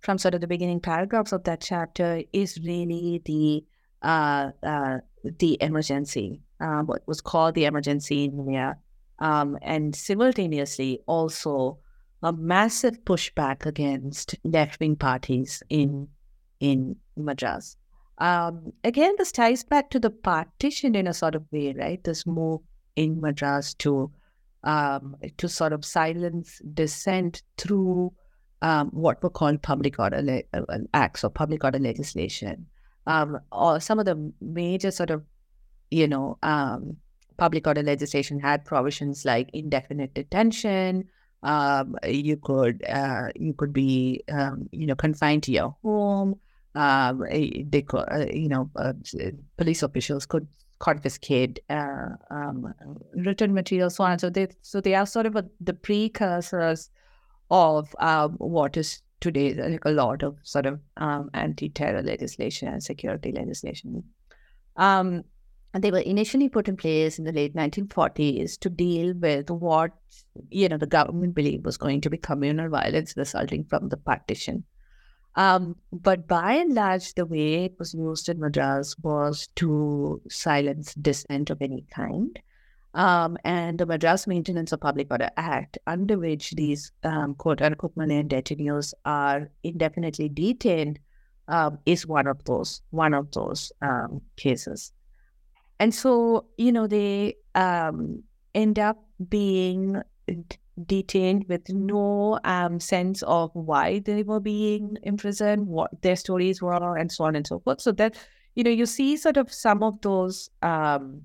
from 0.00 0.18
sort 0.18 0.34
of 0.34 0.40
the 0.40 0.46
beginning 0.46 0.80
paragraphs 0.80 1.32
of 1.32 1.44
that 1.44 1.60
chapter, 1.60 2.22
is 2.32 2.58
really 2.64 3.20
the 3.24 3.64
uh, 4.02 4.50
uh, 4.62 4.98
the 5.38 5.58
emergency, 5.60 6.40
uh, 6.60 6.80
what 6.82 7.06
was 7.06 7.20
called 7.20 7.54
the 7.54 7.66
emergency 7.66 8.24
in 8.24 8.38
India, 8.38 8.76
um, 9.18 9.58
and 9.60 9.94
simultaneously 9.94 11.00
also 11.06 11.78
a 12.22 12.32
massive 12.32 13.04
pushback 13.04 13.66
against 13.66 14.36
left 14.44 14.80
wing 14.80 14.96
parties 14.96 15.62
in 15.68 16.08
in 16.60 16.96
Madras. 17.16 17.76
Um, 18.18 18.72
again, 18.84 19.14
this 19.16 19.32
ties 19.32 19.64
back 19.64 19.90
to 19.90 19.98
the 19.98 20.10
partition 20.10 20.94
in 20.94 21.06
a 21.06 21.14
sort 21.14 21.34
of 21.34 21.44
way, 21.50 21.74
right? 21.76 22.02
This 22.04 22.26
move 22.26 22.60
in 22.96 23.20
Madras 23.20 23.74
to 23.74 24.10
um, 24.62 25.16
to 25.38 25.48
sort 25.48 25.72
of 25.72 25.86
silence 25.86 26.60
dissent 26.74 27.42
through 27.56 28.12
um, 28.60 28.90
what 28.90 29.22
were 29.22 29.30
called 29.30 29.62
public 29.62 29.98
order 29.98 30.20
le- 30.20 30.42
uh, 30.52 30.78
acts 30.92 31.24
or 31.24 31.30
public 31.30 31.64
order 31.64 31.78
legislation. 31.78 32.66
Um, 33.06 33.38
or 33.50 33.80
some 33.80 33.98
of 33.98 34.04
the 34.04 34.32
major 34.42 34.90
sort 34.90 35.08
of, 35.08 35.24
you 35.90 36.06
know, 36.06 36.36
um, 36.42 36.98
public 37.38 37.66
order 37.66 37.82
legislation 37.82 38.38
had 38.38 38.66
provisions 38.66 39.24
like 39.24 39.48
indefinite 39.54 40.12
detention. 40.12 41.08
Um, 41.42 41.96
you 42.06 42.36
could 42.36 42.84
uh, 42.86 43.28
you 43.34 43.54
could 43.54 43.72
be 43.72 44.22
you 44.72 44.86
know 44.86 44.94
confined 44.94 45.44
to 45.44 45.52
your 45.52 45.74
home 45.82 46.38
um, 46.74 47.20
they 47.30 47.84
uh, 47.92 48.26
you 48.32 48.48
know, 48.48 48.70
uh, 48.76 48.92
police 49.56 49.82
officials 49.82 50.26
could 50.26 50.46
confiscate 50.78 51.60
uh, 51.68 52.10
um, 52.30 52.72
written 53.14 53.52
material, 53.52 53.90
so 53.90 54.04
on. 54.04 54.18
So 54.18 54.30
they, 54.30 54.48
so 54.62 54.80
they 54.80 54.94
are 54.94 55.06
sort 55.06 55.26
of 55.26 55.36
a, 55.36 55.44
the 55.60 55.74
precursors 55.74 56.90
of 57.50 57.94
um, 57.98 58.32
what 58.38 58.76
is 58.76 59.02
today 59.20 59.52
like 59.54 59.84
a 59.84 59.90
lot 59.90 60.22
of 60.22 60.38
sort 60.42 60.66
of 60.66 60.80
um, 60.96 61.28
anti-terror 61.34 62.02
legislation 62.02 62.68
and 62.68 62.82
security 62.82 63.32
legislation. 63.32 64.02
Um, 64.76 65.24
and 65.74 65.84
they 65.84 65.90
were 65.90 65.98
initially 65.98 66.48
put 66.48 66.68
in 66.68 66.76
place 66.76 67.18
in 67.18 67.24
the 67.24 67.32
late 67.32 67.54
1940s 67.54 68.58
to 68.60 68.70
deal 68.70 69.14
with 69.14 69.50
what 69.50 69.92
you 70.48 70.68
know 70.68 70.78
the 70.78 70.86
government 70.86 71.34
believed 71.34 71.64
was 71.64 71.76
going 71.76 72.00
to 72.00 72.10
be 72.10 72.16
communal 72.16 72.68
violence 72.68 73.14
resulting 73.16 73.64
from 73.64 73.88
the 73.88 73.96
partition 73.96 74.64
um, 75.36 75.76
but 75.92 76.26
by 76.26 76.54
and 76.54 76.74
large, 76.74 77.14
the 77.14 77.26
way 77.26 77.64
it 77.64 77.78
was 77.78 77.94
used 77.94 78.28
in 78.28 78.40
Madras 78.40 78.96
was 78.98 79.48
to 79.56 80.20
silence 80.28 80.94
dissent 80.94 81.50
of 81.50 81.62
any 81.62 81.86
kind. 81.90 82.38
Um, 82.94 83.38
and 83.44 83.78
the 83.78 83.86
Madras 83.86 84.26
Maintenance 84.26 84.72
of 84.72 84.80
Public 84.80 85.08
Order 85.10 85.30
Act, 85.36 85.78
under 85.86 86.18
which 86.18 86.50
these 86.52 86.90
um, 87.04 87.36
quote 87.36 87.62
unquote 87.62 87.96
Malayan 87.96 88.28
detainees 88.28 88.92
are 89.04 89.48
indefinitely 89.62 90.28
detained, 90.28 90.98
um, 91.46 91.78
is 91.86 92.06
one 92.06 92.26
of 92.26 92.42
those 92.44 92.82
one 92.90 93.14
of 93.14 93.30
those 93.30 93.70
um, 93.80 94.20
cases. 94.36 94.92
And 95.78 95.94
so, 95.94 96.46
you 96.58 96.72
know, 96.72 96.88
they 96.88 97.36
um, 97.54 98.24
end 98.54 98.78
up 98.78 99.02
being 99.28 100.02
detained 100.86 101.46
with 101.48 101.68
no 101.68 102.38
um, 102.44 102.80
sense 102.80 103.22
of 103.22 103.50
why 103.54 104.00
they 104.00 104.22
were 104.22 104.40
being 104.40 104.96
imprisoned, 105.02 105.66
what 105.66 105.90
their 106.02 106.16
stories 106.16 106.62
were, 106.62 106.96
and 106.96 107.10
so 107.10 107.24
on 107.24 107.36
and 107.36 107.46
so 107.46 107.60
forth. 107.60 107.80
So 107.80 107.92
that 107.92 108.16
you 108.54 108.64
know, 108.64 108.70
you 108.70 108.86
see 108.86 109.16
sort 109.16 109.36
of 109.36 109.52
some 109.52 109.82
of 109.82 110.00
those. 110.00 110.50
Um, 110.62 111.22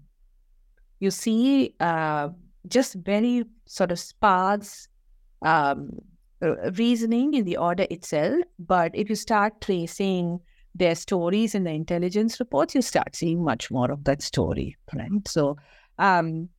you 0.99 1.11
see 1.11 1.76
uh, 1.80 2.30
just 2.68 2.94
very 2.95 3.44
sort 3.65 3.91
of 3.91 3.99
sparse 3.99 4.88
um, 5.41 5.90
reasoning 6.77 7.34
in 7.34 7.45
the 7.45 7.57
order 7.57 7.86
itself, 7.90 8.41
but 8.60 8.91
if 8.94 9.10
you 9.10 9.15
start 9.15 9.60
tracing 9.61 10.40
their 10.73 10.95
stories 10.95 11.56
in 11.56 11.64
the 11.64 11.72
intelligence 11.72 12.40
reports, 12.40 12.76
you 12.76 12.82
start 12.82 13.15
seeing 13.15 13.44
much 13.44 13.72
more 13.72 13.91
of 13.91 14.03
that 14.03 14.22
story, 14.22 14.76
right? 14.94 15.27
So, 15.27 15.57
um, 15.99 16.49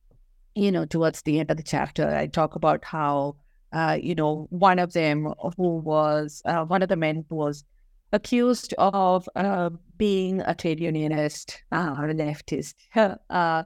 you 0.57 0.71
know, 0.71 0.85
towards 0.85 1.21
the 1.21 1.39
end 1.39 1.51
of 1.51 1.57
the 1.57 1.63
chapter, 1.63 2.07
I 2.07 2.27
talk 2.27 2.55
about 2.55 2.83
how, 2.83 3.35
uh, 3.73 3.97
you 4.01 4.15
know, 4.15 4.47
one 4.49 4.79
of 4.79 4.93
them 4.93 5.33
who 5.55 5.77
was, 5.77 6.41
uh, 6.45 6.65
one 6.65 6.81
of 6.81 6.89
the 6.89 6.95
men 6.95 7.25
who 7.29 7.35
was 7.35 7.63
accused 8.11 8.73
of 8.77 9.27
uh, 9.35 9.69
being 9.97 10.41
a 10.41 10.55
trade 10.55 10.79
unionist 10.79 11.61
uh, 11.71 11.95
or 11.97 12.09
a 12.09 12.13
leftist, 12.13 12.73
uh, 13.29 13.63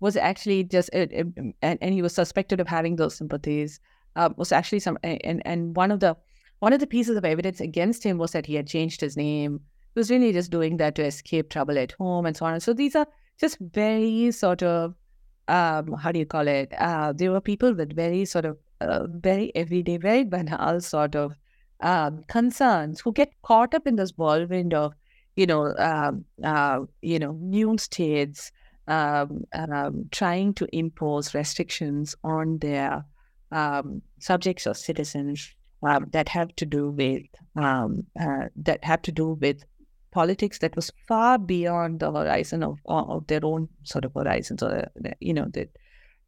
was 0.00 0.16
actually 0.16 0.64
just, 0.64 0.90
uh, 0.94 1.06
and, 1.12 1.54
and 1.62 1.94
he 1.94 2.02
was 2.02 2.14
suspected 2.14 2.60
of 2.60 2.68
having 2.68 2.96
those 2.96 3.16
sympathies, 3.16 3.80
uh, 4.16 4.30
was 4.36 4.52
actually 4.52 4.80
some, 4.80 4.98
and, 5.02 5.42
and 5.44 5.76
one 5.76 5.90
of 5.90 6.00
the, 6.00 6.16
one 6.58 6.72
of 6.72 6.80
the 6.80 6.86
pieces 6.86 7.16
of 7.16 7.24
evidence 7.24 7.60
against 7.60 8.02
him 8.02 8.18
was 8.18 8.32
that 8.32 8.46
he 8.46 8.54
had 8.54 8.66
changed 8.66 9.00
his 9.00 9.16
name 9.16 9.60
he 9.94 10.00
was 10.00 10.10
really 10.10 10.32
just 10.32 10.50
doing 10.50 10.76
that 10.78 10.96
to 10.96 11.04
escape 11.04 11.50
trouble 11.50 11.78
at 11.78 11.92
home 11.92 12.26
and 12.26 12.36
so 12.36 12.46
on. 12.46 12.58
So 12.60 12.72
these 12.72 12.96
are 12.96 13.06
just 13.38 13.58
very 13.60 14.32
sort 14.32 14.62
of, 14.62 14.94
um, 15.48 15.92
how 15.92 16.12
do 16.12 16.18
you 16.18 16.26
call 16.26 16.48
it? 16.48 16.72
Uh, 16.78 17.12
there 17.12 17.30
were 17.30 17.40
people 17.40 17.74
with 17.74 17.94
very 17.94 18.24
sort 18.24 18.44
of, 18.44 18.58
uh, 18.80 19.06
very 19.08 19.52
everyday, 19.54 19.96
very 19.96 20.24
banal 20.24 20.80
sort 20.80 21.14
of 21.14 21.34
um, 21.80 22.22
concerns 22.28 23.00
who 23.00 23.12
get 23.12 23.32
caught 23.42 23.74
up 23.74 23.86
in 23.86 23.96
this 23.96 24.12
whirlwind 24.16 24.74
of, 24.74 24.94
you 25.36 25.46
know, 25.46 25.74
um, 25.78 26.24
uh, 26.42 26.80
you 27.02 27.18
know, 27.18 27.32
new 27.40 27.76
states 27.78 28.52
um, 28.88 29.44
um, 29.54 30.08
trying 30.10 30.54
to 30.54 30.66
impose 30.76 31.34
restrictions 31.34 32.14
on 32.24 32.58
their 32.58 33.04
um, 33.50 34.02
subjects 34.18 34.66
or 34.66 34.74
citizens 34.74 35.54
um, 35.82 36.06
that 36.12 36.28
have 36.28 36.54
to 36.56 36.66
do 36.66 36.90
with 36.90 37.22
uh, 37.56 37.88
that 38.56 38.82
have 38.82 39.02
to 39.02 39.12
do 39.12 39.34
with 39.40 39.64
politics 40.14 40.58
that 40.60 40.76
was 40.76 40.90
far 41.08 41.38
beyond 41.38 42.00
the 42.00 42.10
horizon 42.10 42.62
of, 42.62 42.78
of 42.86 43.26
their 43.26 43.44
own 43.44 43.68
sort 43.82 44.04
of 44.04 44.14
horizons, 44.14 44.62
or 44.62 44.90
you 45.20 45.34
know 45.34 45.46
that 45.52 45.68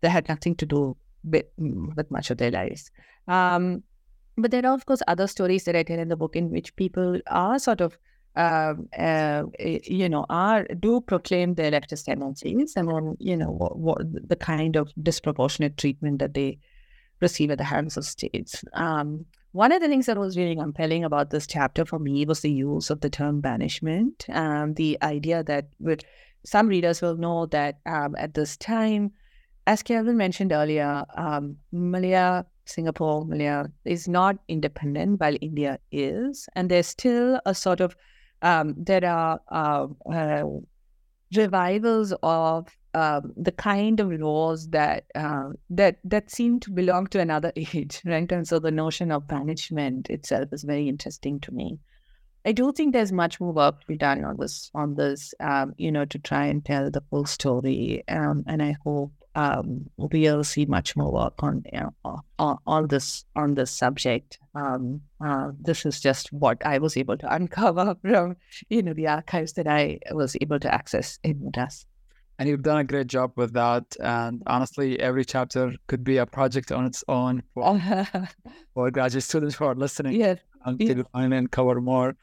they 0.01 0.09
had 0.09 0.29
nothing 0.29 0.57
to 0.57 0.67
do 0.67 0.97
with, 1.25 1.47
with 1.97 2.11
much 2.11 2.31
of 2.31 2.39
their 2.39 2.51
lives. 2.51 2.91
Um, 3.29 3.83
but 4.37 4.51
there 4.51 4.67
are 4.67 4.75
of 4.75 4.85
course 4.85 5.03
other 5.09 5.27
stories 5.27 5.65
that 5.65 5.77
I 5.77 5.83
tell 5.83 5.99
in 5.99 6.09
the 6.09 6.17
book 6.17 6.37
in 6.37 6.51
which 6.51 6.75
people 6.77 7.21
are 7.29 7.59
sort 7.59 7.81
of 7.81 7.97
uh, 8.37 8.75
uh, 8.99 9.45
you 9.59 10.09
know, 10.11 10.27
are 10.29 10.65
do 10.79 11.01
proclaim 11.01 11.55
their 11.55 11.71
leftist 11.71 12.05
tendencies 12.05 12.75
and 12.77 12.91
on, 12.91 13.17
you 13.19 13.35
know, 13.35 13.51
what, 13.51 13.79
what, 13.79 14.29
the 14.29 14.37
kind 14.37 14.77
of 14.77 14.93
disproportionate 15.03 15.79
treatment 15.79 16.19
that 16.19 16.35
they 16.35 16.59
receive 17.23 17.51
at 17.51 17.57
the 17.57 17.65
hands 17.65 17.97
of 17.97 18.05
states. 18.05 18.63
Um, 18.75 19.25
one 19.57 19.73
of 19.73 19.81
the 19.81 19.89
things 19.89 20.05
that 20.05 20.19
was 20.19 20.37
really 20.37 20.55
compelling 20.55 21.03
about 21.03 21.31
this 21.31 21.47
chapter 21.47 21.87
for 21.87 21.99
me 21.99 22.27
was 22.27 22.41
the 22.41 22.51
use 22.51 22.91
of 22.91 23.01
the 23.01 23.09
term 23.09 23.41
banishment. 23.41 24.27
Um, 24.29 24.75
the 24.75 24.99
idea 25.01 25.43
that 25.45 25.69
with 25.81 26.01
some 26.45 26.69
readers 26.69 27.01
will 27.01 27.17
know 27.17 27.47
that 27.47 27.79
um, 27.87 28.15
at 28.19 28.35
this 28.35 28.59
time, 28.59 29.13
as 29.67 29.83
Kelvin 29.83 30.19
mentioned 30.19 30.53
earlier, 30.53 31.07
um, 31.17 31.57
Malaya, 31.73 32.45
Singapore, 32.67 33.25
Malaya 33.25 33.65
is 33.87 34.07
not 34.07 34.37
independent 34.49 35.21
while 35.21 35.37
India 35.41 35.79
is. 35.91 36.51
And 36.55 36.71
there's 36.71 36.89
still 36.89 37.41
a 37.47 37.55
sort 37.55 37.81
of, 37.81 37.97
um, 38.43 38.75
there 38.77 39.07
are 39.07 39.41
uh, 39.51 39.87
uh, 40.13 40.45
revivals 41.37 42.13
of 42.23 42.69
um, 42.95 43.33
the 43.37 43.53
kind 43.53 44.01
of 44.01 44.11
laws 44.11 44.69
that 44.71 45.05
uh, 45.15 45.51
that 45.71 45.99
that 46.05 46.31
seem 46.31 46.61
to 46.61 46.71
belong 46.71 47.07
to 47.09 47.21
another 47.21 47.53
age, 47.57 48.01
right? 48.05 48.31
And 48.33 48.49
so 48.49 48.59
the 48.59 48.71
notion 48.71 49.13
of 49.13 49.29
banishment 49.29 50.09
itself 50.09 50.49
is 50.53 50.65
very 50.65 50.89
interesting 50.89 51.41
to 51.41 51.53
me. 51.53 51.79
I 52.47 52.53
do 52.53 52.73
think 52.73 52.93
there's 52.93 53.13
much 53.13 53.41
more 53.41 53.53
work 53.53 53.81
to 53.81 53.87
be 53.89 53.97
done 53.97 54.25
on 54.25 54.37
this, 54.39 54.71
on 54.73 54.95
this, 54.95 55.35
um, 55.41 55.75
you 55.79 55.91
know, 55.91 56.05
to 56.05 56.19
try 56.19 56.47
and 56.47 56.65
tell 56.65 56.91
the 56.93 57.03
full 57.11 57.27
story. 57.27 58.05
Um, 58.09 58.45
and 58.47 58.63
I 58.63 58.77
hope 58.85 59.13
um, 59.37 59.89
we'll 59.97 60.43
see 60.43 60.67
much 60.67 60.97
more 60.97 61.13
work 61.13 61.35
on, 61.41 61.63
you 61.73 61.81
know, 61.81 62.23
on, 62.39 62.59
on 62.67 62.89
this 62.89 63.25
on 63.37 63.55
this 63.55 63.71
subject. 63.71 64.39
Um, 64.55 65.03
uh, 65.25 65.53
this 65.61 65.87
is 65.87 66.01
just 66.01 66.33
what 66.33 66.65
I 66.67 66.79
was 66.79 66.97
able 66.97 67.17
to 67.19 67.33
uncover 67.35 67.97
from, 68.03 68.37
you 68.69 68.83
know, 68.83 68.95
the 68.95 69.07
archives 69.07 69.53
that 69.53 69.69
I 69.69 70.01
was 70.11 70.37
able 70.41 70.59
to 70.59 70.75
access 70.75 71.19
in 71.23 71.45
Madras 71.45 71.87
and 72.39 72.49
you've 72.49 72.63
done 72.63 72.79
a 72.79 72.85
great 72.85 73.07
job 73.07 73.33
with 73.37 73.53
that. 73.55 73.97
And 74.01 74.43
honestly, 74.47 75.01
every 75.01 75.25
chapter 75.25 75.75
could 75.87 76.05
be 76.05 76.19
a 76.19 76.27
project 76.27 76.71
on 76.71 76.85
its 76.85 77.03
own 77.09 77.43
for, 77.55 77.81
for 78.75 78.91
graduate 78.91 79.25
students 79.25 79.57
who 79.57 79.65
are 79.65 79.75
listening. 79.75 80.21
Yeah. 80.21 80.37
Until 80.65 80.99
yeah. 80.99 81.05
and 81.15 81.51
cover 81.51 81.81
more. 81.81 82.17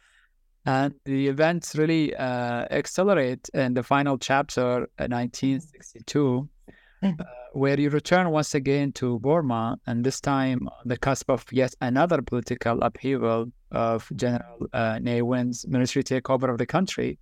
And 0.65 0.93
the 1.05 1.27
events 1.27 1.75
really 1.75 2.15
uh, 2.15 2.65
accelerate 2.71 3.49
in 3.53 3.73
the 3.73 3.83
final 3.83 4.17
chapter, 4.17 4.87
1962, 4.97 6.21
uh, 6.21 6.31
mm. 6.31 6.41
uh, 6.41 6.45
where 7.53 7.79
you 7.79 7.89
return 7.89 8.29
once 8.31 8.55
again 8.55 8.91
to 8.93 9.19
Burma, 9.19 9.77
and 9.85 10.03
this 10.03 10.19
time 10.19 10.67
on 10.67 10.87
the 10.87 10.97
cusp 10.97 11.29
of 11.29 11.45
yet 11.51 11.75
another 11.81 12.21
political 12.21 12.81
upheaval 12.81 13.51
of 13.71 14.11
General 14.15 14.67
uh, 14.73 14.99
Ne 15.01 15.21
Win's 15.21 15.65
military 15.67 16.03
takeover 16.03 16.49
of 16.49 16.57
the 16.57 16.65
country 16.65 17.19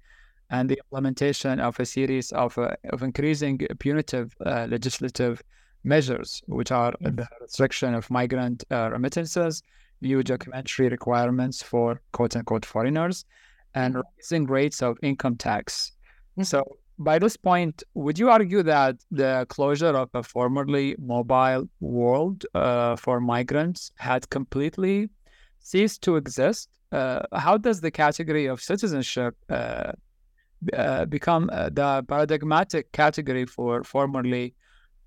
and 0.49 0.69
the 0.69 0.79
implementation 0.83 1.59
of 1.59 1.79
a 1.79 1.85
series 1.85 2.31
of, 2.33 2.57
uh, 2.57 2.75
of 2.89 3.03
increasing 3.03 3.57
punitive 3.79 4.35
uh, 4.45 4.67
legislative 4.69 5.41
measures, 5.83 6.41
which 6.47 6.71
are 6.71 6.93
the 7.01 7.27
restriction 7.39 7.93
of 7.93 8.09
migrant 8.11 8.63
uh, 8.69 8.89
remittances, 8.91 9.63
new 10.01 10.21
documentary 10.21 10.89
requirements 10.89 11.63
for 11.63 12.01
quote 12.11 12.35
unquote 12.35 12.65
foreigners, 12.65 13.25
and 13.73 13.95
raising 14.17 14.45
rates 14.45 14.81
of 14.81 14.97
income 15.01 15.35
tax. 15.35 15.93
Mm-hmm. 16.33 16.43
So, 16.43 16.77
by 17.03 17.19
this 17.19 17.37
point, 17.37 17.83
would 17.93 18.17
you 18.19 18.29
argue 18.29 18.63
that 18.63 18.95
the 19.11 19.45
closure 19.49 19.95
of 20.03 20.09
a 20.13 20.23
formerly 20.23 20.95
mobile 20.99 21.67
world 21.79 22.45
uh, 22.53 22.95
for 22.95 23.19
migrants 23.19 23.91
had 23.97 24.29
completely 24.29 25.09
ceased 25.59 26.01
to 26.03 26.15
exist? 26.15 26.69
Uh, 26.91 27.21
how 27.33 27.57
does 27.57 27.81
the 27.81 27.91
category 27.91 28.45
of 28.45 28.61
citizenship 28.61 29.35
uh, 29.49 29.93
uh, 30.73 31.05
become 31.05 31.49
uh, 31.51 31.69
the 31.69 32.05
paradigmatic 32.07 32.91
category 32.91 33.45
for 33.47 33.83
formerly 33.83 34.53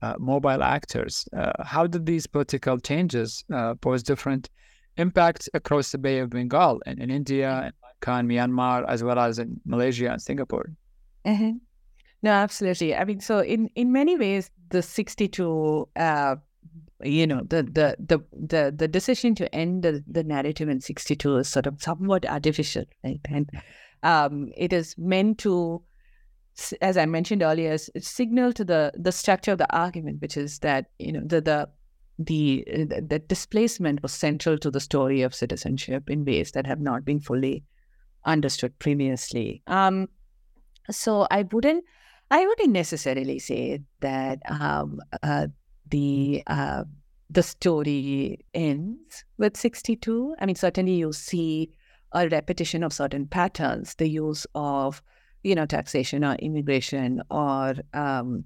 uh, 0.02 0.14
mobile 0.18 0.64
actors. 0.64 1.28
How 1.62 1.86
did 1.86 2.06
these 2.06 2.26
political 2.26 2.78
changes 2.78 3.44
pose 3.80 4.02
different 4.02 4.50
impacts 4.96 5.48
across 5.54 5.92
the 5.92 5.98
Bay 5.98 6.18
of 6.18 6.30
Bengal 6.30 6.82
and 6.86 6.98
in 6.98 7.08
India, 7.08 7.72
and 8.06 8.28
Myanmar, 8.28 8.84
as 8.88 9.04
well 9.04 9.18
as 9.18 9.38
in 9.38 9.60
Malaysia 9.64 10.10
and 10.10 10.20
Singapore? 10.20 10.70
Mm-hmm. 11.24 11.52
No, 12.24 12.30
absolutely. 12.30 12.94
I 12.96 13.04
mean, 13.04 13.20
so 13.20 13.40
in 13.40 13.68
in 13.74 13.92
many 13.92 14.16
ways, 14.16 14.50
the 14.70 14.80
sixty-two 14.80 15.88
you 17.02 17.26
know 17.26 17.42
the 17.42 17.62
the 17.62 17.96
the 17.98 18.18
the, 18.32 18.74
the 18.74 18.88
decision 18.88 19.34
to 19.34 19.54
end 19.54 19.82
the, 19.82 20.02
the 20.06 20.24
narrative 20.24 20.70
in 20.70 20.80
62 20.80 21.36
is 21.36 21.48
sort 21.48 21.66
of 21.66 21.82
somewhat 21.82 22.24
artificial 22.24 22.84
right 23.02 23.20
and 23.28 23.50
um, 24.02 24.50
it 24.56 24.72
is 24.72 24.94
meant 24.96 25.38
to, 25.38 25.82
as 26.80 26.96
I 26.96 27.04
mentioned 27.06 27.42
earlier, 27.42 27.76
signal 27.98 28.52
to 28.54 28.64
the 28.64 28.92
the 28.94 29.12
structure 29.12 29.52
of 29.52 29.58
the 29.58 29.76
argument, 29.76 30.22
which 30.22 30.36
is 30.36 30.60
that 30.60 30.86
you 30.98 31.12
know 31.12 31.22
the 31.24 31.40
the 31.40 31.68
the 32.18 32.64
the 33.06 33.18
displacement 33.18 34.02
was 34.02 34.12
central 34.12 34.56
to 34.58 34.70
the 34.70 34.80
story 34.80 35.22
of 35.22 35.34
citizenship 35.34 36.08
in 36.08 36.24
ways 36.24 36.52
that 36.52 36.66
have 36.66 36.80
not 36.80 37.04
been 37.04 37.20
fully 37.20 37.64
understood 38.24 38.78
previously. 38.78 39.62
Um, 39.66 40.08
so 40.90 41.26
I 41.30 41.42
wouldn't 41.50 41.84
I 42.30 42.46
wouldn't 42.46 42.72
necessarily 42.72 43.38
say 43.38 43.80
that 44.00 44.38
um, 44.48 45.00
uh, 45.22 45.48
the 45.90 46.42
uh, 46.46 46.84
the 47.30 47.42
story 47.42 48.38
ends 48.54 49.24
with 49.38 49.56
62. 49.56 50.34
I 50.40 50.46
mean, 50.46 50.56
certainly 50.56 50.94
you 50.94 51.12
see 51.12 51.70
a 52.12 52.28
repetition 52.28 52.82
of 52.82 52.92
certain 52.92 53.26
patterns, 53.26 53.94
the 53.96 54.08
use 54.08 54.46
of, 54.54 55.02
you 55.42 55.54
know, 55.54 55.66
taxation 55.66 56.24
or 56.24 56.34
immigration 56.36 57.22
or 57.30 57.74
um, 57.92 58.44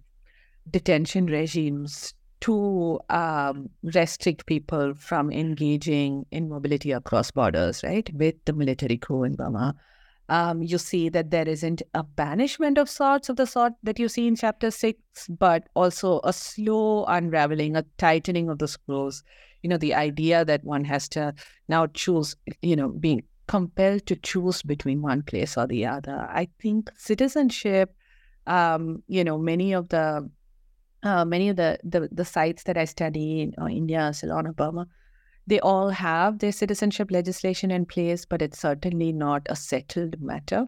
detention 0.70 1.26
regimes 1.26 2.14
to 2.40 3.00
um, 3.10 3.68
restrict 3.82 4.46
people 4.46 4.94
from 4.94 5.30
engaging 5.30 6.24
in 6.30 6.48
mobility 6.48 6.92
across 6.92 7.30
borders, 7.30 7.82
right, 7.82 8.08
with 8.14 8.36
the 8.44 8.52
military 8.52 8.96
coup 8.96 9.24
in 9.24 9.34
Burma. 9.34 9.74
Um, 10.30 10.62
you 10.62 10.76
see 10.76 11.08
that 11.08 11.30
there 11.30 11.48
isn't 11.48 11.80
a 11.94 12.02
banishment 12.02 12.76
of 12.76 12.90
sorts 12.90 13.30
of 13.30 13.36
the 13.36 13.46
sort 13.46 13.72
that 13.82 13.98
you 13.98 14.08
see 14.08 14.26
in 14.26 14.36
chapter 14.36 14.70
six, 14.70 15.00
but 15.28 15.68
also 15.74 16.20
a 16.22 16.32
slow 16.32 17.04
unraveling, 17.06 17.76
a 17.76 17.84
tightening 17.96 18.50
of 18.50 18.58
the 18.58 18.68
screws. 18.68 19.22
You 19.62 19.70
know, 19.70 19.78
the 19.78 19.94
idea 19.94 20.44
that 20.44 20.64
one 20.64 20.84
has 20.84 21.08
to 21.10 21.34
now 21.68 21.86
choose, 21.86 22.36
you 22.60 22.76
know, 22.76 22.88
being 22.88 23.22
compelled 23.46 24.04
to 24.06 24.16
choose 24.16 24.62
between 24.62 25.00
one 25.00 25.22
place 25.22 25.56
or 25.56 25.66
the 25.66 25.86
other. 25.86 26.28
I 26.30 26.48
think 26.60 26.90
citizenship, 26.96 27.94
um, 28.46 29.02
you 29.08 29.24
know, 29.24 29.38
many 29.38 29.72
of 29.72 29.88
the 29.88 30.30
uh, 31.02 31.24
many 31.24 31.48
of 31.48 31.56
the, 31.56 31.78
the 31.84 32.08
the 32.12 32.24
sites 32.24 32.64
that 32.64 32.76
I 32.76 32.84
study 32.84 33.40
in 33.40 33.54
uh, 33.60 33.66
India, 33.66 34.12
Ceylon, 34.12 34.52
Burma, 34.52 34.86
they 35.48 35.60
all 35.60 35.88
have 35.88 36.38
their 36.38 36.52
citizenship 36.52 37.10
legislation 37.10 37.70
in 37.70 37.86
place, 37.86 38.24
but 38.24 38.42
it's 38.42 38.58
certainly 38.58 39.12
not 39.12 39.46
a 39.48 39.56
settled 39.56 40.20
matter. 40.20 40.66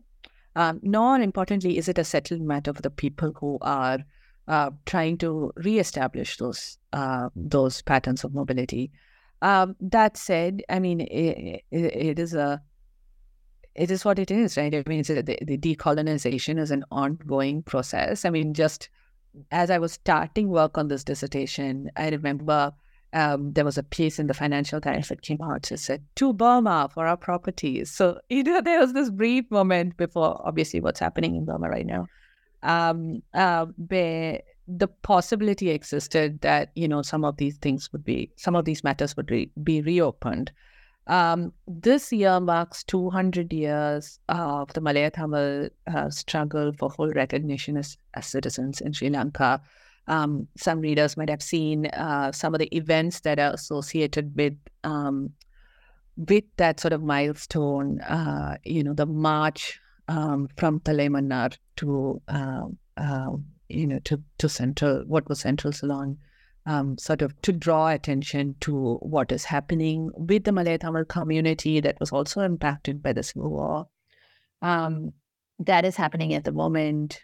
Um, 0.56 0.80
nor 0.82 1.20
importantly, 1.20 1.78
is 1.78 1.88
it 1.88 1.98
a 1.98 2.04
settled 2.04 2.40
matter 2.40 2.72
for 2.72 2.82
the 2.82 2.90
people 2.90 3.32
who 3.38 3.58
are 3.60 3.98
uh, 4.48 4.70
trying 4.84 5.16
to 5.18 5.52
reestablish 5.56 6.36
those 6.38 6.78
uh, 6.92 7.28
those 7.36 7.82
patterns 7.82 8.24
of 8.24 8.34
mobility. 8.34 8.90
Um, 9.42 9.76
that 9.80 10.16
said, 10.16 10.62
I 10.68 10.80
mean, 10.80 11.02
it, 11.02 11.62
it, 11.70 12.18
is 12.18 12.34
a 12.34 12.60
it 13.74 13.90
is 13.90 14.04
what 14.04 14.18
it 14.18 14.30
is, 14.30 14.56
right? 14.56 14.74
I 14.74 14.82
mean, 14.86 15.02
the, 15.04 15.22
the 15.22 15.56
decolonization 15.56 16.58
is 16.58 16.70
an 16.72 16.84
ongoing 16.90 17.62
process. 17.62 18.24
I 18.24 18.30
mean, 18.30 18.52
just 18.52 18.88
as 19.52 19.70
I 19.70 19.78
was 19.78 19.92
starting 19.92 20.48
work 20.48 20.76
on 20.76 20.88
this 20.88 21.04
dissertation, 21.04 21.90
I 21.96 22.08
remember 22.08 22.72
um, 23.12 23.52
there 23.52 23.64
was 23.64 23.78
a 23.78 23.82
piece 23.82 24.18
in 24.18 24.26
the 24.26 24.34
Financial 24.34 24.80
Times 24.80 25.08
that 25.08 25.22
came 25.22 25.40
out 25.42 25.62
that 25.64 25.78
said, 25.78 26.04
to 26.16 26.32
Burma 26.32 26.88
for 26.92 27.06
our 27.06 27.16
properties. 27.16 27.90
So, 27.90 28.20
you 28.28 28.42
know, 28.42 28.60
there 28.60 28.80
was 28.80 28.92
this 28.92 29.10
brief 29.10 29.50
moment 29.50 29.96
before, 29.96 30.40
obviously, 30.46 30.80
what's 30.80 31.00
happening 31.00 31.36
in 31.36 31.44
Burma 31.44 31.68
right 31.68 31.86
now, 31.86 32.06
um, 32.62 33.22
uh, 33.34 33.66
where 33.88 34.40
the 34.68 34.86
possibility 34.86 35.70
existed 35.70 36.40
that, 36.42 36.70
you 36.74 36.86
know, 36.86 37.02
some 37.02 37.24
of 37.24 37.36
these 37.36 37.56
things 37.58 37.92
would 37.92 38.04
be, 38.04 38.30
some 38.36 38.54
of 38.54 38.64
these 38.64 38.84
matters 38.84 39.16
would 39.16 39.30
re- 39.30 39.50
be 39.62 39.80
reopened. 39.82 40.52
Um, 41.06 41.52
this 41.66 42.12
year 42.12 42.38
marks 42.38 42.84
200 42.84 43.52
years 43.52 44.20
of 44.28 44.72
the 44.74 44.80
Malaiyaha 44.80 45.12
Tamil 45.14 45.70
uh, 45.92 46.10
struggle 46.10 46.72
for 46.78 46.88
full 46.90 47.10
recognition 47.10 47.76
as, 47.76 47.96
as 48.14 48.26
citizens 48.26 48.80
in 48.80 48.92
Sri 48.92 49.10
Lanka. 49.10 49.60
Um, 50.10 50.48
some 50.56 50.80
readers 50.80 51.16
might 51.16 51.30
have 51.30 51.40
seen 51.40 51.86
uh, 51.86 52.32
some 52.32 52.52
of 52.52 52.58
the 52.58 52.76
events 52.76 53.20
that 53.20 53.38
are 53.38 53.54
associated 53.54 54.34
with 54.36 54.58
um, 54.82 55.30
with 56.16 56.42
that 56.56 56.80
sort 56.80 56.92
of 56.92 57.00
milestone. 57.00 58.00
Uh, 58.00 58.56
you 58.64 58.82
know, 58.82 58.92
the 58.92 59.06
march 59.06 59.78
um, 60.08 60.48
from 60.56 60.80
Talaimannar 60.80 61.56
to 61.76 62.20
uh, 62.26 63.30
you 63.68 63.86
know 63.86 64.00
to 64.00 64.20
to 64.38 64.48
central 64.48 65.04
what 65.06 65.28
was 65.28 65.40
central 65.40 65.72
Ceylon. 65.72 66.18
Um, 66.66 66.98
sort 66.98 67.22
of 67.22 67.40
to 67.42 67.52
draw 67.52 67.88
attention 67.88 68.54
to 68.60 68.96
what 68.96 69.32
is 69.32 69.44
happening 69.44 70.10
with 70.14 70.44
the 70.44 70.50
Malaiyaha 70.50 70.80
Tamil 70.80 71.04
community 71.04 71.80
that 71.80 71.98
was 72.00 72.12
also 72.12 72.42
impacted 72.42 73.02
by 73.02 73.12
the 73.12 73.22
Civil 73.22 73.50
War. 73.50 73.86
That 74.60 75.84
is 75.84 75.96
happening 75.96 76.34
at 76.34 76.44
the 76.44 76.52
moment. 76.52 77.20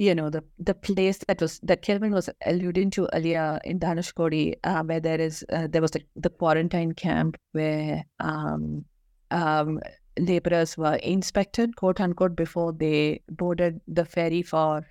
You 0.00 0.14
know 0.14 0.30
the 0.30 0.42
the 0.58 0.72
place 0.72 1.18
that 1.28 1.42
was 1.42 1.60
that 1.62 1.82
Kelvin 1.82 2.12
was 2.12 2.30
alluding 2.46 2.88
to 2.92 3.06
earlier 3.12 3.60
in 3.64 3.78
Dhanushkodi, 3.78 4.54
uh, 4.64 4.82
where 4.82 4.98
there 4.98 5.20
is 5.20 5.44
uh, 5.52 5.66
there 5.66 5.82
was 5.82 5.90
the, 5.90 6.00
the 6.16 6.30
quarantine 6.30 6.92
camp 6.92 7.36
where 7.52 8.02
um, 8.18 8.86
um, 9.30 9.78
laborers 10.18 10.78
were 10.78 10.94
inspected, 10.94 11.76
quote 11.76 12.00
unquote, 12.00 12.34
before 12.34 12.72
they 12.72 13.20
boarded 13.28 13.78
the 13.88 14.06
ferry 14.06 14.40
for 14.40 14.86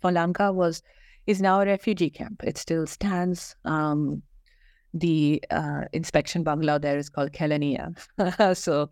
for 0.00 0.10
Lanka 0.10 0.50
was 0.50 0.82
is 1.26 1.42
now 1.42 1.60
a 1.60 1.66
refugee 1.66 2.08
camp. 2.08 2.42
It 2.42 2.56
still 2.56 2.86
stands. 2.86 3.54
Um, 3.66 4.22
the 4.94 5.44
uh, 5.50 5.82
inspection 5.92 6.44
bungalow 6.44 6.78
there 6.78 6.96
is 6.96 7.10
called 7.10 7.32
Kelaniya. 7.32 8.56
so 8.56 8.88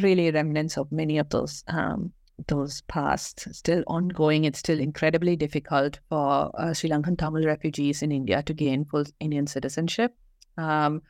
really 0.00 0.30
remnants 0.30 0.78
of 0.78 0.90
many 0.90 1.18
of 1.18 1.28
those 1.28 1.64
um, 1.68 2.12
those 2.48 2.82
past 2.82 3.54
still 3.54 3.82
ongoing. 3.86 4.44
It's 4.44 4.58
still 4.58 4.80
incredibly 4.80 5.36
difficult 5.36 5.98
for 6.08 6.50
uh, 6.58 6.72
Sri 6.72 6.90
Lankan 6.90 7.18
Tamil 7.18 7.46
refugees 7.46 8.02
in 8.02 8.12
India 8.12 8.42
to 8.42 8.54
gain 8.54 8.84
full 8.84 9.04
Indian 9.20 9.46
citizenship. 9.46 10.14
Um, 10.58 11.02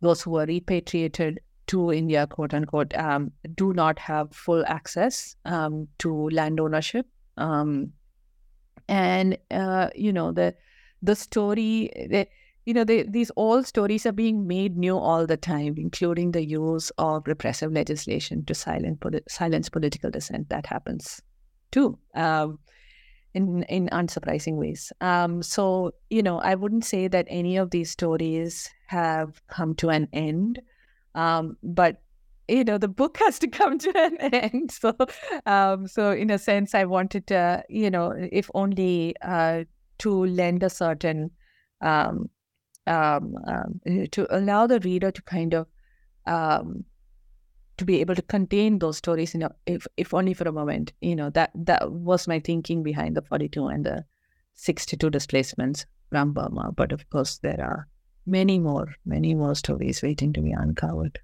those 0.00 0.22
who 0.22 0.36
are 0.36 0.46
repatriated 0.46 1.40
to 1.68 1.92
India, 1.92 2.26
quote 2.26 2.54
unquote, 2.54 2.94
um, 2.96 3.32
do 3.54 3.72
not 3.72 3.98
have 3.98 4.32
full 4.32 4.64
access 4.66 5.36
um, 5.44 5.88
to 5.98 6.28
land 6.30 6.60
ownership. 6.60 7.06
Um, 7.36 7.92
and 8.88 9.36
uh, 9.50 9.90
you 9.94 10.12
know 10.12 10.32
the 10.32 10.54
the 11.02 11.16
story. 11.16 11.90
The, 11.94 12.28
you 12.66 12.74
know, 12.74 12.82
they, 12.82 13.04
these 13.04 13.30
old 13.36 13.64
stories 13.64 14.04
are 14.06 14.12
being 14.12 14.46
made 14.46 14.76
new 14.76 14.98
all 14.98 15.24
the 15.24 15.36
time, 15.36 15.76
including 15.78 16.32
the 16.32 16.44
use 16.44 16.90
of 16.98 17.22
repressive 17.26 17.72
legislation 17.72 18.44
to 18.44 18.54
silence, 18.54 18.98
silence 19.28 19.68
political 19.68 20.10
dissent. 20.10 20.48
That 20.48 20.66
happens 20.66 21.22
too, 21.70 21.96
um, 22.16 22.58
in 23.34 23.62
in 23.64 23.88
unsurprising 23.92 24.56
ways. 24.56 24.92
Um, 25.00 25.44
so, 25.44 25.92
you 26.10 26.24
know, 26.24 26.40
I 26.40 26.56
wouldn't 26.56 26.84
say 26.84 27.06
that 27.06 27.26
any 27.28 27.56
of 27.56 27.70
these 27.70 27.92
stories 27.92 28.68
have 28.88 29.40
come 29.46 29.76
to 29.76 29.90
an 29.90 30.08
end, 30.12 30.60
um, 31.14 31.56
but 31.62 32.02
you 32.48 32.64
know, 32.64 32.78
the 32.78 32.88
book 32.88 33.18
has 33.24 33.38
to 33.40 33.48
come 33.48 33.78
to 33.78 33.92
an 33.96 34.16
end. 34.34 34.72
So, 34.72 34.96
um, 35.46 35.86
so 35.86 36.10
in 36.10 36.30
a 36.30 36.38
sense, 36.38 36.74
I 36.74 36.84
wanted 36.84 37.28
to, 37.28 37.62
you 37.68 37.90
know, 37.90 38.12
if 38.32 38.50
only 38.54 39.14
uh, 39.22 39.64
to 39.98 40.26
lend 40.26 40.64
a 40.64 40.70
certain 40.70 41.30
um, 41.80 42.28
um, 42.86 43.34
um, 43.46 43.80
to 44.10 44.26
allow 44.36 44.66
the 44.66 44.80
reader 44.80 45.10
to 45.10 45.22
kind 45.22 45.54
of 45.54 45.66
um, 46.26 46.84
to 47.76 47.84
be 47.84 48.00
able 48.00 48.14
to 48.14 48.22
contain 48.22 48.78
those 48.78 48.96
stories 48.96 49.34
in 49.34 49.42
a, 49.42 49.50
if 49.66 49.86
if 49.96 50.14
only 50.14 50.34
for 50.34 50.48
a 50.48 50.52
moment 50.52 50.92
you 51.00 51.14
know 51.14 51.30
that 51.30 51.50
that 51.54 51.92
was 51.92 52.26
my 52.26 52.40
thinking 52.40 52.82
behind 52.82 53.16
the 53.16 53.22
42 53.22 53.66
and 53.66 53.84
the 53.84 54.04
62 54.54 55.10
displacements 55.10 55.84
from 56.10 56.32
burma 56.32 56.72
but 56.72 56.92
of 56.92 57.08
course 57.10 57.38
there 57.38 57.60
are 57.60 57.86
many 58.26 58.58
more 58.58 58.88
many 59.04 59.34
more 59.34 59.54
stories 59.54 60.02
waiting 60.02 60.32
to 60.32 60.40
be 60.40 60.52
uncovered. 60.52 61.18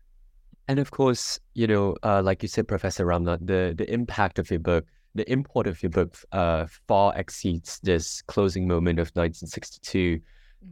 And 0.68 0.78
of 0.78 0.90
course 0.90 1.40
you 1.54 1.66
know 1.66 1.96
uh, 2.02 2.22
like 2.22 2.42
you 2.42 2.48
said 2.48 2.68
professor 2.68 3.06
ramnath 3.06 3.46
the 3.46 3.74
the 3.76 3.90
impact 3.92 4.38
of 4.38 4.50
your 4.50 4.60
book 4.60 4.86
the 5.14 5.30
import 5.30 5.66
of 5.66 5.82
your 5.82 5.90
book 5.90 6.16
uh, 6.32 6.66
far 6.86 7.12
exceeds 7.16 7.80
this 7.82 8.22
closing 8.22 8.68
moment 8.68 8.98
of 8.98 9.08
1962 9.08 10.20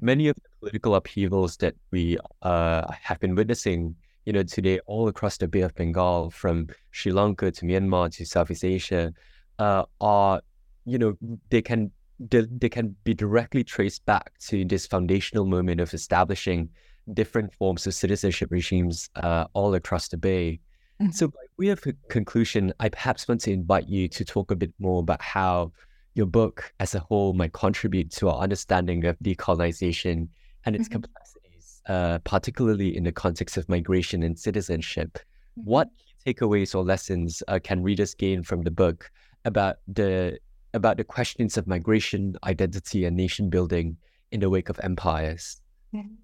many 0.01 0.29
of 0.29 0.37
the 0.37 0.50
political 0.61 0.95
upheavals 0.95 1.57
that 1.59 1.75
we 1.91 2.19
uh, 2.43 2.91
have 2.93 3.19
been 3.21 3.35
witnessing, 3.35 3.97
you 4.27 4.33
know, 4.33 4.43
today 4.43 4.79
all 4.87 5.09
across 5.09 5.39
the 5.39 5.49
Bay 5.49 5.63
of 5.63 5.75
Bengal, 5.75 6.31
from 6.31 6.69
Sri 6.91 7.13
Lanka 7.13 7.51
to 7.51 7.65
Myanmar 7.65 8.15
to 8.17 8.25
Southeast 8.25 8.65
Asia, 8.65 9.13
uh, 9.59 9.85
are, 10.01 10.41
you 10.85 10.99
know, 10.99 11.17
they 11.51 11.63
can 11.63 11.91
they, 12.21 12.43
they 12.51 12.69
can 12.69 12.95
be 13.05 13.15
directly 13.15 13.65
traced 13.65 14.05
back 14.05 14.33
to 14.39 14.65
this 14.67 14.87
foundational 14.87 15.47
moment 15.47 15.81
of 15.81 15.95
establishing 15.95 16.69
different 17.15 17.53
forms 17.55 17.87
of 17.87 17.95
citizenship 17.95 18.51
regimes 18.51 19.09
uh, 19.17 19.47
all 19.55 19.75
across 19.75 20.09
the 20.09 20.19
Bay. 20.19 20.61
Mm-hmm. 21.01 21.13
So, 21.13 21.29
by 21.29 21.41
way 21.57 21.69
of 21.69 21.83
conclusion, 22.11 22.75
I 22.79 22.91
perhaps 22.91 23.27
want 23.27 23.41
to 23.43 23.53
invite 23.53 23.89
you 23.89 24.07
to 24.09 24.25
talk 24.25 24.51
a 24.51 24.57
bit 24.57 24.73
more 24.79 25.01
about 25.01 25.23
how 25.23 25.73
your 26.15 26.27
book 26.27 26.73
as 26.79 26.95
a 26.95 27.01
whole 27.01 27.33
might 27.33 27.55
contribute 27.55 28.11
to 28.13 28.29
our 28.29 28.43
understanding 28.43 29.07
of 29.07 29.19
decolonization 29.21 30.29
and 30.65 30.77
its 30.77 30.85
mm-hmm. 30.85 31.01
complexities, 31.01 31.83
uh, 31.89 32.19
particularly 32.25 32.97
in 32.97 33.05
the 33.05 33.13
context 33.13 33.57
of 33.57 33.69
migration 33.69 34.23
and 34.23 34.39
citizenship. 34.39 35.19
Mm-hmm. 35.59 35.71
What 35.71 35.89
takeaways 36.27 36.75
or 36.75 36.83
lessons 36.83 37.43
uh, 37.49 37.59
can 37.63 37.83
readers 37.83 38.15
gain 38.15 38.43
from 38.43 38.63
the 38.63 38.71
book 38.71 39.11
about 39.45 39.77
the 39.89 40.39
about 40.73 40.97
the 40.99 41.05
questions 41.05 41.57
of 41.57 41.67
migration, 41.67 42.37
identity, 42.45 43.05
and 43.05 43.17
nation 43.17 43.51
building 43.51 43.97
in 44.31 44.41
the 44.41 44.49
wake 44.49 44.69
of 44.69 44.79
empires? 44.83 45.61
Mm-hmm. 45.95 46.15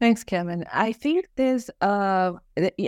Thanks, 0.00 0.24
Kelvin. 0.24 0.66
I 0.72 0.92
think 0.92 1.28
there's, 1.36 1.70
uh, 1.80 2.32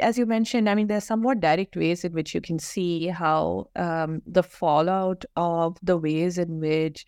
as 0.02 0.18
you 0.18 0.26
mentioned, 0.26 0.68
I 0.68 0.74
mean, 0.74 0.88
there's 0.88 1.05
somewhat 1.05 1.40
direct 1.40 1.76
ways 1.76 2.05
in 2.05 2.12
which 2.12 2.34
you 2.34 2.40
can 2.40 2.59
see 2.59 3.06
how 3.06 3.68
um, 3.76 4.22
the 4.26 4.43
fallout 4.43 5.24
of 5.36 5.78
the 5.82 5.97
ways 5.97 6.36
in 6.36 6.59
which 6.59 7.06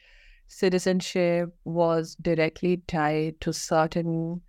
citizenship 0.48 1.54
was 1.64 2.16
directly 2.16 2.78
tied 2.88 3.40
to 3.42 3.52
certain 3.52 4.40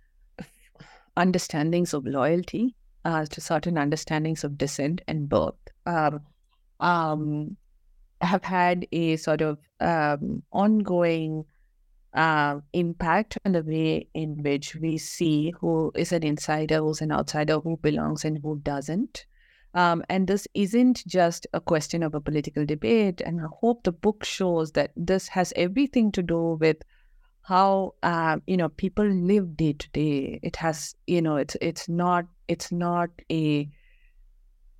understandings 1.16 1.94
of 1.94 2.06
loyalty, 2.06 2.74
uh, 3.04 3.24
to 3.26 3.40
certain 3.40 3.78
understandings 3.78 4.42
of 4.42 4.58
descent 4.58 5.02
and 5.06 5.28
birth, 5.28 5.54
um, 5.86 6.20
um, 6.80 7.56
have 8.20 8.42
had 8.44 8.86
a 8.92 9.16
sort 9.16 9.40
of 9.40 9.58
um, 9.80 10.42
ongoing 10.52 11.44
uh, 12.14 12.58
impact 12.72 13.38
on 13.44 13.52
the 13.52 13.62
way 13.62 14.08
in 14.14 14.42
which 14.42 14.74
we 14.76 14.98
see 14.98 15.52
who 15.60 15.92
is 15.94 16.12
an 16.12 16.22
insider, 16.22 16.78
who's 16.78 17.00
an 17.00 17.12
outsider, 17.12 17.60
who 17.60 17.76
belongs 17.76 18.24
and 18.24 18.40
who 18.42 18.58
doesn't. 18.60 19.26
Um, 19.74 20.02
and 20.08 20.26
this 20.26 20.48
isn't 20.54 21.06
just 21.06 21.46
a 21.52 21.60
question 21.60 22.02
of 22.02 22.14
a 22.14 22.20
political 22.20 22.66
debate. 22.66 23.20
And 23.20 23.40
I 23.40 23.46
hope 23.60 23.84
the 23.84 23.92
book 23.92 24.24
shows 24.24 24.72
that 24.72 24.90
this 24.96 25.28
has 25.28 25.52
everything 25.56 26.10
to 26.12 26.22
do 26.22 26.58
with 26.60 26.78
how 27.42 27.94
uh, 28.02 28.36
you 28.46 28.56
know 28.56 28.68
people 28.68 29.04
live 29.04 29.56
day 29.56 29.72
to 29.72 29.88
day. 29.90 30.40
It 30.42 30.56
has 30.56 30.94
you 31.06 31.22
know 31.22 31.36
it's 31.36 31.56
it's 31.60 31.88
not 31.88 32.26
it's 32.48 32.70
not 32.70 33.10
a 33.30 33.68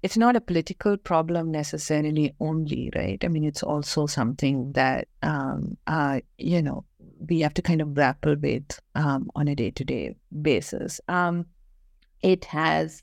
it's 0.03 0.17
not 0.17 0.37
a 0.37 0.41
political 0.41 0.97
problem 0.97 1.51
necessarily 1.51 2.35
only, 2.41 2.91
right? 2.95 3.23
I 3.23 3.29
mean, 3.29 3.45
it's 3.45 3.62
also 3.62 4.07
something 4.07 4.73
that 4.73 5.09
um, 5.23 5.77
uh, 5.87 6.21
you 6.39 6.62
know 6.62 6.85
we 7.29 7.41
have 7.41 7.55
to 7.55 7.62
kind 7.62 7.83
of 7.83 7.95
grapple 7.95 8.37
with 8.37 8.81
um, 8.95 9.31
on 9.35 9.49
a 9.49 9.55
day 9.55 9.71
to 9.73 9.85
day 9.85 10.15
basis. 10.43 11.01
Um, 11.09 11.47
it 12.23 12.45
has 12.47 13.03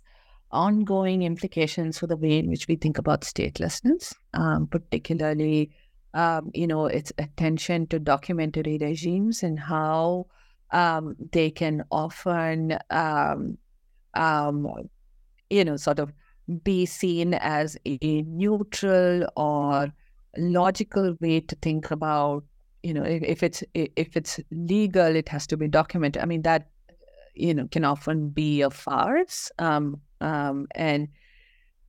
ongoing 0.52 1.24
implications 1.24 1.98
for 2.00 2.08
the 2.08 2.18
way 2.18 2.38
in 2.40 2.50
which 2.50 2.68
we 2.68 2.76
think 2.76 2.98
about 2.98 3.22
statelessness, 3.22 4.14
um, 4.34 4.68
particularly, 4.68 5.72
um, 6.14 6.52
you 6.54 6.68
know, 6.68 6.86
its 6.86 7.12
attention 7.18 7.88
to 7.88 8.00
documentary 8.00 8.78
regimes 8.80 9.44
and 9.44 9.60
how 9.60 10.26
um, 10.72 11.16
they 11.32 11.50
can 11.50 11.84
often, 11.92 12.78
um, 12.90 13.58
um, 14.14 14.68
you 15.50 15.64
know, 15.64 15.78
sort 15.78 16.00
of 16.00 16.12
be 16.64 16.86
seen 16.86 17.34
as 17.34 17.78
a 17.86 18.22
neutral 18.24 19.28
or 19.36 19.92
logical 20.38 21.16
way 21.20 21.42
to 21.42 21.56
think 21.56 21.92
about 21.92 22.44
you 22.84 22.94
know 22.94 23.04
if, 23.04 23.24
if 23.24 23.44
it's 23.44 23.64
if 23.74 24.16
it's 24.16 24.40
legal 24.52 25.16
it 25.16 25.28
has 25.28 25.48
to 25.48 25.58
be 25.58 25.68
documented. 25.68 26.22
I 26.22 26.26
mean 26.26 26.44
that 26.44 26.70
you 27.36 27.54
know 27.54 27.68
can 27.68 27.84
often 27.84 28.30
be 28.30 28.62
a 28.62 28.70
farce 28.70 29.52
um, 29.60 30.00
um, 30.22 30.68
and 30.76 31.10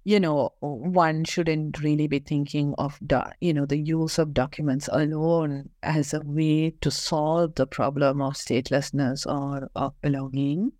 you 0.04 0.18
know 0.18 0.52
one 0.60 1.24
shouldn't 1.24 1.80
really 1.82 2.06
be 2.06 2.18
thinking 2.18 2.74
of 2.78 2.98
do- 3.06 3.20
you 3.40 3.52
know 3.52 3.66
the 3.66 3.76
use 3.76 4.18
of 4.18 4.32
documents 4.32 4.88
alone 4.92 5.68
as 5.82 6.14
a 6.14 6.20
way 6.24 6.70
to 6.80 6.90
solve 6.90 7.54
the 7.56 7.66
problem 7.66 8.22
of 8.22 8.34
statelessness 8.34 9.26
or 9.26 9.70
of 9.74 10.00
belonging. 10.00 10.72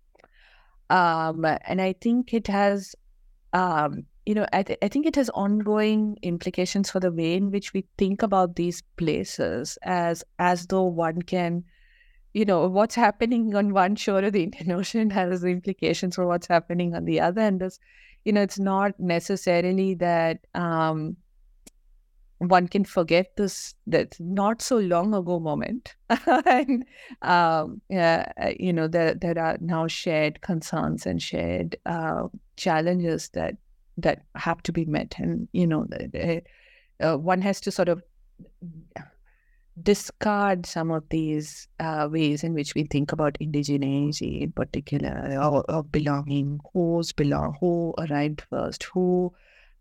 Um, 0.89 1.45
and 1.45 1.79
i 1.79 1.93
think 1.93 2.33
it 2.33 2.47
has 2.47 2.95
um, 3.53 4.05
you 4.25 4.33
know 4.33 4.47
I, 4.53 4.63
th- 4.63 4.79
I 4.81 4.87
think 4.87 5.05
it 5.05 5.15
has 5.15 5.29
ongoing 5.31 6.17
implications 6.23 6.89
for 6.89 6.99
the 6.99 7.11
way 7.11 7.35
in 7.35 7.51
which 7.51 7.73
we 7.73 7.85
think 7.97 8.23
about 8.23 8.55
these 8.55 8.81
places 8.97 9.77
as 9.83 10.23
as 10.39 10.65
though 10.67 10.83
one 10.85 11.21
can 11.21 11.63
you 12.33 12.45
know, 12.45 12.67
what's 12.67 12.95
happening 12.95 13.55
on 13.55 13.73
one 13.73 13.95
shore 13.95 14.19
of 14.19 14.33
the 14.33 14.43
Indian 14.43 14.71
Ocean 14.79 15.09
has 15.09 15.43
implications 15.43 16.15
for 16.15 16.27
what's 16.27 16.47
happening 16.47 16.95
on 16.95 17.05
the 17.05 17.19
other. 17.19 17.41
And 17.41 17.59
this, 17.59 17.79
you 18.25 18.33
know, 18.33 18.41
it's 18.41 18.59
not 18.59 18.99
necessarily 18.99 19.95
that 19.95 20.45
um, 20.53 21.17
one 22.37 22.67
can 22.67 22.85
forget 22.85 23.35
this 23.35 23.73
that 23.87 24.15
not 24.19 24.61
so 24.61 24.77
long 24.77 25.13
ago 25.13 25.39
moment. 25.39 25.95
and, 26.45 26.85
um, 27.21 27.81
yeah, 27.89 28.31
uh, 28.41 28.51
you 28.59 28.73
know, 28.73 28.87
there, 28.87 29.15
there 29.15 29.37
are 29.39 29.57
now 29.59 29.87
shared 29.87 30.41
concerns 30.41 31.05
and 31.05 31.21
shared 31.21 31.75
uh, 31.85 32.27
challenges 32.57 33.29
that 33.29 33.55
that 33.97 34.23
have 34.35 34.63
to 34.63 34.71
be 34.71 34.85
met. 34.85 35.15
And, 35.17 35.47
you 35.51 35.67
know, 35.67 35.85
uh, 37.01 37.17
one 37.17 37.41
has 37.41 37.59
to 37.61 37.71
sort 37.71 37.89
of 37.89 38.01
discard 39.83 40.65
some 40.65 40.91
of 40.91 41.03
these 41.09 41.67
uh, 41.79 42.07
ways 42.11 42.43
in 42.43 42.53
which 42.53 42.75
we 42.75 42.83
think 42.83 43.11
about 43.11 43.37
indigeneity 43.39 44.41
in 44.41 44.51
particular 44.51 45.37
or, 45.41 45.63
or 45.69 45.83
belonging 45.83 46.59
who's 46.73 47.11
belong 47.11 47.55
who 47.59 47.93
arrived 47.97 48.41
first 48.49 48.83
who 48.83 49.33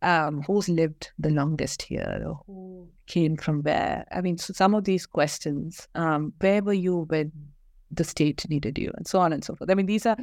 um, 0.03 0.43
who's 0.43 0.69
lived 0.69 1.11
the 1.19 1.31
longest 1.31 1.83
here 1.83 2.23
or 2.25 2.41
who 2.47 2.89
came 3.07 3.37
from 3.37 3.63
where? 3.63 4.07
I 4.13 4.21
mean 4.21 4.39
so 4.39 4.53
some 4.53 4.75
of 4.75 4.85
these 4.85 5.07
questions 5.07 5.89
um, 5.95 6.33
where 6.39 6.63
were 6.63 6.73
you 6.73 7.07
when 7.09 7.33
the 7.91 8.05
state 8.05 8.49
needed 8.49 8.79
you 8.79 8.93
and 8.97 9.07
so 9.07 9.19
on 9.19 9.33
and 9.33 9.43
so 9.43 9.55
forth. 9.55 9.71
I 9.71 9.75
mean 9.75 9.87
these 9.87 10.07
are 10.07 10.17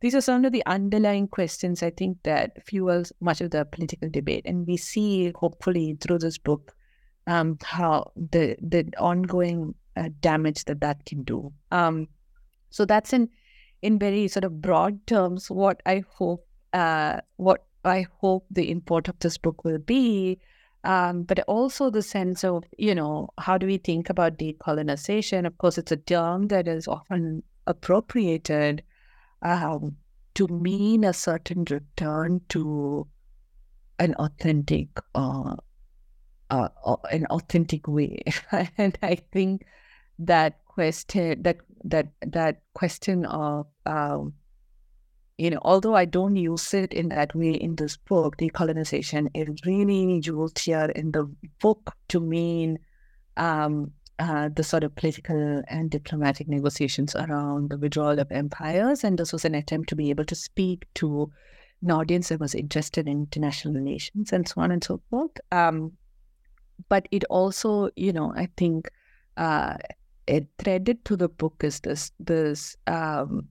these 0.00 0.14
are 0.14 0.20
some 0.20 0.44
of 0.44 0.50
the 0.50 0.66
underlying 0.66 1.28
questions 1.28 1.80
i 1.80 1.90
think 1.90 2.18
that 2.24 2.66
fuels 2.66 3.12
much 3.20 3.40
of 3.40 3.52
the 3.52 3.64
political 3.64 4.10
debate. 4.10 4.42
And 4.44 4.66
we 4.66 4.76
see 4.76 5.32
hopefully 5.34 5.96
through 6.00 6.18
this 6.18 6.38
book 6.38 6.74
um, 7.26 7.58
how 7.62 8.12
the 8.16 8.56
the 8.60 8.86
ongoing 8.98 9.74
uh, 9.96 10.08
damage 10.20 10.64
that 10.64 10.80
that 10.80 11.04
can 11.04 11.22
do. 11.22 11.52
Um, 11.70 12.08
so 12.70 12.84
that's 12.84 13.12
in 13.12 13.28
in 13.82 13.98
very 13.98 14.28
sort 14.28 14.44
of 14.44 14.60
broad 14.60 15.06
terms 15.06 15.50
what 15.50 15.82
I 15.86 16.04
hope 16.08 16.46
uh, 16.72 17.20
what 17.36 17.64
I 17.84 18.06
hope 18.20 18.46
the 18.50 18.70
import 18.70 19.08
of 19.08 19.18
this 19.18 19.38
book 19.38 19.64
will 19.64 19.78
be. 19.78 20.38
Um, 20.84 21.22
but 21.22 21.38
also 21.46 21.90
the 21.90 22.02
sense 22.02 22.42
of 22.42 22.64
you 22.76 22.94
know 22.94 23.28
how 23.38 23.56
do 23.56 23.66
we 23.66 23.78
think 23.78 24.10
about 24.10 24.38
decolonization? 24.38 25.46
Of 25.46 25.56
course, 25.58 25.78
it's 25.78 25.92
a 25.92 25.96
term 25.96 26.48
that 26.48 26.66
is 26.66 26.88
often 26.88 27.44
appropriated 27.66 28.82
um, 29.42 29.96
to 30.34 30.48
mean 30.48 31.04
a 31.04 31.12
certain 31.12 31.64
return 31.70 32.40
to 32.48 33.06
an 33.98 34.14
authentic 34.14 34.88
uh, 35.14 35.54
uh, 36.52 36.68
an 37.10 37.26
authentic 37.26 37.88
way. 37.88 38.22
and 38.78 38.98
I 39.02 39.16
think 39.32 39.64
that 40.18 40.64
question, 40.66 41.42
that 41.42 41.56
that 41.84 42.08
that 42.20 42.60
question 42.74 43.24
of, 43.24 43.66
um, 43.86 44.34
you 45.38 45.50
know, 45.50 45.60
although 45.62 45.96
I 45.96 46.04
don't 46.04 46.36
use 46.36 46.74
it 46.74 46.92
in 46.92 47.08
that 47.08 47.34
way 47.34 47.52
in 47.52 47.76
this 47.76 47.96
book, 47.96 48.36
decolonization 48.36 49.28
is 49.34 49.64
really 49.64 50.20
used 50.22 50.58
here 50.58 50.92
in 50.94 51.12
the 51.12 51.24
book 51.60 51.96
to 52.08 52.20
mean 52.20 52.78
um, 53.38 53.92
uh, 54.18 54.50
the 54.54 54.62
sort 54.62 54.84
of 54.84 54.94
political 54.94 55.62
and 55.68 55.90
diplomatic 55.90 56.48
negotiations 56.48 57.16
around 57.16 57.70
the 57.70 57.78
withdrawal 57.78 58.18
of 58.18 58.30
empires. 58.30 59.04
And 59.04 59.18
this 59.18 59.32
was 59.32 59.46
an 59.46 59.54
attempt 59.54 59.88
to 59.88 59.96
be 59.96 60.10
able 60.10 60.26
to 60.26 60.34
speak 60.34 60.86
to 60.96 61.32
an 61.82 61.90
audience 61.90 62.28
that 62.28 62.40
was 62.40 62.54
interested 62.54 63.08
in 63.08 63.22
international 63.22 63.74
relations 63.74 64.32
and 64.32 64.46
so 64.46 64.60
on 64.60 64.70
and 64.70 64.84
so 64.84 65.00
forth. 65.10 65.32
Um, 65.50 65.92
but 66.88 67.06
it 67.10 67.24
also, 67.24 67.90
you 67.96 68.12
know, 68.12 68.32
I 68.36 68.48
think 68.56 68.90
uh, 69.36 69.76
it 70.26 70.46
threaded 70.58 71.04
to 71.04 71.16
the 71.16 71.28
book 71.28 71.62
is 71.62 71.80
this 71.80 72.12
this 72.18 72.76
um, 72.86 73.48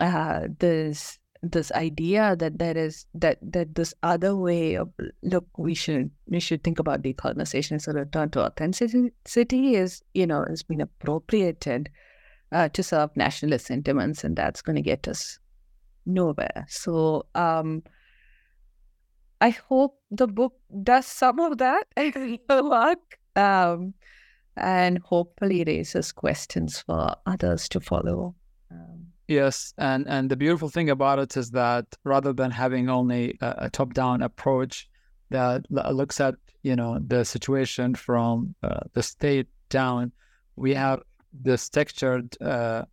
uh, 0.00 0.48
this 0.58 1.18
this 1.42 1.70
idea 1.72 2.34
that 2.36 2.58
there 2.58 2.76
is 2.76 3.06
that 3.14 3.38
that 3.42 3.74
this 3.74 3.94
other 4.02 4.34
way 4.34 4.74
of 4.74 4.90
look 5.22 5.46
we 5.56 5.74
should 5.74 6.10
we 6.26 6.40
should 6.40 6.64
think 6.64 6.78
about 6.78 7.02
decolonization 7.02 7.76
as 7.76 7.86
a 7.86 7.92
return 7.92 8.28
to 8.30 8.40
authenticity 8.40 9.76
is 9.76 10.02
you 10.14 10.26
know 10.26 10.44
has 10.48 10.62
been 10.62 10.80
appropriated 10.80 11.88
uh, 12.50 12.68
to 12.70 12.82
serve 12.82 13.16
nationalist 13.16 13.66
sentiments 13.66 14.24
and 14.24 14.36
that's 14.36 14.62
going 14.62 14.76
to 14.76 14.82
get 14.82 15.06
us 15.06 15.38
nowhere. 16.06 16.66
So 16.68 17.26
um 17.34 17.82
I 19.40 19.50
hope 19.50 20.00
the 20.10 20.26
book 20.26 20.54
does 20.82 21.06
some 21.06 21.38
of 21.38 21.58
that 21.58 21.86
work 22.48 23.18
um, 23.36 23.94
and 24.56 24.98
hopefully 24.98 25.64
raises 25.64 26.12
questions 26.12 26.80
for 26.80 27.14
others 27.26 27.68
to 27.70 27.80
follow. 27.80 28.34
Um, 28.70 29.06
yes, 29.28 29.72
and 29.78 30.06
and 30.08 30.30
the 30.30 30.36
beautiful 30.36 30.68
thing 30.68 30.90
about 30.90 31.18
it 31.18 31.36
is 31.36 31.50
that 31.52 31.86
rather 32.04 32.32
than 32.32 32.50
having 32.50 32.90
only 32.90 33.38
a, 33.40 33.54
a 33.58 33.70
top-down 33.70 34.22
approach 34.22 34.88
that 35.30 35.64
looks 35.70 36.20
at 36.20 36.34
you 36.62 36.74
know 36.74 36.98
the 37.06 37.24
situation 37.24 37.94
from 37.94 38.54
uh, 38.62 38.80
the 38.94 39.02
state 39.02 39.46
down, 39.68 40.12
we 40.56 40.74
have 40.74 41.02
this 41.32 41.68
textured 41.68 42.36
uh, 42.42 42.84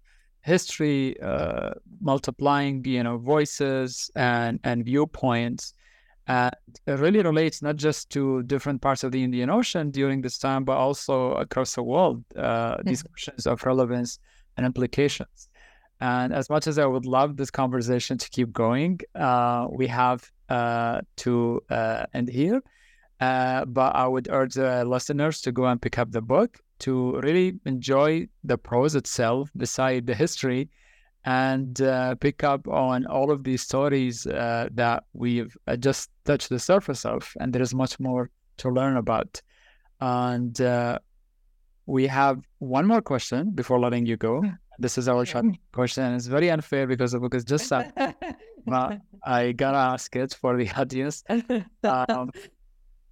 history 0.42 1.20
uh, 1.22 1.72
multiplying 2.02 2.86
you 2.86 3.02
know 3.02 3.18
voices 3.18 4.12
and 4.16 4.60
and 4.64 4.86
viewpoints 4.86 5.74
and 6.28 6.54
it 6.88 7.00
really 7.00 7.22
relates 7.22 7.62
not 7.62 7.76
just 7.76 8.10
to 8.12 8.44
different 8.44 8.82
parts 8.82 9.04
of 9.04 9.12
the 9.12 9.24
Indian 9.24 9.50
Ocean 9.50 9.92
during 9.92 10.22
this 10.22 10.38
time, 10.38 10.64
but 10.64 10.78
also 10.78 11.34
across 11.34 11.76
the 11.76 11.84
world. 11.84 12.24
Uh, 12.36 12.78
these 12.84 13.04
mm-hmm. 13.04 13.12
questions 13.12 13.46
of 13.46 13.64
relevance 13.64 14.20
and 14.58 14.66
implications. 14.66 15.50
And 16.02 16.34
as 16.34 16.50
much 16.50 16.68
as 16.68 16.78
I 16.78 16.86
would 16.86 17.06
love 17.06 17.38
this 17.38 17.52
conversation 17.52 18.18
to 18.18 18.30
keep 18.30 18.52
going, 18.52 19.00
uh, 19.14 19.68
we 19.72 19.88
have 19.88 20.30
uh, 20.50 21.02
to 21.18 21.62
uh, 21.70 22.06
end 22.14 22.30
here. 22.30 22.62
Uh, 23.22 23.64
but 23.66 23.96
I 23.96 24.08
would 24.08 24.28
urge 24.30 24.56
the 24.56 24.84
listeners 24.84 25.42
to 25.42 25.52
go 25.52 25.66
and 25.66 25.82
pick 25.82 25.98
up 25.98 26.12
the 26.12 26.22
book 26.22 26.60
to 26.80 27.18
really 27.22 27.60
enjoy 27.66 28.28
the 28.44 28.58
prose 28.58 28.96
itself, 28.96 29.50
beside 29.56 30.06
the 30.06 30.16
history, 30.16 30.70
and 31.26 31.82
uh, 31.82 32.14
pick 32.16 32.44
up 32.44 32.68
on 32.68 33.08
all 33.08 33.32
of 33.32 33.44
these 33.44 33.64
stories 33.64 34.28
uh, 34.28 34.70
that 34.74 35.04
we've 35.14 35.58
uh, 35.68 35.76
just 35.76 36.12
touched 36.24 36.50
the 36.50 36.60
surface 36.60 37.04
of, 37.04 37.34
and 37.40 37.52
there 37.52 37.64
is 37.64 37.74
much 37.74 38.00
more 38.00 38.30
to 38.58 38.70
learn 38.70 38.96
about. 38.96 39.42
And 40.00 40.60
uh, 40.62 41.00
we 41.88 42.06
have 42.08 42.44
one 42.60 42.86
more 42.86 43.02
question 43.02 43.52
before 43.52 43.80
letting 43.80 44.06
you 44.06 44.18
go. 44.18 44.42
Hmm. 44.42 44.50
This 44.78 44.98
is 44.98 45.08
our 45.08 45.26
short 45.26 45.46
question, 45.72 46.04
and 46.04 46.16
it's 46.16 46.28
very 46.28 46.52
unfair 46.52 46.86
because 46.86 47.14
the 47.14 47.20
book 47.20 47.34
is 47.34 47.46
just 47.46 47.72
out. 47.72 47.86
well, 48.66 49.00
I 49.24 49.54
gotta 49.54 49.78
ask 49.78 50.16
it 50.16 50.34
for 50.34 50.58
the 50.58 50.70
audience. 50.72 51.24
Um, 51.84 52.32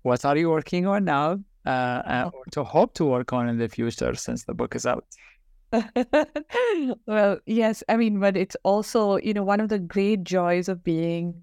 what 0.02 0.26
are 0.26 0.36
you 0.36 0.50
working 0.50 0.86
on 0.86 1.06
now, 1.06 1.40
uh, 1.66 1.70
uh, 1.70 2.30
or 2.34 2.44
to 2.52 2.66
hope 2.66 2.94
to 2.96 3.06
work 3.06 3.32
on 3.32 3.48
in 3.48 3.58
the 3.58 3.70
future 3.70 4.14
since 4.16 4.44
the 4.44 4.54
book 4.54 4.76
is 4.76 4.86
out? 4.86 5.06
well, 7.08 7.40
yes, 7.46 7.84
I 7.90 7.98
mean, 7.98 8.20
but 8.20 8.38
it's 8.38 8.56
also, 8.64 9.18
you 9.18 9.34
know, 9.34 9.44
one 9.44 9.60
of 9.60 9.70
the 9.70 9.80
great 9.80 10.24
joys 10.24 10.70
of 10.70 10.84
being 10.84 11.42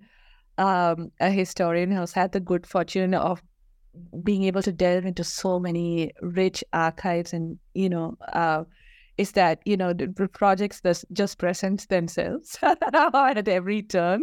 um, 0.59 1.11
a 1.20 1.31
historian 1.31 1.90
who's 1.90 2.12
had 2.12 2.32
the 2.32 2.40
good 2.40 2.66
fortune 2.66 3.15
of 3.15 3.43
being 4.23 4.44
able 4.44 4.62
to 4.62 4.73
delve 4.73 5.05
into 5.05 5.24
so 5.24 5.59
many 5.59 6.12
rich 6.23 6.62
archives 6.73 7.32
and, 7.32 7.59
you 7.74 7.89
know, 7.89 8.16
uh, 8.32 8.65
is 9.19 9.32
that, 9.32 9.61
you 9.65 9.77
know, 9.77 9.93
the 9.93 10.09
projects 10.32 10.81
just 11.12 11.39
present 11.39 11.89
themselves 11.89 12.59
at 12.62 13.48
every 13.48 13.82
turn. 13.82 14.23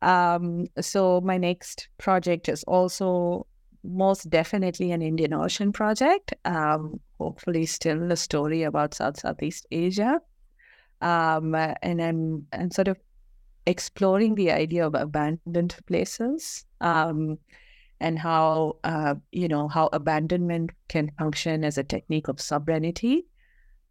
Um, 0.00 0.66
so 0.80 1.20
my 1.20 1.36
next 1.36 1.88
project 1.98 2.48
is 2.48 2.64
also 2.64 3.46
most 3.84 4.30
definitely 4.30 4.92
an 4.92 5.02
Indian 5.02 5.32
Ocean 5.32 5.72
project. 5.72 6.34
Um, 6.44 7.00
hopefully, 7.18 7.66
still 7.66 8.10
a 8.12 8.16
story 8.16 8.62
about 8.62 8.94
South 8.94 9.18
Southeast 9.18 9.66
Asia. 9.70 10.20
Um, 11.00 11.54
and 11.54 12.00
I'm, 12.00 12.46
I'm 12.52 12.70
sort 12.70 12.88
of 12.88 12.96
exploring 13.66 14.34
the 14.34 14.50
idea 14.50 14.86
of 14.86 14.94
abandoned 14.94 15.76
places 15.86 16.64
um, 16.80 17.38
and 18.00 18.18
how 18.18 18.76
uh, 18.84 19.14
you 19.30 19.48
know 19.48 19.68
how 19.68 19.88
abandonment 19.92 20.70
can 20.88 21.10
function 21.18 21.64
as 21.64 21.78
a 21.78 21.84
technique 21.84 22.28
of 22.28 22.40
sovereignty. 22.40 23.26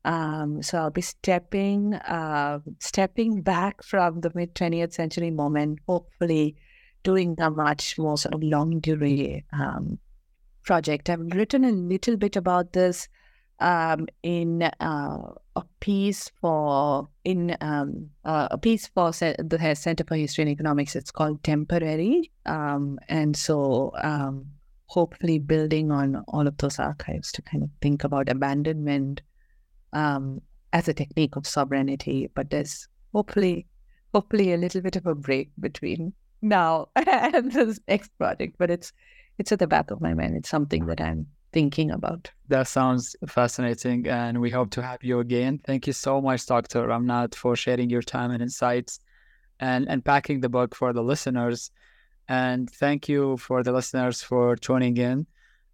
Um, 0.04 0.64
so 0.64 0.80
I'll 0.80 0.90
be 0.90 1.02
stepping 1.02 1.94
uh, 1.94 2.60
stepping 2.80 3.42
back 3.42 3.84
from 3.84 4.22
the 4.22 4.32
mid 4.34 4.56
20th 4.56 4.94
century 4.94 5.32
moment, 5.32 5.80
hopefully 5.88 6.56
doing 7.04 7.36
a 7.40 7.50
much 7.50 7.98
more 7.98 8.18
sort 8.18 8.34
of 8.34 8.44
longue 8.44 8.82
durée 8.82 9.44
um, 9.54 10.00
project. 10.64 11.10
I've 11.10 11.20
written 11.20 11.66
a 11.66 11.72
little 11.72 12.18
bit 12.18 12.36
about 12.36 12.74
this 12.74 13.08
um, 13.60 14.08
in 14.24 14.64
uh, 14.64 15.18
a 15.56 15.64
piece 15.80 16.32
for 16.42 17.08
in 17.24 17.56
um, 17.62 18.10
uh, 18.26 18.48
a 18.52 18.58
piece 18.58 18.88
for 18.88 19.12
the 19.12 19.76
Center 19.76 20.04
for 20.04 20.16
History 20.16 20.44
and 20.44 20.52
Economics. 20.52 20.96
It's 20.96 21.12
called 21.12 21.44
Temporary, 21.44 22.32
um, 22.46 22.98
and 23.08 23.38
so 23.38 23.92
um, 24.02 24.48
hopefully 24.88 25.40
building 25.40 25.92
on 25.92 26.24
all 26.28 26.48
of 26.48 26.58
those 26.58 26.80
archives 26.80 27.32
to 27.34 27.42
kind 27.44 27.64
of 27.64 27.70
think 27.82 28.04
about 28.04 28.30
abandonment 28.30 29.22
um, 29.94 30.42
as 30.74 30.88
a 30.88 30.94
technique 30.94 31.36
of 31.36 31.46
sovereignty. 31.46 32.30
But 32.34 32.50
there's 32.50 32.88
hopefully 33.14 33.68
hopefully 34.14 34.54
a 34.54 34.58
little 34.58 34.82
bit 34.82 34.96
of 34.96 35.06
a 35.06 35.16
break 35.16 35.52
between 35.60 36.14
now 36.42 36.88
and 36.96 37.52
this 37.52 37.80
next 37.88 38.18
project, 38.18 38.56
but 38.58 38.70
it's 38.70 38.94
it's 39.38 39.52
at 39.52 39.60
the 39.60 39.68
back 39.68 39.92
of 39.92 40.02
my 40.02 40.14
mind. 40.14 40.36
It's 40.36 40.50
something 40.50 40.86
that 40.86 41.02
I'm 41.02 41.28
thinking 41.52 41.92
about. 41.92 42.32
That 42.48 42.68
sounds 42.68 43.16
fascinating, 43.28 44.08
and 44.08 44.40
we 44.40 44.50
hope 44.50 44.72
to 44.72 44.82
have 44.82 45.04
you 45.04 45.20
again. 45.20 45.60
Thank 45.66 45.88
you 45.88 45.94
so 45.94 46.22
much, 46.22 46.46
Dr. 46.46 46.88
Ramnath, 46.88 47.36
for 47.36 47.56
sharing 47.56 47.90
your 47.90 48.02
time 48.02 48.32
and 48.32 48.42
insights 48.42 49.00
and 49.60 49.88
unpacking 49.88 50.42
the 50.42 50.50
book 50.50 50.76
for 50.76 50.94
the 50.94 51.04
listeners. 51.04 51.72
And 52.28 52.70
thank 52.70 53.10
you 53.10 53.38
for 53.38 53.64
the 53.64 53.72
listeners 53.72 54.22
for 54.22 54.56
tuning 54.56 54.98
in, 54.98 55.28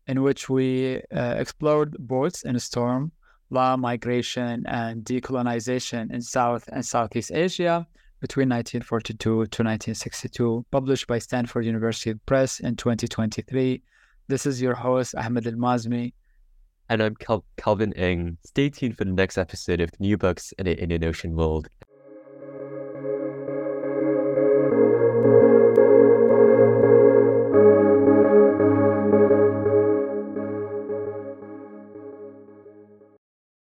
in 0.07 0.23
which 0.23 0.49
we 0.49 1.01
uh, 1.15 1.35
explored 1.37 1.95
boats 1.99 2.43
in 2.43 2.55
a 2.55 2.59
storm, 2.59 3.11
law, 3.49 3.77
migration, 3.77 4.65
and 4.67 5.03
decolonization 5.03 6.11
in 6.11 6.21
South 6.21 6.67
and 6.71 6.85
Southeast 6.85 7.31
Asia 7.31 7.87
between 8.19 8.49
1942 8.49 9.17
to 9.17 9.33
1962, 9.41 10.65
published 10.71 11.07
by 11.07 11.19
Stanford 11.19 11.65
University 11.65 12.13
Press 12.25 12.59
in 12.59 12.75
2023. 12.75 13.81
This 14.27 14.45
is 14.45 14.61
your 14.61 14.73
host, 14.73 15.15
Ahmed 15.15 15.45
Al 15.45 15.53
Mazmi. 15.53 16.13
And 16.89 17.03
I'm 17.03 17.15
Cal- 17.15 17.45
Calvin 17.57 17.93
Ng. 17.93 18.37
Stay 18.45 18.69
tuned 18.69 18.97
for 18.97 19.05
the 19.05 19.11
next 19.11 19.37
episode 19.37 19.81
of 19.81 19.91
New 19.99 20.17
Books 20.17 20.51
in 20.57 20.65
the 20.65 20.81
Indian 20.81 21.03
Ocean 21.03 21.35
World. 21.35 21.67